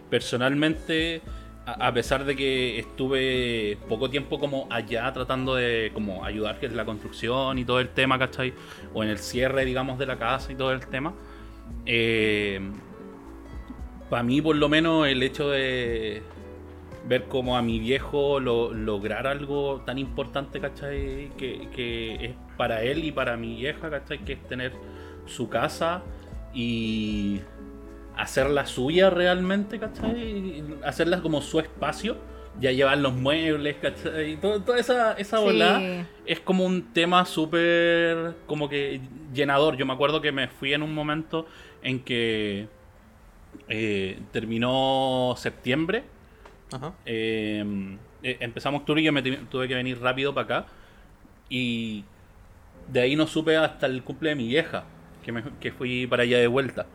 personalmente, 0.09 1.21
a, 1.67 1.93
pesar 1.93 2.25
de 2.25 2.35
que 2.37 2.79
estuve 2.79 3.79
poco 3.89 4.11
tiempo 4.11 4.39
como 4.41 4.67
allá 4.71 5.13
tratando 5.13 5.55
de 5.55 5.91
como 5.95 6.25
ayudar 6.25 6.59
en 6.63 6.77
la 6.77 6.85
construcción 6.85 7.59
y 7.59 7.65
todo 7.65 7.81
el 7.81 7.89
tema, 7.91 8.19
¿cachai? 8.19 8.53
O 8.95 9.03
en 9.05 9.11
el 9.11 9.19
cierre, 9.19 9.65
digamos, 9.65 9.99
de 9.99 10.07
la 10.07 10.19
casa 10.19 10.53
y 10.53 10.57
todo 10.57 10.73
el 10.73 10.87
tema. 10.87 11.15
para 14.11 14.23
mí, 14.23 14.43
por 14.43 14.57
lo 14.57 14.69
menos, 14.69 15.07
el 15.07 15.23
hecho 15.23 15.49
de 15.51 16.23
ver 17.09 17.25
como 17.25 17.57
a 17.57 17.63
mi 17.63 17.79
viejo 17.81 18.39
lo- 18.41 18.73
lograr 18.73 19.27
algo 19.27 19.83
tan 19.87 19.99
importante, 19.99 20.61
¿cachai? 20.61 21.31
Que, 21.37 21.69
que 21.75 22.15
es 22.27 22.35
para 22.57 22.83
él 22.83 23.05
y 23.05 23.13
para 23.13 23.37
mi 23.37 23.57
vieja, 23.57 23.91
¿cachai? 23.91 24.19
Que 24.25 24.35
es 24.35 24.43
tener 24.49 24.73
su 25.27 25.49
casa 25.49 26.03
y 26.55 27.41
hacerla 28.23 28.67
suya 28.67 29.11
realmente, 29.11 29.79
¿cachai? 29.79 30.63
Hacerla 30.85 31.21
como 31.23 31.41
su 31.43 31.59
espacio, 31.61 32.17
ya 32.61 32.71
llevar 32.73 32.99
los 32.99 33.15
muebles, 33.15 33.77
¿cachai? 33.77 34.37
Todo- 34.41 34.61
toda 34.63 34.79
esa, 34.79 35.15
esa 35.15 35.39
Sí. 35.79 36.05
es 36.27 36.41
como 36.41 36.65
un 36.65 36.93
tema 36.93 37.25
súper 37.25 38.35
como 38.47 38.69
que 38.69 39.01
llenador. 39.35 39.77
Yo 39.77 39.87
me 39.87 39.93
acuerdo 39.93 40.21
que 40.21 40.31
me 40.33 40.49
fui 40.49 40.73
en 40.73 40.83
un 40.83 40.95
momento 40.95 41.47
en 41.83 42.01
que 42.01 42.69
eh, 43.69 44.19
terminó 44.33 45.35
septiembre 45.37 46.05
Ajá. 46.73 46.95
eh, 47.05 47.97
eh, 48.23 48.37
empezamos 48.41 48.81
octubre 48.81 49.01
y 49.03 49.05
yo 49.05 49.13
me 49.13 49.23
tu- 49.23 49.45
tuve 49.51 49.69
que 49.69 49.75
venir 49.75 50.01
rápido 50.01 50.33
para 50.33 50.45
acá. 50.45 50.67
Y 51.51 52.05
de 52.89 53.01
ahí 53.01 53.17
no 53.17 53.27
supe 53.27 53.57
hasta 53.57 53.87
el 53.87 54.03
cumple 54.03 54.31
de 54.31 54.37
mi 54.37 54.47
vieja, 54.49 54.85
que, 55.25 55.33
me- 55.33 55.43
que 55.61 55.71
fui 55.73 56.07
para 56.07 56.23
allá 56.23 56.39
de 56.39 56.47
vuelta. 56.47 56.87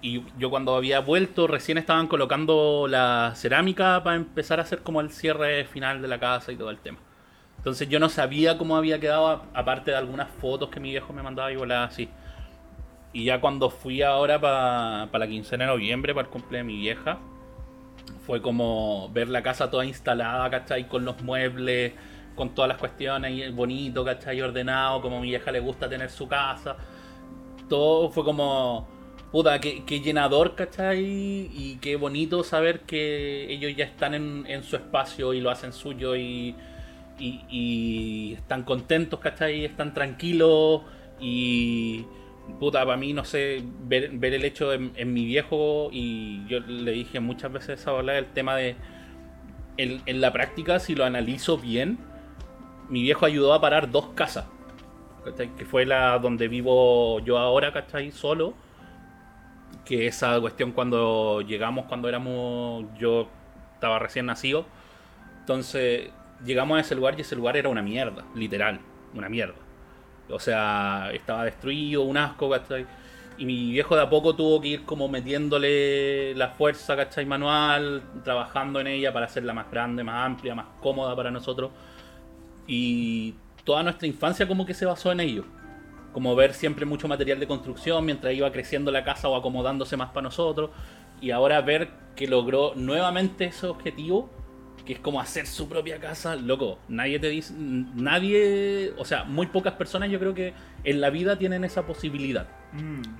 Y 0.00 0.22
yo 0.38 0.50
cuando 0.50 0.74
había 0.74 1.00
vuelto, 1.00 1.46
recién 1.46 1.78
estaban 1.78 2.06
colocando 2.06 2.86
la 2.88 3.32
cerámica 3.34 4.02
para 4.02 4.16
empezar 4.16 4.58
a 4.58 4.62
hacer 4.62 4.82
como 4.82 5.00
el 5.00 5.10
cierre 5.10 5.64
final 5.64 6.00
de 6.00 6.08
la 6.08 6.18
casa 6.18 6.52
y 6.52 6.56
todo 6.56 6.70
el 6.70 6.78
tema. 6.78 6.98
Entonces 7.58 7.88
yo 7.88 7.98
no 7.98 8.08
sabía 8.08 8.58
cómo 8.58 8.76
había 8.76 9.00
quedado, 9.00 9.42
aparte 9.52 9.90
de 9.90 9.96
algunas 9.96 10.30
fotos 10.30 10.70
que 10.70 10.80
mi 10.80 10.90
viejo 10.90 11.12
me 11.12 11.22
mandaba 11.22 11.50
y 11.52 11.56
volaba 11.56 11.84
así. 11.84 12.08
Y 13.12 13.24
ya 13.24 13.40
cuando 13.40 13.70
fui 13.70 14.02
ahora 14.02 14.40
para 14.40 15.18
la 15.18 15.26
quincena 15.26 15.64
de 15.64 15.70
noviembre, 15.70 16.14
para 16.14 16.26
el 16.26 16.32
cumple 16.32 16.58
de 16.58 16.64
mi 16.64 16.76
vieja, 16.76 17.18
fue 18.26 18.40
como 18.40 19.08
ver 19.12 19.28
la 19.28 19.42
casa 19.42 19.70
toda 19.70 19.84
instalada, 19.84 20.48
¿cachai? 20.50 20.86
Con 20.88 21.04
los 21.04 21.22
muebles, 21.22 21.92
con 22.34 22.54
todas 22.54 22.68
las 22.68 22.78
cuestiones, 22.78 23.32
y 23.32 23.50
bonito, 23.50 24.04
¿cachai? 24.04 24.40
Ordenado, 24.40 25.00
como 25.00 25.20
mi 25.20 25.28
vieja 25.28 25.50
le 25.50 25.60
gusta 25.60 25.88
tener 25.88 26.10
su 26.10 26.28
casa. 26.28 26.76
Todo 27.68 28.10
fue 28.10 28.22
como, 28.22 28.86
puta, 29.32 29.60
qué, 29.60 30.00
llenador, 30.00 30.54
¿cachai? 30.54 31.04
Y 31.04 31.78
qué 31.80 31.96
bonito 31.96 32.44
saber 32.44 32.80
que 32.80 33.52
ellos 33.52 33.74
ya 33.76 33.84
están 33.84 34.14
en, 34.14 34.62
su 34.62 34.76
espacio 34.76 35.34
y 35.34 35.40
lo 35.40 35.50
hacen 35.50 35.72
suyo 35.72 36.16
y, 36.16 36.54
y, 37.18 38.34
están 38.34 38.62
contentos, 38.62 39.20
¿cachai? 39.20 39.64
Están 39.64 39.94
tranquilos 39.94 40.82
y 41.20 42.04
puta, 42.60 42.84
para 42.84 42.96
mí, 42.96 43.12
no 43.12 43.24
sé, 43.24 43.62
ver, 43.82 44.10
el 44.22 44.44
hecho 44.44 44.72
en, 44.72 44.92
en 44.96 45.12
mi 45.12 45.24
viejo 45.24 45.90
y 45.92 46.46
yo 46.48 46.60
le 46.60 46.92
dije 46.92 47.20
muchas 47.20 47.52
veces 47.52 47.86
a 47.86 47.90
hablar 47.90 48.16
el 48.16 48.26
tema 48.26 48.56
de, 48.56 48.76
en, 49.76 50.00
en 50.06 50.20
la 50.20 50.32
práctica, 50.32 50.78
si 50.78 50.94
lo 50.94 51.04
analizo 51.04 51.58
bien, 51.58 51.98
mi 52.88 53.02
viejo 53.02 53.26
ayudó 53.26 53.52
a 53.52 53.60
parar 53.60 53.90
dos 53.90 54.08
casas, 54.14 54.46
¿cachai? 55.24 55.54
que 55.56 55.64
fue 55.64 55.84
la 55.86 56.18
donde 56.18 56.48
vivo 56.48 57.20
yo 57.20 57.38
ahora, 57.38 57.72
¿cachai? 57.72 58.12
Solo, 58.12 58.54
que 59.84 60.06
esa 60.06 60.40
cuestión 60.40 60.72
cuando 60.72 61.40
llegamos, 61.42 61.86
cuando 61.86 62.08
éramos, 62.08 62.84
yo 62.98 63.28
estaba 63.74 63.98
recién 63.98 64.26
nacido, 64.26 64.66
entonces 65.40 66.10
llegamos 66.44 66.78
a 66.78 66.80
ese 66.80 66.94
lugar 66.94 67.14
y 67.16 67.22
ese 67.22 67.36
lugar 67.36 67.56
era 67.56 67.68
una 67.68 67.82
mierda, 67.82 68.24
literal, 68.34 68.80
una 69.14 69.28
mierda. 69.28 69.54
O 70.28 70.40
sea, 70.40 71.10
estaba 71.12 71.44
destruido, 71.44 72.02
un 72.02 72.16
asco, 72.16 72.50
¿cachai? 72.50 72.86
Y 73.38 73.44
mi 73.44 73.70
viejo 73.70 73.94
de 73.94 74.02
a 74.02 74.10
poco 74.10 74.34
tuvo 74.34 74.60
que 74.60 74.68
ir 74.68 74.84
como 74.84 75.08
metiéndole 75.08 76.34
la 76.34 76.48
fuerza, 76.50 76.96
¿cachai? 76.96 77.26
Manual, 77.26 78.02
trabajando 78.24 78.80
en 78.80 78.86
ella 78.88 79.12
para 79.12 79.26
hacerla 79.26 79.52
más 79.52 79.70
grande, 79.70 80.02
más 80.02 80.26
amplia, 80.26 80.54
más 80.54 80.66
cómoda 80.80 81.14
para 81.14 81.30
nosotros. 81.30 81.70
Y 82.66 83.34
toda 83.64 83.82
nuestra 83.82 84.08
infancia 84.08 84.48
como 84.48 84.64
que 84.66 84.74
se 84.74 84.86
basó 84.86 85.12
en 85.12 85.20
ello. 85.20 85.44
Como 86.16 86.34
ver 86.34 86.54
siempre 86.54 86.86
mucho 86.86 87.08
material 87.08 87.38
de 87.38 87.46
construcción 87.46 88.02
mientras 88.02 88.32
iba 88.32 88.50
creciendo 88.50 88.90
la 88.90 89.04
casa 89.04 89.28
o 89.28 89.36
acomodándose 89.36 89.98
más 89.98 90.08
para 90.12 90.22
nosotros. 90.22 90.70
Y 91.20 91.30
ahora 91.30 91.60
ver 91.60 91.90
que 92.14 92.26
logró 92.26 92.72
nuevamente 92.74 93.44
ese 93.44 93.66
objetivo 93.66 94.30
que 94.86 94.94
es 94.94 94.98
como 94.98 95.20
hacer 95.20 95.46
su 95.46 95.68
propia 95.68 96.00
casa, 96.00 96.34
loco, 96.34 96.78
nadie 96.88 97.18
te 97.18 97.28
dice, 97.28 97.52
nadie, 97.54 98.94
o 98.96 99.04
sea, 99.04 99.24
muy 99.24 99.48
pocas 99.48 99.74
personas 99.74 100.08
yo 100.08 100.18
creo 100.18 100.32
que 100.32 100.54
en 100.84 101.02
la 101.02 101.10
vida 101.10 101.36
tienen 101.36 101.64
esa 101.64 101.84
posibilidad 101.84 102.48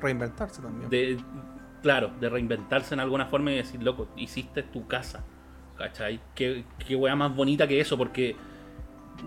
Reinventarse 0.01 0.63
también. 0.63 0.89
de, 0.89 1.19
claro, 1.83 2.13
de 2.19 2.31
reinventarse 2.31 2.95
en 2.95 3.01
alguna 3.01 3.27
forma 3.27 3.53
y 3.53 3.57
decir, 3.57 3.83
loco, 3.83 4.09
hiciste 4.17 4.63
tu 4.63 4.87
casa, 4.87 5.23
¿cachai? 5.77 6.19
Qué, 6.35 6.65
qué 6.79 6.97
wea 6.97 7.15
más 7.15 7.37
bonita 7.37 7.69
que 7.69 7.79
eso, 7.79 7.99
porque 7.99 8.37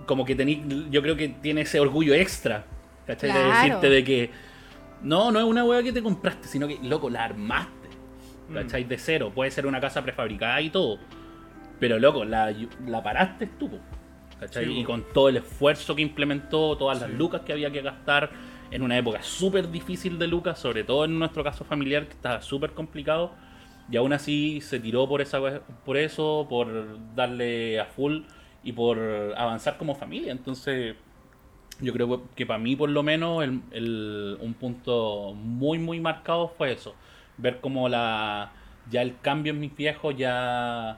como 0.07 0.25
que 0.25 0.33
tení, 0.33 0.87
yo 0.89 1.03
creo 1.03 1.15
que 1.15 1.27
tiene 1.27 1.61
ese 1.61 1.79
orgullo 1.79 2.15
extra, 2.15 2.65
¿cachai? 3.09 3.31
De 3.31 3.39
decirte 3.39 3.89
de 3.89 4.03
que, 4.03 4.31
no, 5.01 5.31
no 5.31 5.39
es 5.39 5.45
una 5.45 5.65
wea 5.65 5.81
que 5.81 5.91
te 5.91 6.03
compraste, 6.03 6.47
sino 6.47 6.67
que, 6.67 6.77
loco, 6.83 7.09
la 7.09 7.23
armaste, 7.23 7.89
¿cachai? 8.53 8.83
De 8.83 8.97
cero, 8.97 9.31
puede 9.33 9.49
ser 9.49 9.65
una 9.65 9.81
casa 9.81 10.03
prefabricada 10.03 10.61
y 10.61 10.69
todo. 10.69 10.99
Pero 11.79 11.97
loco, 11.97 12.23
la, 12.23 12.53
la 12.85 13.01
paraste 13.01 13.47
tú, 13.47 13.71
¿cachai? 14.39 14.65
Sí, 14.65 14.79
y 14.81 14.83
con 14.83 15.03
todo 15.11 15.29
el 15.29 15.37
esfuerzo 15.37 15.95
que 15.95 16.03
implementó, 16.03 16.77
todas 16.77 17.01
las 17.01 17.09
lucas 17.09 17.41
que 17.41 17.53
había 17.53 17.71
que 17.71 17.81
gastar 17.81 18.29
en 18.69 18.83
una 18.83 18.95
época 18.97 19.23
súper 19.23 19.71
difícil 19.71 20.19
de 20.19 20.27
lucas, 20.27 20.59
sobre 20.59 20.83
todo 20.83 21.05
en 21.05 21.17
nuestro 21.17 21.43
caso 21.43 21.63
familiar, 21.65 22.05
que 22.05 22.13
estaba 22.13 22.41
súper 22.41 22.71
complicado. 22.71 23.31
Y 23.91 23.97
aún 23.97 24.13
así 24.13 24.61
se 24.61 24.79
tiró 24.79 25.09
por, 25.09 25.19
esa, 25.19 25.39
por 25.83 25.97
eso, 25.97 26.45
por 26.47 27.15
darle 27.15 27.79
a 27.79 27.85
full 27.85 28.21
y 28.63 28.71
por 28.71 28.99
avanzar 29.35 29.77
como 29.77 29.95
familia. 29.95 30.31
Entonces, 30.31 30.95
yo 31.81 31.93
creo 31.93 32.23
que 32.35 32.45
para 32.45 32.59
mí, 32.59 32.75
por 32.75 32.89
lo 32.89 33.03
menos, 33.03 33.43
el- 33.43 33.61
el- 33.71 34.37
un 34.41 34.53
punto 34.53 35.33
muy, 35.35 35.79
muy 35.79 35.99
marcado 35.99 36.49
fue 36.57 36.73
eso. 36.73 36.95
Ver 37.37 37.59
como 37.61 37.87
la 37.89 38.51
ya 38.89 39.01
el 39.01 39.17
cambio 39.21 39.53
en 39.53 39.59
mis 39.59 39.75
viejos, 39.75 40.15
ya 40.17 40.97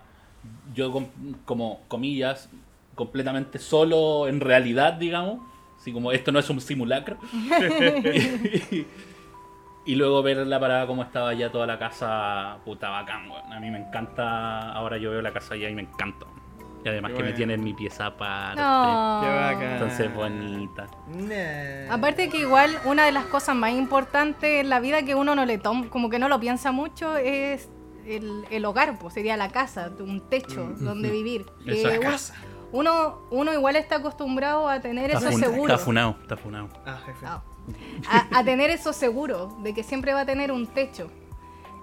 yo, 0.73 0.91
com- 0.91 1.09
como 1.45 1.81
comillas, 1.87 2.49
completamente 2.95 3.59
solo 3.59 4.27
en 4.27 4.39
realidad, 4.39 4.93
digamos. 4.93 5.39
Así 5.77 5.91
como 5.91 6.11
esto 6.11 6.31
no 6.31 6.39
es 6.39 6.49
un 6.49 6.61
simulacro. 6.61 7.17
y 9.85 9.95
luego 9.95 10.21
ver 10.21 10.37
la 10.45 10.59
parada 10.59 10.85
como 10.87 11.03
estaba 11.03 11.33
ya 11.33 11.51
toda 11.51 11.65
la 11.67 11.79
casa, 11.79 12.57
puta 12.65 12.89
bacán. 12.89 13.29
A 13.51 13.59
mí 13.59 13.69
me 13.71 13.79
encanta, 13.79 14.71
ahora 14.73 14.97
yo 14.97 15.11
veo 15.11 15.21
la 15.21 15.33
casa 15.33 15.55
allá 15.55 15.69
y 15.69 15.75
me 15.75 15.81
encanta. 15.81 16.25
Y 16.83 16.89
además 16.89 17.11
Qué 17.11 17.17
que 17.17 17.23
me 17.23 17.29
bueno. 17.29 17.37
tiene 17.37 17.53
en 17.53 17.63
mi 17.63 17.73
pieza 17.73 18.07
aparte. 18.07 18.59
No. 18.61 19.19
Qué 19.21 19.27
bacán. 19.29 19.71
Entonces, 19.73 20.13
bonita. 20.13 20.87
Nah. 21.13 21.93
Aparte 21.93 22.29
que 22.29 22.39
igual 22.39 22.71
una 22.85 23.05
de 23.05 23.11
las 23.11 23.25
cosas 23.25 23.55
más 23.55 23.71
importantes 23.71 24.61
en 24.61 24.69
la 24.69 24.79
vida 24.79 25.03
que 25.03 25.13
uno 25.15 25.35
no 25.35 25.45
le 25.45 25.57
toma, 25.57 25.89
como 25.89 26.09
que 26.09 26.17
no 26.19 26.27
lo 26.29 26.39
piensa 26.39 26.71
mucho, 26.71 27.17
es 27.17 27.69
el, 28.07 28.45
el 28.49 28.65
hogar, 28.65 28.97
pues 28.99 29.13
sería 29.13 29.37
la 29.37 29.49
casa, 29.49 29.91
un 29.99 30.27
techo 30.29 30.73
donde 30.79 31.09
vivir. 31.11 31.45
Esa 31.67 31.89
uno- 31.91 31.99
casa. 32.01 32.33
Uno, 32.73 33.19
uno 33.31 33.51
igual 33.53 33.75
está 33.75 33.97
acostumbrado 33.97 34.69
a 34.69 34.79
tener 34.79 35.11
Está 35.11 35.19
eso 35.27 35.31
fun- 35.31 35.41
seguro. 35.41 35.73
Está 35.73 35.85
funado, 35.85 36.15
está 36.21 36.37
funado. 36.37 36.69
Ah, 36.85 36.99
jefe. 37.05 37.25
Ah. 37.25 37.43
A, 38.09 38.39
a 38.39 38.43
tener 38.45 38.69
eso 38.71 38.93
seguro, 38.93 39.57
de 39.61 39.73
que 39.73 39.83
siempre 39.83 40.13
va 40.13 40.21
a 40.21 40.25
tener 40.25 40.51
un 40.53 40.65
techo. 40.67 41.11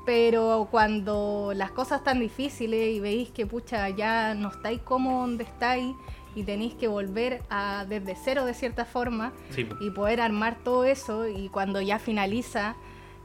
Pero 0.09 0.68
cuando 0.70 1.52
las 1.55 1.70
cosas 1.70 1.98
están 1.98 2.18
difíciles 2.18 2.97
y 2.97 2.98
veis 2.98 3.28
que 3.28 3.44
pucha 3.44 3.90
ya 3.90 4.32
no 4.32 4.48
estáis 4.48 4.80
como 4.80 5.20
donde 5.20 5.44
estáis 5.44 5.94
y 6.35 6.44
tenéis 6.44 6.72
que 6.72 6.89
volver 6.89 7.43
a 7.51 7.85
desde 7.86 8.16
cero 8.16 8.47
de 8.47 8.55
cierta 8.55 8.86
forma 8.86 9.35
Sí, 9.51 9.68
y 9.82 9.90
poder 9.90 10.22
armar 10.22 10.56
todo 10.64 10.86
eso 10.86 11.28
y 11.28 11.51
cuando 11.51 11.82
ya 11.82 11.98
finaliza 11.98 12.74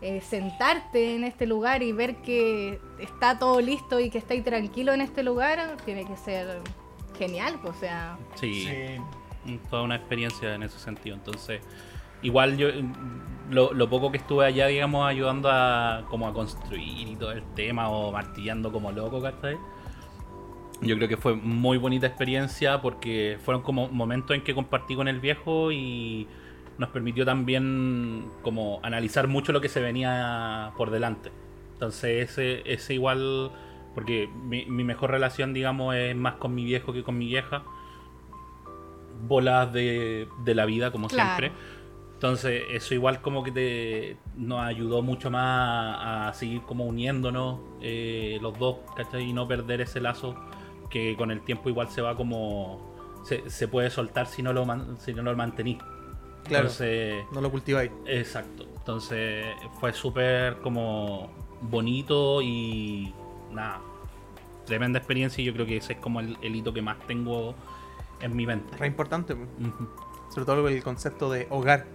eh, 0.02 0.20
sentarte 0.20 1.16
en 1.16 1.24
este 1.24 1.46
lugar 1.46 1.84
y 1.84 1.94
ver 1.94 2.18
que 2.18 2.82
está 3.00 3.40
todo 3.40 3.62
listo 3.62 4.02
y 4.02 4.10
que 4.10 4.18
estáis 4.18 4.44
tranquilo 4.44 4.92
en 4.92 5.00
este 5.00 5.24
lugar 5.24 5.78
tiene 5.86 6.04
que 6.06 6.18
ser 6.18 6.60
genial, 7.18 7.60
pues, 7.62 7.78
o 7.78 7.80
sea, 7.80 8.18
sí. 8.36 8.68
Sí. 9.46 9.60
toda 9.70 9.84
una 9.84 9.96
experiencia 9.96 10.54
en 10.54 10.64
ese 10.64 10.80
sentido. 10.80 11.16
Entonces, 11.16 11.62
igual 12.24 12.58
yo 12.58 12.70
mm, 12.70 13.52
lo, 13.52 13.90
poco 13.90 14.12
que 14.12 14.18
estuve 14.18 14.46
allá, 14.46 14.68
digamos, 14.68 15.08
ayudando 15.08 15.50
a 15.52 16.06
como 16.10 16.28
a 16.28 16.34
construir 16.34 17.08
y 17.08 17.16
todo 17.16 17.32
el 17.32 17.44
tema 17.56 17.90
o 17.90 18.12
martillando 18.12 18.72
como 18.72 18.92
loco, 18.92 19.22
¿cachai? 19.22 19.58
Yo 20.82 20.96
creo 20.98 21.08
que 21.08 21.18
fue 21.18 21.36
muy 21.36 21.78
bonita 21.78 22.08
experiencia 22.08 22.82
porque 22.82 23.38
fueron 23.44 23.62
como 23.62 23.88
momentos 23.90 24.36
en 24.36 24.44
que 24.44 24.56
compartí 24.56 24.96
con 24.96 25.08
el 25.08 25.20
viejo 25.20 25.72
y 25.72 26.28
nos 26.78 26.90
permitió 26.90 27.26
también 27.26 28.26
como 28.42 28.80
analizar 28.84 29.28
mucho 29.28 29.54
lo 29.54 29.62
que 29.62 29.70
se 29.70 29.80
venía 29.80 30.72
por 30.76 30.90
delante. 30.90 31.32
Entonces 31.74 32.30
ese, 32.30 32.64
ese 32.66 32.96
igual, 32.96 33.52
porque 33.94 34.28
mi, 34.28 34.66
mi 34.66 34.84
mejor 34.84 35.12
relación, 35.12 35.54
digamos, 35.54 35.96
es 35.96 36.16
más 36.16 36.36
con 36.36 36.56
mi 36.56 36.66
viejo 36.66 36.92
que 36.92 37.04
con 37.04 37.18
mi 37.18 37.28
vieja 37.28 37.64
bolas 39.28 39.72
de, 39.72 40.28
de 40.44 40.56
la 40.56 40.66
vida, 40.66 40.92
como 40.92 41.10
siempre. 41.10 41.52
Entonces, 42.24 42.64
eso 42.70 42.94
igual 42.94 43.22
como 43.22 43.44
que 43.44 43.52
te, 43.52 44.18
nos 44.38 44.62
ayudó 44.62 45.02
mucho 45.02 45.30
más 45.30 46.30
a 46.30 46.34
seguir 46.34 46.62
como 46.62 46.86
uniéndonos 46.86 47.60
eh, 47.82 48.38
los 48.42 48.58
dos, 48.58 48.78
¿cachai? 48.96 49.24
Y 49.24 49.34
no 49.34 49.46
perder 49.46 49.82
ese 49.82 50.00
lazo 50.00 50.34
que 50.90 51.18
con 51.18 51.32
el 51.32 51.42
tiempo 51.42 51.68
igual 51.68 51.90
se 51.90 52.02
va 52.02 52.16
como... 52.16 52.80
Se, 53.26 53.50
se 53.50 53.68
puede 53.68 53.90
soltar 53.90 54.28
si 54.28 54.42
no 54.42 54.54
lo, 54.54 54.66
si 55.00 55.14
no 55.14 55.22
lo 55.22 55.36
mantenís. 55.36 55.80
Claro. 56.46 56.68
Entonces, 56.68 57.26
No 57.34 57.42
lo 57.42 57.52
cultiváis. 57.52 57.92
exacto. 58.06 58.68
Entonces, 58.78 59.46
fue 59.82 59.92
súper 59.92 60.60
como 60.60 61.30
bonito 61.60 62.42
y 62.42 63.14
nada, 63.52 63.82
tremenda 64.66 64.98
experiencia 64.98 65.42
y 65.42 65.46
yo 65.46 65.52
creo 65.52 65.66
que 65.66 65.76
ese 65.76 65.92
es 65.92 66.00
como 66.00 66.22
el, 66.22 66.38
el 66.42 66.56
hito 66.56 66.74
que 66.74 66.82
más 66.82 67.00
tengo 67.06 67.54
en 68.22 68.34
mi 68.34 68.48
mente. 68.48 68.78
Re 68.78 68.88
importante, 68.88 69.36
sobre 70.30 70.46
todo 70.46 70.66
el 70.70 70.82
concepto 70.84 71.30
de 71.30 71.48
hogar, 71.50 71.86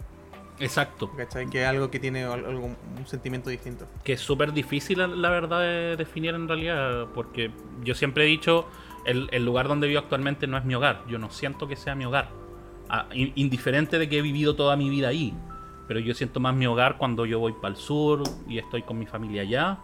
Exacto. 0.60 1.10
¿cachai? 1.16 1.48
Que 1.48 1.62
es 1.62 1.68
algo 1.68 1.90
que 1.90 1.98
tiene 2.00 2.24
algo, 2.24 2.66
un 2.98 3.06
sentimiento 3.06 3.50
distinto. 3.50 3.86
que 4.04 4.14
es 4.14 4.20
súper 4.20 4.52
difícil, 4.52 4.98
la- 4.98 5.30
verdad, 5.30 5.60
de 5.60 5.96
definir 5.96 6.34
en 6.34 6.48
realidad, 6.48 7.06
porque 7.14 7.50
yo 7.84 7.94
siempre 7.94 8.24
he 8.24 8.26
dicho, 8.26 8.66
el, 9.04 9.28
el 9.32 9.44
lugar 9.44 9.68
donde 9.68 9.86
vivo 9.86 10.00
actualmente 10.00 10.46
no 10.46 10.56
es 10.58 10.64
mi 10.64 10.74
hogar, 10.74 11.02
yo 11.08 11.18
no 11.18 11.30
siento 11.30 11.68
que 11.68 11.76
sea 11.76 11.94
mi 11.94 12.04
hogar, 12.04 12.28
Ah, 12.90 13.06
in- 13.12 13.32
indiferente 13.36 13.98
de 13.98 14.08
que 14.08 14.18
he 14.18 14.22
vivido 14.22 14.56
toda 14.56 14.74
mi 14.76 14.88
vida 14.88 15.08
ahí, 15.08 15.34
pero 15.86 16.00
yo 16.00 16.14
siento 16.14 16.40
más 16.40 16.54
mi 16.54 16.66
hogar 16.66 16.96
cuando 16.98 17.26
yo 17.26 17.38
voy 17.38 17.52
para 17.52 17.68
el 17.74 17.76
sur 17.76 18.22
y 18.48 18.58
estoy 18.58 18.82
con 18.82 18.98
mi 18.98 19.06
familia 19.06 19.42
allá, 19.42 19.78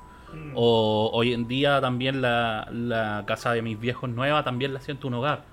o 0.55 1.11
hoy 1.13 1.33
en 1.33 1.47
día 1.47 1.81
también 1.81 2.21
la, 2.21 2.67
la 2.73 3.23
casa 3.27 3.53
de 3.53 3.63
mis 3.63 3.79
viejos 3.79 4.11
nueva 4.11 4.43
también 4.43 4.75
la 4.75 4.81
siento 4.81 5.07
un 5.07 5.15
hogar. 5.15 5.45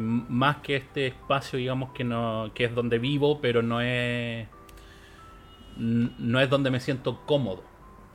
Más 0.00 0.58
que 0.58 0.76
este 0.76 1.08
espacio, 1.08 1.58
digamos, 1.58 1.92
que 1.92 2.04
no 2.04 2.50
que 2.54 2.64
es 2.64 2.74
donde 2.74 2.98
vivo, 2.98 3.40
pero 3.40 3.62
no 3.62 3.80
es 3.80 4.46
no 5.76 6.40
es 6.40 6.50
donde 6.50 6.70
me 6.70 6.80
siento 6.80 7.20
cómodo. 7.26 7.62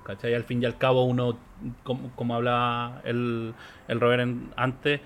¿Cachai? 0.03 0.34
Al 0.34 0.44
fin 0.44 0.61
y 0.64 0.65
al 0.65 0.77
cabo 0.77 1.03
uno, 1.03 1.38
como, 1.84 2.11
como 2.15 2.34
hablaba 2.34 3.02
el, 3.03 3.53
el 3.88 3.99
Robert 3.99 4.27
antes, 4.56 5.02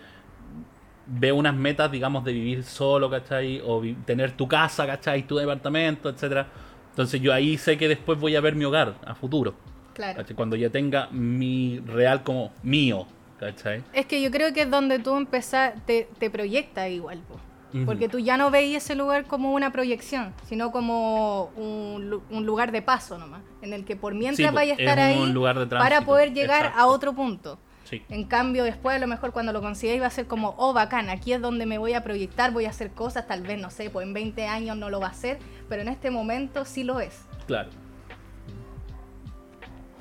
ve 1.07 1.31
unas 1.31 1.55
metas, 1.55 1.91
digamos, 1.91 2.23
de 2.23 2.31
vivir 2.31 2.63
solo, 2.63 3.09
¿cachai? 3.09 3.61
O 3.65 3.81
tener 4.05 4.31
tu 4.31 4.47
casa, 4.47 4.85
¿cachai? 4.85 5.23
Tu 5.27 5.35
departamento, 5.35 6.09
etcétera. 6.09 6.47
Entonces 6.91 7.19
yo 7.19 7.33
ahí 7.33 7.57
sé 7.57 7.77
que 7.77 7.87
después 7.87 8.19
voy 8.19 8.35
a 8.35 8.41
ver 8.41 8.55
mi 8.55 8.65
hogar 8.65 8.95
a 9.05 9.15
futuro. 9.15 9.55
claro. 9.93 10.17
¿cachai? 10.17 10.35
Cuando 10.35 10.55
ya 10.55 10.69
tenga 10.69 11.09
mi 11.11 11.79
real 11.79 12.23
como 12.23 12.53
mío, 12.63 13.05
¿cachai? 13.45 13.83
Es 13.93 14.05
que 14.05 14.21
yo 14.21 14.31
creo 14.31 14.53
que 14.53 14.61
es 14.63 14.69
donde 14.71 14.99
tú 14.99 15.15
empezás, 15.15 15.73
te, 15.85 16.07
te 16.19 16.29
proyectas 16.29 16.89
igual, 16.89 17.19
po. 17.19 17.39
Porque 17.87 18.07
tú 18.07 18.19
ya 18.19 18.37
no 18.37 18.51
veis 18.51 18.77
ese 18.77 18.93
lugar 18.93 19.25
como 19.25 19.51
una 19.51 19.71
proyección, 19.71 20.31
sino 20.47 20.71
como 20.71 21.45
un, 21.55 22.07
lu- 22.07 22.21
un 22.29 22.45
lugar 22.45 22.71
de 22.71 22.83
paso 22.83 23.17
nomás, 23.17 23.41
en 23.63 23.73
el 23.73 23.83
que 23.83 23.95
por 23.95 24.13
mientras 24.13 24.49
Sí, 24.51 24.55
vaya 24.55 24.73
a 24.73 24.75
es 24.75 24.79
estar 24.81 24.97
un 24.99 25.03
ahí 25.03 25.31
lugar 25.33 25.57
de 25.57 25.65
para 25.65 26.01
poder 26.01 26.33
llegar 26.35 26.71
a 26.75 26.85
otro 26.85 27.13
punto. 27.13 27.57
Sí. 27.85 28.03
En 28.09 28.25
cambio, 28.25 28.63
después 28.63 28.95
a 28.95 28.99
lo 28.99 29.07
mejor 29.07 29.31
cuando 29.33 29.53
lo 29.53 29.61
consigáis 29.61 29.99
va 29.99 30.05
a 30.05 30.11
ser 30.11 30.27
como, 30.27 30.53
oh, 30.59 30.73
bacán, 30.73 31.09
aquí 31.09 31.33
es 31.33 31.41
donde 31.41 31.65
me 31.65 31.79
voy 31.79 31.93
a 31.93 32.03
proyectar, 32.03 32.51
voy 32.51 32.65
a 32.65 32.69
hacer 32.69 32.91
cosas, 32.91 33.25
tal 33.25 33.41
vez, 33.41 33.59
no 33.59 33.71
sé, 33.71 33.89
pues 33.89 34.05
en 34.05 34.13
20 34.13 34.45
años 34.45 34.77
no 34.77 34.91
lo 34.91 34.99
va 34.99 35.07
a 35.07 35.11
hacer, 35.11 35.39
pero 35.67 35.81
en 35.81 35.87
este 35.87 36.11
momento 36.11 36.65
sí 36.65 36.83
lo 36.83 36.99
es. 36.99 37.25
Claro. 37.47 37.71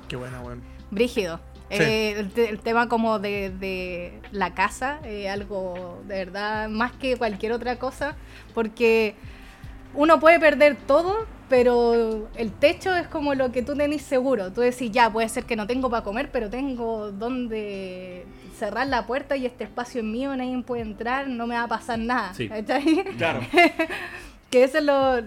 Qué 0.07 0.15
buena, 0.15 0.41
weón. 0.41 0.61
Brígido. 0.91 1.39
Sí. 1.77 1.83
Eh, 1.83 2.19
el, 2.19 2.29
te- 2.31 2.49
el 2.49 2.59
tema 2.59 2.87
como 2.89 3.19
de, 3.19 3.49
de 3.49 4.19
la 4.31 4.53
casa, 4.53 4.99
eh, 5.03 5.29
algo 5.29 6.01
de 6.07 6.15
verdad 6.25 6.69
más 6.69 6.91
que 6.93 7.17
cualquier 7.17 7.51
otra 7.53 7.77
cosa, 7.77 8.15
porque 8.53 9.15
uno 9.95 10.19
puede 10.19 10.39
perder 10.39 10.75
todo, 10.87 11.25
pero 11.49 12.27
el 12.35 12.51
techo 12.51 12.95
es 12.95 13.07
como 13.07 13.35
lo 13.35 13.51
que 13.51 13.61
tú 13.61 13.75
tenés 13.75 14.01
seguro. 14.01 14.51
Tú 14.51 14.61
decís, 14.61 14.89
ya, 14.91 15.11
puede 15.11 15.29
ser 15.29 15.43
que 15.45 15.55
no 15.55 15.67
tengo 15.67 15.89
para 15.89 16.03
comer, 16.03 16.29
pero 16.31 16.49
tengo 16.49 17.11
donde 17.11 18.25
cerrar 18.57 18.87
la 18.87 19.05
puerta 19.05 19.35
y 19.35 19.45
este 19.45 19.63
espacio 19.63 20.01
es 20.01 20.05
mío, 20.05 20.35
nadie 20.35 20.57
puede 20.63 20.81
entrar, 20.81 21.27
no 21.27 21.45
me 21.47 21.55
va 21.55 21.63
a 21.63 21.67
pasar 21.67 21.99
nada. 21.99 22.33
Sí. 22.33 22.49
Claro. 23.17 23.41
que 24.49 24.63
eso 24.63 24.77
es 24.79 24.83
lo 24.83 25.21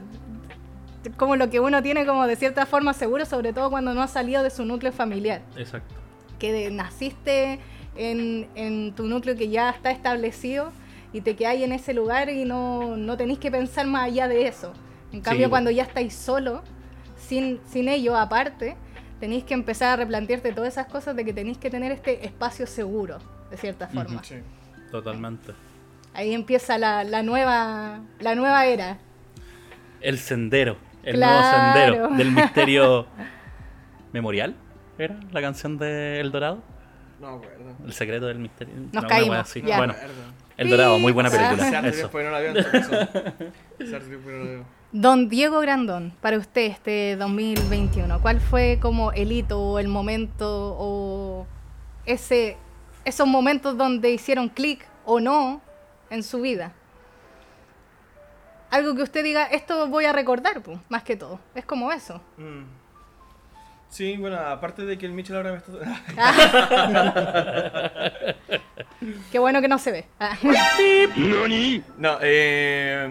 como 1.17 1.37
lo 1.37 1.49
que 1.51 1.61
uno 1.61 1.83
tiene 1.85 2.05
como 2.05 2.27
de 2.27 2.35
cierta 2.35 2.67
forma 2.67 2.93
seguro, 2.93 3.25
sobre 3.27 3.53
todo 3.53 3.71
cuando 3.71 3.95
no 3.95 4.03
ha 4.03 4.09
salido 4.09 4.43
de 4.43 4.51
su 4.51 4.65
núcleo 4.65 4.91
familiar 4.93 5.41
Exacto. 5.57 5.95
Que 6.39 6.53
de- 6.53 6.71
naciste 6.71 7.59
en, 7.97 8.47
en 8.55 8.93
tu 8.95 9.07
núcleo 9.07 9.37
que 9.37 9.49
ya 9.49 9.71
está 9.71 9.91
establecido 9.91 10.73
y 11.13 11.21
te 11.23 11.35
quedáis 11.37 11.63
en 11.63 11.73
ese 11.73 11.95
lugar 11.95 12.29
y 12.29 12.45
no, 12.45 12.97
no 12.97 13.17
tenéis 13.17 13.39
que 13.39 13.51
pensar 13.51 13.87
más 13.87 14.05
allá 14.05 14.29
de 14.29 14.47
eso. 14.47 14.73
En 15.13 15.21
cambio, 15.21 15.49
cuando 15.49 15.71
ya 15.71 15.85
estáis 15.85 16.15
solo, 16.15 16.63
sin, 17.17 17.61
sin 17.67 17.89
ello 17.89 18.17
aparte, 18.17 18.77
tenéis 19.21 19.45
que 19.45 19.55
empezar 19.55 19.95
a 19.95 19.97
replantearte 19.97 20.53
todas 20.53 20.75
esas 20.75 20.87
cosas 20.89 21.17
de 21.17 21.25
que 21.25 21.33
tenéis 21.33 21.57
que 21.59 21.71
tener 21.71 21.91
este 21.93 22.27
espacio 22.27 22.67
seguro, 22.67 23.19
de 23.51 23.57
cierta 23.57 23.89
forma. 23.89 24.23
Sí. 24.23 24.37
Totalmente. 24.91 25.53
Ahí 26.13 26.35
empieza 26.35 26.77
la, 26.77 27.03
la 27.05 27.23
nueva, 27.23 28.01
la 28.21 28.35
nueva 28.35 28.67
era. 28.67 28.99
El 30.01 30.19
sendero. 30.19 30.77
El 31.03 31.15
Claro. 31.17 31.41
nuevo 31.41 32.09
sendero 32.09 32.17
del 32.17 32.33
misterio 32.33 33.07
memorial. 34.13 34.55
¿Era 34.99 35.19
la 35.31 35.41
canción 35.41 35.79
de 35.79 36.21
El 36.21 36.33
Dorado? 36.33 36.63
No 37.21 37.31
me 37.31 37.37
acuerdo. 37.37 37.77
El 37.85 37.93
secreto 37.93 38.27
del 38.27 38.39
misterio. 38.39 38.75
Nos 38.93 39.05
una 39.05 39.09
caímos, 39.09 39.37
así. 39.37 39.61
Bueno, 39.61 39.95
El 40.57 40.71
Dorado, 40.71 40.99
muy 40.99 41.13
buena 41.13 41.31
película. 41.31 41.69
Eso. 41.69 42.03
después 42.03 42.25
no 42.25 42.31
la 42.31 42.41
veo, 42.41 42.57
entonces. 42.57 42.87
Sartre 43.91 44.09
después 44.09 44.27
no 44.27 44.45
la 44.45 44.51
veo. 44.51 44.65
Don 44.93 45.29
Diego 45.29 45.61
Grandón, 45.61 46.15
para 46.21 46.39
usted 46.39 46.71
este 46.71 47.17
2021, 47.17 48.21
¿cuál 48.23 48.41
fue 48.41 48.79
como 48.81 49.13
el 49.13 49.33
hito 49.33 49.61
o 49.61 49.79
el 49.79 49.89
momento 49.89 50.75
o 50.79 51.47
ese, 52.07 52.57
esos 53.05 53.27
momentos 53.27 53.77
donde 53.77 54.11
hicieron 54.11 54.49
clic 54.49 54.87
o 55.05 55.21
no 55.21 55.61
en 56.09 56.23
su 56.23 56.41
vida? 56.41 56.73
Algo 58.71 58.95
que 58.95 59.03
usted 59.03 59.23
diga, 59.23 59.45
esto 59.47 59.89
voy 59.89 60.07
a 60.07 60.13
recordar, 60.13 60.63
pues, 60.63 60.79
más 60.89 61.03
que 61.03 61.17
todo. 61.17 61.41
Es 61.55 61.65
como 61.65 61.93
eso. 61.93 62.21
Mm. 62.39 62.86
Sí, 63.89 64.17
bueno, 64.17 64.37
aparte 64.39 64.85
de 64.85 64.99
que 64.99 65.07
el 65.07 65.13
Mitchell 65.13 65.37
ahora 65.37 65.53
me 65.53 65.59
está... 65.59 65.71
Qué 69.31 69.39
bueno 69.39 69.61
que 69.61 69.69
no 69.69 69.79
se 69.79 69.93
ve. 69.93 70.07
No, 71.97 72.19
eh... 72.21 73.09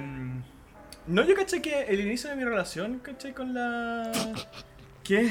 No, 1.07 1.23
yo 1.23 1.35
caché 1.35 1.61
que 1.61 1.84
el 1.84 2.02
inicio 2.02 2.30
de 2.30 2.35
mi 2.35 2.43
relación, 2.43 2.99
caché 2.99 3.34
con 3.34 3.53
la... 3.53 4.11
¿Qué? 5.03 5.30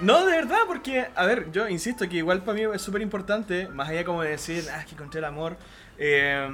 No, 0.00 0.26
de 0.26 0.32
verdad, 0.32 0.60
porque, 0.66 1.06
a 1.14 1.26
ver, 1.26 1.52
yo 1.52 1.68
insisto 1.68 2.08
que 2.08 2.16
igual 2.16 2.42
para 2.42 2.54
mí 2.54 2.62
es 2.74 2.82
súper 2.82 3.02
importante, 3.02 3.68
más 3.68 3.88
allá 3.88 4.04
como 4.04 4.22
de 4.22 4.30
decir, 4.30 4.64
ah, 4.72 4.80
es 4.80 4.86
que 4.86 4.94
encontré 4.94 5.18
el 5.18 5.26
amor, 5.26 5.56
eh, 5.98 6.48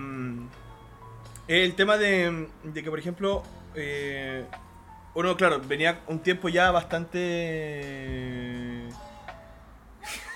el 1.46 1.74
tema 1.74 1.96
de, 1.96 2.48
de 2.64 2.82
que, 2.82 2.90
por 2.90 2.98
ejemplo, 2.98 3.42
eh, 3.74 4.44
uno, 5.18 5.36
claro, 5.36 5.60
venía 5.60 6.00
un 6.06 6.20
tiempo 6.20 6.48
ya 6.48 6.70
bastante... 6.70 7.18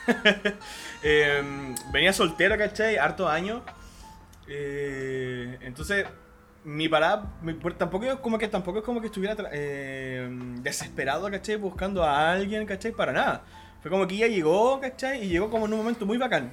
eh, 1.02 1.42
venía 1.92 2.12
soltero, 2.12 2.56
¿cachai? 2.58 2.96
Harto 2.96 3.28
años. 3.28 3.62
Eh, 4.48 5.58
entonces, 5.62 6.06
mi 6.64 6.88
parada, 6.88 7.32
mi- 7.42 7.54
pues, 7.54 7.76
tampoco 7.78 8.04
es 8.06 8.16
como 8.16 8.38
que 8.38 8.48
tampoco 8.48 8.78
es 8.80 8.84
como 8.84 9.00
que 9.00 9.06
estuviera 9.06 9.36
eh, 9.52 10.28
desesperado, 10.60 11.30
¿cachai? 11.30 11.56
Buscando 11.56 12.02
a 12.04 12.32
alguien, 12.32 12.66
¿cachai? 12.66 12.92
Para 12.92 13.12
nada. 13.12 13.42
Fue 13.82 13.90
como 13.90 14.06
que 14.06 14.14
ella 14.16 14.28
llegó, 14.28 14.80
¿cachai? 14.80 15.24
Y 15.24 15.28
llegó 15.28 15.50
como 15.50 15.66
en 15.66 15.72
un 15.72 15.78
momento 15.80 16.06
muy 16.06 16.18
bacán. 16.18 16.52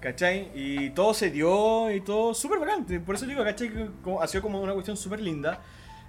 ¿Cachai? 0.00 0.50
Y 0.54 0.90
todo 0.90 1.14
se 1.14 1.30
dio 1.30 1.90
y 1.90 2.00
todo 2.00 2.34
súper 2.34 2.58
bacán. 2.60 2.84
Por 3.04 3.14
eso 3.16 3.26
digo, 3.26 3.42
¿cachai? 3.44 3.70
Como- 4.02 4.22
ha 4.22 4.26
sido 4.28 4.42
como 4.42 4.60
una 4.60 4.72
cuestión 4.74 4.96
súper 4.96 5.20
linda. 5.20 5.60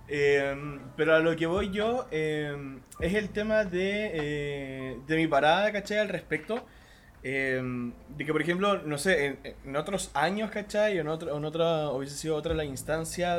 Eh, 0.09 0.55
pero 0.95 1.15
a 1.15 1.19
lo 1.19 1.35
que 1.35 1.45
voy 1.45 1.69
yo 1.71 2.07
eh, 2.11 2.55
es 2.99 3.13
el 3.13 3.29
tema 3.29 3.65
de, 3.65 4.11
eh, 4.13 4.97
de 5.05 5.15
mi 5.15 5.27
parada, 5.27 5.71
¿cachai? 5.71 5.97
Al 5.99 6.09
respecto. 6.09 6.65
Eh, 7.23 7.61
de 8.15 8.25
que, 8.25 8.31
por 8.31 8.41
ejemplo, 8.41 8.77
no 8.84 8.97
sé, 8.97 9.25
en, 9.25 9.39
en 9.65 9.75
otros 9.75 10.11
años, 10.13 10.49
¿cachai? 10.51 10.97
En, 10.97 11.07
otro, 11.07 11.35
en 11.35 11.43
otra, 11.43 11.89
hubiese 11.89 12.15
sido 12.15 12.35
otra 12.35 12.53
la 12.53 12.63
instancia, 12.63 13.38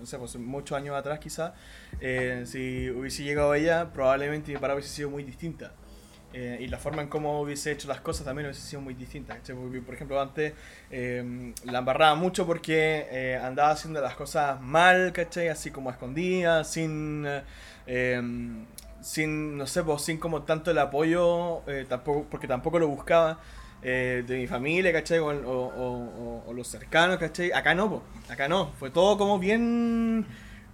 no 0.00 0.06
sé, 0.06 0.18
pues 0.18 0.34
muchos 0.36 0.76
años 0.76 0.96
atrás 0.96 1.20
quizá, 1.20 1.54
eh, 2.00 2.42
si 2.46 2.90
hubiese 2.90 3.22
llegado 3.22 3.54
ella, 3.54 3.92
probablemente 3.92 4.50
mi 4.52 4.58
parada 4.58 4.76
hubiese 4.76 4.94
sido 4.94 5.10
muy 5.10 5.22
distinta. 5.22 5.72
Eh, 6.32 6.58
y 6.60 6.66
la 6.68 6.76
forma 6.78 7.00
en 7.02 7.08
cómo 7.08 7.40
hubiese 7.40 7.72
hecho 7.72 7.88
las 7.88 8.00
cosas 8.02 8.26
también 8.26 8.46
hubiese 8.46 8.60
sido 8.62 8.82
muy 8.82 8.94
distinta. 8.94 9.36
Porque, 9.46 9.80
Por 9.80 9.94
ejemplo, 9.94 10.20
antes 10.20 10.52
eh, 10.90 11.52
la 11.64 11.78
embarraba 11.78 12.14
mucho 12.16 12.46
porque 12.46 13.06
eh, 13.10 13.40
andaba 13.42 13.70
haciendo 13.70 14.00
las 14.00 14.14
cosas 14.14 14.60
mal, 14.60 15.12
¿cachai? 15.14 15.48
Así 15.48 15.70
como 15.70 15.88
a 15.88 15.92
escondidas, 15.94 16.70
sin, 16.70 17.26
em, 17.86 18.66
sin, 19.00 19.56
no 19.56 19.66
sé, 19.66 19.82
pues, 19.84 20.02
sin 20.02 20.18
como 20.18 20.42
tanto 20.42 20.70
el 20.70 20.78
apoyo, 20.78 21.62
eh, 21.68 21.86
tampoco, 21.88 22.26
porque 22.30 22.46
tampoco 22.48 22.78
lo 22.78 22.88
buscaba. 22.88 23.38
eh, 23.80 24.24
de 24.26 24.38
mi 24.38 24.48
familia, 24.48 24.92
¿cachai? 24.92 25.20
O- 25.20 26.42
o 26.46 26.52
los 26.52 26.66
cercanos, 26.66 27.16
¿cachai? 27.18 27.52
Acá 27.52 27.74
no, 27.76 27.88
po. 27.88 28.02
acá 28.28 28.48
no. 28.48 28.72
Fue 28.78 28.90
todo 28.90 29.16
como 29.16 29.38
bien 29.38 30.26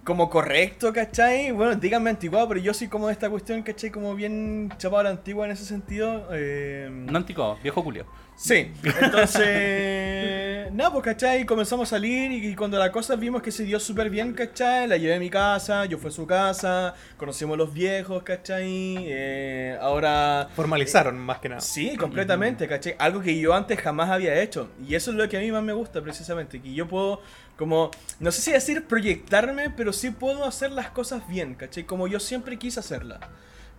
como 0.04 0.28
correcto, 0.28 0.92
¿cachai? 0.92 1.50
Bueno, 1.50 1.74
díganme 1.76 2.10
antiguado, 2.10 2.48
pero 2.48 2.60
yo 2.60 2.74
soy 2.74 2.88
como 2.88 3.06
de 3.06 3.14
esta 3.14 3.30
cuestión, 3.30 3.62
¿cachai? 3.62 3.90
Como 3.90 4.14
bien 4.14 4.70
chapado 4.76 5.00
a 5.00 5.04
la 5.04 5.10
antigua 5.10 5.46
en 5.46 5.52
ese 5.52 5.64
sentido. 5.64 6.28
eh, 6.32 6.88
No 6.90 7.16
antico, 7.18 7.56
viejo 7.62 7.82
culio. 7.82 8.04
Sí, 8.36 8.72
entonces, 8.82 10.70
no, 10.72 10.92
pues, 10.92 11.04
¿cachai? 11.04 11.46
Comenzamos 11.46 11.88
a 11.88 11.96
salir 11.96 12.32
y, 12.32 12.48
y 12.48 12.56
cuando 12.56 12.78
la 12.78 12.90
cosa 12.90 13.14
vimos 13.14 13.42
que 13.42 13.52
se 13.52 13.62
dio 13.62 13.78
súper 13.78 14.10
bien, 14.10 14.32
¿cachai? 14.32 14.88
La 14.88 14.96
llevé 14.96 15.14
a 15.14 15.18
mi 15.20 15.30
casa, 15.30 15.84
yo 15.86 15.98
fui 15.98 16.08
a 16.08 16.12
su 16.12 16.26
casa, 16.26 16.94
conocimos 17.16 17.54
a 17.54 17.58
los 17.58 17.72
viejos, 17.72 18.22
¿cachai? 18.24 18.96
Eh, 19.06 19.78
ahora... 19.80 20.48
Formalizaron 20.56 21.16
más 21.16 21.38
que 21.38 21.48
nada. 21.48 21.60
Sí, 21.60 21.96
completamente, 21.96 22.66
¿cachai? 22.66 22.96
Algo 22.98 23.20
que 23.20 23.38
yo 23.38 23.54
antes 23.54 23.78
jamás 23.78 24.10
había 24.10 24.40
hecho. 24.42 24.68
Y 24.86 24.96
eso 24.96 25.12
es 25.12 25.16
lo 25.16 25.28
que 25.28 25.36
a 25.36 25.40
mí 25.40 25.52
más 25.52 25.62
me 25.62 25.72
gusta, 25.72 26.02
precisamente. 26.02 26.60
Que 26.60 26.74
yo 26.74 26.88
puedo, 26.88 27.22
como, 27.56 27.92
no 28.18 28.32
sé 28.32 28.42
si 28.42 28.50
decir 28.50 28.84
proyectarme, 28.86 29.70
pero 29.70 29.92
sí 29.92 30.10
puedo 30.10 30.44
hacer 30.44 30.72
las 30.72 30.90
cosas 30.90 31.26
bien, 31.28 31.54
¿cachai? 31.54 31.84
Como 31.84 32.08
yo 32.08 32.18
siempre 32.18 32.58
quise 32.58 32.80
hacerlas, 32.80 33.20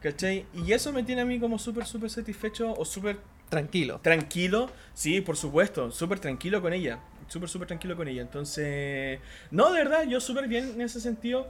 ¿cachai? 0.02 0.46
Y 0.54 0.72
eso 0.72 0.94
me 0.94 1.04
tiene 1.04 1.22
a 1.22 1.26
mí 1.26 1.40
como 1.40 1.60
súper, 1.60 1.86
súper 1.86 2.10
satisfecho 2.10 2.74
o 2.74 2.86
súper 2.86 3.18
Tranquilo. 3.50 4.00
tranquilo. 4.02 4.70
Sí, 4.94 5.22
por 5.22 5.38
supuesto, 5.38 5.92
súper 5.92 6.20
tranquilo 6.20 6.62
con 6.62 6.74
ella. 6.74 7.00
Súper, 7.28 7.50
súper 7.50 7.68
tranquilo 7.68 7.96
con 7.96 8.08
ella. 8.08 8.22
Entonces, 8.22 9.20
no, 9.52 9.72
de 9.74 9.84
verdad, 9.84 10.04
yo 10.08 10.20
súper 10.20 10.48
bien 10.48 10.72
en 10.76 10.82
ese 10.82 11.00
sentido. 11.02 11.50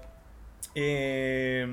Eh, 0.74 1.66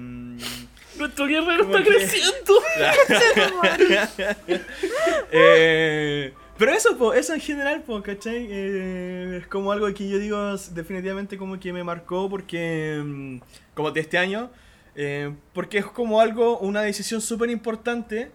Nuestro 0.99 1.27
guerrero 1.27 1.65
está 1.65 1.79
que- 1.83 1.89
creciendo. 1.89 2.55
Eh, 5.33 6.33
pero 6.59 6.73
eso, 6.73 6.97
po, 6.99 7.15
eso 7.15 7.35
en 7.35 7.41
general, 7.41 7.83
po, 7.83 8.03
¿cachai? 8.03 8.47
Eh, 8.51 9.39
es 9.41 9.47
como 9.49 9.73
algo 9.73 9.93
que 9.95 10.09
yo 10.09 10.19
digo 10.19 10.57
definitivamente 10.73 11.37
como 11.39 11.59
que 11.59 11.73
me 11.73 11.83
marcó 11.83 12.29
porque, 12.29 13.01
mm, 13.05 13.39
como 13.75 13.91
de 13.91 14.01
este 14.01 14.19
año, 14.19 14.51
eh, 14.95 15.35
porque 15.55 15.79
es 15.79 15.87
como 15.87 16.21
algo, 16.21 16.59
una 16.59 16.83
decisión 16.83 17.21
súper 17.21 17.51
importante 17.51 18.31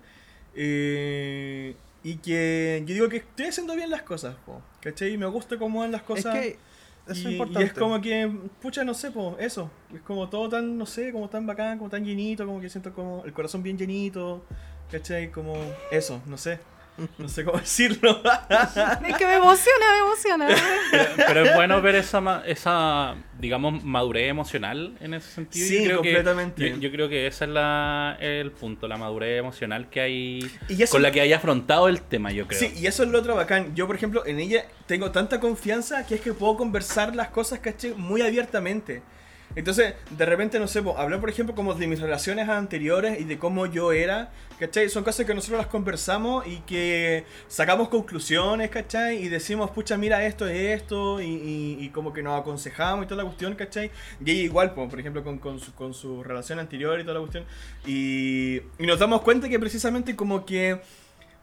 eh, 0.57 1.75
y 2.03 2.17
que 2.17 2.83
yo 2.85 2.93
digo 2.93 3.09
que 3.09 3.17
estoy 3.17 3.45
haciendo 3.47 3.75
bien 3.75 3.89
las 3.89 4.01
cosas, 4.03 4.35
po, 4.45 4.61
¿cachai? 4.81 5.17
Me 5.17 5.25
gusta 5.27 5.57
cómo 5.57 5.79
van 5.81 5.91
las 5.91 6.01
Es 6.01 6.07
cosas. 6.07 6.33
que 6.33 6.59
eso 7.07 7.13
y, 7.13 7.25
es 7.25 7.25
y 7.25 7.29
importante. 7.29 7.63
es 7.67 7.73
como 7.73 8.01
que, 8.01 8.29
pucha, 8.61 8.83
no 8.83 8.93
sé, 8.93 9.11
po, 9.11 9.37
eso. 9.39 9.71
Es 9.93 10.01
como 10.01 10.29
todo 10.29 10.49
tan, 10.49 10.77
no 10.77 10.85
sé, 10.85 11.11
como 11.11 11.29
tan 11.29 11.45
bacán, 11.47 11.77
como 11.77 11.89
tan 11.89 12.03
llenito, 12.05 12.45
como 12.45 12.59
que 12.61 12.69
siento 12.69 12.93
como 12.93 13.23
el 13.25 13.33
corazón 13.33 13.63
bien 13.63 13.77
llenito, 13.77 14.43
¿cachai? 14.91 15.31
Como 15.31 15.55
eso, 15.91 16.21
no 16.25 16.37
sé. 16.37 16.59
No 17.17 17.27
sé 17.29 17.43
cómo 17.45 17.59
decirlo. 17.59 18.21
Es 19.07 19.15
que 19.17 19.25
me 19.25 19.35
emociona, 19.35 19.85
me 19.91 19.99
emociona. 19.99 20.47
Pero, 20.91 21.03
pero 21.27 21.45
es 21.45 21.55
bueno 21.55 21.81
ver 21.81 21.95
esa, 21.95 22.43
esa, 22.45 23.15
digamos, 23.39 23.83
madurez 23.83 24.29
emocional 24.29 24.97
en 24.99 25.13
ese 25.13 25.29
sentido. 25.31 25.67
Sí, 25.67 25.75
Yo 25.77 25.83
creo 25.83 26.01
que- 26.01 26.09
completamente. 26.13 26.69
yo, 26.71 26.77
yo 26.77 26.91
creo 26.91 27.09
que 27.09 27.27
ese 27.27 27.45
es 27.45 27.51
la, 27.51 28.17
el 28.19 28.51
punto, 28.51 28.87
la 28.87 28.97
madurez 28.97 29.39
emocional 29.39 29.89
que 29.89 30.01
hay, 30.01 30.51
Y 30.69 30.81
eso- 30.83 30.93
con 30.93 31.01
la 31.03 31.11
que 31.11 31.21
haya 31.21 31.37
afrontado 31.37 31.87
el 31.87 32.01
tema, 32.01 32.31
yo 32.31 32.47
creo. 32.47 32.59
Sí, 32.59 32.73
y 32.75 32.87
eso 32.87 33.03
es 33.03 33.09
lo 33.09 33.19
otro 33.19 33.35
bacán. 33.35 33.75
Yo, 33.75 33.87
por 33.87 33.95
ejemplo, 33.95 34.25
en 34.25 34.39
ella 34.39 34.65
tengo 34.87 35.11
tanta 35.11 35.39
confianza 35.39 36.05
que 36.05 36.15
es 36.15 36.21
que 36.21 36.33
puedo 36.33 36.57
conversar 36.57 37.15
las 37.15 37.29
cosas, 37.29 37.59
¿cachai? 37.59 37.93
Muy 37.93 38.21
abiertamente. 38.21 39.01
Entonces, 39.55 39.95
de 40.11 40.25
repente, 40.25 40.59
no 40.59 40.67
sé, 40.67 40.83
po, 40.83 40.97
hablar, 40.97 41.19
por 41.19 41.29
ejemplo, 41.29 41.55
como 41.55 41.73
de 41.73 41.87
mis 41.87 41.99
relaciones 41.99 42.47
anteriores 42.47 43.19
y 43.19 43.23
de 43.23 43.39
cómo 43.39 43.65
yo 43.65 43.91
era, 43.91 44.31
¿cachai? 44.59 44.87
Son 44.89 45.03
cosas 45.03 45.25
que 45.25 45.33
nosotros 45.33 45.57
las 45.57 45.67
conversamos 45.67 46.45
y 46.45 46.57
que 46.57 47.23
sacamos 47.47 47.89
conclusiones, 47.89 48.69
¿cachai? 48.69 49.17
Y 49.23 49.29
decimos, 49.29 49.71
pucha, 49.71 49.97
mira, 49.97 50.23
esto 50.25 50.47
es 50.47 50.79
esto, 50.81 51.19
y, 51.21 51.25
y- 51.25 51.77
y 51.79 51.89
como 51.89 52.13
que 52.13 52.21
nos 52.21 52.39
aconsejamos 52.39 53.05
y 53.05 53.07
toda 53.07 53.23
la 53.23 53.27
cuestión, 53.29 53.55
¿cachai? 53.55 53.89
Y 54.23 54.29
ella 54.31 54.41
igual, 54.43 54.73
po, 54.75 54.87
por 54.87 54.99
ejemplo, 54.99 55.23
con, 55.23 55.39
con 55.39 55.59
su, 55.59 55.73
con 55.73 55.93
su 55.93 56.23
relación 56.23 56.59
anterior 56.59 56.99
y 56.99 57.03
toda 57.03 57.15
la 57.15 57.19
cuestión. 57.21 57.45
Y, 57.85 58.57
y 58.77 58.85
nos 58.85 58.99
damos 58.99 59.21
cuenta 59.21 59.49
que 59.49 59.59
precisamente 59.59 60.15
como 60.15 60.45
que 60.45 60.79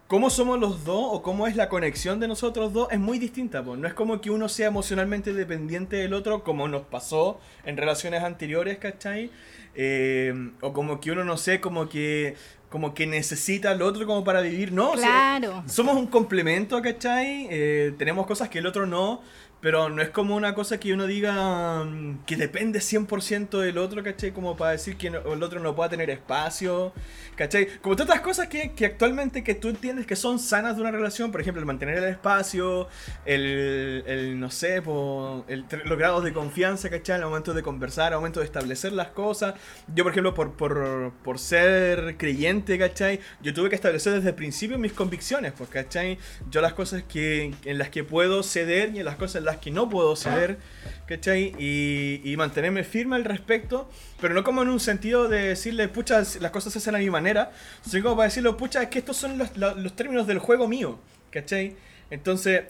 cómo 0.06 0.31
somos 0.31 0.59
los 0.59 0.85
dos 0.85 1.06
o 1.10 1.22
cómo 1.22 1.47
es 1.47 1.56
la 1.56 1.68
conexión 1.68 2.20
de 2.20 2.28
nosotros 2.28 2.72
dos 2.72 2.89
es 2.90 2.98
muy 2.98 3.18
distinta. 3.18 3.62
No 3.62 3.86
es 3.86 3.94
como 3.94 4.20
que 4.20 4.31
uno 4.31 4.48
sea 4.48 4.68
emocionalmente 4.68 5.32
dependiente 5.32 5.97
del 5.97 6.14
otro, 6.14 6.44
como 6.44 6.68
nos 6.68 6.82
pasó 6.82 7.40
en 7.64 7.76
relaciones 7.76 8.22
anteriores, 8.22 8.78
¿cachai? 8.78 9.31
Eh, 9.74 10.52
o 10.60 10.72
como 10.72 11.01
que 11.01 11.10
uno, 11.10 11.24
no 11.24 11.36
sé, 11.36 11.60
como 11.60 11.89
que, 11.89 12.36
como 12.68 12.94
que 12.94 13.06
necesita 13.06 13.70
al 13.70 13.82
otro 13.82 14.06
como 14.06 14.24
para 14.24 14.40
vivir. 14.40 14.72
No, 14.72 14.93
o 14.93 14.97
sea, 14.97 15.40
somos 15.66 15.97
un 15.97 16.06
complemento, 16.06 16.81
¿cachai? 16.82 17.48
Eh, 17.51 17.94
tenemos 17.98 18.26
cosas 18.26 18.48
que 18.48 18.59
el 18.59 18.66
otro 18.66 18.86
no, 18.86 19.20
pero 19.65 19.89
no 19.89 20.03
es 20.03 20.11
como 20.11 20.36
una 20.36 20.55
cosa 20.55 20.78
que 20.78 20.93
uno 20.93 21.07
diga 21.07 21.85
mm, 21.85 22.27
que 22.27 22.36
depende 22.36 22.81
100% 22.81 23.61
del 23.61 23.78
otro, 23.78 24.03
¿cachai? 24.03 24.31
Como 24.31 24.59
para 24.59 24.73
decir 24.73 24.99
que 24.99 25.07
el 25.07 25.43
otro 25.43 25.59
no 25.59 25.74
pueda 25.74 25.89
tener 25.89 26.11
espacio, 26.11 26.93
¿cachai? 27.35 27.69
Como 27.81 27.97
todas 27.97 28.20
cosas 28.20 28.49
que, 28.49 28.73
que 28.73 28.85
actualmente 28.85 29.43
que 29.43 29.55
tú 29.55 29.70
entiendes 29.70 30.05
que 30.07 30.16
son 30.16 30.39
sanas 30.39 30.77
de 30.77 30.82
una 30.82 30.91
relación, 30.91 31.32
por 31.32 31.41
ejemplo, 31.41 31.61
el 31.61 31.66
mantener 31.66 31.97
el 31.97 32.05
espacio, 32.05 32.89
el, 33.24 34.05
el, 34.07 34.39
no 34.39 34.51
sé, 34.51 34.82
po, 34.82 35.47
el, 35.49 35.65
los 35.86 35.97
grados 35.97 36.24
de 36.24 36.35
confianza, 36.35 36.91
¿cachai? 36.91 37.16
Al 37.16 37.24
momento 37.24 37.55
de 37.55 37.62
conversar, 37.62 38.12
al 38.12 38.19
momento 38.19 38.41
de 38.41 38.47
establecer 38.47 38.93
las 38.93 39.09
cosas. 39.09 39.55
Yo, 39.95 40.05
por 40.05 40.12
ejemplo, 40.12 40.35
por, 40.35 40.59
por, 40.59 41.11
por 41.24 41.39
ser 41.39 42.19
creyente, 42.19 42.78
¿cachai? 42.78 43.19
Yo 43.41 43.55
tuve 43.55 43.70
que 43.70 43.77
establecer 43.77 44.12
desde 44.12 44.28
el 44.28 44.35
principio 44.35 44.78
mis 44.78 44.93
convicciones, 44.93 45.55
pues, 45.57 45.70
¿cachai? 45.70 46.19
Yo 46.51 46.61
las 46.61 46.74
cosas 46.74 47.03
que, 47.03 47.55
en 47.65 47.78
las 47.78 47.89
que 47.89 48.05
puedo 48.05 48.43
ceder 48.43 48.95
y 48.95 48.99
en 48.99 49.07
las 49.07 49.16
cosas 49.16 49.36
en 49.36 49.47
las 49.47 49.53
que 49.59 49.70
no 49.70 49.89
puedo 49.89 50.16
ceder, 50.16 50.59
¿cachai? 51.06 51.52
Y, 51.59 52.20
y 52.24 52.36
mantenerme 52.36 52.85
firme 52.85 53.16
al 53.16 53.24
respecto, 53.24 53.89
pero 54.20 54.35
no 54.35 54.43
como 54.44 54.62
en 54.62 54.68
un 54.68 54.81
sentido 54.81 55.28
de 55.28 55.48
decirle, 55.48 55.89
pucha, 55.89 56.18
las 56.40 56.51
cosas 56.51 56.72
se 56.72 56.78
hacen 56.78 56.94
a 56.94 56.98
mi 56.98 57.10
manera, 57.10 57.52
sino 57.86 58.02
como 58.05 58.16
para 58.16 58.28
decirle, 58.28 58.52
pucha, 58.55 58.82
es 58.82 58.89
que 58.89 58.98
estos 59.01 59.16
son 59.16 59.39
los, 59.39 59.56
los- 59.56 59.76
los 59.76 59.94
términos 59.94 60.26
del 60.26 60.39
juego 60.39 60.68
mío, 60.68 60.98
¿cachai? 61.31 61.76
Entonces, 62.10 62.64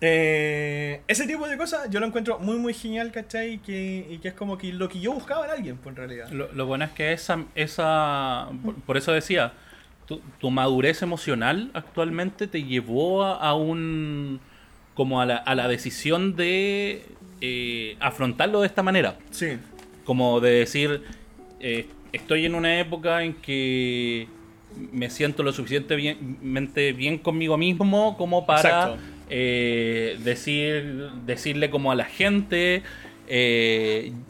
eh, 0.00 1.00
ese 1.06 1.26
tipo 1.26 1.46
de 1.48 1.56
cosas 1.56 1.88
yo 1.88 2.00
lo 2.00 2.06
encuentro 2.06 2.38
muy, 2.38 2.56
muy 2.56 2.74
genial, 2.74 3.10
¿cachai? 3.12 3.54
Y 3.54 3.58
que, 3.58 4.06
y 4.10 4.18
que 4.18 4.28
es 4.28 4.34
como 4.34 4.58
que 4.58 4.72
lo 4.72 4.88
que 4.88 5.00
yo 5.00 5.12
buscaba 5.12 5.46
en 5.46 5.52
alguien, 5.52 5.76
pues, 5.76 5.92
en 5.92 5.96
realidad. 5.96 6.28
Lo, 6.30 6.52
lo 6.52 6.66
bueno 6.66 6.84
es 6.84 6.90
que 6.90 7.12
esa, 7.12 7.44
esa 7.54 8.48
por, 8.64 8.74
por 8.82 8.96
eso 8.96 9.12
decía, 9.12 9.52
tu, 10.06 10.20
tu 10.40 10.50
madurez 10.50 11.00
emocional 11.02 11.70
actualmente 11.74 12.46
te 12.46 12.64
llevó 12.64 13.24
a, 13.24 13.36
a 13.36 13.54
un, 13.54 14.40
como 14.94 15.20
a 15.20 15.26
la, 15.26 15.36
a 15.36 15.54
la 15.54 15.68
decisión 15.68 16.36
de 16.36 17.02
eh, 17.40 17.96
afrontarlo 18.00 18.60
de 18.60 18.66
esta 18.68 18.82
manera. 18.82 19.18
Sí, 19.30 19.48
Como 20.04 20.40
de 20.40 20.50
decir, 20.50 21.02
eh, 21.60 21.86
estoy 22.12 22.46
en 22.46 22.54
una 22.54 22.78
época 22.80 23.22
en 23.24 23.34
que 23.34 24.28
me 24.92 25.08
siento 25.10 25.42
lo 25.42 25.52
suficientemente 25.52 26.92
bien 26.92 27.18
conmigo 27.18 27.56
mismo 27.56 28.16
como 28.16 28.44
para 28.46 28.96
eh, 29.30 30.18
decir, 30.22 31.10
decirle 31.26 31.70
como 31.70 31.90
a 31.92 31.94
la 31.94 32.04
gente, 32.04 32.82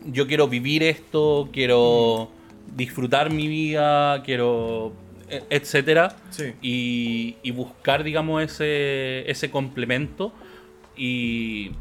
yo 0.07 0.27
quiero 0.27 0.49
vivir 0.49 0.83
esto, 0.83 1.49
quiero 1.53 2.31
disfrutar 2.77 3.31
mi 3.31 3.49
vida, 3.49 4.23
quiero 4.23 4.93
e- 5.29 5.43
etcétera 5.51 6.17
Sí. 6.31 6.53
y, 6.63 7.37
y 7.43 7.51
buscar 7.51 8.05
digamos 8.05 8.43
ese, 8.43 9.29
ese 9.31 9.51
complemento 9.51 10.33
y 10.97 11.73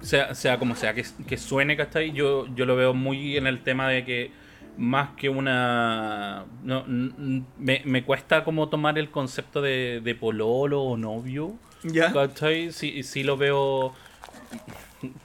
sea, 0.00 0.34
sea 0.34 0.58
como 0.58 0.74
sea 0.76 0.94
que, 0.94 1.04
que 1.26 1.36
suene, 1.36 1.76
¿cachai? 1.76 2.12
Yo, 2.12 2.46
yo 2.54 2.66
lo 2.66 2.76
veo 2.76 2.94
muy 2.94 3.36
en 3.36 3.46
el 3.46 3.62
tema 3.62 3.88
de 3.88 4.04
que 4.04 4.30
más 4.76 5.10
que 5.16 5.28
una... 5.28 6.44
No, 6.62 6.84
me, 6.86 7.82
me 7.84 8.04
cuesta 8.04 8.44
como 8.44 8.68
tomar 8.68 8.98
el 8.98 9.10
concepto 9.10 9.62
de, 9.62 10.00
de 10.02 10.14
pololo 10.14 10.82
o 10.82 10.96
novio, 10.96 11.54
¿Ya? 11.84 12.12
¿cachai? 12.12 12.72
Sí, 12.72 13.02
sí 13.02 13.22
lo 13.22 13.36
veo 13.36 13.94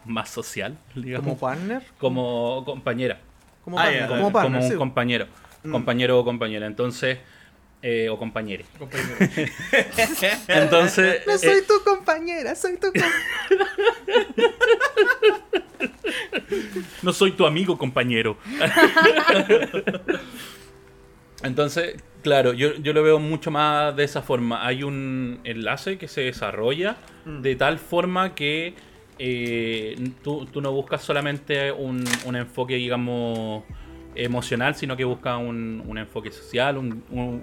más 0.06 0.30
social, 0.30 0.78
digamos. 0.96 1.26
Como 1.26 1.38
partner. 1.40 1.84
Como 1.98 2.64
compañera. 2.66 3.20
Como 3.64 3.80
Ah, 3.80 3.84
partner. 3.84 4.08
como 4.08 4.20
Como, 4.22 4.32
partner, 4.32 4.62
un 4.62 4.70
sí. 4.70 4.76
compañero. 4.76 5.28
Compañero 5.72 6.20
o 6.20 6.24
compañera. 6.26 6.66
Entonces... 6.68 7.20
eh, 7.82 8.10
o 8.10 8.18
compañere. 8.18 8.66
Entonces... 10.48 11.22
No 11.26 11.34
eh, 11.34 11.38
soy 11.38 11.62
tu 11.62 11.82
compañera, 11.84 12.56
soy 12.56 12.78
tu 12.78 12.88
compañera. 12.88 13.16
No 17.02 17.14
soy 17.14 17.32
tu 17.32 17.46
amigo, 17.46 17.78
compañero. 17.78 18.38
Entonces, 21.44 21.96
claro, 22.22 22.54
yo, 22.54 22.76
yo 22.76 22.92
lo 22.92 23.04
veo 23.04 23.20
mucho 23.20 23.52
más 23.52 23.96
de 23.96 24.04
esa 24.04 24.22
forma. 24.22 24.66
Hay 24.66 24.84
un 24.84 25.40
enlace 25.44 25.98
que 25.98 26.08
se 26.08 26.22
desarrolla 26.22 26.98
de 27.26 27.56
tal 27.56 27.80
forma 27.80 28.36
que 28.36 28.74
eh, 29.20 29.96
tú, 30.24 30.46
tú 30.48 30.62
no 30.62 30.72
buscas 30.72 31.02
solamente 31.02 31.72
un, 31.72 32.04
un 32.26 32.36
enfoque, 32.36 32.76
digamos, 32.76 33.64
emocional, 34.16 34.76
sino 34.76 34.96
que 34.98 35.04
buscas 35.06 35.38
un, 35.40 35.84
un 35.88 35.98
enfoque 35.98 36.32
social, 36.32 36.78
un, 36.78 37.04
un- 37.12 37.42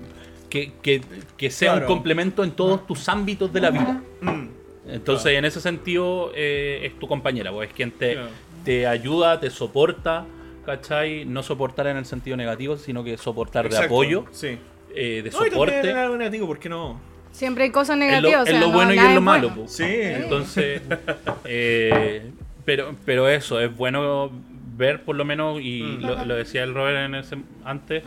que, 0.51 0.73
que- 0.83 1.01
que 1.37 1.51
sea 1.51 1.73
Claro. 1.73 1.87
un 1.87 1.95
complemento 1.95 2.45
en 2.45 2.53
todos 2.53 2.87
tus 2.87 3.09
ámbitos 3.09 3.53
de 3.53 3.61
la 3.61 3.71
vida. 3.71 4.01
Mm. 4.21 4.47
Entonces, 4.89 5.33
en 5.33 5.45
ese 5.45 5.61
sentido, 5.61 6.31
eh, 6.35 6.81
es 6.85 6.99
tu 6.99 7.09
compañera, 7.09 7.51
pues 7.51 7.69
es 7.69 7.75
quien 7.75 7.91
te, 7.91 8.13
Claro. 8.15 8.29
te 8.65 8.87
ayuda, 8.87 9.41
te 9.41 9.51
soporta, 9.51 10.25
¿cachai? 10.65 11.25
No 11.25 11.43
soportar 11.43 11.89
en 11.89 11.97
el 11.97 12.05
sentido 12.07 12.37
negativo, 12.37 12.77
sino 12.77 13.03
que 13.03 13.17
soportar 13.17 13.69
de 13.69 13.77
apoyo, 13.79 14.25
Sí. 14.31 14.59
eh, 14.95 15.23
de 15.25 15.31
No, 15.31 15.39
soporte. 15.39 15.93
algo 15.93 16.17
negativo, 16.17 16.47
¿por 16.47 16.59
qué 16.61 16.69
no? 16.69 17.01
Siempre 17.33 17.65
hay 17.65 17.71
cosas 17.71 17.97
Es 17.97 18.01
lo, 18.01 18.07
negativas. 18.07 18.41
o 18.41 18.45
es 18.45 18.51
sea, 18.51 18.61
lo 18.61 18.67
no- 18.69 18.73
bueno 18.73 18.95
y 18.95 18.99
es 18.99 19.15
lo 19.15 19.21
malo. 19.21 19.49
bueno. 19.49 19.63
pues. 19.65 19.73
Sí. 19.77 19.85
Entonces, 19.89 20.81
eh, 21.45 22.31
pero, 22.65 22.95
pero 23.05 23.29
eso, 23.29 23.61
es 23.61 23.75
bueno 23.77 24.31
ver 24.77 25.05
por 25.05 25.17
lo 25.17 25.25
menos, 25.25 25.61
y 25.61 25.83
Mm. 25.83 26.03
lo, 26.07 26.25
lo 26.25 26.35
decía 26.37 26.63
el 26.65 26.75
Robert 26.75 26.99
en 27.07 27.15
ese, 27.15 27.37
antes, 27.65 28.05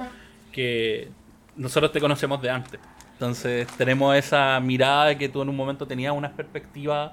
que 0.52 1.10
nosotros 1.56 1.92
te 1.92 2.00
conocemos 2.00 2.42
de 2.42 2.50
antes. 2.50 2.80
Entonces 3.14 3.68
tenemos 3.78 4.16
esa 4.16 4.60
mirada 4.60 5.06
de 5.08 5.18
que 5.18 5.28
tú 5.30 5.42
en 5.42 5.50
un 5.50 5.56
momento 5.56 5.86
tenías 5.86 6.14
una 6.14 6.32
perspectiva, 6.32 7.12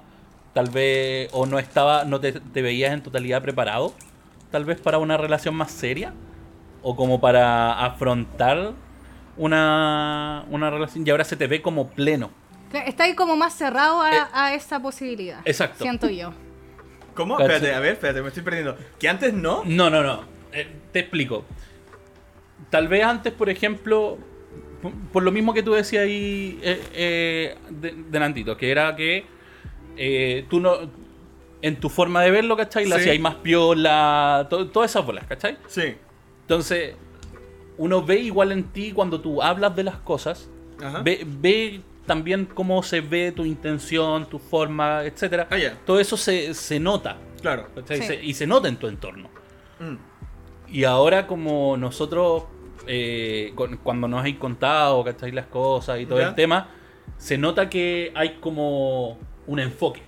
tal 0.53 0.69
vez, 0.69 1.29
o 1.33 1.45
no 1.45 1.59
estaba, 1.59 2.05
no 2.05 2.19
te, 2.19 2.33
te 2.33 2.61
veías 2.61 2.93
en 2.93 3.01
totalidad 3.03 3.41
preparado, 3.41 3.93
tal 4.51 4.63
vez 4.65 4.79
para 4.79 4.97
una 4.99 5.17
relación 5.17 5.53
más 5.55 5.71
seria, 5.71 6.13
o 6.81 6.95
como 6.95 7.19
para 7.19 7.83
afrontar 7.85 8.71
una, 9.35 10.45
una 10.49 10.69
relación, 10.69 11.05
y 11.05 11.09
ahora 11.09 11.23
se 11.23 11.35
te 11.35 11.47
ve 11.47 11.61
como 11.61 11.89
pleno. 11.89 12.31
Está 12.85 13.03
ahí 13.05 13.13
como 13.15 13.35
más 13.35 13.53
cerrado 13.53 14.01
a, 14.01 14.11
Eh, 14.15 14.19
a 14.33 14.53
esa 14.53 14.81
posibilidad. 14.81 15.39
exacto. 15.45 15.83
Siento 15.83 16.09
yo. 16.09 16.33
¿Cómo? 17.17 17.35
Cacho. 17.35 17.51
Espérate, 17.51 17.75
a 17.75 17.79
ver, 17.81 17.93
espérate, 17.93 18.21
me 18.21 18.27
estoy 18.29 18.43
perdiendo. 18.43 18.77
¿Que 18.99 19.09
antes 19.09 19.33
no? 19.33 19.63
No, 19.65 19.89
no, 19.89 20.01
no. 20.03 20.23
Eh, 20.53 20.67
te 20.93 20.99
explico. 20.99 21.43
Tal 22.69 22.87
vez 22.87 23.03
antes, 23.03 23.33
por 23.33 23.49
ejemplo, 23.49 24.17
por, 24.81 24.93
por 25.11 25.23
lo 25.23 25.31
mismo 25.31 25.53
que 25.53 25.63
tú 25.63 25.73
decías 25.73 26.03
ahí 26.03 26.59
eh, 26.61 26.81
eh, 26.93 27.55
de, 27.69 27.93
delantito, 28.09 28.55
que 28.55 28.71
era 28.71 28.95
que 28.95 29.25
eh, 29.97 30.45
tú 30.49 30.59
no. 30.59 30.77
En 31.63 31.77
tu 31.77 31.89
forma 31.89 32.21
de 32.21 32.29
verlo, 32.29 32.55
¿cachai? 32.55 32.85
La 32.85 32.97
Sí. 32.97 33.01
hacías 33.09 33.19
más 33.19 33.35
piola, 33.35 34.45
to- 34.47 34.67
todas 34.69 34.91
esas 34.91 35.03
bolas, 35.03 35.25
¿cachai? 35.25 35.57
Sí. 35.67 35.95
Entonces, 36.41 36.93
uno 37.79 38.03
ve 38.05 38.19
igual 38.19 38.51
en 38.51 38.63
ti 38.65 38.91
cuando 38.91 39.19
tú 39.21 39.41
hablas 39.41 39.75
de 39.75 39.83
las 39.83 39.95
cosas, 39.95 40.49
Ajá. 40.83 41.01
ve, 41.01 41.25
ve 41.25 41.81
también 42.07 42.45
cómo 42.45 42.81
se 42.81 43.01
ve 43.01 43.31
tu 43.31 43.45
intención, 43.45 44.27
tu 44.27 44.39
forma, 44.39 45.03
etcétera. 45.03 45.47
Ah, 45.51 45.57
ya. 45.57 45.73
Todo 45.85 45.99
eso 45.99 46.17
se, 46.17 46.53
se 46.55 46.79
nota, 46.79 47.17
Claro. 47.41 47.67
¿cachai? 47.75 47.97
Sí. 47.99 48.07
Se- 48.07 48.23
y 48.23 48.33
se 48.33 48.47
nota 48.47 48.67
en 48.67 48.77
tu 48.77 48.87
entorno. 48.87 49.29
Mm. 49.79 50.73
Y 50.73 50.83
ahora 50.85 51.27
como 51.27 51.77
nosotros, 51.77 52.45
eh, 52.87 53.51
con- 53.55 53.77
cuando 53.77 54.07
nos 54.07 54.23
hay 54.23 54.33
contado, 54.35 55.03
¿cachai? 55.03 55.31
Las 55.31 55.45
cosas 55.47 55.99
y 55.99 56.05
todo 56.07 56.19
el 56.19 56.33
tema, 56.33 56.69
se 57.17 57.37
nota 57.37 57.69
que 57.69 58.11
hay 58.15 58.37
como 58.39 59.19
un 59.45 59.59
enfoque. 59.59 60.01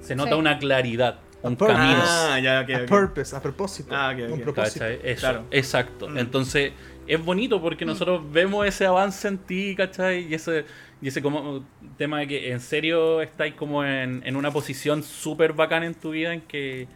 Se 0.00 0.14
nota 0.16 0.30
Sí. 0.32 0.38
una 0.38 0.58
claridad, 0.58 1.18
un 1.42 1.54
camino. 1.56 2.02
Ah, 2.04 2.38
ya, 2.42 2.60
ok, 2.62 2.70
A 2.70 2.82
ok. 2.82 2.88
purpose, 2.88 3.36
a 3.36 3.42
propósito. 3.42 3.94
Ah, 3.94 4.12
ok, 4.14 4.32
Un 4.32 4.40
propósito. 4.40 4.84
Eso, 4.86 5.20
Claro. 5.20 5.44
exacto. 5.50 6.08
Mm. 6.08 6.18
Entonces, 6.18 6.72
es 7.06 7.24
bonito 7.24 7.60
porque 7.62 7.84
nosotros 7.84 8.20
vemos 8.32 8.66
ese 8.66 8.84
avance 8.86 9.26
en 9.28 9.38
ti, 9.38 9.74
¿cachai? 9.76 10.26
Y 10.28 10.34
ese, 10.34 10.64
y 11.00 11.08
ese 11.08 11.22
como 11.22 11.64
tema 11.96 12.18
de 12.20 12.28
que 12.28 12.52
en 12.52 12.60
serio 12.60 13.20
estáis 13.20 13.54
como 13.54 13.84
en, 13.84 14.22
en 14.26 14.36
una 14.36 14.50
posición 14.50 15.02
súper 15.02 15.52
bacana 15.52 15.86
en 15.86 15.94
tu 15.94 16.10
vida 16.10 16.32
en 16.34 16.40
que 16.42 16.88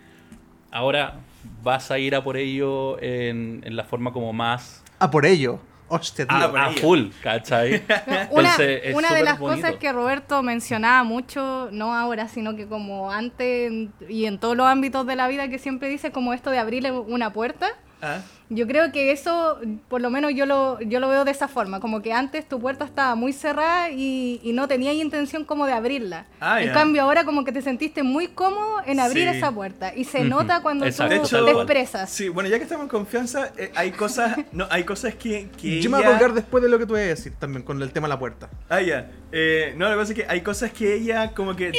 ahora 0.70 1.20
vas 1.62 1.91
a 1.91 1.99
ir 1.99 2.15
a 2.15 2.23
por 2.24 2.37
ello 2.37 3.01
en, 3.03 3.62
en 3.65 3.77
la 3.77 3.85
forma 3.85 4.12
como 4.12 4.33
más 4.33 4.83
A 4.99 5.11
por 5.11 5.27
ello. 5.27 5.59
Hostia, 5.89 6.27
tío. 6.27 6.37
Ah, 6.39 6.45
a, 6.45 6.51
por 6.51 6.61
a 6.61 6.70
ello. 6.70 6.81
full, 6.81 7.01
¿cachai? 7.23 7.83
Una, 8.07 8.23
Entonces, 8.23 8.81
es 8.85 8.95
una 8.95 9.15
de 9.15 9.23
las 9.24 9.39
bonito. 9.39 9.62
cosas 9.62 9.79
que 9.79 9.93
Roberto 9.93 10.43
mencionaba 10.43 11.05
mucho, 11.05 11.69
no 11.70 11.95
ahora, 11.95 12.29
sino 12.29 12.57
que 12.57 12.66
como 12.66 13.11
antes 13.11 13.70
y 14.09 14.24
en 14.24 14.39
todos 14.39 14.57
los 14.57 14.66
ámbitos 14.66 15.07
de 15.07 15.16
la 15.16 15.29
vida 15.29 15.49
que 15.49 15.59
siempre 15.59 15.89
dice, 15.89 16.11
como 16.11 16.33
esto 16.33 16.51
de 16.51 16.59
abrirle 16.59 16.93
una 16.93 17.33
puerta, 17.33 17.69
Ah, 18.05 18.20
yo 18.55 18.66
creo 18.66 18.93
que 18.93 19.12
eso, 19.12 19.59
por 19.89 20.01
lo 20.01 20.11
menos 20.11 20.33
yo 20.35 20.47
lo, 20.47 20.81
yo 20.81 21.01
lo 21.01 21.09
veo 21.09 21.24
de 21.24 21.31
esa 21.31 21.49
forma, 21.49 21.81
como 21.81 22.03
que 22.03 22.12
antes 22.12 22.49
tu 22.49 22.61
puerta 22.61 22.85
estaba 22.85 23.15
muy 23.15 23.33
cerrada 23.33 23.91
y, 23.91 24.41
y 24.43 24.53
no 24.53 24.69
tenías 24.69 24.95
intención 24.95 25.45
como 25.45 25.66
de 25.66 25.73
abrirla. 25.73 26.27
Ah, 26.41 26.61
en 26.61 26.69
ya. 26.69 26.73
cambio 26.73 27.03
ahora 27.03 27.24
como 27.24 27.45
que 27.45 27.53
te 27.53 27.62
sentiste 27.62 28.03
muy 28.03 28.29
cómodo 28.29 28.77
en 28.87 29.01
abrir 29.01 29.29
Sí. 29.31 29.37
esa 29.37 29.51
puerta 29.53 29.93
y 29.95 30.05
se 30.05 30.24
nota 30.24 30.61
cuando 30.62 30.85
Exacto, 30.87 31.15
De 31.15 31.20
tú 31.20 31.27
hecho- 31.27 31.45
te 31.45 31.51
expresas. 31.53 32.11
sí, 32.11 32.29
bueno, 32.29 32.49
ya 32.49 32.59
que 32.59 32.65
estamos 32.65 32.85
en 32.85 32.89
confianza, 32.91 33.53
eh, 33.57 33.70
hay 33.74 33.91
cosas, 33.93 34.37
no, 34.53 34.66
hay 34.70 34.85
cosas 34.85 35.15
que, 35.15 35.49
que 35.61 35.81
Yo 35.81 35.91
me 35.91 35.97
voy 35.99 36.05
a 36.07 36.09
ella- 36.11 36.19
colgar 36.19 36.35
después 36.35 36.62
de 36.62 36.69
lo 36.69 36.79
que 36.79 36.87
tú 36.87 36.93
vas 36.95 37.03
a 37.03 37.07
decir 37.07 37.33
también 37.39 37.62
con 37.62 37.81
el 37.83 37.93
tema 37.93 38.07
de 38.09 38.15
la 38.15 38.19
puerta. 38.19 38.49
Ah, 38.69 38.81
ya. 38.81 39.11
Eh, 39.33 39.74
no, 39.77 39.87
lo 39.87 39.93
que 39.93 39.97
pasa 39.99 40.12
es 40.12 40.19
que 40.19 40.27
hay 40.29 40.41
cosas 40.43 40.73
que 40.73 40.95
ella 40.95 41.33
como 41.35 41.57
que, 41.57 41.70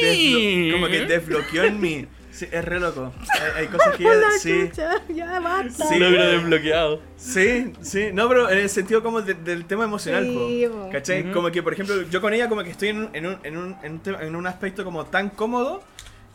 como 0.73 0.87
que 0.87 1.05
desbloqueó 1.05 1.63
en 1.63 1.79
mí. 1.79 2.07
Sí, 2.33 2.47
es 2.51 2.65
re 2.65 2.79
loco. 2.79 3.13
Hay, 3.31 3.61
hay 3.61 3.67
cosas 3.67 3.95
que. 3.95 4.07
Hola, 4.09 4.27
Sí, 4.39 4.69
chucha, 4.69 4.89
ya 5.07 5.39
basta. 5.39 5.85
Sí. 5.85 5.99
Logro 5.99 6.25
desbloqueado. 6.25 6.99
sí, 7.15 7.73
sí. 7.81 8.09
No, 8.11 8.27
pero 8.27 8.49
en 8.49 8.57
el 8.57 8.69
sentido 8.69 9.03
como 9.03 9.21
de- 9.21 9.35
del 9.35 9.65
tema 9.65 9.83
emocional, 9.83 10.23
Sí, 10.25 10.65
po. 10.67 10.89
¿cachai? 10.91 11.23
Ujú. 11.25 11.33
Como 11.33 11.51
que, 11.51 11.61
por 11.61 11.73
ejemplo, 11.73 12.01
yo 12.09 12.21
con 12.21 12.33
ella 12.33 12.49
como 12.49 12.63
que 12.63 12.71
estoy 12.71 12.89
en 12.89 12.97
un, 12.97 13.09
en 13.13 13.25
un, 13.27 13.37
en 13.43 13.57
un, 13.57 13.75
en 13.83 13.91
un 13.93 13.99
tema- 13.99 14.21
en 14.23 14.35
un 14.35 14.47
aspecto 14.47 14.83
como 14.83 15.05
tan 15.05 15.29
cómodo 15.29 15.83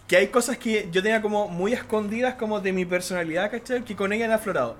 que 0.06 0.16
hay 0.16 0.28
cosas 0.28 0.56
que 0.56 0.88
yo 0.92 1.02
tenía 1.02 1.20
como 1.20 1.48
muy 1.48 1.72
escondidas 1.72 2.34
como 2.34 2.60
de 2.60 2.72
mi 2.72 2.84
personalidad, 2.84 3.50
¿cachai? 3.50 3.82
Que 3.84 3.96
con 3.96 4.12
ella 4.12 4.26
han 4.26 4.32
aflorado. 4.32 4.76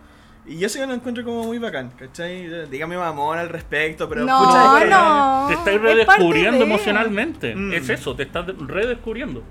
Y 0.47 0.57
yo 0.59 0.67
eso 0.69 0.87
lo 0.87 0.95
encuentro 0.95 1.23
como 1.25 1.45
muy 1.45 1.59
bacán, 1.59 1.91
¿cachai? 1.99 2.67
Dígame 2.71 2.97
mamón 2.97 3.37
al 3.39 3.51
respecto, 3.51 4.09
pero... 4.09 4.25
No, 4.25 4.39
pucha, 4.47 4.83
es 4.85 4.89
no. 4.91 5.45
Te 5.49 5.55
estás 5.55 5.75
es 5.75 5.81
redescubriendo 5.83 6.59
de. 6.59 6.65
emocionalmente. 6.65 7.55
Mm. 7.55 7.73
Es 7.75 7.89
eso, 7.91 8.15
te 8.17 8.23
estás 8.23 8.47
redescubriendo. 8.57 9.43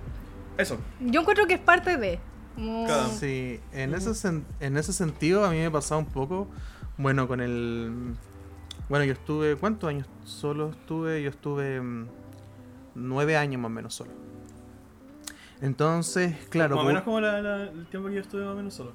Eso. 0.57 0.77
Yo 0.99 1.21
encuentro 1.21 1.45
que 1.47 1.55
es 1.55 1.59
parte 1.59 1.97
de. 1.97 2.19
como-. 2.55 3.09
Sí, 3.19 3.59
en 3.73 3.93
ese, 3.93 4.11
sen- 4.11 4.43
en 4.59 4.77
ese 4.77 4.93
sentido 4.93 5.45
a 5.45 5.51
mí 5.51 5.57
me 5.57 5.69
pasaba 5.71 5.99
un 5.99 6.07
poco, 6.07 6.47
bueno, 6.97 7.27
con 7.27 7.41
el... 7.41 8.13
Bueno, 8.89 9.05
yo 9.05 9.13
estuve, 9.13 9.55
¿cuántos 9.57 9.89
años 9.89 10.07
solo 10.23 10.69
estuve? 10.71 11.21
Yo 11.21 11.29
estuve 11.29 11.81
mm, 11.81 12.07
nueve 12.95 13.35
años 13.37 13.61
más 13.61 13.67
o 13.69 13.73
menos 13.73 13.93
solo. 13.93 14.11
Entonces, 15.61 16.35
claro, 16.49 16.75
más 16.75 16.85
o 16.85 16.87
menos 16.87 17.03
como 17.03 17.19
la- 17.19 17.41
la- 17.41 17.63
el 17.63 17.85
tiempo 17.87 18.07
que 18.09 18.15
yo 18.15 18.21
estuve 18.21 18.43
más 18.43 18.53
o 18.53 18.57
menos 18.57 18.73
solo. 18.73 18.91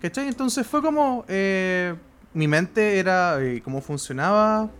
¿cachai? 0.00 0.28
Entonces 0.28 0.66
fue 0.66 0.82
como, 0.82 1.24
eh, 1.28 1.94
mi 2.34 2.46
mente 2.48 2.98
era 2.98 3.40
eh, 3.42 3.62
cómo 3.62 3.80
funcionaba, 3.80 4.70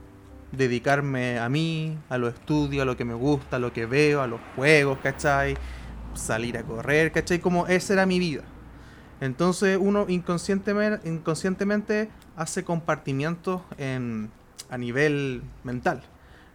dedicarme 0.52 1.38
a 1.38 1.48
mí, 1.48 1.96
a 2.08 2.18
los 2.18 2.34
estudios, 2.34 2.82
a 2.82 2.84
lo 2.84 2.96
que 2.96 3.04
me 3.04 3.14
gusta, 3.14 3.56
a 3.56 3.58
lo 3.58 3.72
que 3.72 3.86
veo, 3.86 4.20
a 4.22 4.26
los 4.26 4.40
juegos, 4.56 4.98
¿cachai? 5.02 5.56
Salir 6.14 6.56
a 6.56 6.62
correr, 6.62 7.12
¿cachai? 7.12 7.40
Como 7.40 7.66
esa 7.66 7.92
era 7.92 8.06
mi 8.06 8.18
vida. 8.18 8.42
Entonces 9.20 9.78
uno 9.80 10.06
inconscientemente, 10.08 12.10
hace 12.36 12.64
compartimientos 12.64 13.62
en, 13.78 14.30
a 14.70 14.78
nivel 14.78 15.42
mental. 15.62 16.02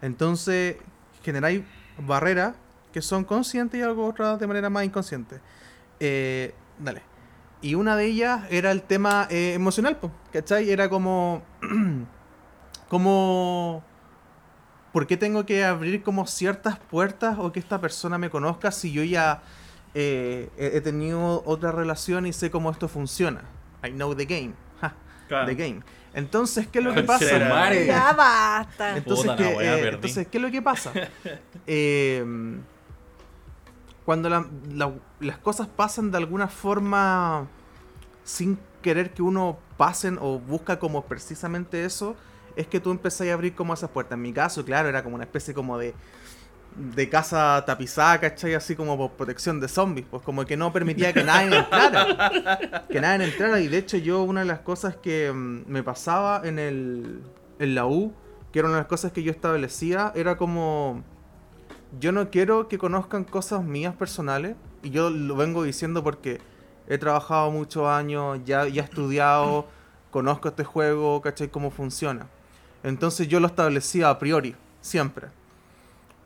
Entonces 0.02 0.78
generáis 1.24 1.64
barreras 1.98 2.56
que 2.94 3.02
son 3.02 3.24
conscientes 3.24 3.80
y 3.80 3.84
algo 3.84 4.06
otras 4.06 4.40
de 4.40 4.48
manera 4.48 4.70
más 4.70 4.86
inconsciente. 4.86 5.40
Eh, 6.00 6.54
dale. 6.80 7.02
Y 7.62 7.76
una 7.76 7.96
de 7.96 8.06
ellas 8.06 8.42
era 8.50 8.72
el 8.72 8.84
tema 8.84 9.28
eh, 9.30 9.54
emocional, 9.54 9.98
¿cachai? 10.32 10.70
Era 10.70 10.90
como... 10.90 11.44
como... 12.90 13.84
¿Por 15.00 15.08
qué 15.08 15.16
tengo 15.16 15.46
que 15.46 15.64
abrir 15.64 16.04
como 16.04 16.28
ciertas 16.28 16.78
puertas 16.78 17.38
o 17.40 17.54
que 17.54 17.60
esta 17.62 17.80
persona 17.80 18.18
me 18.18 18.30
conozca 18.30 18.70
si 18.70 18.92
yo 18.92 19.02
ya 19.02 19.42
eh, 19.94 20.50
he 20.58 20.82
tenido 20.82 21.42
otra 21.46 21.72
relación 21.72 22.26
y 22.26 22.34
sé 22.34 22.52
cómo 22.52 22.70
esto 22.70 22.90
funciona? 22.90 23.44
I 23.82 23.92
know 23.92 24.14
the 24.14 24.26
game. 24.26 24.52
Ja, 24.82 24.94
Claro. 25.30 25.46
The 25.48 25.56
game. 25.56 25.80
Entonces, 26.14 26.68
¿qué 26.68 26.80
es 26.80 26.84
lo 26.84 26.94
que 26.94 27.04
pasa? 27.04 27.26
Ya 27.88 28.12
basta. 28.12 28.98
Entonces, 28.98 29.26
Puta 29.32 29.42
la 29.42 29.50
¿qué, 29.50 29.56
wea, 29.56 29.78
eh, 29.78 29.88
entonces, 29.88 30.28
¿qué 30.28 30.38
es 30.38 30.42
lo 30.42 30.52
que 30.52 30.62
pasa? 30.62 30.92
Eh, 31.66 32.26
cuando 34.04 34.28
la- 34.28 34.48
la- 34.74 34.92
las 35.22 35.38
cosas 35.38 35.70
pasan 35.70 36.12
de 36.12 36.18
alguna 36.18 36.50
forma 36.50 37.48
sin 38.26 38.60
querer 38.82 39.14
que 39.14 39.22
uno 39.22 39.60
pasen 39.78 40.18
o 40.20 40.40
busca 40.40 40.78
como 40.78 41.06
precisamente 41.06 41.86
eso, 41.86 42.18
es 42.60 42.68
que 42.68 42.80
tú 42.80 42.92
empezás 42.92 43.28
a 43.28 43.34
abrir 43.34 43.56
como 43.56 43.74
esas 43.74 43.90
puertas. 43.90 44.16
En 44.16 44.22
mi 44.22 44.34
caso, 44.34 44.64
claro, 44.66 44.90
era 44.90 45.04
como 45.04 45.16
una 45.16 45.24
especie 45.26 45.54
como 45.54 45.78
de 45.78 45.94
de 46.76 47.10
casa 47.10 47.64
tapizada, 47.66 48.20
¿cachai? 48.20 48.54
Así 48.54 48.76
como 48.76 48.98
por 48.98 49.12
protección 49.12 49.60
de 49.60 49.68
zombies, 49.68 50.08
pues 50.10 50.24
como 50.24 50.46
que 50.46 50.56
no 50.56 50.72
permitía 50.72 51.12
que 51.14 51.24
nadie 51.24 51.58
entrara. 51.58 52.86
Que 52.90 53.02
nadie 53.02 53.26
entrara. 53.26 53.60
Y 53.60 53.68
de 53.68 53.78
hecho 53.78 53.98
yo 53.98 54.24
una 54.24 54.42
de 54.42 54.46
las 54.46 54.60
cosas 54.60 54.96
que 54.96 55.32
mm, 55.34 55.64
me 55.68 55.84
pasaba 55.84 56.42
en 56.44 56.60
el 56.60 57.22
en 57.60 57.76
la 57.76 57.86
U, 57.86 58.14
que 58.52 58.60
era 58.60 58.68
una 58.68 58.78
de 58.78 58.82
las 58.82 58.88
cosas 58.88 59.12
que 59.12 59.24
yo 59.24 59.32
establecía, 59.32 60.14
era 60.16 60.38
como 60.38 61.04
yo 62.00 62.12
no 62.12 62.30
quiero 62.30 62.68
que 62.68 62.78
conozcan 62.78 63.24
cosas 63.24 63.64
mías 63.64 63.96
personales. 63.96 64.56
Y 64.82 64.92
yo 64.92 65.10
lo 65.10 65.36
vengo 65.36 65.64
diciendo 65.64 66.04
porque 66.04 66.40
he 66.88 66.98
trabajado 66.98 67.52
muchos 67.52 67.88
años, 67.88 68.40
ya, 68.46 68.66
ya 68.68 68.84
he 68.84 68.86
estudiado, 68.86 69.68
conozco 70.10 70.48
este 70.48 70.64
juego, 70.64 71.22
¿cachai? 71.22 71.50
Cómo 71.50 71.70
funciona. 71.72 72.28
Entonces 72.84 73.28
yo 73.28 73.40
lo 73.40 73.48
establecía 73.48 74.10
a 74.10 74.20
priori, 74.20 74.56
siempre. 74.82 75.28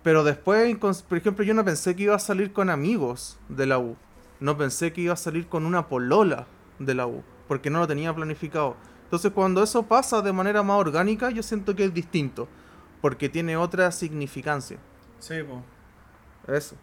Pero 0.03 0.23
después, 0.23 0.75
por 1.07 1.17
ejemplo, 1.17 1.45
yo 1.45 1.53
no 1.53 1.63
pensé 1.63 1.95
que 1.95 2.03
iba 2.03 2.15
a 2.15 2.19
salir 2.19 2.51
con 2.51 2.69
amigos 2.69 3.38
de 3.49 3.65
la 3.65 3.80
U. 3.80 3.95
No 4.39 4.57
pensé 4.57 4.91
que 4.91 5.01
iba 5.01 5.13
a 5.13 5.17
salir 5.17 5.47
con 5.47 5.65
una 5.65 5.88
polola 5.88 6.45
de 6.80 6.93
la 6.93 7.07
U, 7.07 7.23
porque 7.47 7.69
no 7.69 7.80
lo 7.80 7.88
tenía 7.88 8.13
planificado. 8.13 8.75
Entonces 9.05 9.31
cuando 9.31 9.63
eso 9.63 9.84
pasa 9.84 10.21
de 10.21 10.34
manera 10.34 10.63
más 10.63 10.77
orgánica, 10.77 11.30
yo 11.30 11.41
siento 11.43 11.75
que 11.75 11.85
es 11.85 11.93
distinto, 11.93 12.47
porque 13.01 13.30
tiene 13.30 13.55
otra 13.55 13.91
significancia. 13.91 14.77
Sí, 15.19 15.35
po. 15.43 15.63
Eso. 16.51 16.75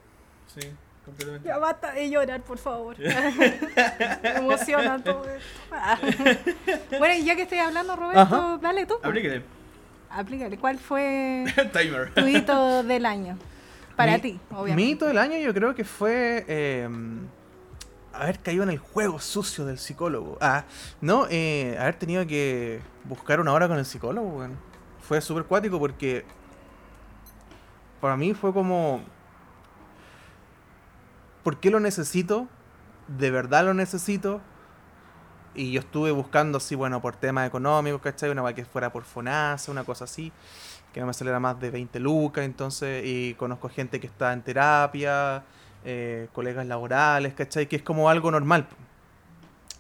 Sí, 0.47 0.61
completamente. 1.05 1.49
Ya 1.49 1.59
basta 1.59 1.93
de 1.93 2.09
llorar, 2.09 2.43
por 2.43 2.57
favor. 2.59 2.97
Me 4.23 4.31
emociona 4.37 5.03
todo 5.03 5.25
esto. 5.25 6.51
Bueno, 6.99 7.15
y 7.15 7.25
ya 7.25 7.37
que 7.37 7.43
estoy 7.43 7.59
hablando, 7.59 7.97
Roberto, 7.97 8.21
Ajá. 8.21 8.59
dale 8.63 8.87
tú. 8.87 8.95
Aplícale. 10.11 10.59
¿Cuál 10.59 10.79
fue 10.79 11.45
Timer. 11.73 12.13
tu 12.15 12.27
hito 12.27 12.83
del 12.83 13.07
año? 13.07 13.39
Para 13.97 14.15
Mi- 14.15 14.21
ti, 14.21 14.41
obviamente. 14.51 14.77
Mi 14.77 14.91
hito 14.91 15.07
del 15.07 15.19
año 15.19 15.37
yo 15.39 15.53
creo 15.55 15.75
que 15.75 15.85
fue 15.85 16.45
eh, 16.49 16.89
haber 18.13 18.39
caído 18.41 18.63
en 18.65 18.71
el 18.71 18.79
juego 18.79 19.21
sucio 19.21 19.65
del 19.67 19.79
psicólogo. 19.79 20.39
Ah, 20.41 20.65
no, 21.01 21.27
eh, 21.31 21.77
haber 21.79 21.95
tenido 21.97 22.27
que 22.27 22.81
buscar 23.05 23.41
una 23.41 23.53
hora 23.53 23.69
con 23.69 23.79
el 23.79 23.85
psicólogo, 23.85 24.29
weón. 24.39 24.57
Fue 25.01 25.21
súper 25.21 25.45
cuático 25.45 25.79
porque 25.79 26.25
para 28.01 28.17
mí 28.17 28.33
fue 28.35 28.53
como... 28.53 29.03
¿Por 31.43 31.59
qué 31.59 31.71
lo 31.71 31.81
necesito? 31.81 32.49
¿De 33.09 33.31
verdad 33.31 33.65
lo 33.65 33.75
necesito? 33.75 34.41
Y 35.55 35.73
yo 35.73 35.81
estuve 35.81 36.11
buscando 36.13 36.59
así, 36.59 36.75
bueno, 36.75 37.01
por 37.03 37.17
temas 37.17 37.47
económicos, 37.47 38.01
¿cachai? 38.01 38.31
Una 38.31 38.53
que 38.55 38.65
fuera 38.65 38.93
por 38.93 39.05
FONASA, 39.05 39.73
una 39.73 39.85
cosa 39.85 40.05
así 40.05 40.33
que 40.93 41.01
no 41.01 41.07
me 41.07 41.15
saliera 41.15 41.41
más 41.41 41.61
de 41.61 41.71
20 41.71 42.01
lucas, 42.01 42.45
entonces, 42.45 43.05
y 43.07 43.35
conozco 43.35 43.69
gente 43.69 44.01
que 44.01 44.07
está 44.07 44.33
en 44.33 44.43
terapia, 44.43 45.45
eh, 45.85 46.29
colegas 46.33 46.67
laborales, 46.67 47.35
¿cachai? 47.35 47.69
Que 47.69 47.77
es 47.77 47.83
como 47.83 48.11
algo 48.11 48.31
normal. 48.31 48.67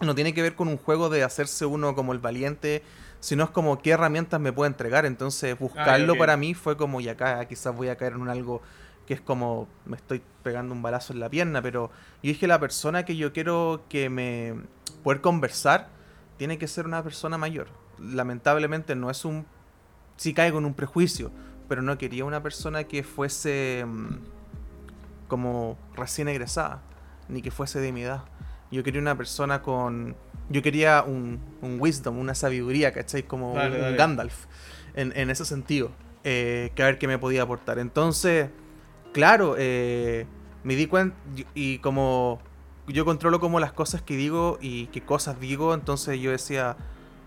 No 0.00 0.14
tiene 0.14 0.32
que 0.32 0.42
ver 0.42 0.54
con 0.54 0.68
un 0.68 0.78
juego 0.78 1.10
de 1.10 1.24
hacerse 1.24 1.66
uno 1.66 1.94
como 1.94 2.12
el 2.12 2.20
valiente, 2.20 2.82
sino 3.18 3.44
es 3.44 3.50
como 3.50 3.82
qué 3.82 3.90
herramientas 3.90 4.40
me 4.40 4.52
puede 4.52 4.68
entregar. 4.68 5.04
Entonces, 5.04 5.58
buscarlo 5.58 6.16
para 6.16 6.36
mí 6.36 6.54
fue 6.54 6.76
como, 6.76 7.00
y 7.00 7.08
acá 7.08 7.44
quizás 7.46 7.74
voy 7.74 7.88
a 7.88 7.96
caer 7.96 8.12
en 8.12 8.22
un 8.22 8.28
algo 8.28 8.62
que 9.06 9.14
es 9.14 9.20
como 9.20 9.66
me 9.86 9.96
estoy 9.96 10.22
pegando 10.44 10.72
un 10.72 10.82
balazo 10.82 11.12
en 11.12 11.18
la 11.18 11.28
pierna, 11.28 11.60
pero 11.60 11.90
yo 12.22 12.28
dije 12.28 12.46
la 12.46 12.60
persona 12.60 13.04
que 13.04 13.16
yo 13.16 13.32
quiero 13.32 13.82
que 13.88 14.08
me 14.08 14.54
poder 15.02 15.20
conversar 15.20 15.88
tiene 16.36 16.58
que 16.58 16.66
ser 16.66 16.86
una 16.86 17.02
persona 17.02 17.38
mayor. 17.38 17.68
Lamentablemente 17.98 18.94
no 18.94 19.10
es 19.10 19.24
un 19.24 19.46
sí 20.16 20.34
caigo 20.34 20.58
en 20.58 20.64
un 20.66 20.74
prejuicio, 20.74 21.30
pero 21.68 21.82
no 21.82 21.96
quería 21.98 22.24
una 22.24 22.42
persona 22.42 22.84
que 22.84 23.02
fuese 23.02 23.84
mm, 23.86 24.08
como 25.28 25.78
recién 25.94 26.28
egresada, 26.28 26.82
ni 27.28 27.42
que 27.42 27.50
fuese 27.50 27.80
de 27.80 27.92
mi 27.92 28.02
edad. 28.02 28.24
Yo 28.70 28.82
quería 28.82 29.00
una 29.00 29.16
persona 29.16 29.62
con... 29.62 30.16
Yo 30.48 30.62
quería 30.62 31.02
un, 31.02 31.40
un 31.62 31.80
wisdom, 31.80 32.18
una 32.18 32.34
sabiduría, 32.34 32.92
¿cachai? 32.92 33.22
Como 33.22 33.54
Dale, 33.54 33.76
un 33.76 33.82
dale. 33.82 33.96
Gandalf, 33.96 34.46
en, 34.94 35.12
en 35.16 35.30
ese 35.30 35.44
sentido, 35.44 35.90
eh, 36.24 36.72
que 36.74 36.82
a 36.82 36.86
ver 36.86 36.98
qué 36.98 37.06
me 37.06 37.18
podía 37.18 37.42
aportar. 37.42 37.78
Entonces, 37.78 38.50
claro, 39.12 39.54
eh, 39.58 40.26
me 40.64 40.74
di 40.74 40.86
cuenta, 40.86 41.16
y 41.54 41.78
como 41.78 42.40
yo 42.92 43.04
controlo 43.04 43.40
como 43.40 43.60
las 43.60 43.72
cosas 43.72 44.02
que 44.02 44.16
digo 44.16 44.58
y 44.60 44.86
qué 44.86 45.02
cosas 45.02 45.40
digo, 45.40 45.74
entonces 45.74 46.20
yo 46.20 46.30
decía, 46.30 46.76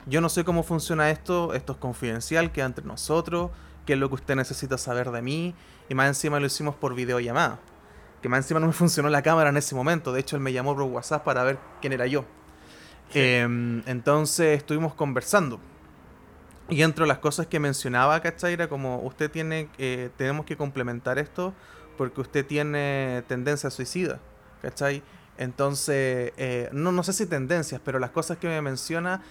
yo 0.06 0.22
no 0.22 0.30
sé 0.30 0.44
cómo 0.44 0.64
funciona 0.64 1.10
esto, 1.10 1.54
esto 1.54 1.74
es 1.74 1.80
confidencial, 1.80 2.52
queda 2.52 2.66
entre 2.66 2.86
nosotros, 2.86 3.52
qué 3.86 3.94
es 3.94 4.00
lo 4.00 4.10
que 4.10 4.16
usted 4.16 4.36
necesita 4.36 4.78
saber 4.78 5.12
de 5.12 5.22
mí, 5.22 5.56
y 5.90 5.96
más 5.96 6.08
encima 6.08 6.40
lo 6.40 6.46
hicimos 6.46 6.76
por 6.76 6.96
videollamada, 6.96 7.60
que 8.22 8.30
más 8.30 8.40
encima 8.40 8.60
no 8.60 8.68
me 8.68 8.74
funcionó 8.74 9.10
la 9.10 9.22
cámara 9.22 9.50
en 9.50 9.58
ese 9.58 9.76
momento, 9.76 10.12
de 10.12 10.22
hecho 10.22 10.36
él 10.36 10.42
me 10.42 10.54
llamó 10.54 10.76
por 10.76 10.84
WhatsApp 10.84 11.24
para 11.24 11.44
ver 11.44 11.60
quién 11.82 11.94
era 11.94 12.08
yo. 12.08 12.26
Em, 13.14 13.84
entonces 13.86 14.58
estuvimos 14.58 14.96
conversando. 14.96 15.60
Y 16.70 16.82
entre 16.82 17.06
las 17.06 17.20
cosas 17.20 17.48
que 17.48 17.60
mencionaba, 17.60 18.20
¿cachai? 18.22 18.54
Era 18.54 18.68
como, 18.68 19.02
usted 19.02 19.30
tiene, 19.30 19.70
eh, 19.78 20.10
tenemos 20.18 20.46
que 20.46 20.58
complementar 20.58 21.20
esto 21.20 21.54
porque 21.98 22.22
usted 22.22 22.46
tiene 22.46 23.24
tendencia 23.28 23.70
suicida, 23.70 24.20
¿cachai? 24.62 25.04
Entonces, 25.38 26.32
eh, 26.38 26.70
no, 26.74 26.92
no 26.92 27.04
sé 27.04 27.14
si 27.14 27.26
tendencias, 27.26 27.82
pero 27.84 28.00
las 28.00 28.12
cosas 28.12 28.38
que 28.38 28.48
me 28.48 28.62
menciona 28.62 29.22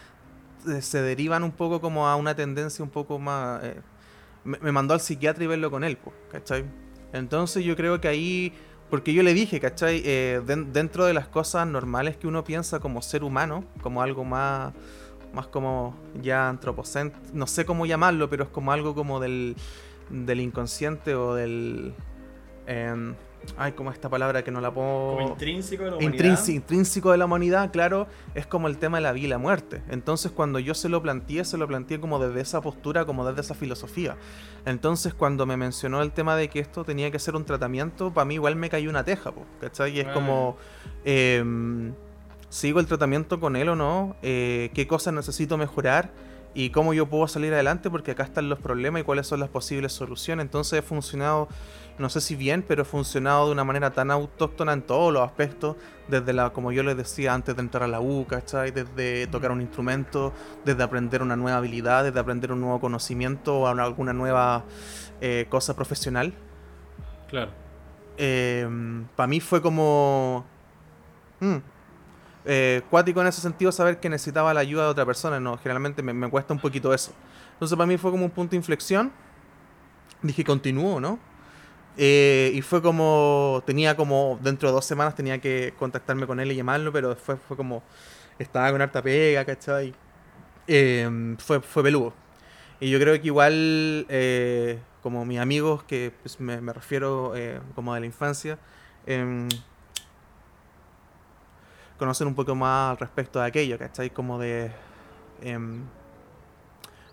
eh, 0.69 0.83
se 0.83 1.01
derivan 1.03 1.43
un 1.45 1.53
poco 1.53 1.81
como 1.81 2.09
a 2.09 2.17
una 2.17 2.35
tendencia 2.35 2.83
un 2.85 2.91
poco 2.91 3.19
más... 3.19 3.63
eh, 3.65 3.81
me, 4.45 4.73
mandó 4.73 4.95
al 4.95 5.01
psiquiatra 5.01 5.45
y 5.45 5.47
verlo 5.47 5.71
con 5.71 5.85
él, 5.85 5.97
po, 5.97 6.13
¿cachai? 6.31 6.65
Entonces 7.13 7.65
yo 7.65 7.77
creo 7.77 8.01
que 8.01 8.09
ahí... 8.09 8.53
Porque 8.91 9.15
yo 9.15 9.23
le 9.23 9.33
dije, 9.33 9.59
¿cachai? 9.61 10.03
Eh, 10.05 10.43
den- 10.47 10.73
dentro 10.73 11.07
de 11.07 11.15
las 11.15 11.27
cosas 11.29 11.67
normales 11.67 12.17
que 12.19 12.27
uno 12.27 12.45
piensa 12.45 12.79
como 12.81 13.01
ser 13.01 13.25
humano, 13.25 13.65
como 13.83 14.03
algo 14.03 14.25
más 14.25 14.73
más 15.33 15.47
como 15.47 15.97
ya 16.21 16.51
antropocent 16.51 17.15
no 17.33 17.47
sé 17.47 17.65
cómo 17.65 17.87
llamarlo, 17.87 18.29
pero 18.29 18.45
es 18.45 18.51
como 18.51 18.71
algo 18.71 18.95
como 18.95 19.19
del, 19.19 19.57
del 20.11 20.41
inconsciente 20.41 21.15
o 21.15 21.35
del... 21.35 21.95
em, 22.67 23.15
ay, 23.57 23.73
como 23.73 23.91
esta 23.91 24.09
palabra 24.09 24.43
que 24.45 24.51
no 24.51 24.61
la 24.61 24.73
puedo... 24.73 25.17
Como 25.17 25.29
intrínseco 25.31 25.85
de 25.85 25.91
la 25.91 25.97
humanidad. 25.97 26.13
Intrínseco, 26.15 26.57
intrínseco 26.57 27.11
de 27.13 27.19
la 27.19 27.25
humanidad, 27.25 27.71
claro, 27.73 28.07
es 28.35 28.47
como 28.47 28.69
el 28.69 28.79
tema 28.79 28.99
de 28.99 29.03
la 29.03 29.13
vida 29.13 29.27
y 29.27 29.29
la 29.31 29.39
muerte. 29.39 29.83
Entonces, 29.89 30.33
cuando 30.33 30.59
yo 30.59 30.75
se 30.75 30.89
lo 30.89 31.03
planteé, 31.03 31.45
se 31.45 31.59
lo 31.59 31.67
planteé 31.67 32.01
como 32.01 32.19
desde 32.19 32.41
esa 32.41 32.61
postura, 32.61 33.05
como 33.05 33.27
desde 33.27 33.41
esa 33.41 33.55
filosofía. 33.55 34.17
Entonces, 34.65 35.15
cuando 35.15 35.47
me 35.47 35.57
mencionó 35.57 36.03
el 36.03 36.13
tema 36.13 36.37
de 36.37 36.49
que 36.49 36.61
esto 36.61 36.85
tenía 36.85 37.11
que 37.11 37.19
ser 37.19 37.37
un 37.37 37.45
tratamiento, 37.45 38.13
para 38.13 38.25
mí 38.25 38.35
igual 38.35 38.57
me 38.57 38.71
cayó 38.71 38.89
una 38.91 39.05
teja, 39.05 39.33
po, 39.33 39.45
¿cachai? 39.61 39.97
Y 39.97 40.01
es 40.01 40.07
Ah. 40.09 40.13
como, 40.15 40.57
em, 41.05 41.93
¿sigo 42.49 42.81
el 42.81 42.87
tratamiento 42.87 43.41
con 43.41 43.57
él 43.57 43.69
o 43.69 43.77
no? 43.77 44.17
Eh, 44.23 44.71
¿Qué 44.75 44.87
cosas 44.87 45.15
necesito 45.15 45.57
mejorar? 45.59 46.11
¿Y 46.55 46.69
cómo 46.69 46.93
yo 46.93 47.07
puedo 47.07 47.27
salir 47.29 47.53
adelante? 47.55 47.89
Porque 47.89 48.11
acá 48.11 48.25
están 48.25 48.51
los 48.51 48.59
problemas 48.59 49.01
y 49.01 49.05
cuáles 49.05 49.27
son 49.27 49.41
las 49.41 49.49
posibles 49.49 49.93
soluciones. 49.95 50.45
Entonces, 50.45 50.81
he 50.81 50.83
funcionado 50.83 51.49
no 51.99 52.09
sé 52.09 52.21
si 52.21 52.35
bien, 52.37 52.65
pero 52.67 52.83
he 52.83 52.85
funcionado 52.85 53.47
de 53.47 53.53
una 53.53 53.65
manera 53.65 53.93
tan 53.93 54.11
autóctona 54.11 54.73
en 54.73 54.83
todos 54.83 55.13
los 55.13 55.23
aspectos, 55.23 55.77
desde 56.09 56.33
la, 56.33 56.51
como 56.51 56.73
yo 56.73 56.83
les 56.83 56.97
decía 56.97 57.33
antes 57.35 57.55
de 57.55 57.63
entrar 57.63 57.83
a 57.85 57.87
la 57.89 58.01
U, 58.01 58.27
¿cachai? 58.27 58.71
Desde 58.71 59.27
tocar 59.29 59.53
un 59.53 59.61
instrumento, 59.61 60.33
desde 60.65 60.83
aprender 60.83 61.23
una 61.23 61.37
nueva 61.37 61.59
habilidad, 61.59 62.05
desde 62.05 62.19
aprender 62.19 62.51
un 62.53 62.61
nuevo 62.61 62.81
conocimiento 62.81 63.59
o 63.61 63.71
una- 63.71 63.85
alguna 63.85 64.13
nueva 64.13 64.65
eh, 65.21 65.47
cosa 65.49 65.75
profesional. 65.77 66.33
Claro. 67.29 67.51
para 69.17 69.27
mí 69.27 69.41
fue 69.41 69.63
como... 69.63 70.45
mm, 71.41 71.57
eh, 72.45 72.83
cuático 72.91 73.21
en 73.21 73.29
ese 73.29 73.41
sentido 73.41 73.71
saber 73.73 74.01
que 74.01 74.09
necesitaba 74.09 74.53
la 74.53 74.61
ayuda 74.61 74.85
de 74.85 74.91
otra 74.91 75.07
persona, 75.07 75.39
no, 75.41 75.57
generalmente 75.59 76.03
me, 76.03 76.13
me 76.13 76.29
cuesta 76.29 76.53
un 76.53 76.61
poquito 76.61 76.93
eso. 76.93 77.13
Entonces 77.55 77.77
para 77.77 77.87
mí 77.87 77.97
fue 77.97 78.11
como 78.11 78.25
un 78.25 78.31
punto 78.31 78.51
de 78.51 78.57
inflexión. 78.57 79.13
Dije, 80.23 80.45
continúo, 80.45 81.01
¿no? 81.01 81.19
Eh, 81.97 82.53
y 82.55 82.63
fue 82.63 82.81
como, 82.83 83.63
tenía 83.67 83.97
como, 83.97 84.39
dentro 84.43 84.69
de 84.69 84.75
dos 84.75 84.85
semanas 84.87 85.15
tenía 85.15 85.39
que 85.41 85.75
contactarme 85.79 86.27
con 86.27 86.41
él 86.41 86.51
y 86.53 86.57
llamarlo, 86.57 86.93
pero 86.93 87.11
después 87.11 87.39
fue 87.47 87.57
como, 87.57 87.83
estaba 88.39 88.71
con 88.73 88.81
harta 88.83 89.03
pega, 89.03 89.45
¿cachai? 89.45 89.95
Eh, 90.67 91.37
fue, 91.39 91.61
fue 91.61 91.83
peludo. 91.83 92.15
Y 92.81 92.91
yo 92.91 92.99
creo 93.01 93.21
que 93.21 93.27
igual, 93.27 94.07
eh, 94.09 94.81
como 95.03 95.25
mis 95.25 95.39
amigos, 95.41 95.85
que 95.85 96.13
pues, 96.23 96.41
me, 96.41 96.61
me 96.61 96.73
refiero 96.73 97.35
eh, 97.37 97.61
como 97.75 97.95
de 97.95 98.01
la 98.01 98.07
infancia, 98.07 98.59
em, 99.07 99.49
conocen 101.99 102.27
un 102.27 102.35
poco 102.35 102.55
más 102.55 102.93
al 102.93 102.99
respecto 102.99 103.41
de 103.41 103.47
aquello, 103.47 103.79
¿cachai? 103.79 104.11
Como 104.11 104.39
de... 104.39 104.71
em, 105.43 105.85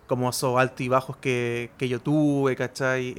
como 0.08 0.30
esos 0.30 0.58
altos 0.60 0.82
y 0.82 0.90
bajos 0.90 1.18
que, 1.18 1.72
que 1.78 1.88
yo 1.88 2.00
tuve, 2.02 2.56
¿cachai? 2.56 3.14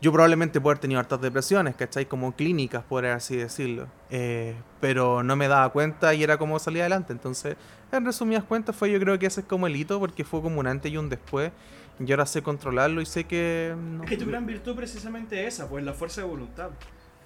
Yo 0.00 0.12
probablemente 0.12 0.60
puedo 0.60 0.72
haber 0.72 0.80
tenido 0.80 0.98
hartas 0.98 1.20
depresiones, 1.20 1.74
¿cachai? 1.74 2.06
Como 2.06 2.34
clínicas, 2.34 2.82
por 2.82 3.04
así 3.04 3.36
decirlo. 3.36 3.86
Eh, 4.08 4.54
pero 4.80 5.22
no 5.22 5.36
me 5.36 5.46
daba 5.46 5.68
cuenta 5.70 6.14
y 6.14 6.22
era 6.22 6.38
como 6.38 6.58
salía 6.58 6.84
adelante. 6.84 7.12
Entonces, 7.12 7.56
en 7.92 8.04
resumidas 8.06 8.44
cuentas, 8.44 8.74
fue 8.74 8.90
yo 8.90 8.98
creo 8.98 9.18
que 9.18 9.26
ese 9.26 9.42
es 9.42 9.46
como 9.46 9.66
el 9.66 9.76
hito, 9.76 10.00
porque 10.00 10.24
fue 10.24 10.40
como 10.40 10.58
un 10.58 10.66
antes 10.66 10.90
y 10.90 10.96
un 10.96 11.10
después. 11.10 11.52
Y 11.98 12.10
ahora 12.12 12.24
sé 12.24 12.42
controlarlo 12.42 13.02
y 13.02 13.06
sé 13.06 13.24
que... 13.24 13.74
Es 14.02 14.08
que 14.08 14.16
tu 14.16 14.24
gran 14.24 14.46
virtud 14.46 14.74
precisamente 14.74 15.46
esa, 15.46 15.68
pues 15.68 15.84
la 15.84 15.92
fuerza 15.92 16.22
de 16.22 16.28
voluntad. 16.28 16.70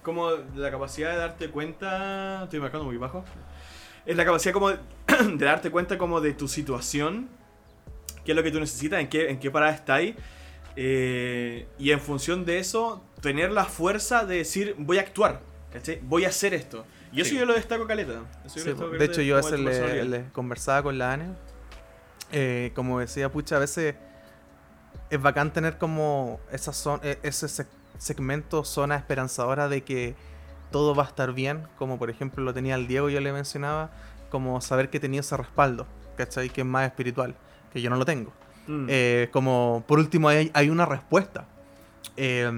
Como 0.03 0.31
la 0.55 0.69
capacidad 0.69 1.11
de 1.11 1.17
darte 1.17 1.49
cuenta. 1.49 2.43
Estoy 2.43 2.59
marcando 2.59 2.85
muy 2.85 2.97
bajo. 2.97 3.23
Es 4.05 4.17
la 4.17 4.25
capacidad 4.25 4.53
como 4.53 4.69
de, 4.71 4.77
darte 5.37 5.71
cuenta 5.71 5.97
como 5.97 6.19
de 6.19 6.33
tu 6.33 6.49
situación. 6.49 7.29
Qué 8.25 8.33
es 8.33 8.35
lo 8.35 8.43
que 8.43 8.51
tú 8.51 8.59
necesitas, 8.59 8.99
en 8.99 9.07
qué, 9.07 9.29
en 9.29 9.39
qué 9.39 9.49
parada 9.49 9.71
estás. 9.71 10.01
Eh, 10.75 11.67
y 11.79 11.91
en 11.91 11.99
función 11.99 12.45
de 12.45 12.59
eso, 12.59 13.03
tener 13.21 13.51
la 13.51 13.65
fuerza 13.65 14.25
de 14.25 14.37
decir, 14.37 14.75
voy 14.77 14.97
a 14.97 15.01
actuar. 15.01 15.41
¿cachai? 15.71 15.99
Voy 16.03 16.23
a 16.23 16.29
hacer 16.29 16.53
esto. 16.53 16.85
Y 17.11 17.19
eso 17.21 17.31
Sí. 17.31 17.37
yo 17.37 17.45
lo 17.45 17.53
destaco 17.53 17.85
caleta. 17.85 18.21
Eso 18.45 18.55
yo 18.55 18.61
Sí, 18.61 18.69
lo 18.69 18.71
destaco 18.75 18.91
de 18.91 18.97
caleta 18.97 19.11
hecho, 19.11 19.21
yo 19.23 19.33
a 19.35 19.41
veces 19.41 19.59
le, 20.07 20.25
conversaba 20.31 20.83
con 20.83 20.97
la 20.97 21.11
Ane. 21.13 21.33
eh, 22.31 22.71
como 22.75 22.99
decía, 22.99 23.29
pucha, 23.31 23.57
a 23.57 23.59
veces 23.59 23.95
es 25.09 25.21
bacán 25.21 25.51
tener 25.53 25.77
como 25.77 26.39
esa 26.51 26.71
zon- 26.71 26.99
eh, 27.03 27.19
ese 27.23 27.47
seg- 27.47 27.67
segmento, 27.97 28.63
zona 28.65 28.95
esperanzadora 28.95 29.67
de 29.69 29.83
que 29.83 30.15
todo 30.71 30.95
va 30.95 31.03
a 31.03 31.07
estar 31.07 31.33
bien. 31.33 31.67
Como 31.77 31.99
por 31.99 32.09
ejemplo 32.09 32.43
lo 32.43 32.53
tenía 32.53 32.75
el 32.75 32.87
Diego, 32.87 33.09
yo 33.09 33.19
le 33.19 33.31
mencionaba. 33.33 33.91
Como 34.29 34.59
saber 34.61 34.89
que 34.89 34.99
tenía 34.99 35.19
ese 35.19 35.37
respaldo, 35.37 35.87
¿cachai? 36.17 36.49
Que 36.49 36.61
es 36.61 36.67
más 36.67 36.87
espiritual, 36.87 37.35
que 37.71 37.81
yo 37.81 37.89
no 37.89 37.95
lo 37.97 38.05
tengo. 38.05 38.33
Mm. 38.67 38.85
Eh, 38.89 39.29
como 39.31 39.83
por 39.87 39.99
último 39.99 40.27
hay, 40.29 40.49
hay 40.53 40.69
una 40.69 40.85
respuesta 40.85 41.45
eh, 42.17 42.49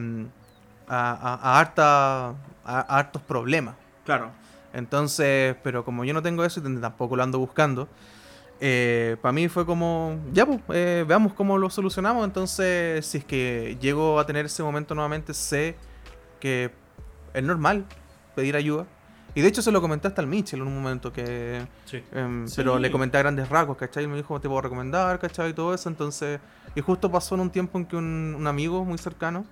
a, 0.88 1.11
a- 1.11 1.34
a 1.55 1.59
harta- 1.59 2.29
a- 2.29 2.35
a 2.65 2.97
hartos 2.99 3.21
problemas. 3.21 3.75
claro. 4.05 4.31
Entonces, 4.73 5.55
pero 5.63 5.84
como 5.84 6.05
yo 6.05 6.13
no 6.13 6.21
tengo 6.21 6.45
eso 6.45 6.59
y 6.59 6.79
tampoco 6.81 7.15
lo 7.15 7.23
ando 7.23 7.39
buscando, 7.39 7.88
para 9.21 9.31
mí 9.31 9.47
fue 9.47 9.65
como, 9.65 10.19
ya 10.34 10.45
pues, 10.45 10.59
eh, 10.69 11.03
veamos 11.07 11.34
cómo 11.34 11.57
lo 11.57 11.69
solucionamos. 11.69 12.23
Entonces, 12.25 13.03
si 13.05 13.19
es 13.19 13.25
que 13.25 13.77
llego 13.81 14.19
a 14.19 14.25
tener 14.27 14.45
ese 14.45 14.61
momento 14.61 14.93
nuevamente, 14.93 15.34
sé 15.34 15.75
que 16.39 16.69
es 17.34 17.43
normal 17.43 17.85
pedir 18.35 18.55
ayuda. 18.55 18.85
Y 19.38 19.41
de 19.41 19.49
hecho 19.49 19.61
se 19.61 19.72
lo 19.72 19.81
comenté 19.81 20.07
hasta 20.07 20.19
al 20.22 20.27
Mitchell 20.27 20.61
en 20.61 20.68
un 20.68 20.73
momento 20.81 21.14
que... 21.14 21.61
Sí. 21.85 22.03
em, 22.11 22.47
Sí. 22.47 22.55
Pero 22.55 22.80
le 22.80 22.89
comenté 22.91 23.18
a 23.18 23.22
grandes 23.22 23.47
rasgos, 23.49 23.77
¿cachai? 23.77 24.05
Y 24.05 24.07
me 24.07 24.15
dijo, 24.15 24.41
te 24.41 24.47
puedo 24.47 24.61
recomendar, 24.61 25.19
¿cachai? 25.19 25.51
Y 25.51 25.53
todo 25.53 25.76
eso. 25.76 25.89
Entonces, 25.89 26.39
y 26.73 26.81
justo 26.81 27.11
pasó 27.11 27.35
en 27.35 27.41
un 27.41 27.51
tiempo 27.51 27.77
en 27.77 27.85
que 27.85 27.95
un, 27.95 28.34
un 28.35 28.47
amigo 28.47 28.84
muy 28.84 28.97
cercano, 28.97 29.45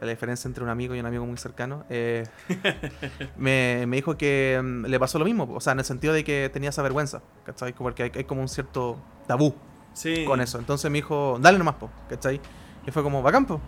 la 0.00 0.06
diferencia 0.06 0.46
entre 0.46 0.62
un 0.62 0.70
amigo 0.70 0.94
y 0.94 1.00
un 1.00 1.06
amigo 1.06 1.26
muy 1.26 1.36
cercano, 1.36 1.84
eh, 1.90 2.24
me, 3.36 3.86
me 3.88 3.96
dijo 3.96 4.16
que 4.16 4.60
mm, 4.62 4.84
le 4.86 5.00
pasó 5.00 5.18
lo 5.18 5.24
mismo, 5.24 5.48
o 5.52 5.60
sea, 5.60 5.72
en 5.72 5.80
el 5.80 5.84
sentido 5.84 6.12
de 6.14 6.22
que 6.22 6.48
tenía 6.52 6.70
esa 6.70 6.82
vergüenza, 6.82 7.22
¿cachai? 7.44 7.72
Porque 7.72 8.04
hay, 8.04 8.12
hay 8.14 8.24
como 8.24 8.40
un 8.40 8.48
cierto 8.48 8.98
tabú 9.26 9.52
Sí. 9.94 10.24
con 10.26 10.40
eso. 10.40 10.58
Entonces 10.58 10.90
me 10.92 10.98
dijo, 10.98 11.38
dale 11.40 11.58
nomás, 11.58 11.74
po, 11.76 11.90
¿cachai? 12.08 12.40
Y 12.86 12.90
fue 12.92 13.02
como, 13.02 13.20
bacán, 13.22 13.46
po. 13.46 13.60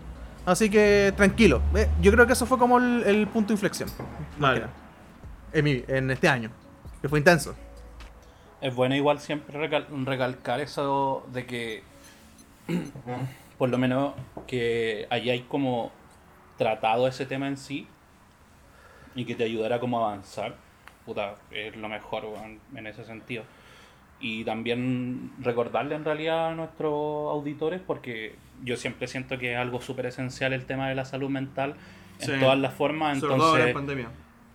Así 0.49 0.67
que 0.69 1.13
tranquilo. 1.15 1.61
Eh, 1.75 1.87
yo 2.01 2.11
creo 2.11 2.25
que 2.25 2.33
eso 2.33 2.45
fue 2.47 2.57
como 2.57 2.79
el, 2.79 3.03
el 3.05 3.27
punto 3.27 3.49
de 3.49 3.53
inflexión. 3.53 3.87
Vale. 4.39 4.63
En, 5.53 5.63
mi- 5.63 5.83
en 5.87 6.09
este 6.09 6.27
año. 6.27 6.49
Que 7.01 7.07
fue 7.07 7.19
intenso. 7.19 7.55
Es 8.59 8.73
bueno 8.73 8.95
igual 8.95 9.19
siempre 9.19 9.57
recal- 9.59 9.85
recalcar 10.05 10.59
eso 10.59 11.23
de 11.31 11.45
que, 11.45 11.83
por 13.59 13.69
lo 13.69 13.77
menos, 13.77 14.13
que 14.47 15.05
hayáis 15.11 15.43
como 15.43 15.91
tratado 16.57 17.07
ese 17.07 17.25
tema 17.27 17.47
en 17.47 17.55
sí 17.55 17.87
y 19.15 19.25
que 19.25 19.35
te 19.35 19.43
ayudara 19.43 19.79
como 19.79 20.03
a 20.03 20.09
avanzar. 20.11 20.55
Puta, 21.05 21.35
es 21.51 21.75
lo 21.75 21.87
mejor 21.89 22.25
en 22.75 22.87
ese 22.87 23.05
sentido. 23.05 23.43
Y 24.21 24.43
también 24.43 25.31
recordarle 25.41 25.95
en 25.95 26.03
realidad 26.03 26.49
a 26.49 26.55
nuestros 26.55 26.91
auditores, 27.31 27.79
porque 27.85 28.35
yo 28.63 28.75
siempre 28.75 29.07
siento 29.07 29.37
que 29.37 29.53
es 29.53 29.57
algo 29.57 29.79
súper 29.81 30.07
esencial 30.07 30.51
el 30.53 30.65
tema 30.65 30.89
de 30.89 30.95
la 30.95 31.05
salud 31.05 31.29
mental 31.29 31.75
en 32.19 32.25
Sí. 32.25 32.31
todas 32.39 32.59
las 32.59 32.73
formas. 32.73 33.19
Sobre 33.19 33.35
todo 33.35 33.47
Entonces, 33.55 33.73
pandemia. 33.73 34.09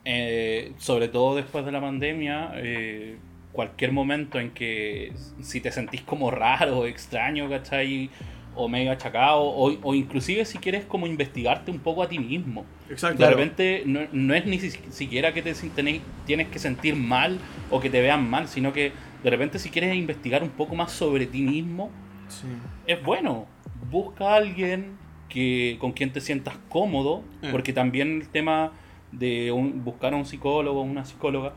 eh, 0.05 0.73
sobre 0.77 1.09
todo 1.09 1.35
después 1.37 1.65
de 1.65 1.73
la 1.73 1.81
pandemia, 1.81 2.53
eh, 2.57 3.17
cualquier 3.53 3.93
momento 3.93 4.39
en 4.39 4.51
que 4.51 5.13
si 5.41 5.61
te 5.61 5.71
sentís 5.73 6.03
como 6.03 6.31
raro, 6.31 6.87
extraño, 6.87 7.49
¿cachai? 7.49 8.11
O 8.57 8.69
medio 8.69 8.93
achacado, 8.93 9.41
o, 9.43 9.73
o 9.83 9.95
inclusive 9.95 10.45
si 10.45 10.59
quieres 10.59 10.85
como 10.85 11.07
investigarte 11.07 11.71
un 11.71 11.79
poco 11.79 12.03
a 12.03 12.09
ti 12.09 12.19
mismo. 12.19 12.67
Exacto. 12.91 13.23
De 13.23 13.31
repente 13.31 13.83
no, 13.87 14.01
no 14.13 14.35
es 14.35 14.45
ni 14.47 14.59
si- 14.61 14.71
siquiera 14.93 15.33
que 15.33 15.41
te 15.43 15.53
tenés- 15.55 16.03
tienes 16.27 16.49
que 16.49 16.59
sentir 16.59 16.95
mal 16.97 17.39
o 17.71 17.81
que 17.81 17.89
te 17.91 18.01
vean 18.01 18.29
mal, 18.29 18.47
sino 18.47 18.73
que 18.73 18.93
de 19.25 19.31
repente 19.31 19.59
si 19.59 19.71
quieres 19.71 19.97
investigar 19.97 20.43
un 20.43 20.51
poco 20.51 20.77
más 20.77 20.93
sobre 20.93 21.27
ti 21.27 21.41
mismo, 21.43 21.91
Sí. 22.29 22.47
es 22.87 23.03
bueno. 23.03 23.47
Busca 23.91 24.33
a 24.33 24.37
alguien 24.37 24.97
que, 25.31 25.79
con 25.81 25.93
quien 25.93 26.13
te 26.13 26.21
sientas 26.21 26.57
cómodo, 26.69 27.23
Eh. 27.43 27.49
porque 27.51 27.73
también 27.73 28.21
el 28.21 28.29
tema 28.29 28.73
de 29.13 29.51
un- 29.51 29.83
buscar 29.85 30.13
a 30.13 30.17
un 30.17 30.27
psicólogo 30.27 30.81
o 30.81 30.83
una 30.83 31.05
psicóloga 31.07 31.55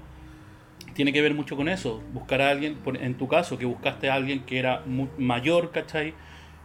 tiene 0.94 1.12
que 1.12 1.22
ver 1.22 1.34
mucho 1.34 1.56
con 1.58 1.68
eso. 1.68 2.02
Buscar 2.14 2.42
a 2.42 2.50
alguien, 2.52 2.78
en 3.02 3.16
tu 3.16 3.28
caso, 3.28 3.58
que 3.58 3.66
buscaste 3.66 4.10
a 4.10 4.14
alguien 4.16 4.44
que 4.46 4.60
era 4.60 4.84
mayor, 5.18 5.72
¿cachai? 5.72 6.14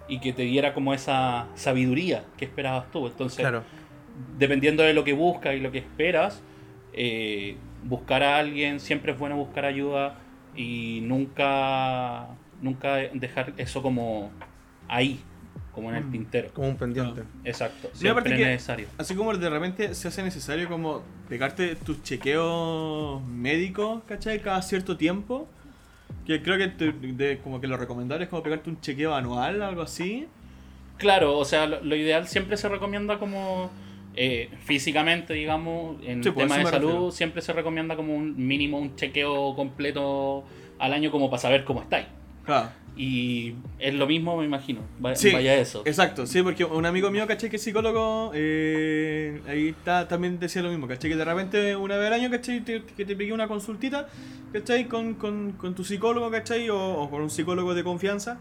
Y 0.09 0.21
que 0.21 0.33
te 0.33 0.43
diera 0.43 0.73
como 0.73 0.95
esa 0.95 1.49
sabiduría 1.55 2.25
que 2.37 2.45
esperabas 2.45 2.91
tú. 2.93 3.07
Entonces, 3.09 3.41
Claro. 3.41 3.65
dependiendo 4.39 4.83
de 4.85 4.95
lo 4.95 5.03
que 5.05 5.13
buscas 5.15 5.55
y 5.57 5.61
lo 5.61 5.73
que 5.73 5.79
esperas, 5.79 6.43
eh, 6.93 7.57
buscar 7.83 8.23
a 8.23 8.39
alguien, 8.39 8.79
siempre 8.79 9.13
es 9.13 9.19
bueno 9.19 9.37
buscar 9.37 9.65
ayuda 9.65 10.19
y 10.57 11.01
nunca, 11.03 12.29
nunca 12.61 12.97
dejar 13.15 13.53
eso 13.57 13.83
como 13.83 14.31
ahí, 14.89 15.21
como 15.75 15.91
en 15.91 15.97
el 15.97 16.05
Mm. 16.05 16.13
tintero. 16.13 16.53
Como 16.53 16.69
un 16.69 16.77
pendiente. 16.77 17.23
Exacto, 17.45 17.89
Sí, 17.95 18.07
aparte 18.09 18.29
siempre 18.29 18.33
es 18.35 18.39
que- 18.39 18.53
necesario. 18.55 18.87
Así 18.99 19.15
como 19.15 19.35
de 19.37 19.51
repente 19.51 19.95
se 19.95 20.09
hace 20.09 20.23
necesario 20.23 20.69
como 20.69 21.03
pegarte 21.29 21.77
tus 21.77 22.03
chequeos 22.03 23.23
médicos, 23.27 24.03
¿cachai? 24.07 24.41
Cada 24.41 24.61
cierto 24.63 24.97
tiempo. 24.97 25.49
Que 26.27 26.43
creo 26.43 26.57
que 26.59 26.69
te- 26.69 26.93
de- 26.93 27.39
como 27.39 27.61
que 27.61 27.67
lo 27.67 27.77
recomendable 27.77 28.25
es 28.25 28.31
como 28.31 28.43
pegarte 28.43 28.71
un 28.71 28.81
chequeo 28.81 29.15
anual, 29.15 29.61
algo 29.63 29.83
así. 29.83 30.29
Claro, 30.99 31.37
o 31.37 31.45
sea, 31.45 31.67
lo, 31.67 31.83
lo 31.83 31.97
ideal 31.97 32.29
siempre 32.29 32.57
se 32.57 32.69
recomienda 32.69 33.19
como 33.19 33.71
eh, 34.15 34.51
físicamente, 34.65 35.35
digamos, 35.35 35.97
en 36.07 36.23
Sí, 36.23 36.31
pues, 36.31 36.47
tema 36.47 36.59
de 36.59 36.65
salud, 36.71 36.89
refiero. 36.89 37.11
siempre 37.13 37.43
se 37.43 37.53
recomienda 37.53 37.97
como 37.97 38.15
un 38.15 38.47
mínimo 38.47 38.79
un 38.79 38.95
chequeo 38.97 39.55
completo 39.57 40.45
al 40.79 40.93
año 40.93 41.11
como 41.11 41.31
para 41.31 41.41
saber 41.41 41.65
cómo 41.65 41.83
estáis. 41.83 42.07
Claro. 42.45 42.71
Y 42.95 43.55
es 43.79 43.95
lo 43.95 44.07
mismo, 44.07 44.37
me 44.37 44.45
imagino. 44.45 44.81
Va- 45.03 45.15
Sí, 45.17 45.31
vaya 45.33 45.55
eso. 45.57 45.83
Exacto, 45.87 46.27
sí, 46.27 46.43
porque 46.43 46.65
un 46.65 46.85
amigo 46.85 47.11
mío, 47.11 47.27
¿cachai? 47.27 47.49
Que 47.49 47.57
es 47.57 47.63
psicólogo, 47.63 48.33
eh, 48.35 49.41
ahí 49.49 49.69
está, 49.69 50.09
también 50.09 50.39
decía 50.39 50.61
lo 50.63 50.69
mismo, 50.69 50.87
¿cachai? 50.87 51.09
Que 51.11 51.17
de 51.17 51.25
repente 51.25 51.75
una 51.77 51.97
vez 51.97 52.09
al 52.09 52.13
año, 52.15 52.31
¿cachai? 52.31 52.61
Te- 52.61 52.83
que 52.83 53.05
te 53.07 53.17
pegué 53.17 53.33
una 53.33 53.49
consultita, 53.49 54.09
¿cachai? 54.53 54.89
Con, 54.89 55.15
con, 55.15 55.53
con 55.53 55.75
tu 55.75 55.85
psicólogo, 55.85 56.31
¿cachai? 56.31 56.69
O, 56.69 56.77
o 56.79 57.09
con 57.11 57.23
un 57.23 57.31
psicólogo 57.31 57.73
de 57.75 57.83
confianza, 57.83 58.39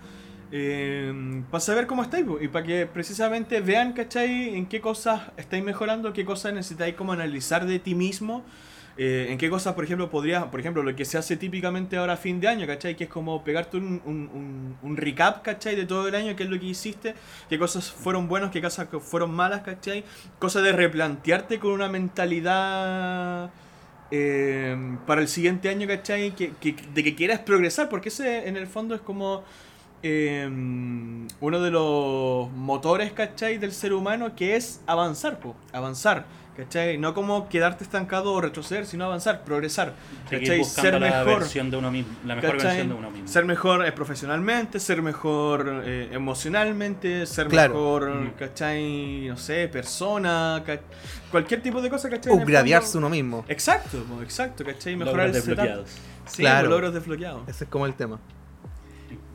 eh, 0.51 1.43
para 1.49 1.61
saber 1.61 1.87
cómo 1.87 2.03
estáis, 2.03 2.25
y 2.41 2.47
para 2.49 2.65
que 2.65 2.85
precisamente 2.85 3.61
vean, 3.61 3.93
¿cachai? 3.93 4.55
En 4.55 4.65
qué 4.67 4.81
cosas 4.81 5.21
estáis 5.37 5.63
mejorando, 5.63 6.11
qué 6.13 6.25
cosas 6.25 6.53
necesitáis 6.53 6.95
como 6.95 7.13
analizar 7.13 7.65
de 7.65 7.79
ti 7.79 7.95
mismo. 7.95 8.43
eh, 8.97 9.27
en 9.29 9.37
qué 9.37 9.49
cosas, 9.49 9.73
por 9.73 9.85
ejemplo, 9.85 10.09
podría, 10.11 10.51
por 10.51 10.59
ejemplo, 10.59 10.83
lo 10.83 10.93
que 10.95 11.05
se 11.05 11.17
hace 11.17 11.37
típicamente 11.37 11.95
ahora 11.97 12.13
a 12.13 12.17
fin 12.17 12.41
de 12.41 12.49
año, 12.49 12.67
¿cachai? 12.67 12.95
Que 12.97 13.05
es 13.05 13.09
como 13.09 13.41
pegarte 13.43 13.77
un, 13.77 14.01
un, 14.05 14.29
un- 14.33 14.77
un 14.81 14.97
recap, 14.97 15.41
¿cachai? 15.43 15.75
De 15.77 15.85
todo 15.85 16.07
el 16.09 16.13
año, 16.15 16.35
qué 16.35 16.43
es 16.43 16.49
lo 16.49 16.59
que 16.59 16.65
hiciste, 16.65 17.15
qué 17.49 17.57
cosas 17.57 17.89
fueron 17.89 18.27
buenas, 18.27 18.51
qué 18.51 18.61
cosas 18.61 18.89
fueron 19.01 19.31
malas, 19.33 19.61
¿cachai? 19.61 20.03
Cosa 20.39 20.61
de 20.61 20.73
replantearte 20.73 21.57
con 21.59 21.71
una 21.71 21.87
mentalidad 21.87 23.49
eh, 24.11 24.75
para 25.07 25.21
el 25.21 25.27
siguiente 25.27 25.69
año, 25.69 25.87
¿cachai? 25.87 26.31
Que, 26.35 26.51
que- 26.59 26.75
de 26.93 27.03
que 27.03 27.15
quieras 27.15 27.39
progresar, 27.39 27.89
porque 27.89 28.09
ese 28.09 28.47
en 28.47 28.57
el 28.57 28.67
fondo 28.67 28.93
es 28.95 29.01
como 29.01 29.43
eh, 30.03 30.47
uno 31.39 31.59
de 31.61 31.71
los 31.71 32.51
motores, 32.51 33.11
¿cachai? 33.13 33.57
Del 33.57 33.71
ser 33.71 33.93
humano 33.93 34.35
que 34.35 34.55
es 34.55 34.81
avanzar, 34.87 35.39
po, 35.39 35.55
avanzar, 35.73 36.25
¿cachai? 36.57 36.97
No 36.97 37.13
como 37.13 37.47
quedarte 37.49 37.83
estancado 37.83 38.33
o 38.33 38.41
retroceder, 38.41 38.85
sino 38.85 39.05
avanzar, 39.05 39.43
progresar, 39.43 39.93
Seguir 40.29 40.47
¿cachai? 40.47 40.59
buscando 40.59 40.91
Ser 40.91 41.01
la 41.01 41.23
mejor. 41.23 41.39
versión 41.41 41.71
de 41.71 41.77
uno 41.77 41.91
mismo, 41.91 42.13
la 42.25 42.35
mejor 42.35 42.51
¿cachai? 42.51 42.67
versión 42.67 42.89
de 42.89 42.93
uno 42.95 43.11
mismo. 43.11 43.27
Ser 43.27 43.45
mejor 43.45 43.85
eh, 43.85 43.91
profesionalmente, 43.91 44.79
ser 44.79 45.01
mejor 45.01 45.83
eh, 45.85 46.09
emocionalmente, 46.11 47.25
ser 47.25 47.47
Claro. 47.47 47.73
mejor, 47.73 48.09
Mm. 48.15 48.29
¿cachai? 48.39 49.27
No 49.29 49.37
sé, 49.37 49.67
persona, 49.67 50.63
ca- 50.65 50.79
cualquier 51.31 51.61
tipo 51.61 51.81
de 51.81 51.89
cosa, 51.89 52.09
¿cachai? 52.09 52.33
Upgradearse 52.33 52.97
uno 52.97 53.09
mismo. 53.09 53.45
Exacto, 53.47 54.03
po, 54.03 54.21
exacto, 54.21 54.63
¿cachai? 54.65 54.95
Mejorar 54.95 55.27
Logros 55.27 55.35
el 55.35 55.41
setup. 55.43 55.57
desbloqueados. 55.57 55.89
Sí, 56.25 56.41
Claro. 56.43 56.69
logros 56.69 56.93
desbloqueados. 56.93 57.47
Ese 57.47 57.63
es 57.65 57.69
como 57.69 57.85
el 57.85 57.93
tema. 57.93 58.19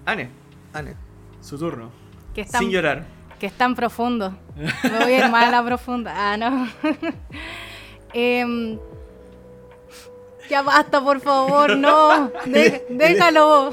Ane, 0.04 0.28
Ane. 0.76 0.94
su 1.40 1.58
turno. 1.58 1.90
Que 2.34 2.42
es 2.42 2.50
tan, 2.50 2.60
Sin 2.60 2.70
llorar. 2.70 3.04
que 3.38 3.46
es 3.46 3.52
tan 3.52 3.74
profundo. 3.74 4.36
Me 4.56 4.98
voy 5.04 5.12
a 5.14 5.24
ir 5.26 5.30
más 5.30 5.46
a 5.46 5.50
la 5.50 5.64
profunda. 5.64 6.12
Ah, 6.14 6.36
no. 6.36 6.68
Em, 8.12 8.78
ya 10.48 10.62
basta, 10.62 11.00
por 11.02 11.20
favor, 11.20 11.76
no. 11.76 12.30
De- 12.46 12.86
déjalo. 12.88 13.70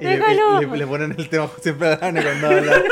Y 0.00 0.04
le, 0.04 0.10
Déjalo. 0.18 0.60
le- 0.60 0.76
le 0.78 0.86
ponen 0.86 1.14
el 1.16 1.28
tema 1.28 1.48
siempre 1.60 1.88
a 1.88 1.98
Ane 2.06 2.22
cuando 2.22 2.46
habla. 2.48 2.82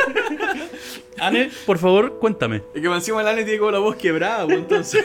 Ane, 1.19 1.51
por 1.65 1.79
favor, 1.79 2.19
cuéntame. 2.19 2.63
Y 2.75 2.81
que 2.83 2.89
encima 2.89 3.21
el 3.23 3.29
Ane 3.29 3.45
tiene 3.45 3.59
como 3.59 3.71
la 3.73 3.79
voz 3.79 3.97
quebrada, 3.97 4.45
po, 4.47 4.53
entonces. 4.53 5.05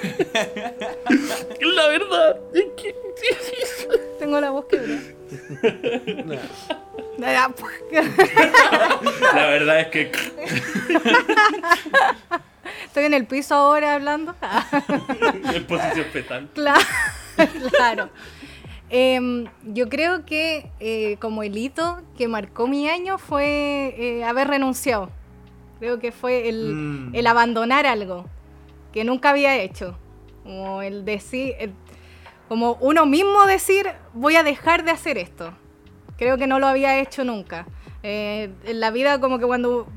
La 1.61 1.87
verdad 1.87 2.37
es 2.53 2.65
que... 2.75 2.95
Tengo 4.19 4.39
la 4.41 4.49
voz 4.51 4.65
quebrada. 4.65 4.99
La 9.33 9.45
verdad 9.47 9.79
es 9.81 9.87
que... 9.87 10.11
Estoy 12.85 13.05
en 13.05 13.13
el 13.13 13.25
piso 13.25 13.55
ahora 13.55 13.95
hablando. 13.95 14.35
En 15.53 15.63
posición 15.65 16.05
fetal. 16.11 16.49
Claro, 16.53 16.81
claro. 17.77 18.09
Em, 18.89 19.45
yo 19.63 19.87
creo 19.87 20.25
que 20.25 20.69
eh, 20.79 21.15
como 21.19 21.43
el 21.43 21.57
hito 21.57 22.01
que 22.17 22.27
marcó 22.27 22.67
mi 22.67 22.89
año 22.89 23.17
fue 23.17 23.95
eh, 23.97 24.23
haber 24.25 24.47
renunciado. 24.49 25.09
Creo 25.79 25.99
que 25.99 26.11
fue 26.11 26.49
el, 26.49 26.73
Mm. 26.73 27.15
el 27.15 27.27
abandonar 27.27 27.85
algo 27.85 28.25
que 28.93 29.03
nunca 29.05 29.29
había 29.29 29.57
hecho. 29.57 29.97
Como 30.43 30.81
el 30.81 31.05
decir, 31.05 31.53
el- 31.59 31.73
como 32.51 32.73
uno 32.81 33.05
mismo 33.05 33.45
decir, 33.45 33.89
voy 34.13 34.35
a 34.35 34.43
dejar 34.43 34.83
de 34.83 34.91
hacer 34.91 35.17
esto. 35.17 35.53
Creo 36.17 36.37
que 36.37 36.47
no 36.47 36.59
lo 36.59 36.67
había 36.67 36.99
hecho 36.99 37.23
nunca. 37.23 37.65
Eh, 38.03 38.51
en 38.65 38.81
la 38.81 38.91
vida 38.91 39.21
como 39.21 39.39
que 39.39 39.45
cuando 39.45 39.87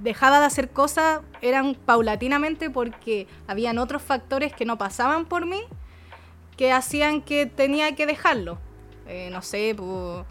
dejaba 0.00 0.38
de 0.38 0.46
hacer 0.46 0.70
cosas 0.70 1.22
eran 1.42 1.74
paulatinamente 1.74 2.70
porque 2.70 3.26
habían 3.48 3.78
otros 3.78 4.00
factores 4.00 4.52
que 4.52 4.64
no 4.64 4.78
pasaban 4.78 5.24
por 5.26 5.44
mí 5.44 5.60
que 6.56 6.70
hacían 6.70 7.20
que 7.20 7.46
tenía 7.46 7.96
que 7.96 8.06
dejarlo. 8.06 8.58
Eh, 9.08 9.30
no 9.32 9.42
sé, 9.42 9.74
pu- 9.74 10.24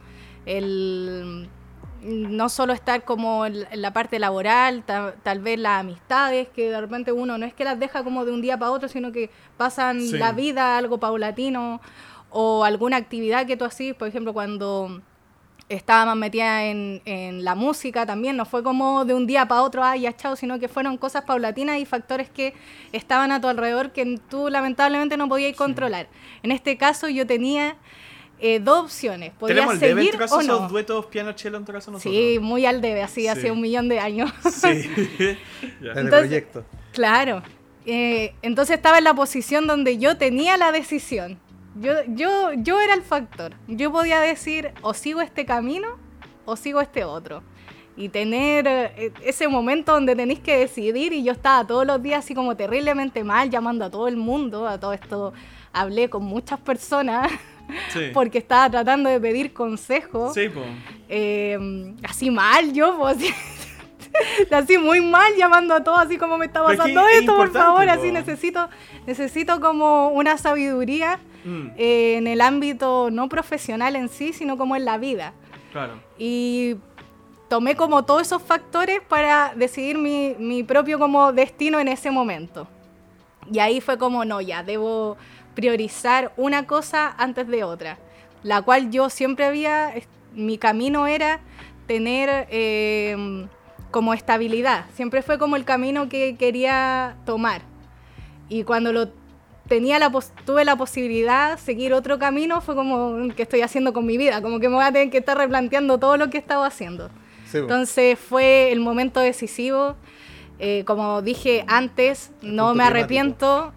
el 0.46 1.50
no 2.02 2.50
solo 2.50 2.74
estar 2.74 3.04
como 3.04 3.46
en 3.46 3.66
la 3.74 3.92
parte 3.94 4.20
laboral, 4.20 4.84
ta- 4.84 5.16
tal 5.24 5.40
vez 5.40 5.60
las 5.60 5.80
amistades, 5.82 6.48
que 6.50 6.70
de 6.70 6.80
repente 6.82 7.12
uno 7.12 7.38
no 7.38 7.46
es 7.46 7.54
que 7.54 7.64
las 7.64 7.80
deja 7.80 8.04
como 8.04 8.26
de 8.26 8.32
un 8.32 8.42
día 8.42 8.58
para 8.58 8.72
otro, 8.72 8.88
sino 8.90 9.12
que 9.12 9.30
pasan 9.58 10.02
Sí. 10.02 10.18
la 10.18 10.32
vida 10.32 10.78
algo 10.78 11.00
paulatino, 11.00 11.82
o 12.30 12.64
alguna 12.64 12.98
actividad 12.98 13.46
que 13.48 13.56
tú 13.58 13.66
hacías, 13.66 13.96
por 13.96 14.08
ejemplo, 14.08 14.34
cuando 14.34 15.02
estaba 15.70 16.06
más 16.06 16.16
metida 16.16 16.64
en, 16.66 17.02
en 17.06 17.44
la 17.44 17.54
música 17.56 18.06
también, 18.06 18.38
no 18.38 18.46
fue 18.46 18.64
como 18.64 19.04
de 19.04 19.14
un 19.14 19.28
día 19.28 19.48
para 19.48 19.64
otro, 19.64 19.84
ay, 19.84 20.02
ya 20.02 20.16
chao, 20.16 20.36
sino 20.38 20.60
que 20.60 20.68
fueron 20.70 20.98
cosas 20.98 21.24
paulatinas 21.26 21.78
y 21.80 21.86
factores 21.86 22.30
que 22.30 22.54
estaban 22.94 23.32
a 23.34 23.42
tu 23.42 23.48
alrededor 23.50 23.92
que 23.92 24.18
tú 24.30 24.48
lamentablemente 24.50 25.18
no 25.18 25.28
podías 25.28 25.58
controlar. 25.58 26.08
En 26.44 26.52
este 26.52 26.78
caso 26.78 27.10
yo 27.10 27.28
tenía 27.28 27.76
eh, 28.40 28.60
dos 28.60 28.86
opciones, 28.86 29.34
podía 29.34 29.56
Tenemos 29.56 29.74
el 29.76 29.80
debe 29.80 29.92
en 29.92 29.98
seguir 29.98 30.12
tu 30.14 30.18
caso, 30.20 30.38
o 30.38 30.42
no. 30.44 30.68
duetos 30.68 31.06
piano-chelo 31.08 31.58
en 31.58 31.66
tu 31.66 31.72
caso 31.72 31.92
nosotros. 31.92 32.14
Sí, 32.14 32.38
muy 32.40 32.66
al 32.66 32.82
debe, 32.82 33.02
así 33.02 33.22
Sí. 33.22 33.28
hace 33.28 33.52
un 33.52 33.62
millón 33.62 33.90
de 33.90 34.00
años. 34.00 34.32
Sí. 34.52 34.90
Ya. 35.82 35.92
En 35.94 35.98
el 35.98 36.10
proyecto. 36.10 36.64
Claro. 36.94 37.42
Eh, 37.86 38.34
entonces 38.42 38.76
estaba 38.76 38.98
en 38.98 39.06
la 39.06 39.14
posición 39.14 39.66
donde 39.66 39.98
yo 39.98 40.18
tenía 40.18 40.58
la 40.58 40.72
decisión. 40.72 41.40
Yo, 41.80 41.94
yo, 42.08 42.52
yo 42.58 42.80
era 42.82 42.94
el 42.94 43.02
factor. 43.02 43.54
Yo 43.68 43.92
podía 43.92 44.20
decir 44.20 44.72
o 44.82 44.94
sigo 44.94 45.22
este 45.22 45.46
camino 45.46 45.98
o 46.46 46.56
sigo 46.56 46.82
este 46.82 47.04
otro. 47.06 47.44
Y 47.96 48.10
tener 48.10 48.68
eh, 48.68 49.12
ese 49.24 49.48
momento 49.48 49.94
donde 49.94 50.16
tenéis 50.16 50.40
que 50.40 50.58
decidir 50.58 51.14
y 51.14 51.24
yo 51.24 51.32
estaba 51.32 51.66
todos 51.66 51.86
los 51.88 52.02
días 52.04 52.24
así 52.24 52.36
como 52.36 52.56
terriblemente 52.56 53.24
mal, 53.24 53.50
llamando 53.50 53.86
a 53.86 53.90
todo 53.90 54.08
el 54.08 54.18
mundo, 54.18 54.68
a 54.68 54.80
todo 54.80 54.94
esto 54.94 55.34
hablé 55.74 56.10
con 56.10 56.24
muchas 56.24 56.60
personas 56.60 57.32
Sí. 57.90 58.10
porque 58.14 58.38
estaba 58.38 58.70
tratando 58.70 59.10
de 59.10 59.20
pedir 59.20 59.54
consejo 59.54 60.34
Sí, 60.34 60.50
po. 60.50 60.62
eh, 61.10 61.94
así 62.04 62.30
mal 62.32 62.72
yo, 62.74 62.98
pues 62.98 63.18
así, 64.52 64.78
muy 64.78 65.02
mal 65.02 65.32
llamando 65.38 65.74
a 65.76 65.84
todos, 65.84 66.00
así 66.00 66.18
como 66.18 66.38
me 66.38 66.46
está 66.46 66.62
Pero 66.66 66.72
es 66.72 66.76
que 66.78 66.94
pasando 66.94 67.08
es 67.10 67.20
esto, 67.20 67.36
por 67.36 67.52
favor, 67.52 67.86
po. 67.86 67.92
así 67.92 68.12
necesito, 68.12 68.70
necesito 69.06 69.60
como 69.60 70.10
una 70.10 70.38
sabiduría 70.38 71.20
Mm, 71.46 71.68
eh, 71.78 72.16
en 72.18 72.28
el 72.28 72.42
ámbito 72.42 73.10
no 73.10 73.30
profesional 73.30 73.96
en 73.96 74.10
sí, 74.10 74.34
sino 74.34 74.58
como 74.58 74.76
en 74.76 74.84
la 74.84 74.98
vida. 74.98 75.32
claro. 75.72 75.94
Y 76.18 76.76
tomé 77.48 77.76
como 77.78 78.04
todos 78.04 78.24
esos 78.24 78.42
factores 78.42 79.00
para 79.08 79.54
decidir 79.56 79.98
mi, 79.98 80.36
mi 80.40 80.64
propio 80.64 81.00
como 81.00 81.32
destino 81.32 81.80
en 81.80 81.88
ese 81.88 82.12
momento. 82.12 82.68
Y 83.50 83.60
ahí 83.60 83.80
fue 83.80 83.98
como, 83.98 84.26
no, 84.26 84.42
ya, 84.42 84.62
debo 84.64 85.16
priorizar 85.58 86.34
una 86.38 86.68
cosa 86.68 87.16
antes 87.18 87.48
de 87.48 87.64
otra. 87.64 87.98
La 88.44 88.62
cual 88.62 88.92
yo 88.92 89.10
siempre 89.10 89.44
había, 89.44 89.92
mi 90.36 90.60
camino 90.60 91.08
era 91.08 91.40
tener 91.88 92.48
eh, 92.52 93.48
como 93.90 94.14
estabilidad. 94.14 94.86
Siempre 94.94 95.24
fue 95.24 95.40
como 95.40 95.56
el 95.56 95.66
camino 95.66 96.10
que 96.10 96.36
quería 96.36 97.16
tomar. 97.26 97.64
Y 98.50 98.66
cuando 98.66 98.94
lo 98.94 99.10
tenía 99.68 99.98
la 99.98 100.12
tuve 100.46 100.64
la 100.64 100.76
posibilidad 100.76 101.56
de 101.56 101.58
seguir 101.58 101.92
otro 101.92 102.20
camino, 102.20 102.62
fue 102.62 102.76
como, 102.76 103.18
¿qué 103.36 103.42
estoy 103.42 103.62
haciendo 103.62 103.94
con 103.94 104.06
mi 104.06 104.16
vida? 104.16 104.44
Como 104.44 104.60
que 104.60 104.70
me 104.70 104.76
voy 104.76 104.86
a 104.86 104.92
tener 104.92 105.10
que 105.10 105.18
estar 105.18 105.36
replanteando 105.40 105.98
todo 105.98 106.18
lo 106.18 106.30
que 106.30 106.38
estaba 106.38 106.68
haciendo. 106.68 107.10
Sí. 107.50 107.58
Entonces 107.58 108.20
fue 108.20 108.72
el 108.72 108.80
momento 108.80 109.22
decisivo. 109.22 109.96
Eh, 110.60 110.84
como 110.86 111.24
dije 111.24 111.66
antes, 111.68 112.30
no 112.44 112.76
me 112.76 112.84
arrepiento. 112.84 113.74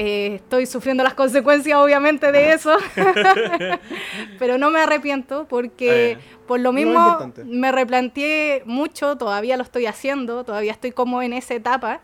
Eh, 0.00 0.36
estoy 0.36 0.66
sufriendo 0.66 1.02
las 1.02 1.14
consecuencias, 1.14 1.76
obviamente, 1.76 2.30
de 2.30 2.52
eso. 2.52 2.76
Pero 4.38 4.58
no 4.58 4.70
me 4.70 4.80
arrepiento 4.80 5.46
porque, 5.48 6.12
Eh, 6.12 6.18
por 6.46 6.60
lo 6.60 6.72
mismo, 6.72 6.92
importante. 6.94 7.44
me 7.44 7.72
replanteé 7.72 8.62
mucho. 8.64 9.16
Todavía 9.16 9.56
lo 9.56 9.62
estoy 9.64 9.86
haciendo. 9.86 10.44
Todavía 10.44 10.72
estoy 10.72 10.92
como 10.92 11.20
en 11.22 11.32
esa 11.32 11.54
etapa. 11.54 12.00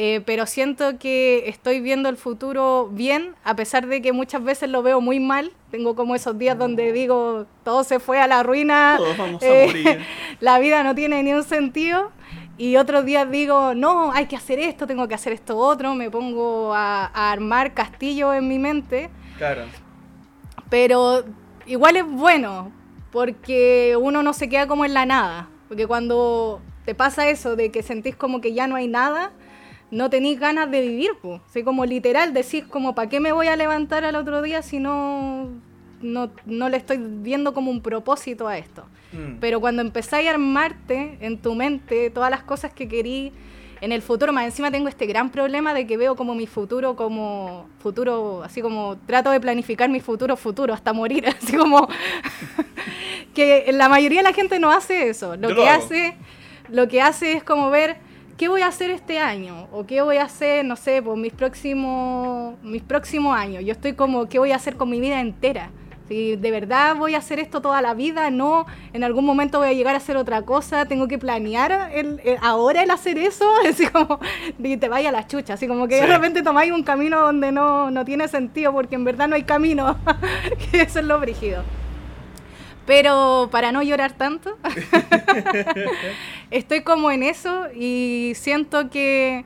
eh, 0.00 0.20
pero 0.26 0.46
siento 0.46 0.96
que 0.98 1.48
estoy 1.48 1.80
viendo 1.80 2.08
el 2.08 2.16
futuro 2.16 2.88
bien, 2.92 3.34
a 3.42 3.56
pesar 3.56 3.86
de 3.88 4.00
que 4.00 4.12
muchas 4.12 4.44
veces 4.44 4.68
lo 4.70 4.82
veo 4.82 5.00
muy 5.00 5.18
mal. 5.18 5.50
Tengo 5.72 5.96
como 5.96 6.14
esos 6.14 6.38
días 6.38 6.56
donde 6.56 6.92
digo, 6.92 7.46
todo 7.64 7.82
se 7.82 7.98
fue 7.98 8.20
a 8.20 8.26
la 8.28 8.42
ruina. 8.44 8.94
Todos 8.96 9.16
vamos 9.18 9.42
a 9.42 9.46
eh, 9.46 9.66
morir. 9.66 9.98
la 10.40 10.58
vida 10.60 10.84
no 10.84 10.94
tiene 10.94 11.22
ni 11.24 11.32
un 11.32 11.42
sentido. 11.42 12.12
Y 12.58 12.76
otros 12.76 13.04
días 13.04 13.30
digo, 13.30 13.74
no, 13.74 14.12
hay 14.12 14.26
que 14.26 14.34
hacer 14.34 14.58
esto, 14.58 14.86
tengo 14.88 15.06
que 15.06 15.14
hacer 15.14 15.32
esto 15.32 15.56
otro. 15.56 15.94
Me 15.94 16.10
pongo 16.10 16.74
a, 16.74 17.06
a 17.06 17.30
armar 17.30 17.72
castillos 17.72 18.34
en 18.34 18.48
mi 18.48 18.58
mente. 18.58 19.10
Claro. 19.38 19.62
Pero 20.68 21.24
igual 21.66 21.96
es 21.96 22.04
bueno, 22.04 22.72
porque 23.12 23.96
uno 24.00 24.24
no 24.24 24.32
se 24.32 24.48
queda 24.48 24.66
como 24.66 24.84
en 24.84 24.92
la 24.92 25.06
nada. 25.06 25.48
Porque 25.68 25.86
cuando 25.86 26.60
te 26.84 26.96
pasa 26.96 27.28
eso 27.28 27.54
de 27.54 27.70
que 27.70 27.82
sentís 27.82 28.16
como 28.16 28.40
que 28.40 28.52
ya 28.52 28.66
no 28.66 28.74
hay 28.74 28.88
nada, 28.88 29.30
no 29.90 30.10
tenéis 30.10 30.40
ganas 30.40 30.70
de 30.70 30.80
vivir. 30.80 31.10
Pues. 31.22 31.40
Así 31.48 31.62
como 31.62 31.84
literal 31.84 32.34
decís 32.34 32.64
como, 32.64 32.94
¿para 32.94 33.08
qué 33.08 33.20
me 33.20 33.32
voy 33.32 33.46
a 33.46 33.56
levantar 33.56 34.04
al 34.04 34.16
otro 34.16 34.42
día 34.42 34.62
si 34.62 34.80
no, 34.80 35.48
no, 36.00 36.30
no 36.44 36.68
le 36.68 36.76
estoy 36.76 36.98
viendo 36.98 37.54
como 37.54 37.70
un 37.70 37.82
propósito 37.82 38.48
a 38.48 38.58
esto? 38.58 38.84
Mm. 39.12 39.38
Pero 39.40 39.60
cuando 39.60 39.82
empezáis 39.82 40.28
a 40.28 40.32
armarte 40.32 41.18
en 41.20 41.38
tu 41.38 41.54
mente 41.54 42.10
todas 42.10 42.30
las 42.30 42.42
cosas 42.42 42.72
que 42.72 42.88
querí 42.88 43.32
en 43.80 43.92
el 43.92 44.02
futuro, 44.02 44.32
más 44.32 44.44
encima 44.44 44.70
tengo 44.70 44.88
este 44.88 45.06
gran 45.06 45.30
problema 45.30 45.72
de 45.72 45.86
que 45.86 45.96
veo 45.96 46.16
como 46.16 46.34
mi 46.34 46.46
futuro 46.46 46.96
como 46.96 47.68
futuro, 47.78 48.42
así 48.42 48.60
como 48.60 48.96
trato 49.06 49.30
de 49.30 49.40
planificar 49.40 49.88
mi 49.88 50.00
futuro 50.00 50.36
futuro 50.36 50.74
hasta 50.74 50.92
morir, 50.92 51.26
así 51.42 51.56
como 51.56 51.88
que 53.34 53.70
la 53.72 53.88
mayoría 53.88 54.20
de 54.20 54.24
la 54.24 54.32
gente 54.32 54.58
no 54.58 54.70
hace 54.70 55.08
eso. 55.08 55.36
Lo 55.36 55.50
Yo 55.50 55.56
que 55.56 55.62
lo 55.62 55.70
hace 55.70 56.16
lo 56.70 56.88
que 56.88 57.00
hace 57.00 57.32
es 57.32 57.44
como 57.44 57.70
ver 57.70 57.96
¿qué 58.38 58.48
voy 58.48 58.62
a 58.62 58.68
hacer 58.68 58.90
este 58.90 59.18
año? 59.18 59.68
¿O 59.72 59.84
qué 59.84 60.00
voy 60.00 60.16
a 60.16 60.24
hacer, 60.24 60.64
no 60.64 60.76
sé, 60.76 61.02
por 61.02 61.16
mis 61.16 61.32
próximos, 61.32 62.56
mis 62.62 62.82
próximos 62.82 63.36
años? 63.36 63.64
Yo 63.64 63.72
estoy 63.72 63.94
como, 63.94 64.28
¿qué 64.28 64.38
voy 64.38 64.52
a 64.52 64.56
hacer 64.56 64.76
con 64.76 64.88
mi 64.88 65.00
vida 65.00 65.20
entera? 65.20 65.70
Si 66.08 66.36
de 66.36 66.50
verdad 66.50 66.96
voy 66.96 67.14
a 67.14 67.18
hacer 67.18 67.38
esto 67.38 67.60
toda 67.60 67.82
la 67.82 67.92
vida, 67.92 68.30
no, 68.30 68.64
en 68.94 69.04
algún 69.04 69.26
momento 69.26 69.58
voy 69.58 69.68
a 69.68 69.72
llegar 69.74 69.94
a 69.94 69.98
hacer 69.98 70.16
otra 70.16 70.40
cosa, 70.42 70.86
tengo 70.86 71.06
que 71.06 71.18
planear 71.18 71.90
el, 71.92 72.18
el- 72.24 72.38
ahora 72.40 72.82
el 72.82 72.90
hacer 72.90 73.18
eso, 73.18 73.44
así 73.68 73.86
como, 73.88 74.18
y 74.58 74.78
te 74.78 74.88
vaya 74.88 75.10
a 75.10 75.12
la 75.12 75.26
chucha, 75.26 75.54
así 75.54 75.68
como 75.68 75.86
que 75.86 75.96
de 75.96 76.06
repente 76.06 76.42
tomáis 76.42 76.72
un 76.72 76.82
camino 76.82 77.20
donde 77.20 77.52
no, 77.52 77.90
no 77.90 78.04
tiene 78.06 78.26
sentido, 78.28 78.72
porque 78.72 78.94
en 78.94 79.04
verdad 79.04 79.28
no 79.28 79.34
hay 79.34 79.42
camino, 79.42 79.98
que 80.70 80.80
eso 80.82 80.98
es 81.00 81.04
lo 81.04 81.20
brígido. 81.20 81.62
Pero 82.86 83.50
para 83.52 83.70
no 83.70 83.82
llorar 83.82 84.12
tanto, 84.12 84.56
estoy 86.50 86.80
como 86.82 87.10
en 87.10 87.22
eso 87.22 87.66
y 87.74 88.32
siento 88.34 88.88
que 88.90 89.44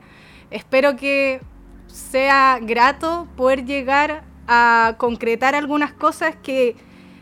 espero 0.49 0.95
que 0.95 1.41
sea 1.87 2.59
grato 2.61 3.27
poder 3.35 3.65
llegar 3.65 4.23
a 4.47 4.95
concretar 4.97 5.55
algunas 5.55 5.93
cosas 5.93 6.35
que 6.35 6.75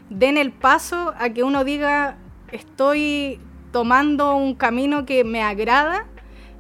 den 0.10 0.38
el 0.38 0.52
paso 0.52 1.14
a 1.18 1.30
que 1.30 1.44
uno 1.44 1.64
diga 1.64 2.18
estoy 2.52 3.40
tomando 3.72 4.36
un 4.36 4.56
camino 4.56 5.06
que 5.06 5.24
me 5.24 5.42
agrada 5.42 6.06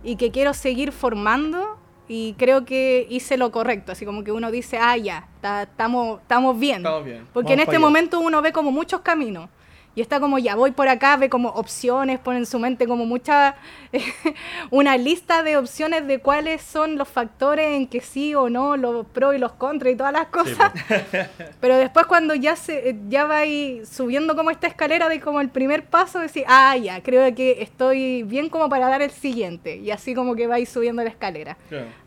y 0.03 0.15
que 0.15 0.31
quiero 0.31 0.53
seguir 0.53 0.91
formando 0.91 1.77
y 2.07 2.33
creo 2.33 2.65
que 2.65 3.07
hice 3.09 3.37
lo 3.37 3.51
correcto, 3.51 3.93
así 3.93 4.05
como 4.05 4.23
que 4.23 4.31
uno 4.31 4.51
dice, 4.51 4.77
ah, 4.77 4.97
ya, 4.97 5.29
estamos 5.41 6.19
estamos 6.21 6.59
bien. 6.59 6.77
Estamos 6.77 7.05
bien. 7.05 7.27
Porque 7.31 7.53
en 7.53 7.61
este 7.61 7.79
momento 7.79 8.19
uno 8.19 8.41
ve 8.41 8.51
como 8.51 8.71
muchos 8.71 9.01
caminos. 9.01 9.49
Y 9.93 10.01
está 10.01 10.21
como, 10.21 10.39
ya 10.39 10.55
voy 10.55 10.71
por 10.71 10.87
acá, 10.87 11.17
ve 11.17 11.29
como 11.29 11.49
opciones, 11.49 12.17
pone 12.19 12.39
en 12.39 12.45
su 12.45 12.59
mente 12.59 12.87
como 12.87 13.05
mucha, 13.05 13.55
una 14.71 14.95
lista 14.95 15.43
de 15.43 15.57
opciones 15.57 16.07
de 16.07 16.19
cuáles 16.19 16.61
son 16.61 16.97
los 16.97 17.09
factores 17.09 17.75
en 17.75 17.87
que 17.87 17.99
sí 17.99 18.33
o 18.33 18.49
no, 18.49 18.77
los 18.77 19.05
pros 19.07 19.35
y 19.35 19.37
los 19.37 19.51
contras 19.51 19.93
y 19.93 19.97
todas 19.97 20.13
las 20.13 20.27
cosas. 20.27 20.71
Pero 21.59 21.75
después 21.75 22.05
cuando 22.05 22.35
ya 22.35 22.55
se 22.55 22.95
ya 23.09 23.25
va 23.25 23.39
ahí 23.39 23.81
subiendo 23.85 24.35
como 24.37 24.49
esta 24.49 24.67
escalera 24.67 25.09
de 25.09 25.19
como 25.19 25.41
el 25.41 25.49
primer 25.49 25.83
paso, 25.85 26.19
decir, 26.19 26.45
ah, 26.47 26.77
ya, 26.77 27.03
creo 27.03 27.35
que 27.35 27.61
estoy 27.61 28.23
bien 28.23 28.47
como 28.47 28.69
para 28.69 28.87
dar 28.87 29.01
el 29.01 29.11
siguiente. 29.11 29.75
Y 29.75 29.91
así 29.91 30.15
como 30.15 30.35
que 30.35 30.47
va 30.47 30.55
ahí 30.55 30.65
subiendo 30.65 31.03
la 31.03 31.09
escalera. 31.09 31.57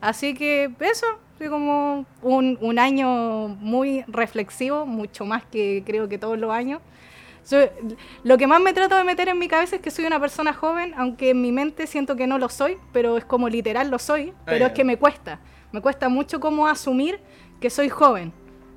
Así 0.00 0.32
que 0.32 0.70
eso, 0.80 1.06
fue 1.36 1.50
como 1.50 2.06
un, 2.22 2.56
un 2.62 2.78
año 2.78 3.48
muy 3.48 4.04
reflexivo, 4.06 4.86
mucho 4.86 5.26
más 5.26 5.44
que 5.44 5.82
creo 5.84 6.08
que 6.08 6.16
todos 6.16 6.38
los 6.38 6.50
años. 6.50 6.80
So- 7.44 7.68
lo 8.24 8.38
que 8.38 8.46
más 8.46 8.60
me 8.60 8.72
trato 8.72 8.96
de 8.96 9.04
meter 9.04 9.28
en 9.28 9.38
mi 9.38 9.48
cabeza 9.48 9.76
es 9.76 9.82
que 9.82 9.90
soy 9.90 10.06
una 10.06 10.18
persona 10.18 10.52
joven, 10.52 10.94
aunque 10.96 11.30
en 11.30 11.42
mi 11.42 11.52
mente 11.52 11.86
siento 11.86 12.16
que 12.16 12.26
no 12.26 12.38
lo 12.38 12.48
soy, 12.48 12.78
pero 12.92 13.16
es 13.18 13.24
como 13.24 13.48
literal 13.48 13.90
lo 13.90 13.98
soy, 13.98 14.32
pero 14.46 14.66
es 14.66 14.72
que 14.72 14.84
me 14.84 14.96
cuesta. 14.96 15.40
Me 15.72 15.80
cuesta 15.80 16.08
mucho 16.08 16.40
como 16.40 16.66
asumir 16.66 17.20
que 17.60 17.68
soy 17.70 17.88
joven. 17.88 18.32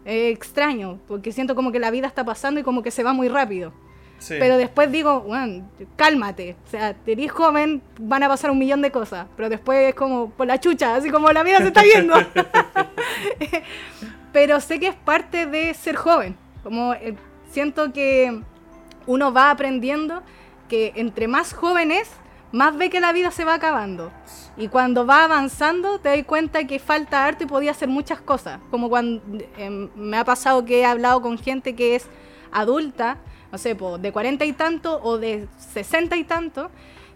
Extraño, 0.06 1.00
porque 1.08 1.32
siento 1.32 1.54
como 1.56 1.72
que 1.72 1.80
la 1.80 1.92
vida 1.92 2.08
está 2.08 2.24
pasando 2.26 2.60
y 2.60 2.64
como 2.64 2.82
que 2.84 2.92
se 2.92 3.04
va 3.04 3.14
muy 3.14 3.28
rápido. 3.30 3.74
Sí. 4.20 4.36
Pero 4.40 4.58
después 4.58 4.92
digo, 4.92 5.20
"Weón, 5.28 5.70
cálmate. 5.96 6.56
O 6.66 6.70
sea, 6.70 6.96
eres 7.06 7.32
joven, 7.32 7.84
van 8.00 8.24
a 8.24 8.28
pasar 8.28 8.50
un 8.50 8.58
millón 8.58 8.82
de 8.82 8.90
cosas. 8.92 9.28
Pero 9.36 9.48
después 9.48 9.90
es 9.90 9.96
como 9.96 10.32
por 10.32 10.48
la 10.48 10.60
chucha, 10.60 10.96
así 10.96 11.12
como 11.12 11.32
la 11.32 11.44
vida 11.44 11.58
se 11.60 11.68
está 11.68 11.84
yendo. 11.84 12.16
pero 14.34 14.60
sé 14.60 14.80
que 14.80 14.88
es 14.88 14.96
parte 14.96 15.46
de 15.46 15.74
ser 15.74 15.96
joven. 15.96 16.36
Como 16.64 16.94
eh, 16.94 17.16
siento 17.52 17.94
que 17.94 18.42
uno 19.08 19.34
va 19.34 19.50
aprendiendo 19.50 20.22
que 20.70 20.94
entre 20.96 21.28
más 21.28 21.54
joven 21.54 21.92
es, 21.92 22.10
más 22.52 22.78
ve 22.78 22.90
que 22.90 23.00
la 23.00 23.14
vida 23.14 23.32
se 23.32 23.46
va 23.46 23.56
acabando. 23.56 24.12
Y 24.58 24.68
cuando 24.68 25.06
va 25.06 25.24
avanzando, 25.24 26.00
te 26.00 26.10
das 26.10 26.26
cuenta 26.26 26.66
que 26.66 26.80
falta 26.80 27.26
arte 27.26 27.46
y 27.46 27.48
podía 27.48 27.72
hacer 27.72 27.90
muchas 27.90 28.22
cosas. 28.22 28.60
Como 28.70 28.90
cuando 28.90 29.22
em, 29.58 29.90
me 29.96 30.18
ha 30.18 30.26
pasado 30.26 30.66
que 30.66 30.80
he 30.80 30.86
hablado 30.86 31.22
con 31.22 31.38
gente 31.38 31.76
que 31.76 31.96
es 31.96 32.08
adulta, 32.52 33.18
no 33.52 33.58
sé, 33.58 33.76
po, 33.76 33.98
de 33.98 34.12
40 34.12 34.46
y 34.46 34.54
tanto 34.54 35.00
o 35.04 35.18
de 35.18 35.48
60 35.74 36.16
y 36.18 36.24
tanto, 36.24 36.70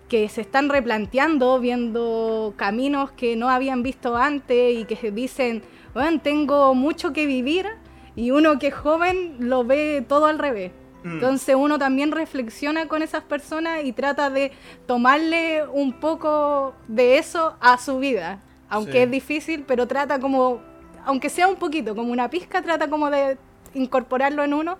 que 0.08 0.28
se 0.28 0.42
están 0.42 0.70
replanteando, 0.70 1.60
viendo 1.60 2.54
caminos 2.58 3.12
que 3.12 3.38
no 3.38 3.50
habían 3.50 3.82
visto 3.82 4.18
antes 4.18 4.78
y 4.78 4.84
que 4.84 5.12
dicen, 5.12 5.64
bueno, 5.94 6.20
tengo 6.22 6.74
mucho 6.74 7.14
que 7.14 7.26
vivir, 7.26 7.68
y 8.16 8.32
uno 8.32 8.60
que 8.60 8.68
es 8.68 8.74
joven 8.74 9.38
lo 9.40 9.64
ve 9.64 10.04
todo 10.08 10.26
al 10.26 10.38
revés. 10.38 10.74
Mm. 11.04 11.14
Entonces 11.14 11.56
uno 11.56 11.80
también 11.80 12.12
reflexiona 12.12 12.88
con 12.88 13.02
esas 13.02 13.24
personas 13.24 13.84
y 13.84 13.92
trata 13.94 14.30
de 14.30 14.52
tomarle 14.86 15.64
un 15.68 15.94
poco 15.94 16.74
de 16.88 17.18
eso 17.18 17.56
a 17.60 17.78
su 17.78 18.00
vida. 18.00 18.40
Aunque 18.70 18.92
Sí. 18.94 18.98
es 19.00 19.12
difícil, 19.12 19.64
pero 19.68 19.88
trata 19.88 20.20
como, 20.20 20.62
aunque 21.06 21.30
sea 21.30 21.48
un 21.48 21.56
poquito, 21.56 21.96
como 21.96 22.12
una 22.12 22.30
pizca, 22.30 22.62
trata 22.62 22.90
como 22.90 23.10
de 23.10 23.38
incorporarlo 23.74 24.44
en 24.44 24.54
uno 24.54 24.78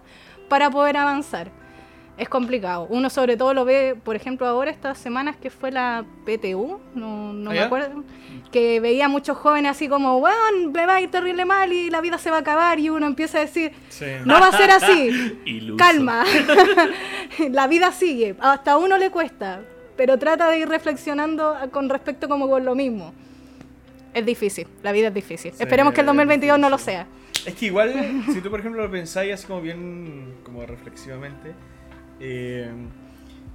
para 0.50 0.70
poder 0.70 0.98
avanzar. 0.98 1.50
Es 2.18 2.30
complicado. 2.30 2.88
Uno 2.90 3.10
sobre 3.10 3.36
todo 3.36 3.54
lo 3.54 3.66
ve, 3.66 3.96
por 4.04 4.16
ejemplo, 4.16 4.46
ahora 4.46 4.70
estas 4.70 4.98
semanas 4.98 5.38
que 5.38 5.50
fue 5.50 5.72
la 5.72 6.06
PTU, 6.26 6.80
no, 6.94 7.34
no 7.34 7.50
¿Ah, 7.50 7.54
me 7.54 7.60
acuerdo, 7.62 8.04
que 8.52 8.80
veía 8.80 9.08
muchos 9.08 9.38
jóvenes 9.38 9.72
así 9.72 9.88
como, 9.88 10.18
weón, 10.18 10.72
me 10.74 10.86
va 10.86 10.96
a 10.96 11.02
ir 11.02 11.10
terrible 11.10 11.46
mal 11.46 11.72
y 11.72 11.90
la 11.90 12.02
vida 12.02 12.18
se 12.18 12.30
va 12.30 12.38
a 12.38 12.40
acabar 12.42 12.80
y 12.80 12.90
uno 12.90 13.08
empieza 13.08 13.38
a 13.38 13.42
decir, 13.42 13.72
Sí. 13.90 14.06
no 14.26 14.40
va 14.40 14.48
a 14.48 14.52
ser 14.58 14.72
así. 14.72 15.40
Calma. 15.78 16.24
la 17.52 17.68
vida 17.68 17.92
sigue. 17.92 18.36
Hasta 18.40 18.74
a 18.74 18.78
uno 18.78 18.98
le 18.98 19.10
cuesta. 19.10 19.62
Pero 19.98 20.18
trata 20.18 20.50
de 20.50 20.60
ir 20.60 20.68
reflexionando 20.70 21.56
con 21.72 21.90
respecto 21.90 22.28
como 22.28 22.50
con 22.50 22.66
lo 22.66 22.76
mismo. 22.76 23.14
Es 24.14 24.26
difícil. 24.26 24.68
La 24.84 24.92
vida 24.92 25.08
es 25.10 25.14
difícil. 25.14 25.52
Sí, 25.54 25.64
Esperemos 25.64 25.94
que 25.94 26.02
el 26.02 26.06
es 26.06 26.08
2022 26.08 26.60
no 26.60 26.70
lo 26.70 26.78
sea. 26.78 27.08
Es 27.46 27.56
que 27.56 27.68
igual, 27.68 28.24
si 28.34 28.42
tú 28.42 28.50
por 28.50 28.60
ejemplo 28.60 28.82
lo 28.84 28.92
pensáis 28.92 29.34
así 29.34 29.48
como 29.48 29.62
bien, 29.62 30.36
como 30.44 30.66
reflexivamente, 30.66 31.54
eh, 32.20 32.70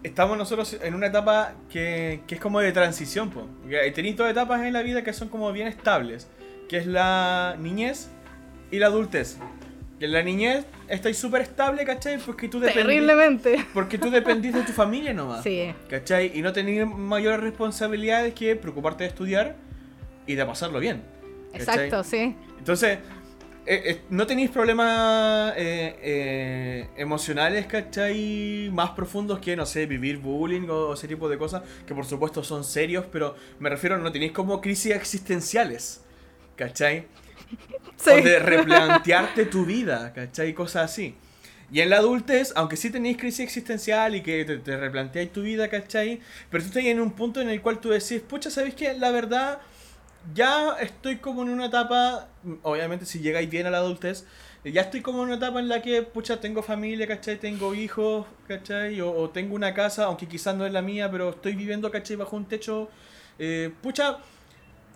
estamos 0.06 0.38
nosotros 0.38 0.78
en 0.82 0.94
una 0.94 1.06
etapa 1.08 1.54
que, 1.70 2.20
que 2.26 2.36
es 2.36 2.40
como 2.40 2.60
de 2.60 2.72
transición, 2.72 3.30
po. 3.30 3.46
Tenéis 3.94 4.16
dos 4.16 4.30
etapas 4.30 4.62
en 4.62 4.72
la 4.72 4.82
vida 4.82 5.02
que 5.02 5.12
son 5.12 5.28
como 5.28 5.52
bien 5.52 5.66
estables, 5.66 6.28
que 6.68 6.78
es 6.78 6.86
la 6.86 7.56
niñez 7.58 8.08
y 8.70 8.78
la 8.78 8.86
adultez. 8.86 9.38
Que 9.98 10.04
en 10.04 10.12
la 10.12 10.22
niñez 10.22 10.64
estáis 10.88 11.18
súper 11.18 11.42
estable, 11.42 11.84
¿cachai? 11.84 12.18
Porque 12.18 12.48
tú 12.48 12.60
dependís, 12.60 12.84
Terriblemente. 12.84 13.66
porque 13.74 13.98
tú 13.98 14.10
dependís 14.10 14.54
de 14.54 14.62
tu 14.62 14.72
familia 14.72 15.12
nomás. 15.12 15.42
Sí. 15.42 15.74
¿Cachai? 15.88 16.32
Y 16.34 16.42
no 16.42 16.52
tenéis 16.52 16.86
mayores 16.86 17.40
responsabilidades 17.40 18.34
que 18.34 18.54
preocuparte 18.56 19.04
de 19.04 19.08
estudiar 19.08 19.56
y 20.26 20.34
de 20.34 20.44
pasarlo 20.44 20.78
bien. 20.80 21.02
¿cachai? 21.52 21.86
Exacto, 21.86 22.04
sí. 22.04 22.36
Entonces, 22.58 22.98
eh, 23.68 23.82
eh, 23.84 24.01
no 24.10 24.26
tenéis 24.28 24.51
problemas 24.51 25.52
eh, 25.56 26.88
emocionales, 26.97 27.66
¿cachai? 27.66 28.70
Más 28.72 28.90
profundos 28.90 29.40
que, 29.40 29.56
no 29.56 29.66
sé, 29.66 29.86
vivir 29.86 30.18
bullying 30.18 30.68
o 30.68 30.94
ese 30.94 31.09
tipo 31.09 31.28
de 31.28 31.36
cosas, 31.36 31.62
que 31.84 31.93
por 31.93 32.06
supuesto 32.06 32.44
son 32.44 32.62
serios, 32.62 33.06
pero 33.10 33.34
me 33.59 33.68
refiero, 33.68 33.98
no 33.98 34.12
tenéis 34.12 34.32
como 34.32 34.60
crisis 34.60 34.93
existenciales, 34.93 36.05
¿cachai? 36.55 37.06
Sí. 37.97 38.10
O 38.10 38.16
de 38.22 38.38
replantearte 38.38 39.47
tu 39.47 39.64
vida, 39.64 40.12
¿cachai? 40.12 40.55
Cosas 40.55 40.90
así. 40.90 41.16
Y 41.72 41.80
en 41.80 41.90
la 41.90 41.97
adultez, 41.97 42.52
aunque 42.55 42.76
sí 42.76 42.90
tenéis 42.90 43.16
crisis 43.16 43.40
existencial 43.40 44.14
y 44.14 44.22
que 44.22 44.44
te, 44.44 44.59
te 44.59 44.76
replanteáis 44.76 45.32
tu 45.32 45.43
vida, 45.43 45.68
¿cachai? 45.68 46.20
Pero 46.51 46.62
tú 46.62 46.68
estás 46.68 46.84
en 46.84 47.01
un 47.01 47.10
punto 47.10 47.40
en 47.40 47.48
el 47.48 47.60
cual 47.60 47.80
tú 47.80 47.88
decís, 47.88 48.20
pucha, 48.20 48.51
¿sabéis 48.51 48.76
qué? 48.76 48.94
La 48.94 49.10
verdad, 49.10 49.59
ya 50.35 50.77
estoy 50.81 51.16
como 51.16 51.43
en 51.43 51.51
una 51.51 51.66
etapa, 51.66 52.28
obviamente 52.62 53.07
si 53.07 53.20
llegáis 53.20 53.48
bien 53.51 53.66
a 53.66 53.70
la 53.70 53.78
adultez, 53.78 54.27
ya 54.65 54.82
estoy 54.82 55.01
como 55.01 55.19
en 55.19 55.27
una 55.27 55.36
etapa 55.36 55.61
en 55.61 55.69
la 55.69 55.81
que, 55.81 56.03
pucha, 56.03 56.40
tengo 56.40 56.62
familia, 56.62 57.07
¿cachai? 57.07 57.39
Tengo 57.39 57.74
hijos, 57.74 58.27
¿cachai? 58.48 59.01
O, 59.01 59.12
o 59.12 59.31
tengo 59.31 59.55
una 59.55 59.73
casa, 59.73 60.05
aunque 60.05 60.27
quizás 60.27 60.57
no 60.57 60.66
es 60.66 60.73
la 60.73 60.82
mía, 60.82 61.11
pero 61.11 61.31
estoy 61.31 61.55
viviendo, 61.55 61.90
¿cachai? 61.90 62.16
Bajo 62.16 62.36
un 62.36 62.47
techo, 62.47 62.89
eh, 63.39 63.73
pucha, 63.81 64.19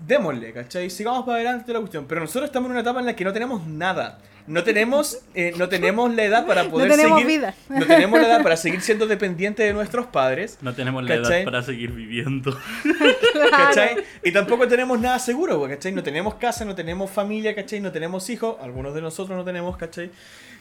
démosle, 0.05 0.53
¿cachai? 0.53 0.91
Sigamos 0.91 1.25
para 1.25 1.37
adelante 1.37 1.73
la 1.73 1.79
cuestión. 1.79 2.07
Pero 2.07 2.21
nosotros 2.21 2.47
estamos 2.47 2.67
en 2.67 2.73
una 2.73 2.81
etapa 2.81 3.01
en 3.01 3.07
la 3.07 3.15
que 3.15 3.25
no 3.25 3.33
tenemos 3.33 3.65
nada. 3.67 4.19
No 4.47 4.65
tenemos, 4.65 5.19
eh, 5.35 5.53
no 5.57 5.69
tenemos 5.69 6.13
la 6.15 6.25
edad 6.25 6.47
para 6.47 6.65
poder 6.65 6.91
tenemos 6.91 7.21
seguir. 7.21 7.39
vida. 7.39 7.55
No 7.69 7.87
tenemos 7.87 8.21
la 8.21 8.27
edad 8.27 8.43
para 8.43 8.57
seguir 8.57 8.81
siendo 8.81 9.07
dependientes 9.07 9.65
de 9.67 9.73
nuestros 9.73 10.07
padres. 10.07 10.59
No 10.61 10.75
tenemos 10.75 11.05
la 11.05 11.17
¿Cachai? 11.17 11.37
edad 11.39 11.45
para 11.45 11.63
seguir 11.63 11.93
viviendo. 11.93 12.59
¿Cachai? 13.51 13.97
Y 14.25 14.33
tampoco 14.33 14.67
tenemos 14.67 14.99
nada 15.01 15.19
seguro, 15.19 15.63
¿cachai? 15.69 15.93
No 15.93 16.03
tenemos 16.03 16.35
casa, 16.35 16.65
no 16.65 16.75
tenemos 16.75 17.11
familia, 17.11 17.55
¿cachai? 17.55 17.81
No 17.81 17.93
tenemos 17.93 18.29
hijos, 18.31 18.57
algunos 18.63 18.95
de 18.95 19.03
nosotros 19.03 19.37
no 19.37 19.45
tenemos, 19.45 19.77
¿cachai? 19.77 20.11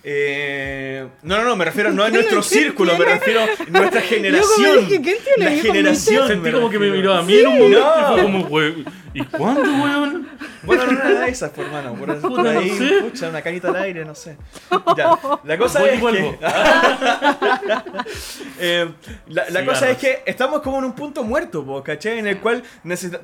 Eh, 0.02 1.06
no, 1.24 1.38
no, 1.40 1.44
no, 1.44 1.56
me 1.58 1.66
refiero 1.66 1.92
no 1.92 2.04
a 2.06 2.10
nuestro 2.10 2.40
¿Quién 2.42 2.44
círculo, 2.64 2.98
me 2.98 3.04
refiero 3.04 3.42
a 3.42 3.48
nuestra 3.70 4.00
generación. 4.10 4.88
dije, 4.88 5.02
¿quién 5.02 5.18
tiene 5.36 5.56
La 5.56 5.62
generación. 5.62 6.28
Sentí 6.28 6.42
me 6.42 6.52
como 6.54 6.70
que 6.70 6.80
me 6.80 6.90
miró 6.90 7.14
a 7.14 7.22
mí 7.22 7.38
en 7.38 7.48
un 7.48 7.60
momento 7.60 7.80
No. 7.80 8.00
y 8.00 8.14
fue 8.14 8.22
como, 8.24 8.62
y 8.62 8.86
¿Y 9.12 9.24
cuándo, 9.26 9.62
weón? 9.64 10.30
Bueno, 10.64 10.86
no 10.86 10.92
era 11.10 11.20
de 11.22 11.30
esas, 11.32 11.50
por 11.52 11.66
hermano. 11.66 11.96
Por, 11.96 12.08
por 12.22 12.30
Puta, 12.30 12.44
no 12.54 12.60
ahí, 12.60 12.70
sé. 12.70 13.02
pucha, 13.02 13.28
una 13.30 13.42
canita 13.42 13.69
al 13.70 13.76
aire, 13.78 14.06
no 14.06 14.16
sé. 14.16 14.38
Ya. 14.98 15.18
La 15.44 15.58
cosa 15.58 15.80
Voy 15.80 15.90
y 15.90 15.94
es 15.94 16.00
vuelvo. 16.02 16.40
que. 16.40 16.46
Eh, 18.62 18.92
la 19.28 19.50
la 19.50 19.66
cosa 19.66 19.80
Cigarros. 19.80 19.84
es 19.84 19.98
que 19.98 20.24
estamos 20.30 20.62
como 20.62 20.80
en 20.80 20.86
un 20.86 20.94
punto 20.94 21.24
muerto, 21.24 21.66
po, 21.66 21.82
¿cachai? 21.84 22.20
En 22.20 22.28
el 22.28 22.40
cual 22.40 22.64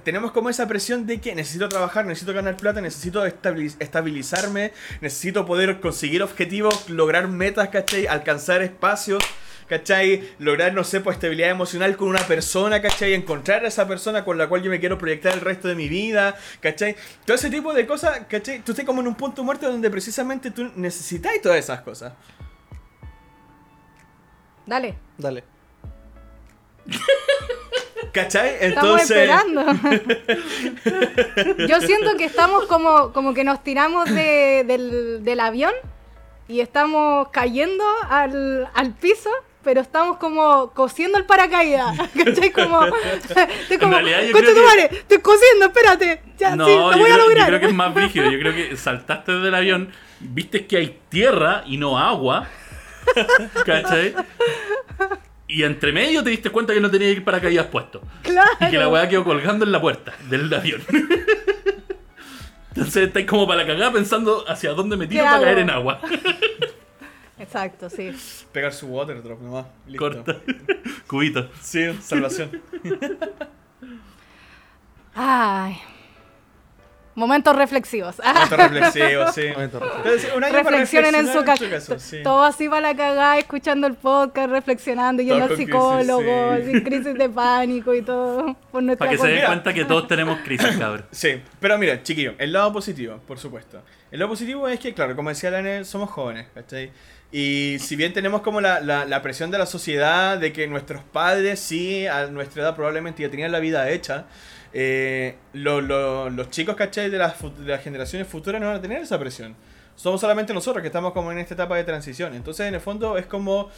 tenemos 0.04 0.32
como 0.32 0.50
esa 0.50 0.66
presión 0.68 1.06
de 1.06 1.20
que 1.20 1.36
necesito 1.36 1.68
trabajar, 1.68 2.06
necesito 2.06 2.34
ganar 2.34 2.56
plata, 2.56 2.80
necesito 2.80 3.26
estabiliz- 3.28 3.76
estabilizarme, 3.80 4.72
necesito 5.02 5.46
poder 5.46 5.82
conseguir 5.82 6.24
objetivos, 6.24 6.90
lograr 6.90 7.28
metas, 7.28 7.68
¿cachai? 7.70 8.08
Alcanzar 8.08 8.62
espacios. 8.62 9.22
¿Cachai? 9.68 10.36
Lograr, 10.38 10.74
no 10.74 10.84
sé, 10.84 11.02
pues 11.02 11.16
estabilidad 11.16 11.50
emocional 11.50 11.98
con 11.98 12.08
una 12.10 12.20
persona, 12.22 12.82
¿cachai? 12.82 13.14
Encontrar 13.16 13.66
a 13.66 13.68
esa 13.68 13.88
persona 13.88 14.24
con 14.24 14.38
la 14.38 14.48
cual 14.48 14.62
yo 14.62 14.70
me 14.70 14.80
quiero 14.80 14.98
proyectar 15.00 15.34
el 15.34 15.42
resto 15.42 15.68
de 15.68 15.74
mi 15.76 15.90
vida, 15.90 16.36
¿cachai? 16.60 16.96
Todo 17.26 17.36
ese 17.36 17.50
tipo 17.50 17.74
de 17.74 17.88
cosas, 17.88 18.22
¿cachai? 18.30 18.60
Tú 18.60 18.74
estás 18.74 18.86
como 18.86 19.02
en 19.02 19.08
un 19.08 19.16
punto 19.16 19.44
muerto 19.44 19.68
donde 19.72 19.90
precisamente 19.90 20.52
tú 20.52 20.72
necesitas 20.76 21.34
todas 21.42 21.58
esas 21.58 21.82
cosas. 21.82 22.14
Dale, 24.68 24.96
Dale. 25.18 25.44
¿Cachai? 28.14 28.56
estamos 28.62 29.02
Entonces... 29.02 29.18
esperando. 29.18 29.66
Yo 31.68 31.82
siento 31.82 32.16
que 32.18 32.26
estamos 32.26 32.66
como, 32.66 33.12
como 33.14 33.34
que 33.34 33.44
nos 33.44 33.64
tiramos 33.64 34.06
de- 34.14 34.64
del, 34.66 35.24
del 35.24 35.40
avión 35.40 35.74
y 36.48 36.62
estamos 36.62 37.28
cayendo 37.30 37.84
al, 38.10 38.70
al 38.74 38.94
piso, 38.94 39.30
pero 39.66 39.82
estamos 39.82 40.16
como 40.18 40.72
cosiendo 40.74 41.18
el 41.18 41.26
paracaídas. 41.26 41.98
¿Cachai? 42.24 42.52
Como, 42.52 42.86
estoy 42.86 43.78
como, 43.78 43.92
realidad 43.94 44.22
yo 44.22 44.32
"Concha 44.32 44.52
creo 44.52 44.56
tu 44.56 44.62
que- 44.62 44.66
madre, 44.68 44.90
estoy 45.00 45.18
cosiendo, 45.20 45.66
espérate. 45.66 46.22
Ya, 46.38 46.56
No, 46.56 46.66
sí, 46.66 46.72
lo 46.74 46.82
voy 46.84 46.92
a 46.94 46.96
creo, 47.04 47.08
yo 47.18 47.18
lograr. 47.24 47.48
creo 47.48 47.60
que 47.60 47.66
es 47.66 47.74
más 47.74 47.94
brígido. 47.94 48.32
Yo 48.32 48.40
creo 48.40 48.54
que 48.56 48.78
saltaste 48.78 49.34
del 49.34 49.54
avión, 49.56 49.92
viste 50.22 50.66
que 50.68 50.78
hay 50.78 51.00
tierra 51.10 51.64
y 51.66 51.76
no 51.78 52.00
agua. 52.00 52.48
¿Cachai? 53.66 54.16
Y 55.48 55.64
entre 55.64 55.92
medio 55.92 56.24
te 56.24 56.30
diste 56.30 56.50
cuenta 56.50 56.74
que 56.74 56.80
no 56.80 56.90
tenía 56.90 57.08
que 57.10 57.14
ir 57.18 57.24
paracaídas 57.24 57.68
puesto. 57.68 58.02
Claro. 58.24 58.50
Y 58.62 58.70
que 58.70 58.78
la 58.78 58.88
weá 58.88 59.08
quedó 59.10 59.24
colgando 59.24 59.66
en 59.66 59.72
la 59.72 59.82
puerta 59.82 60.14
del 60.30 60.52
avión. 60.54 60.82
Entonces 62.70 63.08
estáis 63.08 63.26
como 63.26 63.48
para 63.48 63.62
la 63.62 63.68
cagada 63.68 63.92
pensando 63.94 64.44
hacia 64.50 64.72
dónde 64.72 64.98
me 64.98 65.08
tiro 65.08 65.22
¿Qué 65.22 65.26
para 65.26 65.36
hago? 65.38 65.44
caer 65.46 65.60
en 65.60 65.70
agua. 65.70 66.00
Exacto, 67.38 67.90
sí. 67.90 68.12
Pegar 68.52 68.74
su 68.74 68.88
water 68.88 69.22
drop 69.22 69.42
nomás. 69.42 69.66
Listo. 69.88 70.00
Corta. 70.00 70.38
Cubito. 71.08 71.50
Sí, 71.62 71.94
salvación. 72.02 72.62
Ay. 75.14 75.78
Momentos 77.16 77.56
reflexivos. 77.56 78.18
Momento 78.26 78.58
reflexivo, 78.58 79.32
sí. 79.32 79.48
Reflexionen 80.52 81.16
en 81.16 81.28
su 81.32 81.44
casa. 81.46 81.98
sí. 81.98 82.22
Todo 82.24 82.44
así 82.44 82.68
para 82.68 82.82
la 82.82 82.96
cagada, 82.96 83.38
escuchando 83.38 83.88
el 83.88 83.96
podcast, 83.96 84.50
reflexionando, 84.50 85.24
yendo 85.24 85.36
Todo 85.36 85.44
al 85.44 85.50
con 85.50 85.56
crisis, 85.56 85.76
psicólogo, 85.76 86.58
sí. 86.58 86.64
sin 86.72 86.82
crisis 86.82 87.14
de 87.14 87.30
pánico 87.30 87.96
y 87.96 88.02
todo. 88.02 88.58
Por 88.70 88.84
nuestra 88.84 89.08
Para 89.08 89.12
que 89.12 89.18
se 89.18 89.28
den 89.30 89.46
cuenta 89.46 89.74
que 89.74 89.86
todos 89.86 90.08
tenemos 90.10 90.40
crisis, 90.40 90.76
cabrón. 90.78 91.06
Sí, 91.12 91.42
pero 91.62 91.78
mira, 91.78 92.04
chiquillo, 92.04 92.34
el 92.38 92.52
lado 92.52 92.74
positivo, 92.74 93.22
por 93.26 93.40
supuesto. 93.40 93.82
El 94.12 94.20
lado 94.20 94.32
positivo 94.32 94.68
es 94.68 94.80
que, 94.80 94.94
claro, 94.94 95.16
como 95.16 95.30
decía 95.30 95.50
Lanel, 95.52 95.86
somos 95.86 96.10
jóvenes, 96.10 96.48
¿cachai? 96.54 96.92
Y 97.32 97.78
si 97.80 97.96
bien 97.96 98.14
tenemos 98.14 98.42
como 98.42 98.62
la, 98.62 98.80
la, 98.80 99.06
la 99.06 99.22
presión 99.22 99.52
de 99.52 99.58
la 99.58 99.66
sociedad 99.66 100.38
de 100.38 100.54
que 100.54 100.68
nuestros 100.68 101.04
padres, 101.04 101.60
sí, 101.60 102.08
a 102.08 102.28
nuestra 102.28 102.64
edad 102.64 102.76
probablemente 102.76 103.24
ya 103.24 103.30
tenían 103.30 103.52
la 103.52 103.60
vida 103.60 103.90
hecha, 103.90 104.26
eh, 104.74 105.36
lo- 105.54 105.82
lo- 105.82 106.30
los 106.30 106.50
chicos, 106.50 106.76
¿cachai? 106.76 107.10
De 107.10 107.18
las, 107.18 107.42
de 107.42 107.72
las 107.72 107.84
generaciones 107.84 108.28
futuras 108.28 108.62
no 108.62 108.68
van 108.68 108.78
a 108.78 108.82
tener 108.82 109.02
esa 109.02 109.20
presión. 109.20 109.56
Somos 109.96 110.22
solamente 110.22 110.54
nosotros 110.54 110.82
que 110.82 110.88
estamos 110.88 111.14
como 111.14 111.32
en 111.32 111.38
esta 111.40 111.54
etapa 111.56 111.76
de 111.78 111.84
transición. 111.84 112.34
Entonces, 112.36 112.68
en 112.68 112.76
el 112.76 112.82
fondo, 112.82 113.18
es 113.18 113.26
como... 113.26 113.70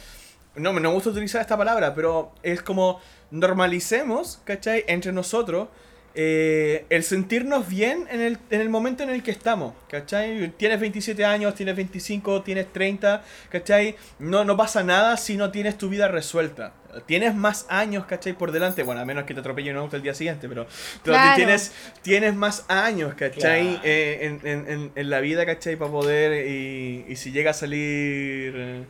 No, 0.56 0.72
no 0.72 0.80
me 0.80 0.88
gusta 0.88 1.10
utilizar 1.10 1.40
esta 1.40 1.56
palabra, 1.56 1.94
pero 1.94 2.32
es 2.42 2.62
como 2.62 3.00
normalicemos, 3.30 4.40
¿cachai? 4.44 4.84
Entre 4.88 5.12
nosotros 5.12 5.68
eh, 6.20 6.84
el 6.90 7.04
sentirnos 7.04 7.68
bien 7.68 8.06
en 8.10 8.20
el, 8.20 8.38
en 8.50 8.60
el 8.60 8.68
momento 8.68 9.04
en 9.04 9.10
el 9.10 9.22
que 9.22 9.30
estamos, 9.30 9.72
¿cachai? 9.88 10.48
Tienes 10.56 10.80
27 10.80 11.24
años, 11.24 11.54
tienes 11.54 11.76
25, 11.76 12.42
tienes 12.42 12.72
30, 12.72 13.22
¿cachai? 13.50 13.94
No, 14.18 14.44
no 14.44 14.56
pasa 14.56 14.82
nada 14.82 15.16
si 15.16 15.36
no 15.36 15.52
tienes 15.52 15.78
tu 15.78 15.88
vida 15.88 16.08
resuelta. 16.08 16.72
Tienes 17.06 17.36
más 17.36 17.66
años, 17.68 18.04
¿cachai? 18.06 18.32
Por 18.32 18.50
delante, 18.50 18.82
bueno, 18.82 19.00
a 19.00 19.04
menos 19.04 19.22
que 19.26 19.34
te 19.34 19.38
atropelle 19.38 19.70
un 19.70 19.76
auto 19.76 19.94
el 19.94 20.02
día 20.02 20.12
siguiente, 20.14 20.48
pero, 20.48 20.66
Claro. 21.04 21.36
tienes, 21.36 21.70
tienes 22.02 22.34
más 22.34 22.64
años, 22.66 23.14
¿cachai? 23.14 23.68
Claro. 23.74 23.80
Eh, 23.84 24.18
en, 24.22 24.40
en- 24.44 24.68
en- 24.68 24.92
en 24.96 25.10
la 25.10 25.20
vida, 25.20 25.46
¿cachai? 25.46 25.76
Para 25.76 25.92
poder, 25.92 26.48
y, 26.48 27.04
y 27.08 27.14
si 27.14 27.30
llega 27.30 27.52
a 27.52 27.54
salir 27.54 28.54
eh, 28.56 28.84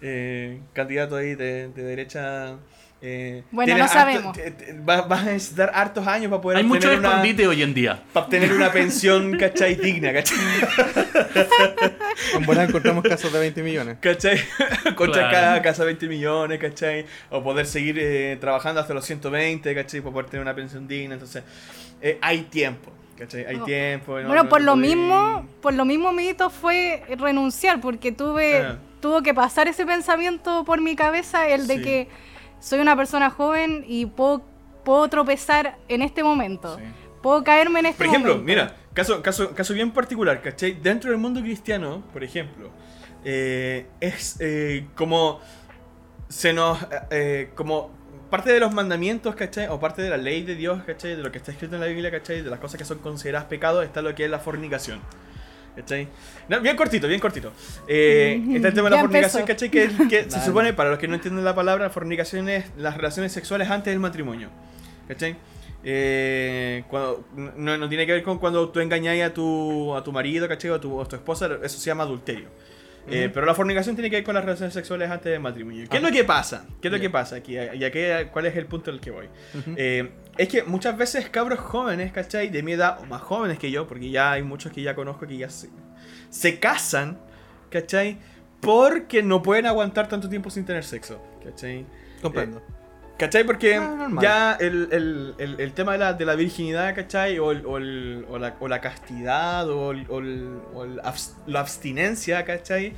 eh, 0.00 0.58
candidato 0.72 1.14
ahí 1.14 1.36
de, 1.36 1.68
de 1.68 1.82
derecha... 1.84 2.56
eh, 3.06 3.42
Bueno, 3.50 3.76
no 3.76 3.84
harto- 3.84 3.92
sabemos. 3.92 4.36
vas, 4.82 5.06
vas 5.06 5.20
a 5.20 5.24
necesitar 5.26 5.70
hartos 5.74 6.06
años 6.06 6.30
para 6.30 6.40
poder 6.40 6.56
Hay 6.58 6.64
mucho 6.64 6.90
escondite 6.90 7.46
hoy 7.46 7.62
en 7.62 7.74
día. 7.74 8.02
para 8.14 8.24
obtener 8.24 8.50
una 8.54 8.72
pensión, 8.72 9.32
¿cachai? 9.38 9.74
Digna, 9.74 10.10
¿cachai? 10.14 10.38
En 12.34 12.46
buena 12.46 12.64
encontramos 12.64 13.04
casos 13.04 13.32
de 13.32 13.38
20 13.40 13.62
millones. 13.62 13.96
¿Cachai? 14.00 14.38
Contra 14.96 15.28
Claro. 15.28 15.32
cada 15.32 15.62
casa 15.62 15.84
20 15.84 16.06
millones, 16.08 16.58
¿cachai? 16.58 17.06
O 17.30 17.42
poder 17.42 17.66
seguir 17.66 17.98
eh, 18.00 18.36
trabajando 18.40 18.80
hasta 18.80 18.94
los 18.94 19.04
120, 19.04 19.74
¿cachai? 19.74 20.00
Para 20.00 20.12
poder 20.12 20.26
tener 20.30 20.42
una 20.42 20.54
pensión 20.54 20.86
digna. 20.88 21.14
Entonces, 21.14 21.42
eh, 22.00 22.18
hay 22.22 22.42
tiempo, 22.42 22.90
¿cachai? 23.18 23.44
Hay 23.46 23.56
Oh. 23.56 23.64
tiempo. 23.64 24.18
no- 24.20 24.28
Bueno, 24.28 24.44
no- 24.44 24.48
por 24.48 24.60
no 24.60 24.66
lo 24.66 24.72
podí- 24.76 24.80
mismo, 24.96 25.46
por 25.60 25.74
lo 25.74 25.84
mismo 25.84 26.12
mi 26.12 26.28
hito 26.28 26.50
fue 26.50 27.02
renunciar, 27.18 27.80
porque 27.80 28.12
tuve, 28.12 28.58
Ah. 28.58 28.78
tuvo 29.00 29.22
que 29.22 29.34
pasar 29.34 29.68
ese 29.68 29.84
pensamiento 29.84 30.64
por 30.64 30.80
mi 30.80 30.96
cabeza, 30.96 31.48
el 31.48 31.66
de 31.66 31.76
Sí. 31.76 31.82
que 31.82 32.08
soy 32.64 32.80
una 32.80 32.96
persona 32.96 33.28
joven 33.28 33.84
y 33.86 34.06
puedo, 34.06 34.42
puedo 34.84 35.06
tropezar 35.08 35.76
en 35.88 36.00
este 36.00 36.22
momento. 36.22 36.78
Sí. 36.78 36.84
Puedo 37.22 37.44
caerme 37.44 37.80
en 37.80 37.86
este 37.86 37.98
Por 37.98 38.06
ejemplo, 38.06 38.32
momento. 38.32 38.46
mira, 38.46 38.76
caso, 38.94 39.22
caso, 39.22 39.54
caso 39.54 39.74
bien 39.74 39.90
particular, 39.90 40.40
¿cachai? 40.40 40.72
Dentro 40.72 41.10
del 41.10 41.18
mundo 41.18 41.40
cristiano, 41.42 42.02
por 42.12 42.24
ejemplo, 42.24 42.70
eh, 43.24 43.86
es 44.00 44.36
eh, 44.40 44.86
como 44.94 45.40
se 46.28 46.54
nos... 46.54 46.82
eh, 46.82 46.86
eh, 47.10 47.50
como 47.54 47.90
parte 48.30 48.50
de 48.50 48.60
los 48.60 48.72
mandamientos, 48.72 49.34
¿cachai? 49.34 49.68
O 49.68 49.78
parte 49.78 50.00
de 50.00 50.08
la 50.08 50.16
ley 50.16 50.42
de 50.42 50.54
Dios, 50.54 50.82
¿cachai? 50.84 51.16
De 51.16 51.22
lo 51.22 51.30
que 51.30 51.38
está 51.38 51.52
escrito 51.52 51.74
en 51.74 51.82
la 51.82 51.86
Biblia, 51.86 52.10
¿cachai? 52.10 52.40
De 52.40 52.48
las 52.50 52.60
cosas 52.60 52.78
que 52.78 52.86
son 52.86 52.98
consideradas 52.98 53.46
pecados, 53.46 53.84
está 53.84 54.00
lo 54.00 54.14
que 54.14 54.24
es 54.24 54.30
la 54.30 54.38
fornicación. 54.38 55.00
¿Cachai? 55.76 56.06
No, 56.48 56.60
bien 56.60 56.76
cortito, 56.76 57.08
bien 57.08 57.20
cortito. 57.20 57.52
Eh, 57.88 58.40
está 58.54 58.68
el 58.68 58.74
tema 58.74 58.88
de 58.88 58.90
la 58.90 58.96
Ya 58.96 59.02
fornicación, 59.02 59.40
empezó. 59.42 59.46
¿cachai? 59.68 59.70
Que, 59.70 60.08
que 60.08 60.30
se 60.30 60.40
supone, 60.44 60.72
para 60.72 60.90
los 60.90 60.98
que 60.98 61.08
no 61.08 61.14
entienden 61.14 61.44
la 61.44 61.54
palabra, 61.54 61.90
fornicación 61.90 62.48
es 62.48 62.64
las 62.76 62.96
relaciones 62.96 63.32
sexuales 63.32 63.68
antes 63.70 63.92
del 63.92 64.00
matrimonio. 64.00 64.50
¿Cachai? 65.08 65.36
Eh, 65.86 66.84
cuando, 66.88 67.26
no, 67.56 67.76
no 67.76 67.88
tiene 67.88 68.06
que 68.06 68.12
ver 68.12 68.22
con 68.22 68.38
cuando 68.38 68.68
tú 68.70 68.80
engañáis 68.80 69.22
a 69.24 69.34
tu, 69.34 69.94
a 69.94 70.02
tu 70.02 70.12
marido, 70.12 70.48
¿cachai? 70.48 70.70
O 70.70 70.74
a 70.76 70.80
tu, 70.80 71.00
a 71.00 71.06
tu 71.06 71.16
esposa, 71.16 71.48
eso 71.62 71.78
se 71.78 71.86
llama 71.86 72.04
adulterio. 72.04 72.46
Eh, 73.06 73.30
pero 73.34 73.44
la 73.44 73.54
fornicación 73.54 73.94
tiene 73.94 74.08
que 74.08 74.16
ver 74.16 74.24
con 74.24 74.34
las 74.34 74.42
relaciones 74.44 74.72
sexuales 74.72 75.10
antes 75.10 75.30
del 75.30 75.38
matrimonio. 75.40 75.86
¿Qué 75.90 75.98
es 75.98 76.02
lo 76.02 76.10
que 76.10 76.24
pasa? 76.24 76.64
¿Qué 76.80 76.88
es 76.88 76.92
lo 76.94 76.98
que 76.98 77.10
pasa 77.10 77.36
aquí? 77.36 77.52
¿Y 77.54 77.84
a 77.84 77.90
qué- 77.90 78.28
cuál 78.32 78.46
es 78.46 78.56
el 78.56 78.64
punto 78.64 78.90
al 78.90 78.98
que 78.98 79.10
voy? 79.10 79.26
Eh, 79.76 80.08
es 80.36 80.48
que 80.48 80.62
muchas 80.64 80.96
veces 80.96 81.28
cabros 81.28 81.58
jóvenes, 81.60 82.12
¿cachai? 82.12 82.48
De 82.48 82.62
mi 82.62 82.72
edad, 82.72 82.98
o 83.00 83.06
más 83.06 83.22
jóvenes 83.22 83.58
que 83.58 83.70
yo, 83.70 83.86
porque 83.86 84.10
ya 84.10 84.32
hay 84.32 84.42
muchos 84.42 84.72
que 84.72 84.82
ya 84.82 84.94
conozco 84.94 85.26
que 85.26 85.36
ya 85.36 85.48
se, 85.50 85.68
se 86.30 86.58
casan, 86.58 87.18
¿cachai? 87.70 88.18
Porque 88.60 89.22
no 89.22 89.42
pueden 89.42 89.66
aguantar 89.66 90.08
tanto 90.08 90.28
tiempo 90.28 90.50
sin 90.50 90.64
tener 90.64 90.84
sexo, 90.84 91.20
¿cachai? 91.44 91.84
Comprendo. 92.22 92.62
¿Cachai? 93.18 93.44
Porque 93.44 93.76
Ah, 93.76 94.08
ya 94.20 94.52
el, 94.58 94.88
el- 94.90 95.34
el- 95.38 95.60
el 95.60 95.72
tema 95.72 95.92
de 95.92 95.98
la, 95.98 96.12
de 96.14 96.24
la 96.24 96.34
virginidad, 96.34 96.94
¿cachai? 96.96 97.38
O, 97.38 97.52
el- 97.52 97.64
o 97.64 97.76
el- 97.78 98.26
o 98.28 98.38
la, 98.38 98.56
o 98.58 98.66
la 98.66 98.80
castidad, 98.80 99.68
o, 99.70 99.92
el- 99.92 100.06
o 100.08 100.18
el- 100.18 100.58
o 100.74 100.84
el 100.84 100.98
abs- 101.00 101.34
la 101.46 101.60
abstinencia, 101.60 102.44
¿cachai? 102.44 102.94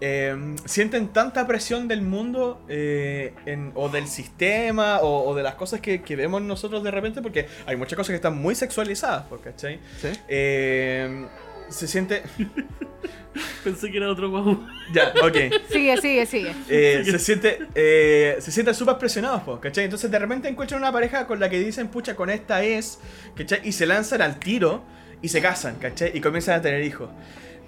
Eh, 0.00 0.54
sienten 0.64 1.08
tanta 1.08 1.46
presión 1.46 1.88
del 1.88 2.02
mundo 2.02 2.60
eh, 2.68 3.34
en- 3.46 3.72
o 3.74 3.88
del 3.88 4.06
sistema 4.06 4.98
o, 5.00 5.28
o 5.28 5.34
de 5.34 5.42
las 5.42 5.56
cosas 5.56 5.80
que, 5.80 6.02
que 6.02 6.14
vemos 6.14 6.40
nosotros 6.42 6.84
de 6.84 6.90
repente, 6.92 7.20
porque 7.20 7.48
hay 7.66 7.74
muchas 7.76 7.96
cosas 7.96 8.10
que 8.10 8.16
están 8.16 8.36
muy 8.38 8.54
sexualizadas, 8.54 9.24
pues, 9.28 9.40
¿cachai? 9.42 9.80
¿Sí? 10.00 10.08
Eh, 10.28 11.26
se 11.68 11.86
siente... 11.88 12.22
Pensé 13.62 13.90
que 13.90 13.98
era 13.98 14.10
otro 14.10 14.30
guau. 14.30 14.66
Ya, 14.92 15.12
ok. 15.22 15.36
Sigue, 15.70 15.96
sigue, 16.00 16.26
sigue. 16.26 16.52
Eh, 16.68 17.02
se 17.04 17.18
siente 17.18 17.58
eh, 17.74 18.36
se 18.40 18.50
sienten 18.50 18.74
súper 18.74 18.98
presionados, 18.98 19.42
po, 19.42 19.60
¿cachai? 19.60 19.84
Entonces 19.84 20.10
de 20.10 20.18
repente 20.18 20.48
encuentran 20.48 20.80
una 20.80 20.90
pareja 20.90 21.26
con 21.26 21.38
la 21.38 21.48
que 21.48 21.58
dicen, 21.60 21.88
pucha, 21.88 22.16
con 22.16 22.30
esta 22.30 22.62
es, 22.64 22.98
¿cachai? 23.36 23.60
Y 23.64 23.72
se 23.72 23.86
lanzan 23.86 24.22
al 24.22 24.38
tiro 24.38 24.82
y 25.22 25.28
se 25.28 25.40
casan, 25.40 25.76
¿cachai? 25.76 26.10
Y 26.16 26.20
comienzan 26.20 26.58
a 26.58 26.62
tener 26.62 26.82
hijos. 26.82 27.10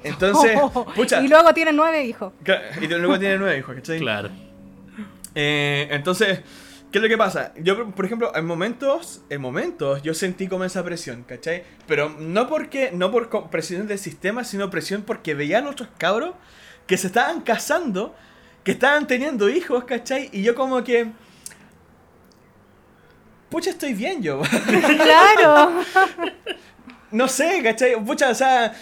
Entonces, 0.02 0.58
pucha, 0.94 1.20
y 1.22 1.28
luego 1.28 1.52
tienen 1.52 1.76
nueve 1.76 2.04
hijos. 2.04 2.32
y 2.80 2.86
luego 2.86 3.18
tienen 3.18 3.40
nueve 3.40 3.58
hijos, 3.58 3.74
¿cachai? 3.76 3.98
Claro. 3.98 4.30
Eh, 5.34 5.88
entonces, 5.90 6.40
¿Qué 6.90 6.98
es 6.98 7.02
lo 7.02 7.08
que 7.08 7.16
pasa? 7.16 7.52
Yo, 7.56 7.90
por 7.92 8.04
ejemplo, 8.04 8.32
en 8.34 8.44
momentos, 8.44 9.22
en 9.30 9.40
momentos, 9.40 10.02
yo 10.02 10.12
sentí 10.12 10.48
como 10.48 10.64
esa 10.64 10.82
presión, 10.82 11.22
¿cachai? 11.22 11.62
Pero 11.86 12.08
no 12.18 12.48
porque, 12.48 12.90
no 12.92 13.12
por 13.12 13.48
presión 13.48 13.86
del 13.86 13.98
sistema, 14.00 14.42
sino 14.42 14.70
presión 14.70 15.02
porque 15.02 15.34
veían 15.34 15.68
otros 15.68 15.88
cabros 15.98 16.34
que 16.88 16.96
se 16.96 17.06
estaban 17.06 17.42
casando, 17.42 18.16
que 18.64 18.72
estaban 18.72 19.06
teniendo 19.06 19.48
hijos, 19.48 19.84
¿cachai? 19.84 20.30
Y 20.32 20.42
yo 20.42 20.56
como 20.56 20.82
que... 20.82 21.12
Pucha, 23.50 23.70
estoy 23.70 23.94
bien 23.94 24.20
yo. 24.20 24.42
Claro. 24.70 25.82
No 27.12 27.26
sé, 27.26 27.60
¿cachai? 27.64 27.96
Pucha, 28.04 28.30
o 28.30 28.34
sea, 28.36 28.72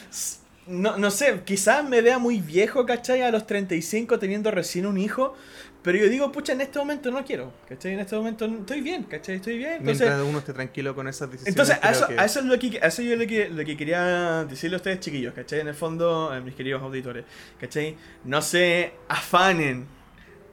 no, 0.69 0.97
no 0.99 1.11
sé, 1.11 1.41
quizás 1.45 1.83
me 1.89 2.01
vea 2.03 2.19
muy 2.19 2.41
viejo, 2.41 2.85
¿cachai? 2.87 3.23
A 3.23 3.31
los 3.31 3.47
35 3.47 4.19
teniendo 4.19 4.51
recién 4.51 4.87
un 4.87 4.99
hijo, 4.99 5.35
pero 5.83 5.97
yo 5.99 6.09
digo, 6.09 6.31
pucha, 6.33 6.53
en 6.53 6.61
este 6.61 6.79
momento 6.79 7.11
no 7.11 7.25
quiero, 7.25 7.53
¿cachai? 7.69 7.95
En 7.95 8.01
este 8.01 8.15
momento 8.17 8.45
estoy 8.45 8.81
bien, 8.83 9.05
¿cachai? 9.05 9.37
Estoy 9.37 9.57
bien. 9.59 9.75
Entonces, 9.79 10.01
Mientras 10.07 10.23
uno 10.29 10.39
esté 10.41 10.53
tranquilo 10.53 10.95
con 10.95 11.09
esas 11.09 11.31
decisiones. 11.31 11.49
entonces 11.49 11.79
a 11.83 11.91
eso, 11.93 12.09
que- 12.09 12.19
a 12.19 12.25
eso 12.25 12.41
es 12.41 12.45
lo 12.47 12.59
que, 12.59 12.79
a 12.83 12.87
eso 12.89 13.03
yo 13.03 13.17
lo 13.17 13.27
que, 13.27 13.49
lo 13.49 13.65
que 13.65 13.77
quería 13.77 14.45
decirle 14.45 14.77
a 14.77 14.79
ustedes, 14.79 15.01
chiquillos, 15.01 15.33
¿cachai? 15.35 15.61
En 15.61 15.69
el 15.69 15.75
fondo, 15.75 16.31
a 16.31 16.41
mis 16.41 16.55
queridos 16.55 16.83
auditores, 16.83 17.25
¿cachai? 17.61 17.97
No 18.25 18.43
se 18.43 18.93
afanen 19.09 19.87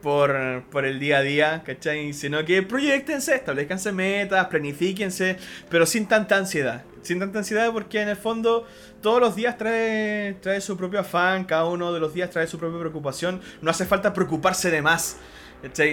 por, 0.01 0.63
por 0.69 0.85
el 0.85 0.99
día 0.99 1.17
a 1.17 1.21
día, 1.21 1.63
¿cachai? 1.65 2.13
Sino 2.13 2.45
que 2.45 2.61
proyectense, 2.61 3.35
establezcanse 3.35 3.91
metas, 3.91 4.47
planifíquense, 4.47 5.37
pero 5.69 5.85
sin 5.85 6.05
tanta 6.07 6.37
ansiedad. 6.37 6.83
Sin 7.05 7.19
tanta 7.19 7.39
ansiedad 7.39 7.71
porque 7.71 8.01
en 8.01 8.09
el 8.09 8.15
fondo 8.15 8.65
todos 9.01 9.19
los 9.19 9.35
días 9.35 9.57
trae, 9.57 10.37
trae 10.41 10.59
su 10.59 10.75
propio 10.75 10.99
afán, 10.99 11.45
cada 11.45 11.65
uno 11.65 11.93
de 11.93 11.99
los 11.99 12.13
días 12.13 12.31
trae 12.31 12.47
su 12.47 12.57
propia 12.57 12.79
preocupación. 12.79 13.41
No 13.61 13.69
hace 13.69 13.85
falta 13.85 14.11
preocuparse 14.11 14.71
de 14.71 14.81
más. 14.81 15.17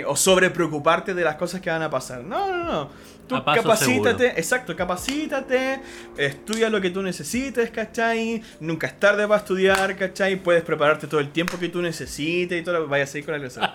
O 0.06 0.16
sobre 0.16 0.50
preocuparte 0.50 1.14
de 1.14 1.24
las 1.24 1.36
cosas 1.36 1.60
que 1.60 1.70
van 1.70 1.82
a 1.82 1.90
pasar. 1.90 2.22
No, 2.24 2.50
no, 2.50 2.64
no. 2.64 2.90
Tú 3.32 3.36
A 3.38 3.44
paso 3.44 3.62
capacítate, 3.62 4.18
seguro. 4.24 4.38
exacto, 4.38 4.76
capacítate, 4.76 5.80
estudia 6.16 6.68
lo 6.70 6.80
que 6.80 6.90
tú 6.90 7.02
necesites, 7.02 7.70
¿cachai? 7.70 8.42
Nunca 8.60 8.86
es 8.86 8.98
tarde 9.00 9.26
para 9.26 9.38
estudiar, 9.40 9.96
¿cachai? 9.96 10.36
Puedes 10.36 10.62
prepararte 10.62 11.06
todo 11.06 11.20
el 11.20 11.30
tiempo 11.30 11.58
que 11.58 11.68
tú 11.68 11.80
necesites 11.82 12.60
y 12.60 12.64
todo 12.64 12.80
lo 12.80 12.88
vaya 12.88 13.04
a 13.04 13.06
seguir 13.06 13.24
con 13.26 13.34
la 13.34 13.40
clase. 13.40 13.60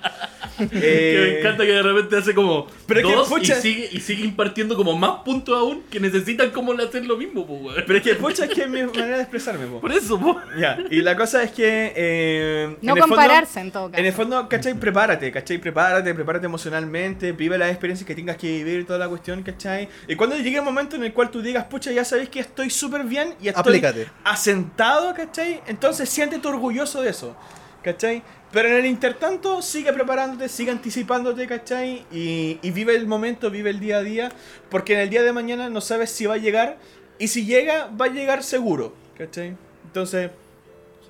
Que 0.58 0.66
Eh, 0.72 1.20
me 1.34 1.40
encanta 1.40 1.66
que 1.66 1.72
de 1.72 1.84
repente 1.84 2.18
hace 2.18 2.34
como 2.34 2.66
Pero 2.88 3.02
es 3.02 3.06
que, 3.06 3.14
dos 3.14 3.30
pucha- 3.30 3.60
y, 3.60 3.62
sigue, 3.62 3.90
y 3.92 4.00
sigue 4.00 4.24
impartiendo 4.24 4.76
como 4.76 4.98
más 4.98 5.20
puntos 5.24 5.56
aún 5.56 5.84
que 5.84 6.00
necesitan 6.00 6.50
como 6.50 6.72
hacer 6.74 7.06
lo 7.06 7.16
mismo, 7.16 7.46
po. 7.46 7.70
Pero 7.86 7.98
es 8.00 8.04
que, 8.04 8.16
pucha, 8.16 8.46
es 8.46 8.52
que 8.56 8.62
es 8.64 8.70
mi 8.70 8.82
manera 8.82 9.18
de 9.18 9.22
expresarme, 9.22 9.68
po. 9.68 9.80
Por 9.82 9.92
eso, 9.92 10.20
po. 10.20 10.40
Ya, 10.58 10.80
y 10.90 11.02
la 11.02 11.16
cosa 11.16 11.44
es 11.44 11.52
que... 11.52 11.94
eh, 11.96 12.76
No 12.82 12.94
en 12.94 12.98
fondo- 13.02 13.16
compararse 13.16 13.60
en 13.60 13.72
todo 13.72 13.92
caso. 13.92 14.00
En 14.00 14.06
el 14.08 14.14
fondo, 14.14 14.50
¿cachai? 14.50 14.74
Prepárate, 14.74 15.32
¿cachai? 15.32 15.60
Prepárate, 15.60 16.12
prepárate 16.16 16.48
emocionalmente, 16.48 17.34
vive 17.34 17.56
las 17.60 17.70
experiencias 17.70 18.08
que 18.08 18.16
tengas 18.16 18.38
que 18.38 18.48
vivir, 18.48 18.88
toda 18.88 18.98
la 18.98 19.08
cuestión, 19.10 19.44
¿cachai? 19.48 19.88
Y 20.10 20.16
cuando 20.16 20.36
llegue 20.36 20.58
el 20.58 20.64
momento 20.64 20.98
en 20.98 21.04
el 21.06 21.14
cual 21.14 21.32
tú 21.32 21.42
digas, 21.42 21.64
pucha, 21.66 21.92
ya 21.92 22.04
sabéis 22.04 22.28
que 22.28 22.42
estoy 22.42 22.70
súper 22.70 23.04
bien 23.06 23.34
y 23.42 23.48
estoy 23.48 23.62
Aplícate. 23.62 24.10
asentado, 24.26 25.14
¿cachai? 25.14 25.62
Entonces 25.68 26.10
siéntete 26.10 26.46
orgulloso 26.48 27.02
de 27.02 27.12
eso, 27.12 27.36
¿cachai? 27.82 28.22
Pero 28.52 28.68
en 28.68 28.76
el 28.76 28.86
intertanto, 28.86 29.62
sigue 29.62 29.94
preparándote, 29.94 30.50
sigue 30.50 30.72
anticipándote, 30.72 31.48
¿cachai? 31.48 32.06
Y, 32.12 32.60
y 32.62 32.72
vive 32.72 32.96
el 32.96 33.08
momento, 33.08 33.50
vive 33.50 33.70
el 33.70 33.80
día 33.80 33.98
a 33.98 34.04
día, 34.04 34.32
porque 34.70 34.94
en 34.96 35.00
el 35.00 35.10
día 35.10 35.24
de 35.24 35.32
mañana 35.32 35.70
no 35.70 35.80
sabes 35.80 36.12
si 36.12 36.26
va 36.26 36.34
a 36.36 36.38
llegar, 36.38 36.78
y 37.18 37.30
si 37.30 37.46
llega, 37.46 37.90
va 37.90 38.06
a 38.06 38.10
llegar 38.10 38.44
seguro, 38.44 38.94
¿cachai? 39.18 39.56
Entonces, 39.86 40.30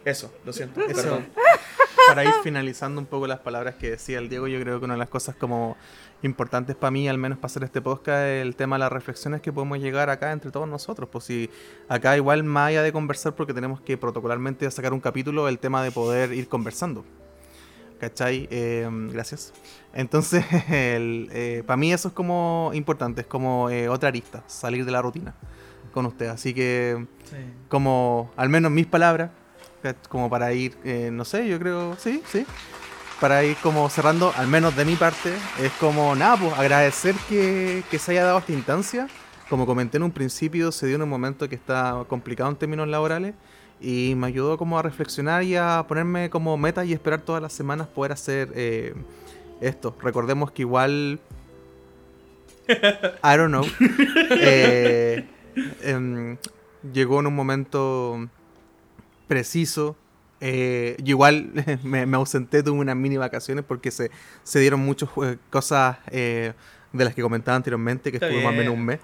eso, 0.05 0.31
lo 0.45 0.53
siento. 0.53 0.79
Eso, 0.81 1.01
perdón. 1.01 1.27
para 2.07 2.23
ir 2.23 2.33
finalizando 2.43 3.01
un 3.01 3.07
poco 3.07 3.27
las 3.27 3.39
palabras 3.39 3.75
que 3.75 3.91
decía 3.91 4.19
el 4.19 4.29
Diego, 4.29 4.47
yo 4.47 4.59
creo 4.61 4.79
que 4.79 4.85
una 4.85 4.93
de 4.93 4.99
las 4.99 5.09
cosas 5.09 5.35
como 5.35 5.75
importantes 6.23 6.75
para 6.75 6.91
mí, 6.91 7.07
al 7.07 7.17
menos 7.17 7.37
para 7.37 7.47
hacer 7.47 7.63
este 7.63 7.81
podcast, 7.81 8.23
el 8.25 8.55
tema 8.55 8.75
de 8.75 8.79
las 8.81 8.91
reflexiones 8.91 9.41
que 9.41 9.53
podemos 9.53 9.77
llegar 9.79 10.09
acá 10.09 10.31
entre 10.31 10.51
todos 10.51 10.67
nosotros. 10.67 11.07
Pues 11.11 11.25
si 11.25 11.49
acá 11.87 12.15
igual 12.17 12.43
más 12.43 12.69
allá 12.69 12.83
de 12.83 12.91
conversar, 12.91 13.35
porque 13.35 13.53
tenemos 13.53 13.81
que 13.81 13.97
protocolarmente 13.97 14.69
sacar 14.71 14.93
un 14.93 14.99
capítulo, 14.99 15.47
el 15.47 15.59
tema 15.59 15.83
de 15.83 15.91
poder 15.91 16.33
ir 16.33 16.47
conversando. 16.47 17.05
¿Cachai? 17.99 18.47
Eh, 18.51 18.87
gracias. 19.11 19.53
Entonces, 19.93 20.45
para 21.65 21.77
mí 21.77 21.91
eso 21.91 22.09
es 22.09 22.13
como 22.13 22.71
importante, 22.73 23.21
es 23.21 23.27
como 23.27 23.69
eh, 23.69 23.89
otra 23.89 24.09
arista, 24.09 24.43
salir 24.47 24.85
de 24.85 24.91
la 24.91 25.01
rutina 25.01 25.33
con 25.93 26.05
usted. 26.05 26.27
Así 26.27 26.53
que 26.53 27.07
Sí. 27.25 27.35
como, 27.69 28.31
al 28.37 28.49
menos 28.49 28.71
mis 28.71 28.85
palabras, 28.85 29.31
como 30.09 30.29
para 30.29 30.53
ir, 30.53 30.77
eh, 30.83 31.09
no 31.11 31.25
sé, 31.25 31.47
yo 31.47 31.57
creo, 31.59 31.95
sí, 31.97 32.21
sí, 32.27 32.45
para 33.19 33.43
ir 33.43 33.57
como 33.57 33.89
cerrando, 33.89 34.31
al 34.35 34.47
menos 34.47 34.75
de 34.75 34.85
mi 34.85 34.95
parte, 34.95 35.33
es 35.61 35.71
como, 35.73 36.15
nada, 36.15 36.37
pues 36.37 36.53
agradecer 36.53 37.15
que, 37.27 37.83
que 37.89 37.99
se 37.99 38.11
haya 38.11 38.23
dado 38.23 38.39
esta 38.39 38.53
instancia. 38.53 39.07
Como 39.49 39.65
comenté 39.65 39.97
en 39.97 40.03
un 40.03 40.11
principio, 40.11 40.71
se 40.71 40.87
dio 40.87 40.97
en 40.97 41.01
un 41.01 41.09
momento 41.09 41.47
que 41.47 41.55
está 41.55 42.03
complicado 42.07 42.49
en 42.49 42.57
términos 42.57 42.87
laborales 42.87 43.33
y 43.79 44.13
me 44.15 44.27
ayudó 44.27 44.57
como 44.57 44.77
a 44.77 44.81
reflexionar 44.81 45.43
y 45.43 45.55
a 45.55 45.85
ponerme 45.87 46.29
como 46.29 46.57
meta 46.57 46.83
y 46.83 46.93
esperar 46.93 47.21
todas 47.21 47.41
las 47.41 47.53
semanas 47.53 47.87
poder 47.87 48.11
hacer 48.11 48.51
eh, 48.55 48.93
esto. 49.61 49.95
Recordemos 50.01 50.51
que 50.51 50.63
igual... 50.63 51.19
I 52.67 53.37
don't 53.37 53.49
know. 53.49 53.63
Eh, 54.29 55.25
em, 55.81 56.37
llegó 56.93 57.21
en 57.21 57.27
un 57.27 57.35
momento 57.35 58.27
preciso. 59.27 59.95
Eh, 60.39 60.95
yo 60.99 61.11
igual 61.11 61.51
me, 61.83 62.05
me 62.05 62.17
ausenté, 62.17 62.61
tuve 62.63 62.77
unas 62.79 62.95
mini 62.95 63.17
vacaciones 63.17 63.63
porque 63.67 63.91
se, 63.91 64.11
se 64.43 64.59
dieron 64.59 64.79
muchas 64.81 65.09
eh, 65.23 65.37
cosas 65.49 65.97
eh, 66.11 66.53
de 66.93 67.05
las 67.05 67.15
que 67.15 67.21
comentaba 67.21 67.55
anteriormente, 67.55 68.11
que 68.11 68.17
Está 68.17 68.27
estuvo 68.27 68.43
más 68.43 68.53
o 68.53 68.57
menos 68.57 68.67
bien. 68.73 68.79
un 68.79 68.85
mes. 68.85 68.99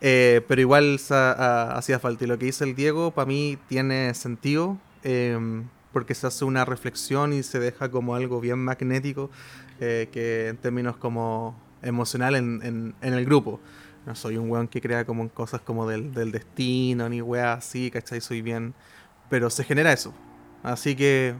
Eh, 0.00 0.40
pero 0.48 0.60
igual 0.60 0.98
hacía 1.08 1.98
falta. 2.00 2.24
Y 2.24 2.26
lo 2.26 2.36
que 2.38 2.46
dice 2.46 2.64
el 2.64 2.74
Diego, 2.74 3.12
para 3.12 3.26
mí 3.26 3.56
tiene 3.68 4.12
sentido, 4.14 4.76
em, 5.04 5.64
porque 5.92 6.14
se 6.14 6.26
hace 6.26 6.44
una 6.44 6.64
reflexión 6.64 7.32
y 7.32 7.42
se 7.44 7.60
deja 7.60 7.88
como 7.90 8.14
algo 8.16 8.40
bien 8.40 8.58
magnético, 8.58 9.30
eh, 9.80 10.08
que 10.10 10.48
en 10.48 10.56
términos 10.56 10.96
como 10.96 11.56
emocional 11.82 12.34
en, 12.34 12.60
en- 12.64 12.94
en 13.00 13.14
el 13.14 13.24
grupo. 13.24 13.60
No 14.06 14.16
soy 14.16 14.36
un 14.36 14.50
weón 14.50 14.66
que 14.66 14.80
crea 14.80 15.04
como 15.04 15.22
en 15.22 15.28
cosas 15.28 15.60
como 15.60 15.88
del, 15.88 16.12
del 16.12 16.32
destino, 16.32 17.08
ni 17.08 17.22
weas 17.22 17.58
así, 17.58 17.88
¿cachai? 17.90 18.20
Soy 18.20 18.42
bien... 18.42 18.74
Pero 19.30 19.48
se 19.50 19.62
genera 19.64 19.92
eso. 19.92 20.12
Así 20.62 20.94
que... 20.94 21.34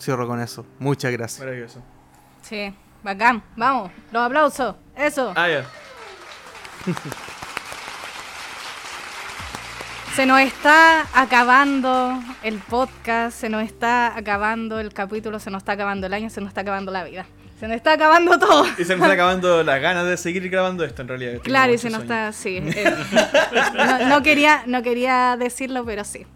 Cierro 0.00 0.26
con 0.26 0.40
eso. 0.40 0.66
Muchas 0.78 1.12
gracias. 1.12 1.40
Maravilloso. 1.40 1.82
Sí, 2.42 2.74
bacán. 3.02 3.42
Vamos, 3.56 3.90
los 4.12 4.22
aplausos. 4.22 4.74
Eso. 4.96 5.32
Ah, 5.36 5.48
ya. 5.48 5.64
Se 10.14 10.26
nos 10.26 10.40
está 10.40 11.06
acabando 11.14 12.20
el 12.42 12.58
podcast, 12.58 13.38
se 13.38 13.48
nos 13.48 13.62
está 13.62 14.16
acabando 14.16 14.80
el 14.80 14.92
capítulo, 14.92 15.38
se 15.38 15.50
nos 15.50 15.60
está 15.62 15.72
acabando 15.72 16.08
el 16.08 16.12
año, 16.12 16.28
se 16.30 16.40
nos 16.40 16.48
está 16.48 16.62
acabando 16.62 16.90
la 16.90 17.04
vida. 17.04 17.26
Se 17.60 17.68
nos 17.68 17.76
está 17.76 17.92
acabando 17.92 18.38
todo. 18.38 18.66
Y 18.76 18.84
se 18.84 18.96
me 18.96 19.02
está 19.02 19.12
acabando 19.12 19.62
las 19.64 19.80
ganas 19.80 20.06
de 20.06 20.16
seguir 20.16 20.50
grabando 20.50 20.84
esto 20.84 21.02
en 21.02 21.08
realidad. 21.08 21.38
Claro, 21.42 21.72
y 21.72 21.78
se 21.78 21.90
nos 21.90 22.02
sueño. 22.02 22.14
está, 22.14 22.32
sí. 22.32 22.56
eh, 22.58 22.94
no, 23.74 24.08
no 24.08 24.22
quería, 24.22 24.64
no 24.66 24.82
quería 24.82 25.36
decirlo, 25.38 25.84
pero 25.84 26.02
sí. 26.04 26.26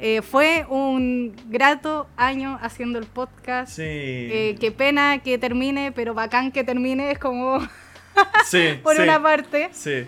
Eh, 0.00 0.22
fue 0.22 0.64
un 0.68 1.34
grato 1.46 2.06
año 2.16 2.58
haciendo 2.62 2.98
el 2.98 3.06
podcast. 3.06 3.72
Sí. 3.72 3.82
Eh, 3.82 4.56
qué 4.60 4.70
pena 4.70 5.18
que 5.18 5.38
termine, 5.38 5.90
pero 5.90 6.14
bacán 6.14 6.52
que 6.52 6.62
termine, 6.62 7.10
es 7.10 7.18
como 7.18 7.58
sí. 8.46 8.78
por 8.82 8.96
sí, 8.96 9.02
una 9.02 9.20
parte. 9.20 9.70
Sí. 9.72 10.06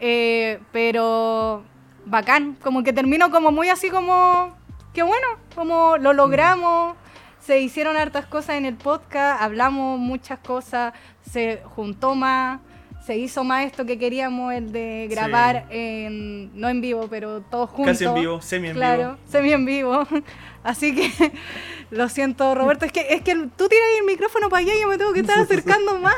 Eh, 0.00 0.58
pero 0.70 1.64
bacán, 2.04 2.56
como 2.62 2.82
que 2.82 2.92
termino 2.92 3.30
como 3.30 3.50
muy 3.52 3.68
así 3.68 3.88
como, 3.88 4.54
qué 4.92 5.02
bueno, 5.02 5.26
como 5.54 5.96
lo 5.96 6.12
logramos, 6.12 6.96
se 7.40 7.60
hicieron 7.60 7.96
hartas 7.96 8.26
cosas 8.26 8.56
en 8.56 8.66
el 8.66 8.74
podcast, 8.74 9.40
hablamos 9.40 9.98
muchas 9.98 10.38
cosas, 10.40 10.92
se 11.30 11.62
juntó 11.64 12.14
más, 12.14 12.60
se 13.04 13.16
hizo 13.16 13.42
más 13.44 13.66
esto 13.66 13.84
que 13.84 13.98
queríamos, 13.98 14.52
el 14.54 14.70
de 14.72 15.08
grabar, 15.10 15.66
en, 15.70 16.50
no 16.58 16.68
en 16.68 16.80
vivo, 16.80 17.08
pero 17.10 17.40
todos 17.40 17.68
juntos. 17.70 17.94
Casi 17.94 18.04
en 18.04 18.14
vivo, 18.14 18.40
semi 18.40 18.68
en 18.68 18.74
Claro, 18.74 18.98
vivo. 19.02 19.18
semi 19.26 19.52
en 19.52 19.64
vivo. 19.66 20.06
Así 20.62 20.94
que 20.94 21.10
lo 21.90 22.08
siento, 22.08 22.54
Roberto. 22.54 22.84
Es 22.84 22.92
que, 22.92 23.00
es 23.10 23.22
que 23.22 23.34
tú 23.34 23.68
tiras 23.68 23.86
el 24.00 24.06
micrófono 24.06 24.48
para 24.48 24.60
allá 24.62 24.72
y 24.76 24.80
yo 24.82 24.86
me 24.88 24.96
tengo 24.98 25.12
que 25.12 25.20
estar 25.20 25.38
acercando 25.40 25.98
más. 25.98 26.14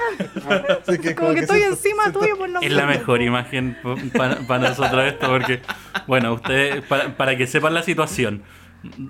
Que 1.01 1.15
Como 1.15 1.33
que 1.33 1.41
estoy 1.41 1.61
se- 1.61 1.67
encima 1.69 2.05
se- 2.05 2.13
tuyo 2.13 2.37
por 2.37 2.51
lo 2.51 2.61
Es 2.61 2.71
la 2.73 2.85
mejor 2.87 3.23
imagen 3.23 3.77
para 4.47 4.69
nosotros 4.69 5.05
esto, 5.05 5.27
porque, 5.29 5.63
bueno, 6.07 6.35
ustedes, 6.35 6.83
para, 6.83 7.17
para 7.17 7.37
que 7.39 7.47
sepan 7.47 7.73
la 7.73 7.83
situación, 7.83 8.43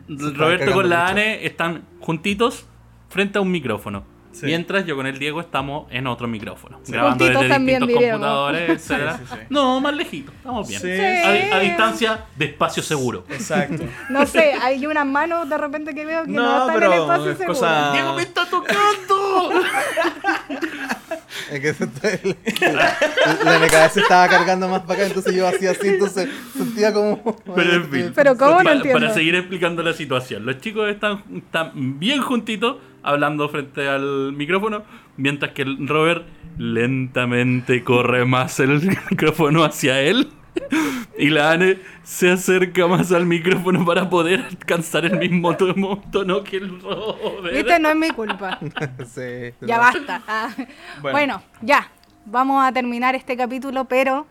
Roberto 0.08 0.72
con 0.72 0.88
la 0.88 1.00
mucho. 1.00 1.10
Ane 1.12 1.44
están 1.46 1.82
juntitos 1.98 2.66
frente 3.08 3.38
a 3.38 3.40
un 3.40 3.50
micrófono. 3.50 4.04
Sí. 4.34 4.46
Mientras 4.46 4.84
yo 4.84 4.96
con 4.96 5.06
el 5.06 5.18
Diego 5.18 5.40
estamos 5.40 5.86
en 5.90 6.06
otro 6.06 6.26
micrófono, 6.26 6.80
grabando 6.88 7.24
Juntitos 7.24 7.42
desde 7.42 7.54
también, 7.54 7.78
distintos 7.80 8.00
diríamos. 8.00 8.26
computadores, 8.26 8.70
etcétera. 8.70 9.16
Sí, 9.18 9.24
sí, 9.30 9.34
sí. 9.40 9.46
No, 9.50 9.80
más 9.80 9.94
lejitos, 9.94 10.34
estamos 10.34 10.68
bien. 10.68 10.80
Sí. 10.80 10.90
A, 10.90 11.56
a 11.56 11.60
distancia 11.60 12.24
de 12.36 12.44
espacio 12.46 12.82
seguro. 12.82 13.24
Exacto. 13.30 13.84
No 14.10 14.26
sé, 14.26 14.52
hay 14.54 14.84
unas 14.86 15.06
manos 15.06 15.48
de 15.48 15.56
repente 15.56 15.94
que 15.94 16.04
veo 16.04 16.24
que 16.24 16.30
no, 16.32 16.42
No, 16.42 16.58
están 16.60 16.68
en 16.68 16.74
el 16.74 16.80
pero 16.90 17.02
espacio 17.02 17.30
es 17.30 17.38
seguro. 17.38 17.54
cosa- 17.60 17.92
¡Diego 17.92 18.14
me 18.14 18.22
está 18.22 18.46
tocando! 18.46 19.52
Es 21.50 21.60
que 21.60 21.74
se 21.74 21.84
está- 21.84 22.08
la, 22.72 22.96
la 23.44 23.58
NKS 23.66 23.92
se 23.94 24.00
estaba 24.00 24.28
cargando 24.28 24.68
más 24.68 24.82
para 24.82 24.94
acá, 24.94 25.06
entonces 25.06 25.34
yo 25.34 25.46
hacía 25.46 25.72
así, 25.72 25.88
entonces 25.88 26.28
sentía 26.56 26.92
como. 26.92 27.36
Pero 27.54 27.72
en 27.74 27.90
fin. 27.90 28.12
Pero 28.14 28.36
¿cómo 28.36 28.58
no 28.58 28.64
Pa- 28.64 28.72
entiendo? 28.72 29.00
Para 29.00 29.12
seguir 29.12 29.34
explicando 29.34 29.82
la 29.82 29.92
situación. 29.92 30.46
Los 30.46 30.60
chicos 30.60 30.88
están, 30.88 31.22
están 31.36 31.72
bien 31.98 32.22
juntitos, 32.22 32.76
hablando 33.04 33.48
frente 33.48 33.88
al 33.88 34.32
micrófono, 34.32 34.82
mientras 35.16 35.52
que 35.52 35.62
el 35.62 35.86
Robert 35.86 36.26
lentamente 36.58 37.84
corre 37.84 38.24
más 38.24 38.58
el 38.60 38.80
micrófono 39.10 39.64
hacia 39.64 40.00
él. 40.00 40.28
Y 41.18 41.30
la 41.30 41.50
Anne 41.52 41.78
se 42.04 42.30
acerca 42.30 42.86
más 42.86 43.10
al 43.12 43.26
micrófono 43.26 43.84
para 43.84 44.08
poder 44.08 44.40
alcanzar 44.48 45.04
el 45.04 45.18
mismo 45.18 45.56
tono, 45.56 46.00
tono 46.12 46.44
que 46.44 46.58
el 46.58 46.80
Robert. 46.80 47.52
Viste, 47.52 47.78
no 47.80 47.88
es 47.88 47.96
mi 47.96 48.10
culpa. 48.10 48.58
Sí, 49.06 49.52
Ya 49.60 49.78
basta. 49.78 50.22
Ah, 50.26 50.48
Bueno. 51.02 51.12
Bueno. 51.12 51.42
ya. 51.62 51.90
Vamos 52.26 52.64
a 52.64 52.72
terminar 52.72 53.14
este 53.14 53.36
capítulo, 53.36 53.84
pero 53.84 54.26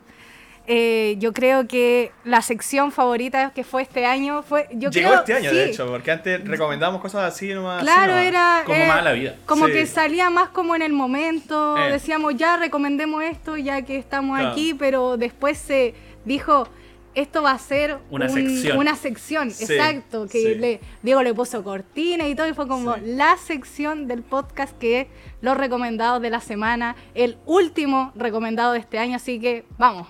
eh, 0.65 1.15
yo 1.19 1.33
creo 1.33 1.67
que 1.67 2.11
la 2.23 2.41
sección 2.41 2.91
favorita 2.91 3.51
que 3.53 3.63
fue 3.63 3.81
este 3.81 4.05
año 4.05 4.43
fue. 4.43 4.67
Yo 4.71 4.89
Llegó 4.91 5.09
creo- 5.09 5.19
este 5.19 5.33
año, 5.33 5.49
sí, 5.49 5.55
de 5.55 5.65
hecho, 5.65 5.87
porque 5.87 6.11
antes 6.11 6.43
recomendábamos 6.47 7.01
cosas 7.01 7.23
así 7.33 7.53
nomás. 7.53 7.77
así 7.77 7.85
Claro, 7.85 8.13
nomás. 8.13 8.25
era. 8.27 8.61
Como 8.65 8.77
eh, 8.77 8.87
mala 8.87 9.11
vida. 9.11 9.35
Como 9.45 9.67
Sí. 9.67 9.73
que 9.73 9.85
salía 9.85 10.29
más 10.29 10.49
como 10.49 10.75
en 10.75 10.81
el 10.81 10.93
momento. 10.93 11.77
Eh. 11.77 11.91
Decíamos, 11.91 12.35
ya 12.37 12.55
recomendemos 12.57 13.23
esto, 13.23 13.57
ya 13.57 13.81
que 13.81 13.97
estamos 13.97 14.37
Claro. 14.37 14.51
aquí, 14.53 14.73
pero 14.73 15.17
después 15.17 15.57
se 15.57 15.93
dijo. 16.25 16.67
Esto 17.15 17.43
va 17.43 17.51
a 17.51 17.59
ser 17.59 17.99
Una 18.09 18.25
un- 18.25 18.31
sección. 18.33 18.77
una 18.77 18.95
sección, 18.95 19.51
Sí, 19.51 19.65
exacto, 19.65 20.27
que 20.27 20.41
sí. 20.41 20.55
le, 20.55 20.79
Diego 21.03 21.21
le 21.21 21.33
puso 21.33 21.63
cortina 21.63 22.27
y 22.27 22.33
todo, 22.35 22.47
y 22.47 22.53
fue 22.53 22.67
como 22.67 22.95
Sí. 22.95 23.01
la 23.05 23.37
sección 23.37 24.07
del 24.07 24.23
podcast 24.23 24.77
que 24.79 25.01
es 25.01 25.07
los 25.41 25.55
recomendados 25.55 26.21
de 26.21 26.29
la 26.31 26.39
semana, 26.41 26.95
el 27.13 27.37
último 27.45 28.11
recomendado 28.15 28.73
de 28.73 28.79
este 28.79 28.97
año, 28.97 29.15
así 29.17 29.39
que 29.39 29.65
vamos. 29.77 30.07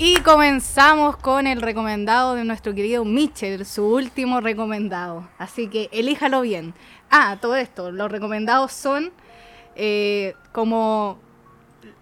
Y 0.00 0.20
comenzamos 0.20 1.16
con 1.16 1.48
el 1.48 1.60
recomendado 1.60 2.36
de 2.36 2.44
nuestro 2.44 2.72
querido 2.72 3.04
Mitchell, 3.04 3.66
su 3.66 3.84
último 3.84 4.40
recomendado. 4.40 5.28
Así 5.38 5.66
que 5.66 5.88
elíjalo 5.90 6.42
bien. 6.42 6.72
Ah, 7.10 7.36
todo 7.40 7.56
esto, 7.56 7.90
los 7.90 8.08
recomendados 8.08 8.72
son 8.72 9.10
eh, 9.74 10.34
como 10.52 11.18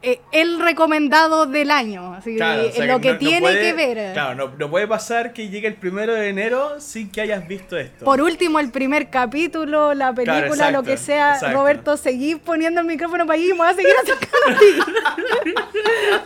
eh, 0.06 0.20
el 0.32 0.60
recomendado 0.60 1.46
del 1.46 1.70
año. 1.70 2.14
Así 2.14 2.30
que 2.30 2.36
Claro, 2.36 2.68
o 2.68 2.70
sea 2.72 2.86
lo 2.86 2.92
no- 2.94 3.00
que 3.00 3.12
no 3.12 3.18
tiene 3.18 3.40
puede- 3.40 3.60
que 3.60 3.72
ver. 3.72 4.12
Claro, 4.14 4.34
no, 4.34 4.52
no 4.56 4.70
puede 4.70 4.86
pasar 4.86 5.32
que 5.32 5.48
llegue 5.48 5.66
el 5.68 5.74
primero 5.74 6.14
de 6.14 6.28
enero 6.28 6.80
sin 6.80 7.10
que 7.10 7.20
hayas 7.20 7.46
visto 7.48 7.76
esto. 7.76 8.04
Por 8.04 8.20
último, 8.22 8.58
el 8.60 8.70
primer 8.70 9.10
capítulo, 9.10 9.94
la 9.94 10.12
película, 10.14 10.46
exacto, 10.46 10.72
lo 10.72 10.82
que 10.82 10.96
sea. 10.96 11.34
exacto. 11.34 11.56
Roberto, 11.58 11.96
seguí 11.96 12.36
poniendo 12.36 12.80
el 12.80 12.86
micrófono 12.86 13.26
para 13.26 13.36
allí 13.38 13.48
y 13.50 13.52
me 13.52 13.58
voy 13.58 13.68
a 13.68 13.74
seguir 13.74 13.94
acercando 14.02 14.46
a 14.48 14.58
ti. 14.58 14.66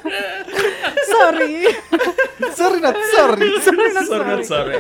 sorry. 1.11 1.65
Sorry, 2.55 2.81
not 2.81 2.97
sorry. 3.17 3.61
sorry, 3.63 3.95
not 3.95 4.05
Sorry, 4.07 4.25
not 4.37 4.45
sorry. 4.45 4.77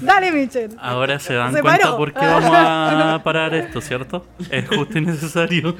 Dale, 0.00 0.32
Mitchell. 0.32 0.70
Ahora 0.80 1.18
se 1.18 1.34
dan 1.34 1.52
Se 1.52 1.60
cuenta 1.60 1.82
paró. 1.84 1.96
por 1.96 2.12
qué 2.12 2.24
vamos 2.26 2.50
a 2.54 3.20
parar 3.24 3.54
esto, 3.54 3.80
¿cierto? 3.80 4.26
Es 4.50 4.68
justo 4.68 4.98
y 4.98 5.02
necesario. 5.02 5.76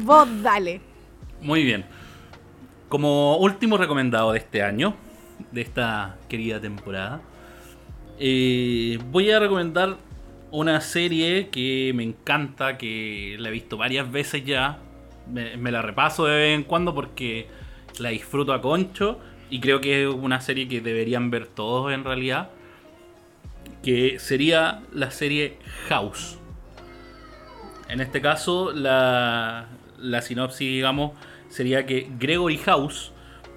Vos 0.00 0.28
dale. 0.42 0.80
Muy 1.40 1.62
bien. 1.62 1.84
Como 2.88 3.36
último 3.36 3.76
recomendado 3.76 4.32
de 4.32 4.38
este 4.38 4.62
año, 4.62 4.96
de 5.52 5.60
esta 5.60 6.16
querida 6.28 6.60
temporada, 6.60 7.20
eh, 8.18 8.98
voy 9.10 9.30
a 9.30 9.38
recomendar 9.38 9.96
una 10.50 10.80
serie 10.80 11.48
que 11.50 11.92
me 11.94 12.02
encanta, 12.02 12.76
que 12.76 13.36
la 13.38 13.50
he 13.50 13.52
visto 13.52 13.76
varias 13.76 14.10
veces 14.10 14.44
ya. 14.44 14.78
Me, 15.32 15.56
me 15.56 15.70
la 15.70 15.82
repaso 15.82 16.24
de 16.24 16.36
vez 16.36 16.56
en 16.56 16.64
cuando 16.64 16.94
porque 16.94 17.46
la 18.00 18.08
disfruto 18.08 18.52
a 18.52 18.62
concho 18.62 19.20
y 19.50 19.60
creo 19.60 19.80
que 19.80 20.04
es 20.04 20.08
una 20.08 20.40
serie 20.40 20.66
que 20.66 20.80
deberían 20.80 21.30
ver 21.30 21.46
todos 21.46 21.92
en 21.92 22.02
realidad. 22.02 22.50
Que 23.82 24.18
sería 24.18 24.82
la 24.92 25.12
serie 25.12 25.58
House. 25.88 26.38
En 27.88 28.00
este 28.00 28.20
caso, 28.20 28.72
la, 28.72 29.68
la 29.98 30.22
sinopsis, 30.22 30.68
digamos, 30.68 31.12
sería 31.48 31.86
que 31.86 32.08
Gregory 32.18 32.58
House, 32.58 33.12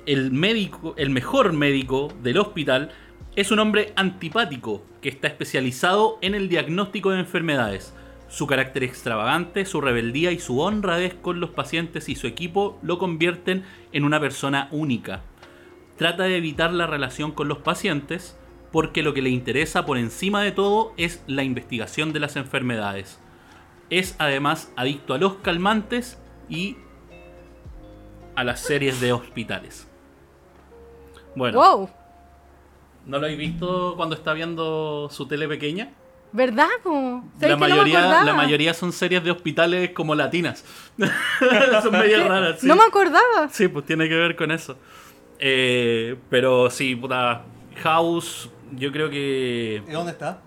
el 0.05 0.31
médico, 0.31 0.93
el 0.97 1.09
mejor 1.09 1.53
médico 1.53 2.13
del 2.23 2.37
hospital, 2.37 2.91
es 3.35 3.51
un 3.51 3.59
hombre 3.59 3.93
antipático 3.95 4.83
que 5.01 5.09
está 5.09 5.27
especializado 5.27 6.17
en 6.21 6.35
el 6.35 6.49
diagnóstico 6.49 7.11
de 7.11 7.19
enfermedades. 7.19 7.93
Su 8.27 8.47
carácter 8.47 8.83
extravagante, 8.83 9.65
su 9.65 9.81
rebeldía 9.81 10.31
y 10.31 10.39
su 10.39 10.59
honradez 10.59 11.15
con 11.15 11.39
los 11.39 11.49
pacientes 11.49 12.09
y 12.09 12.15
su 12.15 12.27
equipo 12.27 12.79
lo 12.81 12.97
convierten 12.97 13.63
en 13.91 14.03
una 14.03 14.19
persona 14.19 14.67
única. 14.71 15.21
Trata 15.97 16.23
de 16.23 16.37
evitar 16.37 16.73
la 16.73 16.87
relación 16.87 17.31
con 17.31 17.47
los 17.47 17.59
pacientes 17.59 18.37
porque 18.71 19.03
lo 19.03 19.13
que 19.13 19.21
le 19.21 19.29
interesa 19.29 19.85
por 19.85 19.97
encima 19.97 20.41
de 20.41 20.51
todo 20.51 20.93
es 20.97 21.23
la 21.27 21.43
investigación 21.43 22.13
de 22.13 22.21
las 22.21 22.35
enfermedades. 22.35 23.19
Es 23.89 24.15
además 24.17 24.71
adicto 24.77 25.13
a 25.13 25.17
los 25.17 25.35
calmantes 25.35 26.17
y 26.49 26.77
a 28.35 28.43
las 28.43 28.59
series 28.61 28.99
de 29.01 29.13
hospitales. 29.13 29.87
Bueno, 31.35 31.59
Wow. 31.59 31.89
¿no 33.05 33.17
lo 33.19 33.25
habéis 33.25 33.39
visto 33.39 33.93
cuando 33.95 34.15
está 34.15 34.33
viendo 34.33 35.07
su 35.11 35.27
tele 35.27 35.47
pequeña? 35.47 35.91
¿Verdad, 36.33 36.67
La 36.85 36.85
que 36.85 37.47
no 37.49 37.57
me 37.57 37.67
mayoría, 37.67 38.23
la 38.23 38.33
mayoría 38.33 38.73
son 38.73 38.93
series 38.93 39.21
de 39.23 39.31
hospitales 39.31 39.91
como 39.91 40.15
latinas. 40.15 40.63
son 41.83 41.91
medias 41.91 42.25
raras. 42.25 42.61
sí. 42.61 42.67
No 42.67 42.75
me 42.77 42.83
acordaba. 42.83 43.49
Sí, 43.49 43.67
pues 43.67 43.85
tiene 43.85 44.07
que 44.07 44.15
ver 44.15 44.35
con 44.37 44.49
eso. 44.51 44.77
Eh, 45.39 46.15
pero 46.29 46.69
sí, 46.69 46.95
puta. 46.95 47.43
House, 47.83 48.49
yo 48.71 48.91
creo 48.93 49.09
que. 49.09 49.83
¿Y 49.85 49.91
dónde 49.91 50.11
está? 50.13 50.39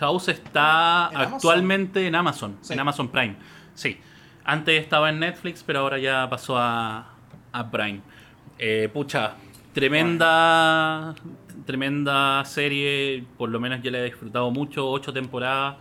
House 0.00 0.28
está 0.28 1.10
¿En 1.12 1.16
Amazon? 1.16 1.34
actualmente 1.34 2.06
en 2.06 2.14
Amazon, 2.16 2.58
Sí. 2.62 2.72
en 2.72 2.80
Amazon 2.80 3.08
Prime. 3.08 3.36
Sí. 3.74 4.00
Antes 4.44 4.80
estaba 4.82 5.10
en 5.10 5.20
Netflix, 5.20 5.62
pero 5.62 5.80
ahora 5.80 5.98
ya 5.98 6.28
pasó 6.28 6.56
a, 6.58 7.14
a 7.52 7.70
Prime. 7.70 8.00
Eh, 8.58 8.88
pucha, 8.92 9.34
tremenda, 9.72 11.14
tremenda 11.66 12.44
serie. 12.44 13.24
Por 13.38 13.50
lo 13.50 13.60
menos 13.60 13.82
yo 13.82 13.90
la 13.90 13.98
he 13.98 14.04
disfrutado 14.04 14.50
mucho. 14.50 14.88
Ocho 14.90 15.12
temporadas 15.12 15.76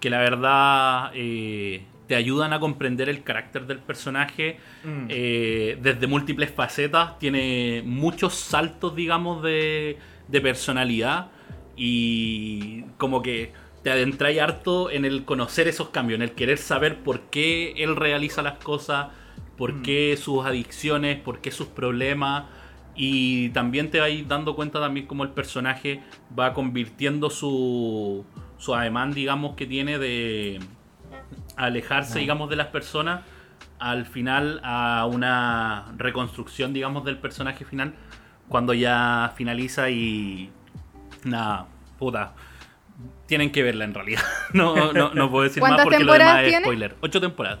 que 0.00 0.10
la 0.10 0.18
verdad 0.18 1.10
eh, 1.14 1.84
te 2.08 2.14
ayudan 2.16 2.52
a 2.52 2.60
comprender 2.60 3.08
el 3.08 3.22
carácter 3.22 3.66
del 3.66 3.78
personaje 3.78 4.58
Mm. 4.84 5.06
eh, 5.08 5.78
desde 5.80 6.06
múltiples 6.06 6.50
facetas. 6.50 7.18
Tiene 7.18 7.82
muchos 7.84 8.34
saltos, 8.34 8.94
digamos, 8.96 9.42
de, 9.42 9.96
de 10.28 10.40
personalidad 10.40 11.28
y 11.76 12.82
como 12.98 13.22
que 13.22 13.52
te 13.82 13.90
adentráis 13.90 14.40
harto 14.40 14.90
en 14.90 15.04
el 15.04 15.24
conocer 15.24 15.68
esos 15.68 15.88
cambios, 15.90 16.16
en 16.16 16.22
el 16.22 16.32
querer 16.32 16.58
saber 16.58 17.02
por 17.02 17.22
qué 17.22 17.72
él 17.78 17.96
realiza 17.96 18.42
las 18.42 18.58
cosas, 18.58 19.08
por 19.56 19.82
qué 19.82 20.16
sus 20.16 20.44
adicciones, 20.44 21.18
por 21.20 21.40
qué 21.40 21.50
sus 21.50 21.66
problemas. 21.66 22.44
Y 22.94 23.48
también 23.50 23.90
te 23.90 24.00
vais 24.00 24.28
dando 24.28 24.54
cuenta 24.54 24.80
también 24.80 25.06
cómo 25.06 25.24
el 25.24 25.30
personaje 25.30 26.02
va 26.38 26.52
convirtiendo 26.52 27.30
su, 27.30 28.24
su 28.58 28.74
ademán, 28.74 29.12
digamos, 29.12 29.56
que 29.56 29.66
tiene 29.66 29.98
de 29.98 30.60
alejarse, 31.56 32.18
digamos, 32.18 32.50
de 32.50 32.56
las 32.56 32.68
personas 32.68 33.22
al 33.78 34.06
final 34.06 34.60
a 34.62 35.06
una 35.10 35.92
reconstrucción, 35.96 36.72
digamos, 36.72 37.04
del 37.04 37.18
personaje 37.18 37.64
final 37.64 37.94
cuando 38.48 38.74
ya 38.74 39.32
finaliza 39.36 39.90
y 39.90 40.50
nada, 41.24 41.66
puta. 41.98 42.34
Tienen 43.32 43.50
que 43.50 43.62
verla 43.62 43.84
en 43.86 43.94
realidad. 43.94 44.20
No, 44.52 44.92
no, 44.92 45.14
no 45.14 45.30
puedo 45.30 45.44
decir 45.44 45.62
más 45.62 45.70
¿Cuántas 45.70 45.84
porque 45.86 46.04
lo 46.04 46.12
demás 46.12 46.44
es 46.44 46.60
spoiler. 46.60 46.96
Ocho 47.00 47.18
temporadas. 47.18 47.60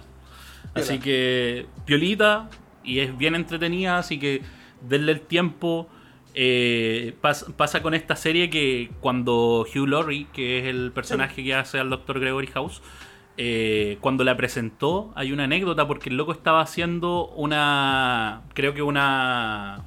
Así 0.74 0.98
que 0.98 1.64
piolita 1.86 2.50
y 2.84 2.98
es 2.98 3.16
bien 3.16 3.34
entretenida, 3.34 3.96
así 3.96 4.18
que 4.18 4.42
denle 4.82 5.12
el 5.12 5.20
tiempo. 5.22 5.88
Eh, 6.34 7.14
pas- 7.22 7.50
pasa 7.54 7.80
con 7.80 7.94
esta 7.94 8.16
serie 8.16 8.50
que 8.50 8.90
cuando 9.00 9.64
Hugh 9.74 9.88
Laurie, 9.88 10.26
que 10.34 10.58
es 10.58 10.66
el 10.66 10.92
personaje 10.92 11.42
que 11.42 11.54
hace 11.54 11.78
al 11.78 11.88
Dr. 11.88 12.20
Gregory 12.20 12.48
House, 12.48 12.82
eh, 13.38 13.96
cuando 14.02 14.24
la 14.24 14.36
presentó 14.36 15.10
hay 15.14 15.32
una 15.32 15.44
anécdota 15.44 15.86
porque 15.86 16.10
el 16.10 16.18
loco 16.18 16.32
estaba 16.32 16.60
haciendo 16.60 17.28
una, 17.28 18.42
creo 18.52 18.74
que 18.74 18.82
una, 18.82 19.84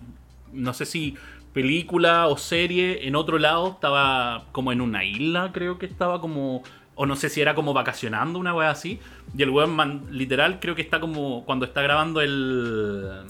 no 0.52 0.74
sé 0.74 0.86
si 0.88 1.16
película 1.56 2.28
o 2.28 2.38
serie 2.38 3.08
en 3.08 3.16
otro 3.16 3.40
lado, 3.40 3.70
estaba 3.70 4.46
como 4.52 4.72
en 4.74 4.82
una 4.82 5.04
isla, 5.06 5.52
creo 5.54 5.80
que 5.80 5.86
estaba 5.88 6.20
como 6.22 6.62
O 6.96 7.06
no 7.06 7.16
sé 7.16 7.30
si 7.30 7.42
era 7.42 7.56
como 7.56 7.74
vacacionando, 7.74 8.38
una 8.40 8.54
wea 8.54 8.70
así. 8.70 9.00
Y 9.38 9.42
el 9.44 9.50
weón, 9.50 9.72
man- 9.76 10.06
literal, 10.12 10.60
creo 10.62 10.76
que 10.76 10.82
está 10.82 11.00
como 11.00 11.44
cuando 11.46 11.66
está 11.66 11.82
grabando 11.82 12.22
el. 12.22 13.24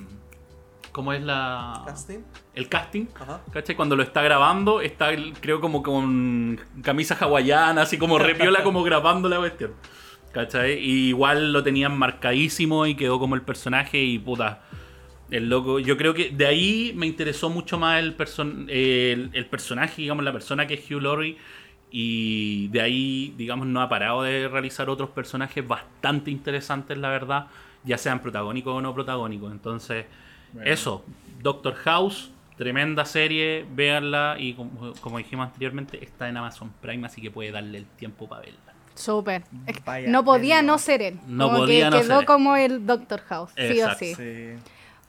¿Cómo 0.91 1.13
es 1.13 1.21
la. 1.23 1.81
¿Casting? 1.85 2.19
El 2.53 2.69
casting. 2.69 3.05
Ajá. 3.19 3.41
¿Cachai? 3.51 3.75
Cuando 3.75 3.95
lo 3.95 4.03
está 4.03 4.21
grabando, 4.21 4.81
está 4.81 5.09
creo 5.41 5.59
como 5.61 5.81
con 5.83 6.59
camisa 6.83 7.15
hawaiana, 7.19 7.81
así 7.81 7.97
como 7.97 8.17
repiola, 8.19 8.63
como 8.63 8.83
grabando 8.89 9.27
la 9.29 9.37
cuestión. 9.37 9.73
¿Cachai? 10.31 10.77
Y 10.79 11.07
igual 11.09 11.51
lo 11.53 11.63
tenían 11.63 11.97
marcadísimo 11.97 12.85
y 12.85 12.95
quedó 12.95 13.19
como 13.19 13.35
el 13.35 13.41
personaje 13.41 14.03
y 14.03 14.19
puta. 14.19 14.61
El 15.31 15.49
loco, 15.49 15.79
yo 15.79 15.97
creo 15.97 16.13
que 16.13 16.29
de 16.29 16.45
ahí 16.45 16.93
me 16.95 17.07
interesó 17.07 17.49
mucho 17.49 17.79
más 17.79 18.01
el, 18.01 18.13
person 18.13 18.67
el, 18.69 19.31
el 19.33 19.45
personaje, 19.47 20.03
digamos, 20.03 20.23
la 20.23 20.31
persona 20.31 20.67
que 20.67 20.75
es 20.75 20.91
Hugh 20.91 21.01
Laurie. 21.01 21.37
Y 21.91 22.67
de 22.69 22.81
ahí, 22.81 23.33
digamos, 23.37 23.67
no 23.67 23.81
ha 23.81 23.87
parado 23.87 24.21
de 24.23 24.47
realizar 24.49 24.89
otros 24.89 25.11
personajes 25.11 25.65
bastante 25.65 26.29
interesantes, 26.29 26.97
la 26.97 27.09
verdad, 27.09 27.47
ya 27.83 27.97
sean 27.97 28.21
protagónicos 28.21 28.75
o 28.75 28.81
no 28.81 28.93
protagónicos. 28.93 29.51
Entonces, 29.51 30.05
eso, 30.63 31.05
Doctor 31.41 31.75
House, 31.75 32.31
tremenda 32.57 33.05
serie, 33.05 33.65
véanla 33.71 34.35
y 34.39 34.53
como, 34.53 34.93
como 34.99 35.17
dijimos 35.17 35.47
anteriormente, 35.47 36.03
está 36.03 36.27
en 36.27 36.37
Amazon 36.37 36.73
Prime, 36.81 37.05
así 37.05 37.21
que 37.21 37.31
puede 37.31 37.51
darle 37.51 37.77
el 37.79 37.85
tiempo 37.85 38.27
para 38.27 38.41
verla. 38.41 38.59
Súper. 38.95 39.43
No 40.07 40.23
podía 40.23 40.61
no 40.61 40.77
ser 40.77 41.01
él. 41.01 41.19
No 41.27 41.47
como 41.47 41.59
podía 41.59 41.89
que 41.89 41.95
no 41.95 42.01
quedó 42.01 42.07
ser 42.07 42.19
él. 42.19 42.25
como 42.25 42.55
el 42.55 42.85
Doctor 42.85 43.21
House, 43.21 43.51
sí 43.55 43.81
o 43.81 43.93
sí. 43.95 44.15
Sí. 44.15 44.55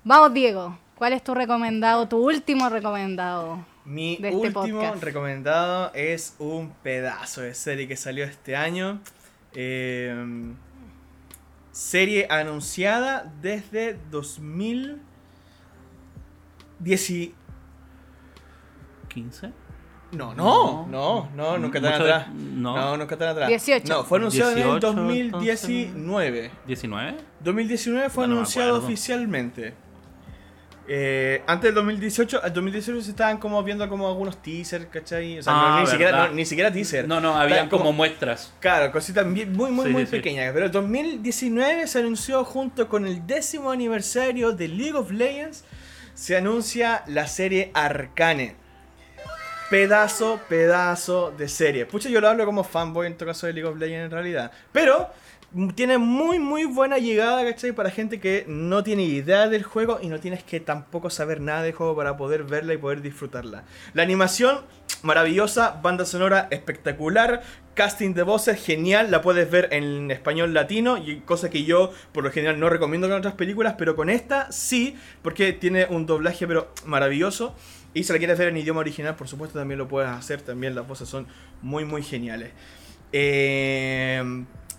Vamos, 0.07 0.33
Diego. 0.33 0.79
¿Cuál 0.95 1.15
es 1.15 1.25
tu 1.25 1.35
recomendado, 1.35 2.07
tu 2.07 2.19
último 2.19 2.69
recomendado? 2.69 3.67
Mi 3.85 4.17
de 4.19 4.29
este 4.29 4.41
último 4.57 4.81
podcast. 4.81 5.03
recomendado 5.03 5.91
es 5.95 6.37
un 6.39 6.71
pedazo 6.85 7.41
de 7.41 7.55
serie 7.55 7.89
que 7.89 7.97
salió 7.97 8.25
este 8.25 8.55
año. 8.55 9.01
Eh, 9.53 10.15
serie 11.73 12.29
anunciada 12.31 13.33
desde 13.43 13.99
2010. 14.13 15.01
¿15? 19.13 19.53
No, 20.13 20.35
no, 20.35 20.87
no, 20.87 21.29
no, 21.35 21.59
nunca 21.59 21.81
tan 21.81 21.95
atrás. 21.95 22.29
no. 22.33 22.77
No, 22.77 22.97
nunca 22.97 23.17
tan 23.17 23.31
atrás. 23.31 23.49
18. 23.49 23.93
No, 23.93 24.05
fue 24.05 24.19
anunciado 24.19 24.53
en 24.53 24.59
el 24.59 24.65
18, 24.67 24.87
2019. 24.87 26.53
¿19? 26.69 27.17
2019 27.41 28.09
fue 28.09 28.29
No, 28.29 28.35
no 28.35 28.37
anunciado 28.37 28.79
oficialmente. 28.79 29.75
Eh, 30.89 31.43
antes 31.47 31.69
del 31.69 31.75
2018, 31.75 32.45
el 32.45 32.53
2018 32.53 33.03
se 33.03 33.11
estaban 33.11 33.39
como 33.39 33.61
viendo 33.65 33.89
como 33.89 34.07
algunos 34.09 34.41
teasers, 34.41 34.87
¿cachai? 34.87 35.39
O 35.39 35.43
sea, 35.43 35.53
Ah, 35.55 35.71
no, 35.71 35.81
ni, 35.81 35.87
siquiera, 35.87 36.27
no, 36.29 36.33
ni 36.33 36.45
siquiera 36.47 36.73
teaser. 36.73 37.09
No, 37.09 37.21
no, 37.21 37.37
había 37.37 37.57
Estaban 37.63 37.71
como, 37.71 37.93
muestras. 37.93 38.53
Claro, 38.61 38.93
cositas 38.93 39.27
muy, 39.27 39.45
muy, 39.47 39.87
Sí, 39.87 39.91
muy 39.93 40.05
sí, 40.07 40.11
pequeñas. 40.13 40.53
Pero 40.53 40.67
el 40.67 40.73
2019 40.73 41.87
se 41.89 41.99
anunció 41.99 42.45
junto 42.45 42.89
con 42.89 43.07
el 43.07 43.27
décimo 43.27 43.71
aniversario 43.73 44.53
de 44.53 44.69
League 44.69 44.95
of 44.95 45.11
Legends. 45.11 45.65
Se 46.15 46.37
anuncia 46.37 47.03
la 47.09 47.27
serie 47.27 47.71
Arcane. 47.75 48.55
Pedazo, 49.69 50.39
pedazo 50.49 51.33
de 51.37 51.49
serie. 51.49 51.87
Pucha, 51.87 52.09
yo 52.09 52.21
lo 52.21 52.29
hablo 52.29 52.47
como 52.47 52.63
fanboy 52.63 53.09
en 53.09 53.17
todo 53.17 53.29
caso 53.29 53.49
de 53.49 53.53
League 53.53 53.69
of 53.69 53.77
Legends 53.77 54.05
en 54.05 54.11
realidad. 54.13 54.53
Pero 54.71 55.11
tiene 55.75 55.99
muy, 55.99 56.39
muy 56.39 56.65
buena 56.65 56.99
llegada, 56.99 57.45
¿cachai? 57.45 57.73
Para 57.73 57.91
gente 57.91 58.21
que 58.21 58.45
no 58.49 58.83
tiene 58.83 59.05
idea 59.05 59.49
del 59.49 59.63
juego 59.63 59.99
y 60.03 60.09
no 60.09 60.21
tienes 60.21 60.43
que 60.43 60.61
tampoco 60.61 61.09
saber 61.09 61.41
nada 61.41 61.63
del 61.63 61.73
juego 61.73 61.97
para 61.97 62.17
poder 62.17 62.45
verla 62.45 62.75
y 62.75 62.79
poder 62.79 63.01
disfrutarla. 63.01 63.65
La 63.95 64.03
animación, 64.03 64.61
maravillosa. 65.03 65.81
Banda 65.83 66.05
sonora, 66.05 66.49
espectacular. 66.51 67.43
Casting 67.75 68.13
de 68.13 68.23
voces, 68.23 68.63
genial. 68.63 69.11
La 69.11 69.23
puedes 69.23 69.51
ver 69.51 69.69
en 69.73 70.11
español 70.11 70.53
latino. 70.53 70.99
Y 70.99 71.21
cosa 71.21 71.49
que 71.49 71.65
yo, 71.65 71.93
por 72.13 72.25
lo 72.25 72.31
general, 72.31 72.61
no 72.61 72.69
recomiendo 72.69 73.09
con 73.09 73.17
otras 73.17 73.35
películas. 73.35 73.77
Pero 73.79 73.97
con 73.97 74.11
esta, 74.11 74.51
sí. 74.53 74.97
Porque 75.23 75.53
tiene 75.53 75.87
un 75.87 76.07
doblaje, 76.07 76.47
pero 76.47 76.73
maravilloso. 76.85 77.55
Y 77.95 78.05
si 78.05 78.13
la 78.13 78.19
quieres 78.19 78.39
ver 78.39 78.49
en 78.49 78.59
idioma 78.59 78.81
original, 78.81 79.15
por 79.17 79.29
supuesto, 79.29 79.59
también 79.59 79.79
lo 79.79 79.89
puedes 79.89 80.11
hacer. 80.11 80.43
También 80.43 80.75
las 80.75 80.87
voces 80.87 81.09
son 81.09 81.27
muy, 81.63 81.85
muy 81.85 82.03
geniales. 82.03 82.51
Eh, 83.13 84.23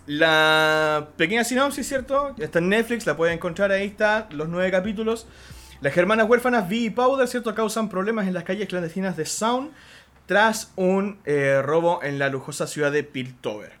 la 0.08 1.10
pequeña 1.18 1.44
sinopsis, 1.44 1.86
¿cierto? 1.86 2.34
Está 2.38 2.60
en 2.60 2.70
Netflix, 2.70 3.06
la 3.06 3.14
pueden 3.14 3.34
encontrar, 3.34 3.70
ahí 3.70 3.86
está, 3.86 4.26
los 4.32 4.48
nueve 4.48 4.70
capítulos. 4.70 5.26
Las 5.82 5.94
hermanas 5.96 6.26
huérfanas 6.28 6.66
Vi 6.66 6.86
y 6.86 6.90
Powder, 6.90 7.28
¿cierto? 7.28 7.54
Causan 7.54 7.90
problemas 7.90 8.26
en 8.26 8.32
las 8.32 8.44
calles 8.44 8.68
clandestinas 8.68 9.18
de 9.18 9.26
Sound 9.26 9.70
tras 10.24 10.72
un 10.76 11.18
eh, 11.26 11.60
robo 11.62 12.02
en 12.02 12.18
la 12.18 12.30
lujosa 12.30 12.66
ciudad 12.66 12.90
de 12.90 13.04
Piltover. 13.04 13.72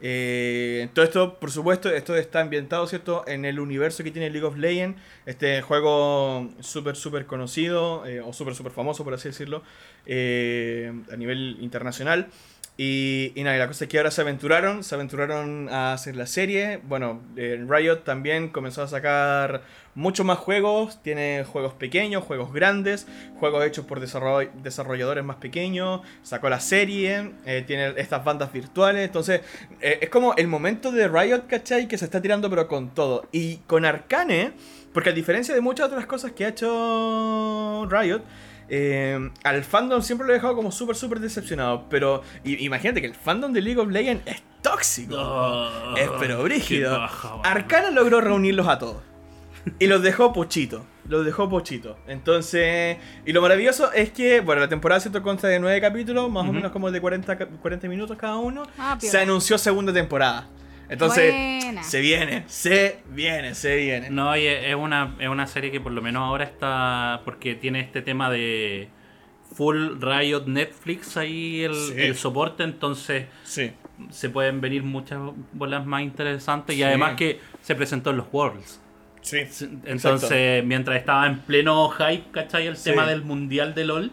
Eh, 0.00 0.88
todo 0.94 1.04
esto, 1.04 1.34
por 1.40 1.50
supuesto, 1.50 1.90
esto 1.90 2.14
está 2.14 2.40
ambientado, 2.40 2.86
¿cierto? 2.86 3.24
En 3.26 3.44
el 3.44 3.58
universo 3.58 4.04
que 4.04 4.12
tiene 4.12 4.30
League 4.30 4.46
of 4.46 4.56
Legends, 4.56 5.00
este 5.26 5.62
juego 5.62 6.48
súper, 6.60 6.94
súper 6.94 7.26
conocido, 7.26 8.06
eh, 8.06 8.20
o 8.20 8.32
súper, 8.32 8.54
súper 8.54 8.70
famoso, 8.70 9.02
por 9.02 9.14
así 9.14 9.28
decirlo, 9.28 9.64
a 10.06 11.16
nivel 11.16 11.56
internacional. 11.60 12.28
Y, 12.78 13.32
y 13.34 13.44
nada, 13.44 13.58
la 13.58 13.66
cosa 13.66 13.84
es 13.84 13.90
que 13.90 13.98
ahora 13.98 14.10
se 14.10 14.22
aventuraron, 14.22 14.82
se 14.82 14.94
aventuraron 14.94 15.68
a 15.68 15.92
hacer 15.92 16.16
la 16.16 16.26
serie. 16.26 16.80
Bueno, 16.82 17.20
eh, 17.36 17.62
Riot 17.68 17.98
también 17.98 18.48
comenzó 18.48 18.82
a 18.82 18.88
sacar 18.88 19.62
muchos 19.94 20.24
más 20.24 20.38
juegos. 20.38 21.00
Tiene 21.02 21.44
juegos 21.44 21.74
pequeños, 21.74 22.24
juegos 22.24 22.52
grandes, 22.52 23.06
juegos 23.38 23.64
hechos 23.66 23.84
por 23.84 24.00
desarroll- 24.00 24.50
desarrolladores 24.62 25.22
más 25.22 25.36
pequeños. 25.36 26.00
Sacó 26.22 26.48
la 26.48 26.60
serie, 26.60 27.32
eh, 27.44 27.62
tiene 27.66 27.92
estas 27.98 28.24
bandas 28.24 28.50
virtuales. 28.50 29.04
Entonces, 29.04 29.42
eh, 29.82 29.98
es 30.00 30.08
como 30.08 30.34
el 30.36 30.48
momento 30.48 30.90
de 30.90 31.08
Riot, 31.08 31.46
¿cachai? 31.46 31.86
Que 31.86 31.98
se 31.98 32.06
está 32.06 32.22
tirando 32.22 32.48
pero 32.48 32.68
con 32.68 32.94
todo. 32.94 33.28
Y 33.32 33.58
con 33.66 33.84
Arcane, 33.84 34.52
porque 34.94 35.10
a 35.10 35.12
diferencia 35.12 35.54
de 35.54 35.60
muchas 35.60 35.88
otras 35.88 36.06
cosas 36.06 36.32
que 36.32 36.46
ha 36.46 36.48
hecho 36.48 37.86
Riot, 37.90 38.22
eh, 38.68 39.30
al 39.44 39.64
fandom 39.64 40.02
siempre 40.02 40.26
lo 40.26 40.32
he 40.32 40.36
dejado 40.36 40.54
como 40.56 40.70
súper, 40.72 40.96
súper 40.96 41.20
decepcionado. 41.20 41.86
Pero 41.88 42.22
imagínate 42.44 43.00
que 43.00 43.06
el 43.06 43.14
fandom 43.14 43.52
de 43.52 43.60
League 43.62 43.80
of 43.80 43.88
Legends 43.88 44.22
es 44.26 44.42
tóxico. 44.62 45.16
Oh, 45.18 45.94
es 45.96 46.08
pero 46.18 46.42
brígido. 46.42 46.98
Arcana 47.44 47.90
logró 47.90 48.20
reunirlos 48.20 48.68
a 48.68 48.78
todos. 48.78 49.02
Y 49.78 49.86
los 49.86 50.02
dejó 50.02 50.32
pochito. 50.32 50.84
Los 51.08 51.24
dejó 51.24 51.48
pochito. 51.48 51.96
Entonces. 52.08 52.96
Y 53.26 53.32
lo 53.32 53.40
maravilloso 53.42 53.92
es 53.92 54.10
que, 54.10 54.40
bueno, 54.40 54.60
la 54.60 54.68
temporada 54.68 55.00
¿cierto? 55.00 55.22
consta 55.22 55.48
de 55.48 55.58
9 55.60 55.80
capítulos, 55.80 56.30
más 56.30 56.48
o 56.48 56.52
menos 56.52 56.72
como 56.72 56.90
de 56.90 57.00
40, 57.00 57.38
ca- 57.38 57.46
40 57.46 57.86
minutos 57.88 58.16
cada 58.16 58.36
uno. 58.36 58.64
Ah, 58.78 58.96
se 59.00 59.18
anunció 59.18 59.58
segunda 59.58 59.92
temporada. 59.92 60.48
Entonces, 60.92 61.32
Buena. 61.64 61.82
se 61.82 62.00
viene, 62.00 62.44
se 62.46 62.98
viene, 63.10 63.54
se 63.54 63.76
viene. 63.76 64.10
No, 64.10 64.36
y 64.36 64.46
es 64.46 64.74
una, 64.74 65.14
es 65.18 65.28
una 65.28 65.46
serie 65.46 65.70
que 65.70 65.80
por 65.80 65.92
lo 65.92 66.02
menos 66.02 66.22
ahora 66.22 66.44
está. 66.44 67.22
Porque 67.24 67.54
tiene 67.54 67.80
este 67.80 68.02
tema 68.02 68.30
de 68.30 68.88
full 69.54 70.00
Riot 70.00 70.46
Netflix 70.46 71.16
ahí 71.16 71.62
el, 71.62 71.74
Sí. 71.74 71.94
el 71.96 72.16
soporte, 72.16 72.62
entonces 72.62 73.26
Sí. 73.44 73.72
se 74.10 74.30
pueden 74.30 74.60
venir 74.60 74.82
muchas 74.82 75.20
bolas 75.52 75.84
más 75.86 76.02
interesantes. 76.02 76.74
Y 76.74 76.78
Sí. 76.78 76.82
además 76.84 77.14
que 77.16 77.40
se 77.60 77.74
presentó 77.74 78.10
en 78.10 78.16
los 78.18 78.26
Worlds. 78.32 78.80
Sí. 79.20 79.38
Entonces, 79.84 80.64
mientras 80.64 80.96
estaba 80.98 81.26
en 81.26 81.38
pleno 81.40 81.88
hype, 81.90 82.24
¿cachai? 82.32 82.66
El 82.66 82.76
Sí. 82.76 82.90
tema 82.90 83.06
del 83.06 83.22
mundial 83.22 83.74
de 83.74 83.84
LOL, 83.84 84.10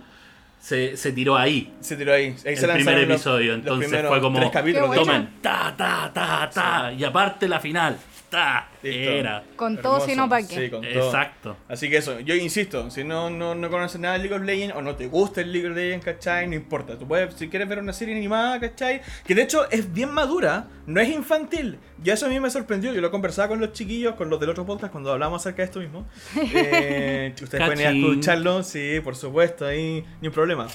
se, 0.60 0.96
se 0.98 1.12
tiró 1.12 1.38
ahí. 1.38 1.74
Se 1.82 1.96
tiró 1.96 2.14
ahí. 2.14 2.36
ahí 2.46 2.54
El 2.54 2.58
se 2.58 2.68
primer 2.68 3.00
episodio, 3.00 3.58
los 3.58 3.60
entonces 3.82 4.08
fue 4.08 4.22
como 4.22 4.40
tres 4.40 4.52
capítulos. 4.52 4.96
Tomen, 4.96 5.30
ta, 5.42 5.74
ta, 5.76 6.12
ta, 6.14 6.50
ta. 6.54 6.94
Y 6.94 7.04
aparte 7.04 7.48
la 7.48 7.60
final, 7.60 7.98
ta. 8.30 8.69
Listo. 8.82 9.12
Era. 9.12 9.44
Con 9.56 9.78
todo, 9.78 9.96
Hermoso. 9.96 10.10
si 10.10 10.16
no, 10.16 10.30
¿para 10.30 10.48
qué? 10.48 10.56
Sí, 10.56 10.70
con 10.70 10.82
todo. 10.82 11.06
Exacto. 11.06 11.58
Así 11.68 11.90
que 11.90 11.98
eso, 11.98 12.20
yo 12.22 12.36
insisto, 12.36 12.90
si 12.90 13.04
no, 13.04 13.30
no, 13.30 13.56
no 13.56 13.70
conoces 13.70 14.00
nada 14.00 14.18
de 14.18 14.24
League 14.24 14.36
of 14.36 14.44
Legends 14.44 14.76
o 14.76 14.82
no 14.82 14.96
te 14.96 15.08
gusta 15.08 15.42
el 15.42 15.52
League 15.52 15.68
of 15.68 15.76
Legends, 15.76 16.06
¿cachai? 16.06 16.48
No 16.48 16.56
importa, 16.56 16.98
tú 16.98 17.08
puedes, 17.08 17.34
si 17.36 17.50
quieres 17.50 17.68
ver 17.68 17.80
una 17.80 17.94
serie 17.94 18.16
animada, 18.16 18.60
¿cachai? 18.60 19.02
Que 19.26 19.36
de 19.36 19.42
hecho 19.42 19.70
es 19.70 19.92
bien 19.92 20.12
madura, 20.12 20.68
no 20.86 21.02
es 21.02 21.10
infantil. 21.10 21.78
Y 22.04 22.10
eso 22.10 22.28
a 22.28 22.30
mí 22.30 22.40
me 22.40 22.50
sorprendió, 22.50 22.94
yo 22.94 23.02
lo 23.02 23.12
conversaba 23.12 23.50
con 23.50 23.60
los 23.60 23.74
chiquillos, 23.74 24.16
con 24.16 24.30
los 24.30 24.40
del 24.40 24.50
otro 24.50 24.66
podcast 24.66 24.92
cuando 24.92 25.12
hablamos 25.12 25.42
acerca 25.42 25.58
de 25.58 25.66
esto 25.66 25.80
mismo. 25.80 26.08
Eh, 26.52 27.34
ustedes 27.42 27.66
pueden 27.66 27.80
ir 27.80 27.88
a 27.88 27.92
escucharlo, 27.92 28.64
sí, 28.64 29.00
por 29.04 29.16
supuesto, 29.16 29.66
ahí 29.66 30.04
ni 30.22 30.28
un 30.28 30.34
problema. 30.34 30.68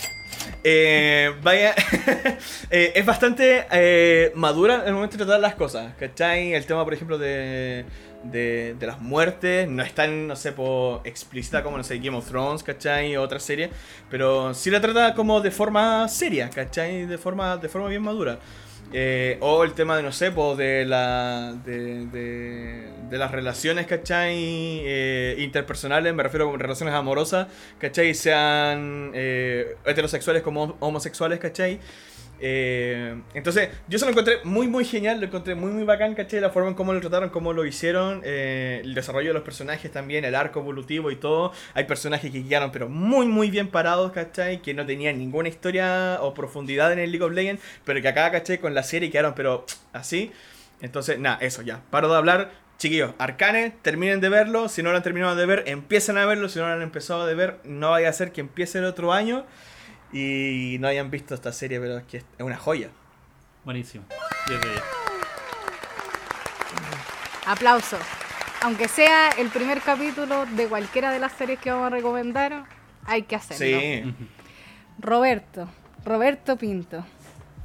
Eh, 0.63 1.35
vaya, 1.43 1.75
eh, 2.71 2.93
es 2.95 3.05
bastante 3.05 3.67
eh, 3.71 4.33
madura 4.35 4.83
en 4.83 4.89
el 4.89 4.95
momento 4.95 5.17
de 5.17 5.25
tratar 5.25 5.41
las 5.41 5.55
cosas, 5.55 5.95
¿cachai? 5.99 6.55
El 6.55 6.65
tema, 6.67 6.85
por 6.85 6.95
ejemplo, 6.95 7.19
de, 7.19 7.85
de, 8.31 8.77
las 8.81 9.01
muertes 9.01 9.69
no 9.69 9.83
es 9.83 9.95
tan, 9.95 10.27
no 10.27 10.37
sé, 10.37 10.53
po, 10.53 11.01
explícita 11.05 11.63
como, 11.63 11.77
no 11.77 11.85
sé, 11.85 11.99
Game 11.99 12.17
of 12.17 12.29
Thrones, 12.29 12.63
¿cachai? 12.63 13.17
O 13.17 13.23
otra 13.23 13.41
serie, 13.41 13.71
pero 14.11 14.55
sí 14.55 14.71
la 14.71 14.81
trata 14.81 15.15
como 15.15 15.41
de 15.41 15.51
forma 15.51 16.09
seria, 16.09 16.51
¿cachai? 16.51 17.07
De 17.07 17.19
forma, 17.19 17.57
de 17.57 17.69
forma 17.69 17.89
bien 17.89 18.03
madura. 18.03 18.39
Eh, 18.93 19.39
o 19.41 19.65
el 19.65 19.73
tema 19.73 19.97
de, 19.97 20.03
no 20.03 20.13
sé, 20.13 20.31
de, 20.31 20.85
la, 20.85 21.55
de, 21.65 22.07
de, 22.07 22.89
de 23.11 23.19
las 23.19 23.31
relaciones, 23.31 23.87
¿cachai? 23.87 24.37
Eh, 24.37 25.37
interpersonales, 25.39 26.15
me 26.15 26.23
refiero 26.23 26.55
a 26.55 26.59
relaciones 26.59 26.95
amorosas, 26.95 27.49
¿cachai? 27.79 28.15
Sean 28.15 29.11
eh, 29.15 29.77
heterosexuales 29.85 30.43
como 30.43 30.77
homosexuales, 30.81 31.39
¿cachai? 31.41 31.81
Eh, 32.47 33.23
entonces, 33.33 33.71
yo 33.89 33.99
se 33.99 34.05
lo 34.05 34.11
encontré 34.11 34.41
muy, 34.45 34.69
muy 34.69 34.85
genial, 34.85 35.19
lo 35.19 35.25
encontré 35.29 35.55
muy, 35.55 35.71
muy 35.71 35.85
bacán, 35.85 36.15
¿cachai? 36.15 36.41
La 36.41 36.51
forma 36.51 36.69
en 36.69 36.75
cómo 36.75 36.93
lo 36.93 37.01
trataron, 37.01 37.31
cómo 37.31 37.55
lo 37.55 37.65
hicieron, 37.65 38.21
eh, 38.23 38.83
el 38.85 38.93
desarrollo 38.93 39.29
de 39.29 39.33
los 39.33 39.45
personajes 39.45 39.91
también, 39.91 40.27
el 40.27 40.35
arco 40.35 40.61
evolutivo 40.61 41.11
y 41.11 41.17
todo. 41.17 41.53
Hay 41.73 41.85
personajes 41.85 42.31
que 42.31 42.47
quedaron, 42.47 42.71
pero 42.71 42.91
muy, 42.91 43.25
muy 43.25 43.49
bien 43.51 43.69
parados, 43.69 44.13
¿cachai? 44.13 44.61
Que 44.61 44.75
no 44.75 44.85
tenían 44.85 45.17
ninguna 45.17 45.49
historia 45.49 46.19
o 46.21 46.35
profundidad 46.35 46.93
en 46.93 46.99
el 46.99 47.13
League 47.13 47.25
of 47.25 47.33
Legends, 47.33 47.63
pero 47.83 48.03
que 48.03 48.09
acá, 48.09 48.31
¿cachai? 48.31 48.59
Con 48.59 48.75
la 48.75 48.83
serie 48.83 49.11
quedaron, 49.11 49.33
pero 49.35 49.65
así. 49.95 50.31
Entonces, 50.83 51.19
nada, 51.19 51.39
eso 51.41 51.63
ya. 51.63 51.81
Paro 51.89 52.11
de 52.11 52.17
hablar. 52.17 52.51
Chiquillos, 52.77 53.13
Arcane, 53.17 53.73
terminen 53.81 54.21
de 54.21 54.29
verlo. 54.29 54.69
Si 54.69 54.83
no 54.83 54.91
lo 54.91 54.99
han 54.99 55.03
terminado 55.03 55.35
de 55.35 55.47
ver, 55.47 55.63
empiecen 55.67 56.19
a 56.19 56.27
verlo. 56.27 56.51
Si 56.51 56.59
no 56.59 56.67
lo 56.67 56.75
han 56.75 56.83
empezado 56.83 57.25
de 57.25 57.35
ver, 57.35 57.61
no 57.65 57.93
vaya 57.93 58.11
a 58.11 58.13
ser 58.13 58.33
que 58.33 58.43
empiece 58.43 58.81
el 58.81 58.85
otro 58.85 59.15
año 59.15 59.47
y 60.15 60.77
no 60.79 60.87
hayan 60.87 61.11
visto 61.11 61.35
esta 61.35 61.53
serie, 61.53 61.81
pero 61.81 61.99
es 61.99 62.05
que 62.05 62.19
es 62.19 62.25
una 62.39 62.57
joya. 62.57 62.89
Buenísimo. 63.65 64.05
10 64.47 64.61
de 64.61 64.69
10. 64.69 64.83
Aplauso. 67.47 67.99
Aunque 68.63 68.87
sea 68.87 69.31
el 69.31 69.49
primer 69.49 69.81
capítulo 69.81 70.47
de 70.47 70.69
cualquiera 70.69 71.11
de 71.11 71.19
las 71.19 71.33
series 71.33 71.59
que 71.59 71.71
vamos 71.71 71.89
a 71.89 71.91
recomendar, 71.91 72.65
hay 73.05 73.23
que 73.23 73.35
hacerlo. 73.35 73.81
Sí. 73.81 74.15
Roberto, 75.01 75.69
Roberto 76.05 76.57
Pinto, 76.57 77.05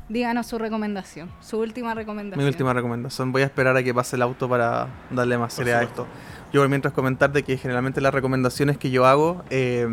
díganos 0.09 0.47
su 0.47 0.57
recomendación, 0.57 1.29
su 1.41 1.59
última 1.59 1.93
recomendación. 1.93 2.43
Mi 2.43 2.49
última 2.49 2.73
recomendación. 2.73 3.31
Voy 3.31 3.43
a 3.43 3.45
esperar 3.45 3.77
a 3.77 3.83
que 3.83 3.93
pase 3.93 4.15
el 4.15 4.23
auto 4.23 4.49
para 4.49 4.87
darle 5.11 5.37
más 5.37 5.53
seriedad 5.53 5.81
a 5.81 5.83
esto. 5.83 6.07
Yo 6.51 6.61
por 6.61 6.69
mientras 6.69 6.95
comentar 6.95 7.31
de 7.31 7.43
que 7.43 7.57
generalmente 7.57 8.01
las 8.01 8.13
recomendaciones 8.13 8.79
que 8.79 8.89
yo 8.89 9.05
hago, 9.05 9.45
eh, 9.51 9.87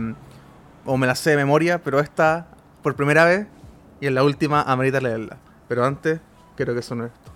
o 0.86 0.96
me 0.96 1.06
las 1.06 1.18
sé 1.18 1.30
de 1.30 1.36
memoria, 1.36 1.82
pero 1.82 2.00
esta 2.00 2.46
por 2.82 2.94
primera 2.94 3.24
vez 3.24 3.46
y 4.00 4.06
en 4.06 4.14
la 4.14 4.24
última 4.24 4.62
amerita 4.62 5.00
leerla. 5.00 5.36
Pero 5.68 5.84
antes, 5.84 6.20
quiero 6.56 6.74
que 6.74 6.82
suene 6.82 7.06
esto. 7.06 7.32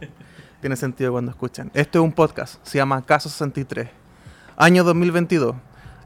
Tiene 0.60 0.76
sentido 0.76 1.12
cuando 1.12 1.32
escuchan. 1.32 1.70
Esto 1.74 1.98
es 1.98 2.04
un 2.04 2.12
podcast, 2.12 2.64
se 2.64 2.78
llama 2.78 3.04
Caso 3.04 3.28
63. 3.28 3.88
Año 4.56 4.84
2022. 4.84 5.54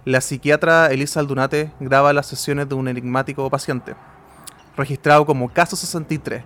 La 0.07 0.23
psiquiatra 0.23 0.87
Elisa 0.87 1.21
Aldunate 1.21 1.71
graba 1.79 2.13
las 2.15 2.27
sesiones 2.27 2.69
de 2.69 2.75
un 2.75 2.89
enigmático 2.89 3.49
paciente, 3.51 3.95
registrado 4.77 5.27
como 5.27 5.53
Caso 5.53 5.77
63, 5.77 6.43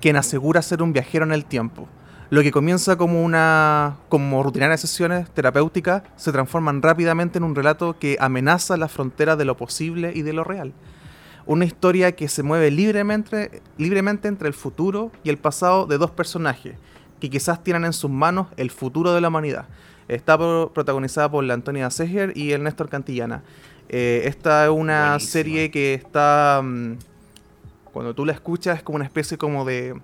quien 0.00 0.16
asegura 0.16 0.60
ser 0.60 0.82
un 0.82 0.92
viajero 0.92 1.24
en 1.24 1.32
el 1.32 1.46
tiempo. 1.46 1.88
Lo 2.30 2.42
que 2.42 2.50
comienza 2.52 2.96
como 2.96 3.22
una 3.24 3.96
como 4.10 4.42
rutinarias 4.42 4.82
sesiones 4.82 5.30
terapéuticas 5.30 6.02
se 6.16 6.30
transforman 6.30 6.82
rápidamente 6.82 7.38
en 7.38 7.44
un 7.44 7.54
relato 7.54 7.98
que 7.98 8.18
amenaza 8.20 8.76
las 8.76 8.92
fronteras 8.92 9.38
de 9.38 9.46
lo 9.46 9.56
posible 9.56 10.12
y 10.14 10.20
de 10.22 10.34
lo 10.34 10.44
real. 10.44 10.74
Una 11.46 11.64
historia 11.64 12.12
que 12.12 12.28
se 12.28 12.42
mueve 12.42 12.70
libremente, 12.70 13.62
libremente 13.78 14.28
entre 14.28 14.48
el 14.48 14.52
futuro 14.54 15.10
y 15.24 15.30
el 15.30 15.38
pasado 15.38 15.86
de 15.86 15.96
dos 15.96 16.10
personajes 16.10 16.76
que 17.18 17.30
quizás 17.30 17.64
tienen 17.64 17.86
en 17.86 17.94
sus 17.94 18.10
manos 18.10 18.48
el 18.58 18.70
futuro 18.70 19.14
de 19.14 19.22
la 19.22 19.28
humanidad. 19.28 19.64
Está 20.06 20.36
pro- 20.36 20.70
protagonizada 20.74 21.30
por 21.30 21.42
la 21.44 21.54
Antonia 21.54 21.88
Seger 21.90 22.36
y 22.36 22.52
el 22.52 22.62
Néstor 22.62 22.90
Cantillana. 22.90 23.42
Eh, 23.88 24.24
esta 24.26 24.64
es 24.66 24.70
una 24.70 25.18
serie 25.18 25.70
que 25.70 25.94
está... 25.94 26.60
mm, 26.62 26.92
cuando 27.90 28.14
tú 28.14 28.26
la 28.26 28.32
escuchas 28.34 28.76
es 28.76 28.82
como 28.82 28.96
una 28.96 29.06
especie 29.06 29.38
como 29.38 29.64
de 29.64 29.98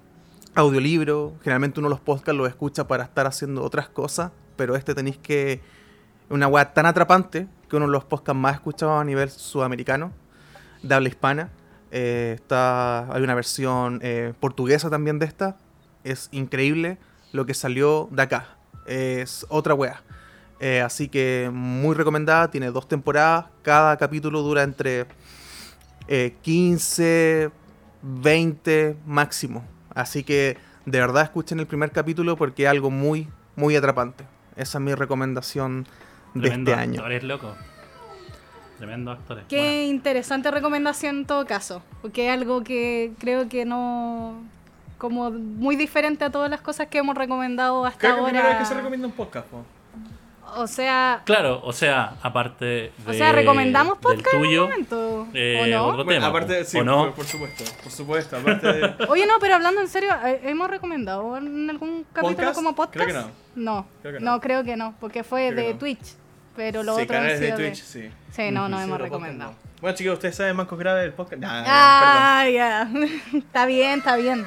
audiolibro. 0.54 1.34
Generalmente 1.42 1.80
uno 1.80 1.88
los 1.88 2.00
podcasts 2.00 2.36
los 2.36 2.48
escucha 2.48 2.86
para 2.86 3.04
estar 3.04 3.26
haciendo 3.26 3.62
otras 3.62 3.88
cosas, 3.88 4.30
pero 4.56 4.76
este 4.76 4.94
tenéis 4.94 5.18
que... 5.18 5.60
Una 6.30 6.48
weá 6.48 6.72
tan 6.72 6.86
atrapante 6.86 7.46
que 7.68 7.76
uno 7.76 7.84
de 7.86 7.92
los 7.92 8.04
podcasts 8.04 8.40
más 8.40 8.54
escuchados 8.54 8.98
a 8.98 9.04
nivel 9.04 9.28
sudamericano, 9.28 10.10
de 10.82 10.94
habla 10.94 11.08
hispana. 11.08 11.50
Eh, 11.90 12.32
está, 12.34 13.12
hay 13.12 13.22
una 13.22 13.34
versión 13.34 14.00
eh, 14.02 14.32
portuguesa 14.40 14.88
también 14.88 15.18
de 15.18 15.26
esta. 15.26 15.58
Es 16.02 16.28
increíble 16.32 16.98
lo 17.32 17.44
que 17.44 17.52
salió 17.52 18.08
de 18.10 18.22
acá. 18.22 18.56
Es 18.86 19.44
otra 19.48 19.74
wea. 19.74 20.02
Eh, 20.60 20.80
así 20.80 21.08
que 21.08 21.50
muy 21.52 21.94
recomendada. 21.94 22.50
Tiene 22.50 22.70
dos 22.70 22.88
temporadas. 22.88 23.46
Cada 23.62 23.96
capítulo 23.96 24.42
dura 24.42 24.62
entre 24.62 25.06
eh, 26.08 26.36
15, 26.42 27.50
20 28.02 28.96
máximo. 29.06 29.64
Así 29.94 30.24
que 30.24 30.56
de 30.86 31.00
verdad 31.00 31.22
escuchen 31.22 31.60
el 31.60 31.66
primer 31.66 31.90
capítulo 31.92 32.36
porque 32.36 32.64
es 32.64 32.68
algo 32.68 32.90
muy, 32.90 33.28
muy 33.56 33.76
atrapante. 33.76 34.24
Esa 34.56 34.78
es 34.78 34.84
mi 34.84 34.94
recomendación 34.94 35.86
de 36.34 36.40
Tremendo 36.48 36.70
este 36.72 36.80
año. 36.82 36.94
actores, 37.00 37.22
loco. 37.24 37.54
Tremendo 38.78 39.10
actores. 39.12 39.44
Qué 39.48 39.86
interesante 39.86 40.50
recomendación 40.50 41.18
en 41.18 41.26
todo 41.26 41.46
caso, 41.46 41.82
porque 42.02 42.26
es 42.26 42.32
algo 42.32 42.64
que 42.64 43.12
creo 43.18 43.48
que 43.48 43.64
no 43.64 44.34
como 44.98 45.30
muy 45.30 45.76
diferente 45.76 46.24
a 46.24 46.30
todas 46.30 46.50
las 46.50 46.60
cosas 46.60 46.88
que 46.88 46.98
hemos 46.98 47.16
recomendado 47.16 47.84
hasta 47.84 47.98
Creo 47.98 48.16
que 48.16 48.22
primera 48.24 48.42
vez 48.44 48.52
ahora. 48.54 48.58
que 48.58 48.64
se 48.66 48.74
recomienda 48.74 49.06
un 49.06 49.12
podcast, 49.12 49.46
po. 49.48 49.64
O 50.56 50.66
sea, 50.66 51.22
Claro, 51.24 51.60
o 51.64 51.72
sea, 51.72 52.16
aparte 52.22 52.64
de, 52.64 52.92
o 53.06 53.12
sea, 53.12 53.32
recomendamos 53.32 53.94
del 53.94 54.02
podcast 54.02 54.34
en 54.34 54.40
tuyo, 54.40 54.64
un 54.64 54.70
momento, 54.70 55.28
eh, 55.34 55.60
¿o 55.62 55.66
no? 55.66 55.84
otro 55.86 56.04
Bueno, 56.04 56.20
tema, 56.20 56.26
aparte, 56.28 56.64
sí, 56.64 56.78
¿o 56.78 56.84
no? 56.84 57.04
por, 57.06 57.14
por 57.14 57.24
supuesto, 57.26 57.64
por 57.82 57.92
supuesto, 57.92 58.36
aparte 58.36 58.72
de... 58.72 58.94
Oye, 59.08 59.26
no, 59.26 59.34
pero 59.40 59.54
hablando 59.56 59.80
en 59.80 59.88
serio, 59.88 60.10
¿eh, 60.24 60.40
¿hemos 60.44 60.70
recomendado 60.70 61.36
en 61.36 61.68
algún 61.70 62.04
capítulo 62.12 62.36
¿Podcast? 62.36 62.54
como 62.56 62.74
podcast? 62.76 62.94
Creo 62.94 63.06
que 63.06 63.12
no. 63.12 63.30
No, 63.56 63.86
Creo 64.02 64.14
que 64.14 64.20
no. 64.20 64.30
no. 64.32 64.40
creo 64.40 64.64
que 64.64 64.76
no, 64.76 64.94
porque 65.00 65.24
fue 65.24 65.50
Creo 65.52 65.66
de 65.66 65.72
no. 65.74 65.78
Twitch, 65.78 66.14
pero 66.56 66.82
lo 66.82 66.96
sí, 66.96 67.02
otro 67.02 67.14
canales 67.14 67.40
de 67.40 67.52
Twitch, 67.52 67.82
sí. 67.82 68.10
Sí, 68.32 68.50
no, 68.50 68.68
no 68.68 68.78
Sí, 68.78 68.84
hemos 68.84 69.00
recomendado. 69.00 69.50
podcast 69.52 69.64
no. 69.66 69.80
Bueno, 69.80 69.96
chicos, 69.96 70.14
¿ustedes 70.14 70.36
saben 70.36 70.56
Mancos 70.56 70.78
Grave 70.78 71.04
el 71.04 71.12
podcast? 71.12 71.40
Nah. 71.42 71.64
Ah, 71.66 72.48
ya. 72.48 72.88
está 73.34 73.66
bien, 73.66 73.98
está 73.98 74.16
bien. 74.16 74.46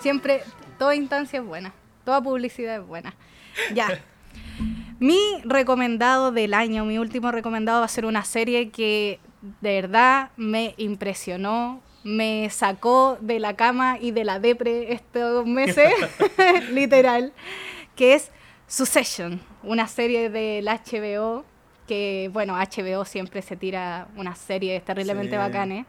Siempre, 0.00 0.42
toda 0.78 0.94
instancia 0.94 1.38
es 1.40 1.46
buena. 1.46 1.72
Toda 2.04 2.20
publicidad 2.22 2.76
es 2.76 2.86
buena. 2.86 3.14
Ya. 3.72 4.00
Mi 5.00 5.18
recomendado 5.44 6.32
del 6.32 6.54
año, 6.54 6.84
mi 6.84 6.98
último 6.98 7.30
recomendado 7.32 7.80
va 7.80 7.84
a 7.86 7.88
ser 7.88 8.06
una 8.06 8.24
serie 8.24 8.70
que 8.70 9.18
de 9.60 9.74
verdad 9.82 10.30
me 10.36 10.74
impresionó, 10.78 11.80
me 12.04 12.48
sacó 12.50 13.18
de 13.20 13.38
la 13.40 13.54
cama 13.56 13.98
y 14.00 14.12
de 14.12 14.24
la 14.24 14.38
depre 14.38 14.92
estos 14.92 15.46
meses, 15.46 15.92
literal, 16.70 17.32
que 17.96 18.14
es 18.14 18.30
Succession, 18.66 19.40
una 19.62 19.86
serie 19.88 20.30
del 20.30 20.66
HBO, 20.66 21.44
que 21.86 22.30
bueno, 22.32 22.54
HBO 22.56 23.04
siempre 23.04 23.42
se 23.42 23.56
tira 23.56 24.08
unas 24.16 24.38
series 24.38 24.82
terriblemente 24.84 25.32
Sí. 25.32 25.36
bacanes. 25.36 25.86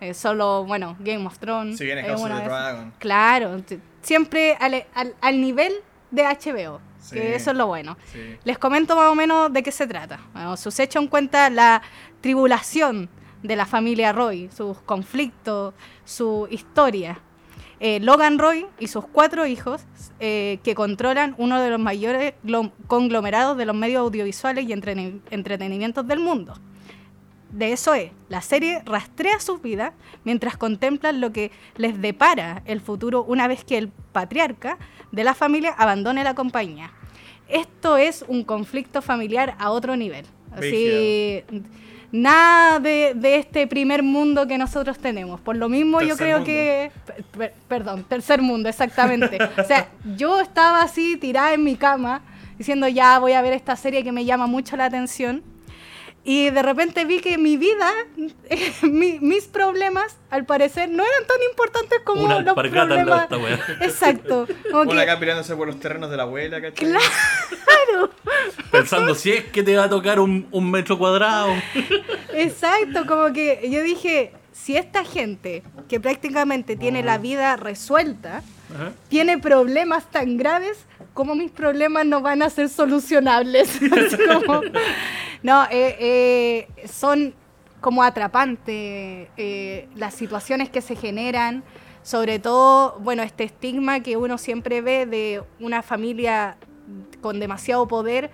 Eh, 0.00 0.14
solo, 0.14 0.64
bueno, 0.64 0.96
Game 1.00 1.24
of 1.26 1.38
Thrones. 1.38 1.78
Si 1.78 1.84
viene 1.84 2.02
House 2.04 2.20
of 2.22 2.28
the. 2.28 2.44
Dragon. 2.44 2.92
Claro, 2.98 3.62
siempre 4.02 4.56
al, 4.60 4.84
al- 4.94 5.14
al 5.20 5.40
nivel 5.40 5.72
de 6.10 6.22
HBO, 6.24 6.80
Sí. 7.02 7.16
que 7.16 7.34
eso 7.34 7.50
es 7.50 7.56
lo 7.56 7.66
bueno. 7.66 7.96
Sí. 8.12 8.36
Les 8.44 8.58
comento 8.58 8.94
más 8.96 9.10
o 9.10 9.14
menos 9.14 9.52
de 9.52 9.62
qué 9.62 9.72
se 9.72 9.86
trata. 9.86 10.20
Bueno, 10.32 10.56
Succession 10.56 11.08
cuenta 11.08 11.50
la 11.50 11.82
tribulación 12.20 13.08
de 13.42 13.56
la 13.56 13.66
familia 13.66 14.12
Roy, 14.12 14.48
sus 14.56 14.78
conflictos, 14.82 15.74
su 16.04 16.46
historia. 16.50 17.18
Eh, 17.80 17.98
Logan 18.00 18.38
Roy 18.38 18.64
y 18.78 18.86
sus 18.86 19.04
cuatro 19.06 19.44
hijos, 19.44 19.82
eh, 20.20 20.60
que 20.62 20.76
controlan 20.76 21.34
uno 21.38 21.60
de 21.60 21.68
los 21.70 21.80
mayores 21.80 22.34
glo- 22.44 22.70
conglomerados 22.86 23.56
de 23.56 23.66
los 23.66 23.74
medios 23.74 24.00
audiovisuales 24.02 24.68
y 24.68 24.72
entretenimientos 24.72 26.06
del 26.06 26.20
mundo. 26.20 26.54
De 27.52 27.72
eso 27.72 27.92
es, 27.94 28.10
la 28.28 28.40
serie 28.40 28.80
rastrea 28.86 29.38
sus 29.38 29.60
vidas 29.60 29.92
mientras 30.24 30.56
contemplan 30.56 31.20
lo 31.20 31.32
que 31.32 31.50
les 31.76 32.00
depara 32.00 32.62
el 32.64 32.80
futuro 32.80 33.22
una 33.24 33.46
vez 33.46 33.62
que 33.64 33.76
el 33.78 33.88
patriarca 33.88 34.78
de 35.10 35.22
la 35.22 35.34
familia 35.34 35.74
abandone 35.76 36.24
la 36.24 36.34
compañía. 36.34 36.90
Esto 37.48 37.98
es 37.98 38.24
un 38.26 38.42
conflicto 38.44 39.02
familiar 39.02 39.54
a 39.58 39.70
otro 39.70 39.96
nivel. 39.96 40.24
Así, 40.56 41.42
nada 42.10 42.78
de, 42.80 43.12
de 43.14 43.36
este 43.36 43.66
primer 43.66 44.02
mundo 44.02 44.46
que 44.46 44.56
nosotros 44.58 44.98
tenemos. 44.98 45.40
Por 45.40 45.56
lo 45.56 45.68
mismo 45.68 46.00
yo 46.00 46.08
Tercer 46.16 46.26
creo 46.26 46.36
mundo. 46.38 46.46
que... 46.46 46.90
per- 47.36 47.54
perdón, 47.68 48.04
tercer 48.04 48.40
mundo, 48.40 48.68
exactamente. 48.68 49.38
o 49.58 49.64
sea, 49.64 49.88
yo 50.16 50.40
estaba 50.40 50.82
así 50.82 51.16
tirada 51.16 51.52
en 51.54 51.64
mi 51.64 51.76
cama 51.76 52.22
diciendo 52.58 52.88
ya 52.88 53.18
voy 53.18 53.32
a 53.32 53.42
ver 53.42 53.52
esta 53.52 53.76
serie 53.76 54.02
que 54.04 54.12
me 54.12 54.24
llama 54.24 54.46
mucho 54.46 54.76
la 54.76 54.86
atención. 54.86 55.42
Y 56.24 56.50
de 56.50 56.62
repente 56.62 57.04
vi 57.04 57.18
que 57.20 57.36
mi 57.36 57.56
vida, 57.56 57.90
mi- 58.82 59.18
mis 59.20 59.44
problemas, 59.46 60.16
al 60.30 60.44
parecer, 60.46 60.88
no 60.88 61.02
eran 61.02 61.26
tan 61.26 61.36
importantes 61.50 61.98
como 62.04 62.22
Una 62.24 62.40
los 62.40 62.54
problemas. 62.54 63.22
esta 63.24 63.38
wea. 63.38 63.58
Exacto. 63.80 64.46
Como 64.70 64.82
Una 64.90 65.04
que- 65.04 65.10
acá 65.10 65.18
peleándose 65.18 65.56
por 65.56 65.66
los 65.66 65.80
terrenos 65.80 66.10
de 66.10 66.16
la 66.16 66.22
abuela, 66.22 66.60
¿cachai? 66.60 66.74
claro, 66.88 68.10
Pensando 68.70 69.14
si 69.16 69.32
es 69.32 69.44
que 69.46 69.62
te 69.64 69.76
va 69.76 69.84
a 69.84 69.88
tocar 69.90 70.20
un, 70.20 70.46
un 70.52 70.70
metro 70.70 70.96
cuadrado. 70.96 71.52
exacto. 72.34 73.04
Como 73.06 73.32
que 73.32 73.68
yo 73.70 73.82
dije, 73.82 74.32
si 74.52 74.76
esta 74.76 75.04
gente 75.04 75.62
que 75.88 76.00
prácticamente 76.00 76.76
tiene 76.76 77.02
la 77.02 77.18
vida 77.18 77.56
resuelta, 77.56 78.42
Ajá. 78.74 78.92
tiene 79.08 79.38
problemas 79.38 80.10
tan 80.10 80.36
graves, 80.36 80.78
como 81.14 81.34
mis 81.34 81.50
problemas 81.50 82.06
no 82.06 82.20
van 82.20 82.42
a 82.42 82.50
ser 82.50 82.68
solucionables? 82.68 83.78
Como- 84.46 84.62
no, 85.42 85.64
eh, 85.70 85.96
eh, 86.78 86.86
son 86.88 87.34
como 87.80 88.02
atrapante 88.02 89.28
eh, 89.36 89.88
las 89.96 90.14
situaciones 90.14 90.70
que 90.70 90.80
se 90.80 90.94
generan, 90.94 91.64
sobre 92.02 92.38
todo, 92.38 92.98
bueno, 93.00 93.22
este 93.22 93.44
estigma 93.44 94.00
que 94.00 94.16
uno 94.16 94.38
siempre 94.38 94.80
ve 94.80 95.04
de 95.06 95.42
una 95.60 95.82
familia 95.82 96.56
con 97.20 97.40
demasiado 97.40 97.86
poder 97.88 98.30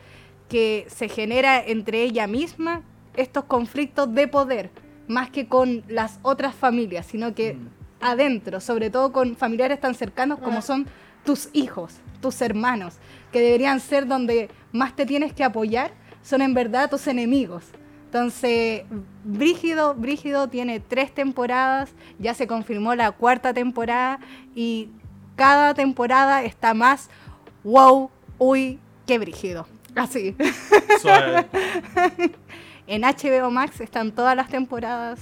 que 0.49 0.87
se 0.89 1.09
genera 1.09 1.63
entre 1.65 2.03
ella 2.03 2.27
misma 2.27 2.83
estos 3.17 3.45
conflictos 3.45 4.15
de 4.15 4.29
poder, 4.29 4.71
más 5.09 5.31
que 5.31 5.49
con 5.49 5.83
las 5.89 6.19
otras 6.23 6.55
familias, 6.55 7.07
sino 7.07 7.35
que 7.35 7.57
adentro, 8.01 8.61
sobre 8.61 8.91
todo 8.91 9.13
con 9.13 9.35
familiares 9.37 9.81
tan 9.81 9.95
cercanos 9.95 10.39
como 10.39 10.63
son 10.63 10.87
tus 11.25 11.49
hijos, 11.53 11.95
tus 12.21 12.41
hermanos, 12.43 12.95
que 13.33 13.41
deberían 13.41 13.81
ser 13.81 14.07
donde 14.07 14.51
más 14.73 14.95
te 14.95 15.07
tienes 15.07 15.33
que 15.33 15.45
apoyar, 15.45 15.93
son 16.23 16.43
en 16.43 16.55
verdad 16.55 16.91
tus 16.91 17.07
enemigos. 17.07 17.65
Entonces, 18.07 18.85
Brígido, 19.25 19.95
Brígido 19.95 20.49
tiene 20.49 20.81
tres 20.81 21.15
temporadas, 21.15 21.91
ya 22.19 22.33
se 22.33 22.47
confirmó 22.47 22.95
la 22.95 23.13
cuarta 23.13 23.53
temporada 23.53 24.19
y 24.55 24.89
cada 25.37 25.75
temporada 25.75 26.43
está 26.43 26.73
más 26.73 27.11
wow, 27.65 28.11
uy, 28.39 28.79
qué 29.07 29.19
Brígido. 29.19 29.67
Así. 29.95 30.37
Suave. 31.01 31.47
En 32.89 33.03
HBO 33.03 33.51
Max 33.51 33.83
están 33.83 34.13
todas 34.13 34.35
las 34.35 34.49
temporadas, 34.49 35.21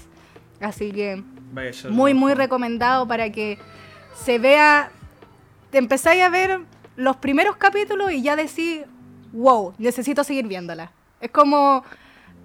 así 0.60 0.92
que 0.92 1.20
muy, 1.90 2.14
muy 2.14 2.32
recomendado 2.32 3.08
para 3.08 3.30
que 3.32 3.58
se 4.14 4.38
vea. 4.38 4.92
Te 5.72 5.78
empezáis 5.78 6.22
a 6.22 6.28
ver 6.28 6.60
los 6.96 7.16
primeros 7.16 7.56
capítulos 7.56 8.10
y 8.12 8.22
ya 8.22 8.36
decís, 8.36 8.82
wow, 9.32 9.74
necesito 9.78 10.24
seguir 10.24 10.46
viéndola. 10.46 10.92
Es 11.20 11.30
como. 11.30 11.84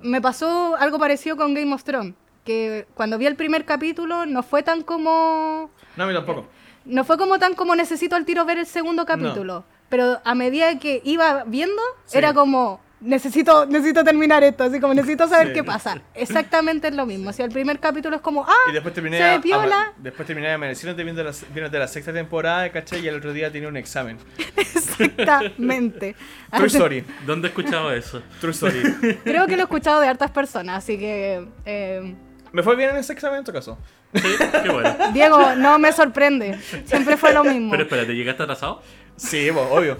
Me 0.04 0.20
pasó 0.20 0.76
algo 0.78 0.98
parecido 0.98 1.38
con 1.38 1.54
Game 1.54 1.74
of 1.74 1.84
Thrones. 1.84 2.16
Que 2.44 2.88
cuando 2.96 3.18
vi 3.20 3.28
el 3.28 3.36
primer 3.36 3.66
capítulo 3.66 4.26
no 4.26 4.42
fue 4.44 4.64
tan 4.64 4.82
como. 4.82 5.70
No, 5.96 6.04
a 6.04 6.08
mí 6.08 6.14
tampoco. 6.14 6.46
No 6.86 7.04
fue 7.04 7.18
como 7.18 7.38
tan 7.38 7.54
como 7.54 7.76
necesito 7.76 8.16
al 8.16 8.26
tiro 8.26 8.44
ver 8.46 8.58
el 8.58 8.66
segundo 8.66 9.06
capítulo. 9.06 9.64
Pero 9.90 10.20
a 10.24 10.34
medida 10.36 10.80
que 10.80 11.02
iba 11.04 11.44
viendo, 11.46 11.82
Sí. 12.06 12.18
era 12.18 12.34
como. 12.34 12.80
Necesito, 13.02 13.66
necesito 13.66 14.04
terminar 14.04 14.44
esto, 14.44 14.64
así 14.64 14.80
como 14.80 14.94
necesito 14.94 15.28
saber 15.28 15.48
Sí. 15.48 15.54
qué 15.54 15.64
pasa. 15.64 16.00
Exactamente 16.14 16.88
es 16.90 16.94
lo 16.96 17.08
mismo. 17.08 17.34
Si 17.34 17.42
el 17.42 17.50
primer 17.50 17.80
capítulo 17.80 18.16
es 18.18 18.22
como, 18.22 18.44
ah, 18.48 18.54
Y 18.70 18.74
después 18.74 18.94
terminé, 18.94 19.18
se 19.18 19.24
ve 19.24 19.30
a- 19.32 19.42
piola. 19.42 19.82
a- 19.82 19.94
después 19.98 20.28
terminé 20.28 20.52
amaneciendo 20.52 21.04
viendo 21.04 21.24
la, 21.24 21.32
viendo 21.54 21.80
la 21.80 21.88
sexta 21.88 22.14
temporada, 22.14 22.70
¿cachai? 22.72 23.04
Y 23.04 23.08
el 23.08 23.16
otro 23.16 23.34
día 23.34 23.52
tenía 23.52 23.68
un 23.70 23.78
examen. 23.78 24.18
Exactamente. 24.56 26.16
True 26.52 26.68
story. 26.68 27.04
¿Dónde 27.26 27.48
he 27.48 27.50
escuchado 27.50 27.92
eso? 27.92 28.22
True 28.40 28.52
story. 28.52 28.82
Creo 29.24 29.48
que 29.48 29.54
lo 29.56 29.62
he 29.62 29.64
escuchado 29.64 30.00
de 30.02 30.08
hartas 30.08 30.32
personas, 30.32 30.78
así 30.84 30.98
que 30.98 31.46
eh, 31.66 32.16
Me 32.52 32.62
fue 32.64 32.76
bien 32.76 32.92
en 32.92 32.98
ese 32.98 33.14
examen 33.14 33.40
en 33.40 33.46
tu 33.46 33.52
caso. 33.54 33.78
Sí, 34.14 34.22
qué 34.64 34.70
bueno. 34.70 34.94
Diego, 35.14 35.56
no 35.56 35.80
me 35.80 35.92
sorprende. 35.94 36.60
Siempre 36.86 37.16
fue 37.18 37.34
lo 37.34 37.44
mismo. 37.44 37.72
Pero 37.72 37.84
espérate, 37.84 38.14
¿llegaste 38.14 38.44
atrasado? 38.44 38.82
Sí, 39.16 39.50
pues, 39.54 39.66
obvio. 39.72 39.98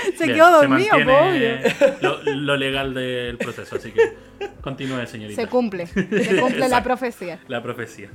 Se 0.16 0.24
Bien, 0.24 0.36
quedó 0.36 0.50
dormido, 0.50 0.98
mantiene. 0.98 1.62
Lo, 2.00 2.22
lo 2.22 2.56
legal 2.56 2.94
del 2.94 3.38
proceso, 3.38 3.76
así 3.76 3.92
que 3.92 4.14
continúe, 4.60 5.06
señorita. 5.06 5.40
Se 5.42 5.48
cumple, 5.48 5.86
se 5.86 6.40
cumple 6.40 6.68
la 6.68 6.82
profecía. 6.82 7.40
La 7.48 7.62
profecía. 7.62 8.10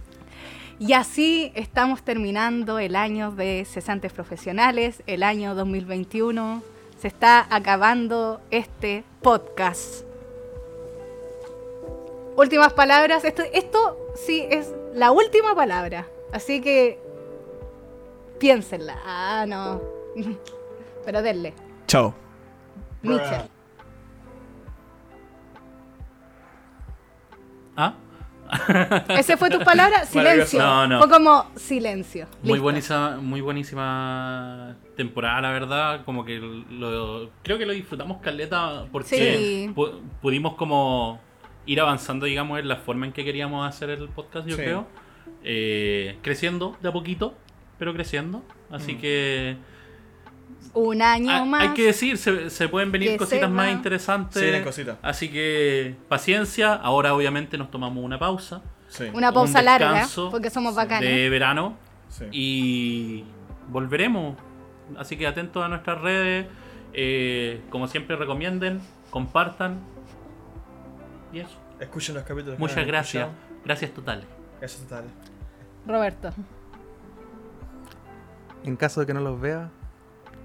Y 0.78 0.94
así 0.94 1.52
estamos 1.56 2.04
terminando 2.04 2.80
el 2.80 2.96
año 2.98 3.32
de 3.32 3.66
cesantes 3.66 4.12
profesionales, 4.12 5.04
el 5.08 5.24
año 5.24 5.56
2021. 5.56 6.62
Se 7.00 7.08
está 7.08 7.48
acabando 7.50 8.42
este 8.52 9.04
podcast. 9.22 10.04
Últimas 12.36 12.74
palabras. 12.74 13.24
Esto, 13.24 13.44
esto 13.54 14.12
sí 14.16 14.46
es 14.50 14.74
la 14.94 15.12
última 15.12 15.56
palabra. 15.56 16.08
Así 16.34 16.60
que 16.60 17.00
piénsenla. 18.40 19.00
Ah, 19.06 19.46
no. 19.48 19.82
Pero 21.06 21.22
denle. 21.22 21.54
Chao. 21.96 22.14
Mitchell. 23.04 23.44
¿Ah? 27.78 27.94
¿Ese 29.18 29.38
fue 29.38 29.50
tu 29.50 29.60
palabra? 29.60 30.04
Silencio. 30.06 30.60
No, 30.60 30.88
no. 30.88 31.00
Fue 31.00 31.10
como 31.10 31.50
silencio. 31.56 32.28
Muy 32.44 32.50
Listo. 32.52 32.64
buenísima, 32.64 33.18
muy 33.22 33.40
buenísima 33.40 34.76
temporada, 34.98 35.40
la 35.40 35.52
verdad. 35.52 36.04
Como 36.04 36.26
que 36.26 36.38
lo, 36.38 37.30
creo 37.44 37.58
que 37.58 37.66
lo 37.66 37.72
disfrutamos 37.72 38.18
caleta 38.18 38.88
porque 38.92 39.16
Sí. 39.16 39.74
pu- 39.74 40.02
pudimos 40.22 40.56
como 40.56 41.22
ir 41.66 41.80
avanzando, 41.80 42.26
digamos, 42.26 42.60
en 42.60 42.68
la 42.68 42.76
forma 42.76 43.06
en 43.06 43.14
que 43.14 43.24
queríamos 43.24 43.66
hacer 43.66 43.90
el 43.90 44.10
podcast, 44.10 44.46
yo 44.50 44.58
Sí. 44.58 44.62
creo. 44.64 44.86
Eh, 45.46 46.18
creciendo 46.22 46.76
de 46.82 46.90
a 46.90 46.92
poquito, 46.92 47.36
pero 47.80 47.94
creciendo. 47.94 48.44
Así 48.70 48.98
que 48.98 49.56
Un 50.74 51.02
año 51.02 51.32
ah, 51.32 51.46
más. 51.46 51.62
hay 51.62 51.70
que 51.70 51.86
decir, 51.86 52.18
se, 52.18 52.50
se 52.50 52.68
pueden 52.68 52.92
venir 52.92 53.18
cositas 53.18 53.50
más 53.50 53.72
interesantes. 53.72 54.36
Sí, 54.36 54.42
vienen 54.42 54.64
cositas. 54.64 54.98
Así 55.02 55.30
que 55.30 55.96
paciencia. 56.10 56.74
Ahora 56.74 57.14
obviamente 57.14 57.58
nos 57.58 57.72
tomamos 57.72 58.04
una 58.04 58.20
pausa 58.20 58.62
Sí. 58.88 59.06
Una 59.14 59.32
pausa 59.32 59.60
un 59.60 59.66
larga, 59.66 60.08
porque 60.32 60.50
somos 60.50 60.76
bacanes. 60.76 61.10
de 61.10 61.30
verano. 61.30 61.78
sí. 62.10 62.26
Y 62.32 63.24
volveremos. 63.70 64.38
Así 64.98 65.18
que 65.18 65.28
atentos 65.28 65.64
a 65.64 65.68
nuestras 65.68 66.02
redes. 66.02 66.48
Eh, 66.94 67.62
como 67.70 67.88
siempre 67.88 68.16
recomienden, 68.16 68.80
compartan. 69.10 69.80
Y 71.34 71.40
eso. 71.40 71.58
Escuchen 71.80 72.16
los 72.16 72.24
capítulos. 72.24 72.58
Muchas 72.58 72.86
gracias. 72.86 73.26
escuchado. 73.26 73.64
Gracias 73.66 73.92
totales. 73.92 74.26
Gracias 74.60 74.82
totales. 74.84 75.12
Roberto. 75.86 76.30
En 78.64 78.78
caso 78.78 79.02
de 79.02 79.08
que 79.08 79.14
no 79.14 79.20
los 79.20 79.40
vea, 79.40 79.70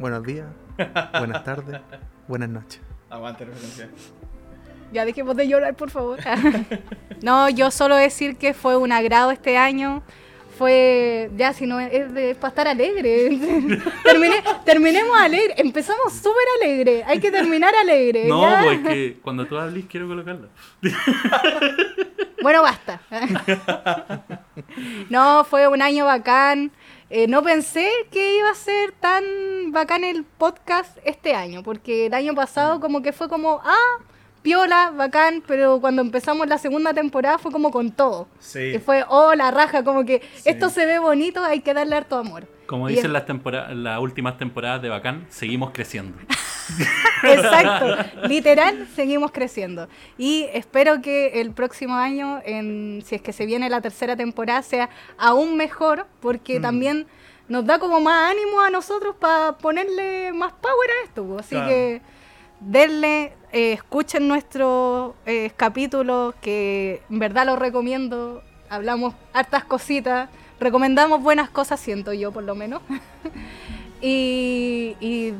buenos 0.00 0.24
días, 0.24 0.46
buenas 1.18 1.44
tardes, 1.44 1.80
buenas 2.26 2.48
noches. 2.48 2.80
Aguante 3.08 3.44
referencia. 3.44 3.88
Ya 4.92 5.04
dejemos 5.04 5.36
de 5.36 5.46
llorar, 5.46 5.74
por 5.74 5.90
favor. 5.90 6.18
no, 7.22 7.48
yo 7.48 7.70
solo 7.70 7.94
decir 7.96 8.36
que 8.36 8.54
fue 8.54 8.76
un 8.76 8.90
agrado 8.92 9.30
este 9.30 9.56
año. 9.56 10.02
Fue, 10.58 11.30
ya, 11.36 11.52
si 11.54 11.66
no, 11.66 11.80
es, 11.80 12.12
de- 12.12 12.32
es 12.32 12.36
para 12.36 12.48
estar 12.50 12.68
alegre. 12.68 13.30
Terminé, 14.04 14.42
terminemos 14.64 15.16
alegre. 15.18 15.54
Empezamos 15.56 16.12
súper 16.12 16.44
alegre. 16.60 17.02
Hay 17.06 17.18
que 17.18 17.30
terminar 17.30 17.74
alegre. 17.74 18.26
No, 18.26 18.42
¿ya? 18.42 18.62
pues 18.64 18.80
que 18.80 19.18
cuando 19.22 19.46
tú 19.46 19.56
hables 19.56 19.86
quiero 19.86 20.06
colocarlo. 20.06 20.48
Bueno, 22.42 22.62
basta. 22.62 23.00
no, 25.08 25.44
fue 25.44 25.66
un 25.68 25.80
año 25.80 26.04
bacán. 26.04 26.72
Eh, 27.12 27.26
no 27.26 27.42
pensé 27.42 27.90
que 28.12 28.36
iba 28.38 28.50
a 28.50 28.54
ser 28.54 28.92
tan 28.92 29.24
bacán 29.72 30.04
el 30.04 30.24
podcast 30.24 30.96
este 31.04 31.34
año, 31.34 31.64
porque 31.64 32.06
el 32.06 32.14
año 32.14 32.36
pasado 32.36 32.78
como 32.78 33.02
que 33.02 33.12
fue 33.12 33.28
como, 33.28 33.60
ah, 33.64 33.98
piola, 34.42 34.90
bacán, 34.96 35.42
pero 35.46 35.80
cuando 35.80 36.02
empezamos 36.02 36.46
la 36.48 36.58
segunda 36.58 36.94
temporada 36.94 37.38
fue 37.38 37.52
como 37.52 37.70
con 37.70 37.90
todo. 37.92 38.26
Sí. 38.38 38.72
Que 38.72 38.80
fue, 38.80 39.04
oh, 39.08 39.34
la 39.34 39.50
raja, 39.50 39.84
como 39.84 40.04
que 40.04 40.20
Sí. 40.36 40.48
esto 40.50 40.70
se 40.70 40.86
ve 40.86 40.98
bonito, 40.98 41.44
hay 41.44 41.60
que 41.60 41.74
darle 41.74 41.96
harto 41.96 42.16
amor. 42.16 42.46
Como 42.66 42.88
Y 42.88 42.92
dicen 42.92 43.06
es- 43.06 43.12
las, 43.12 43.26
tempora- 43.26 43.68
las 43.74 43.98
últimas 44.00 44.38
temporadas 44.38 44.80
de 44.80 44.88
Bacán, 44.88 45.26
seguimos 45.28 45.70
creciendo. 45.72 46.16
Exacto, 47.24 47.96
literal, 48.28 48.86
seguimos 48.94 49.30
creciendo. 49.32 49.88
Y 50.16 50.46
espero 50.52 51.02
que 51.02 51.40
el 51.40 51.52
próximo 51.52 51.94
año, 51.96 52.40
en, 52.44 53.02
si 53.04 53.16
es 53.16 53.22
que 53.22 53.32
se 53.32 53.46
viene 53.46 53.68
la 53.68 53.80
tercera 53.80 54.16
temporada, 54.16 54.62
sea 54.62 54.88
aún 55.18 55.56
mejor, 55.56 56.06
porque 56.20 56.60
también 56.60 57.06
nos 57.48 57.66
da 57.66 57.78
como 57.78 58.00
más 58.00 58.30
ánimo 58.30 58.60
a 58.60 58.70
nosotros 58.70 59.16
para 59.18 59.58
ponerle 59.58 60.32
más 60.32 60.52
power 60.52 60.90
a 60.90 61.04
esto. 61.04 61.36
Así 61.38 61.56
Claro. 61.56 61.68
que 61.68 62.02
denle, 62.60 63.32
eh, 63.52 63.72
escuchen 63.72 64.28
nuestros 64.28 65.12
eh, 65.26 65.50
capítulos, 65.56 66.34
que 66.40 67.02
en 67.10 67.18
verdad 67.18 67.46
los 67.46 67.58
recomiendo. 67.58 68.42
Hablamos 68.68 69.14
hartas 69.32 69.64
cositas, 69.64 70.28
recomendamos 70.60 71.22
buenas 71.22 71.50
cosas, 71.50 71.80
siento 71.80 72.12
yo 72.12 72.30
por 72.32 72.44
lo 72.44 72.54
menos. 72.54 72.82
y, 74.00 74.96
y 75.00 75.34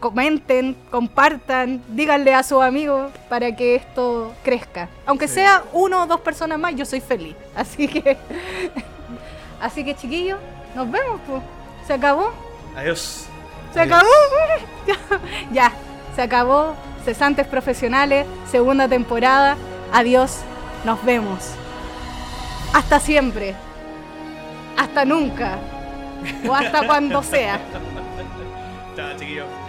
comenten, 0.00 0.76
compartan, 0.90 1.82
díganle 1.88 2.32
a 2.34 2.42
sus 2.42 2.62
amigos 2.62 3.10
para 3.28 3.56
que 3.56 3.74
esto 3.74 4.32
crezca. 4.44 4.88
Aunque 5.06 5.26
Sí. 5.26 5.34
sea 5.34 5.64
uno 5.72 6.02
o 6.02 6.06
dos 6.06 6.20
personas 6.20 6.58
más, 6.58 6.74
yo 6.76 6.84
soy 6.84 7.00
feliz. 7.00 7.34
Así 7.56 7.88
que, 7.88 8.16
así 9.60 9.82
que 9.84 9.94
chiquillos, 9.94 10.38
nos 10.74 10.90
vemos. 10.90 11.20
po. 11.22 11.42
Se 11.86 11.94
acabó, 11.94 12.30
Adiós. 12.76 13.26
se 13.72 13.80
acabó. 13.80 14.06
ya, 15.52 15.72
se 16.16 16.22
acabó. 16.22 16.74
Cesantes 17.04 17.46
profesionales, 17.46 18.26
segunda 18.50 18.88
temporada. 18.88 19.56
Adiós, 19.92 20.40
nos 20.84 21.04
vemos. 21.04 21.52
Hasta 22.72 22.98
siempre. 22.98 23.54
Hasta 24.76 25.04
nunca. 25.04 25.58
O 26.48 26.54
hasta 26.54 26.84
cuando 26.86 27.22
sea. 27.22 27.60
Chao, 28.96 29.16
chiquillos. 29.16 29.65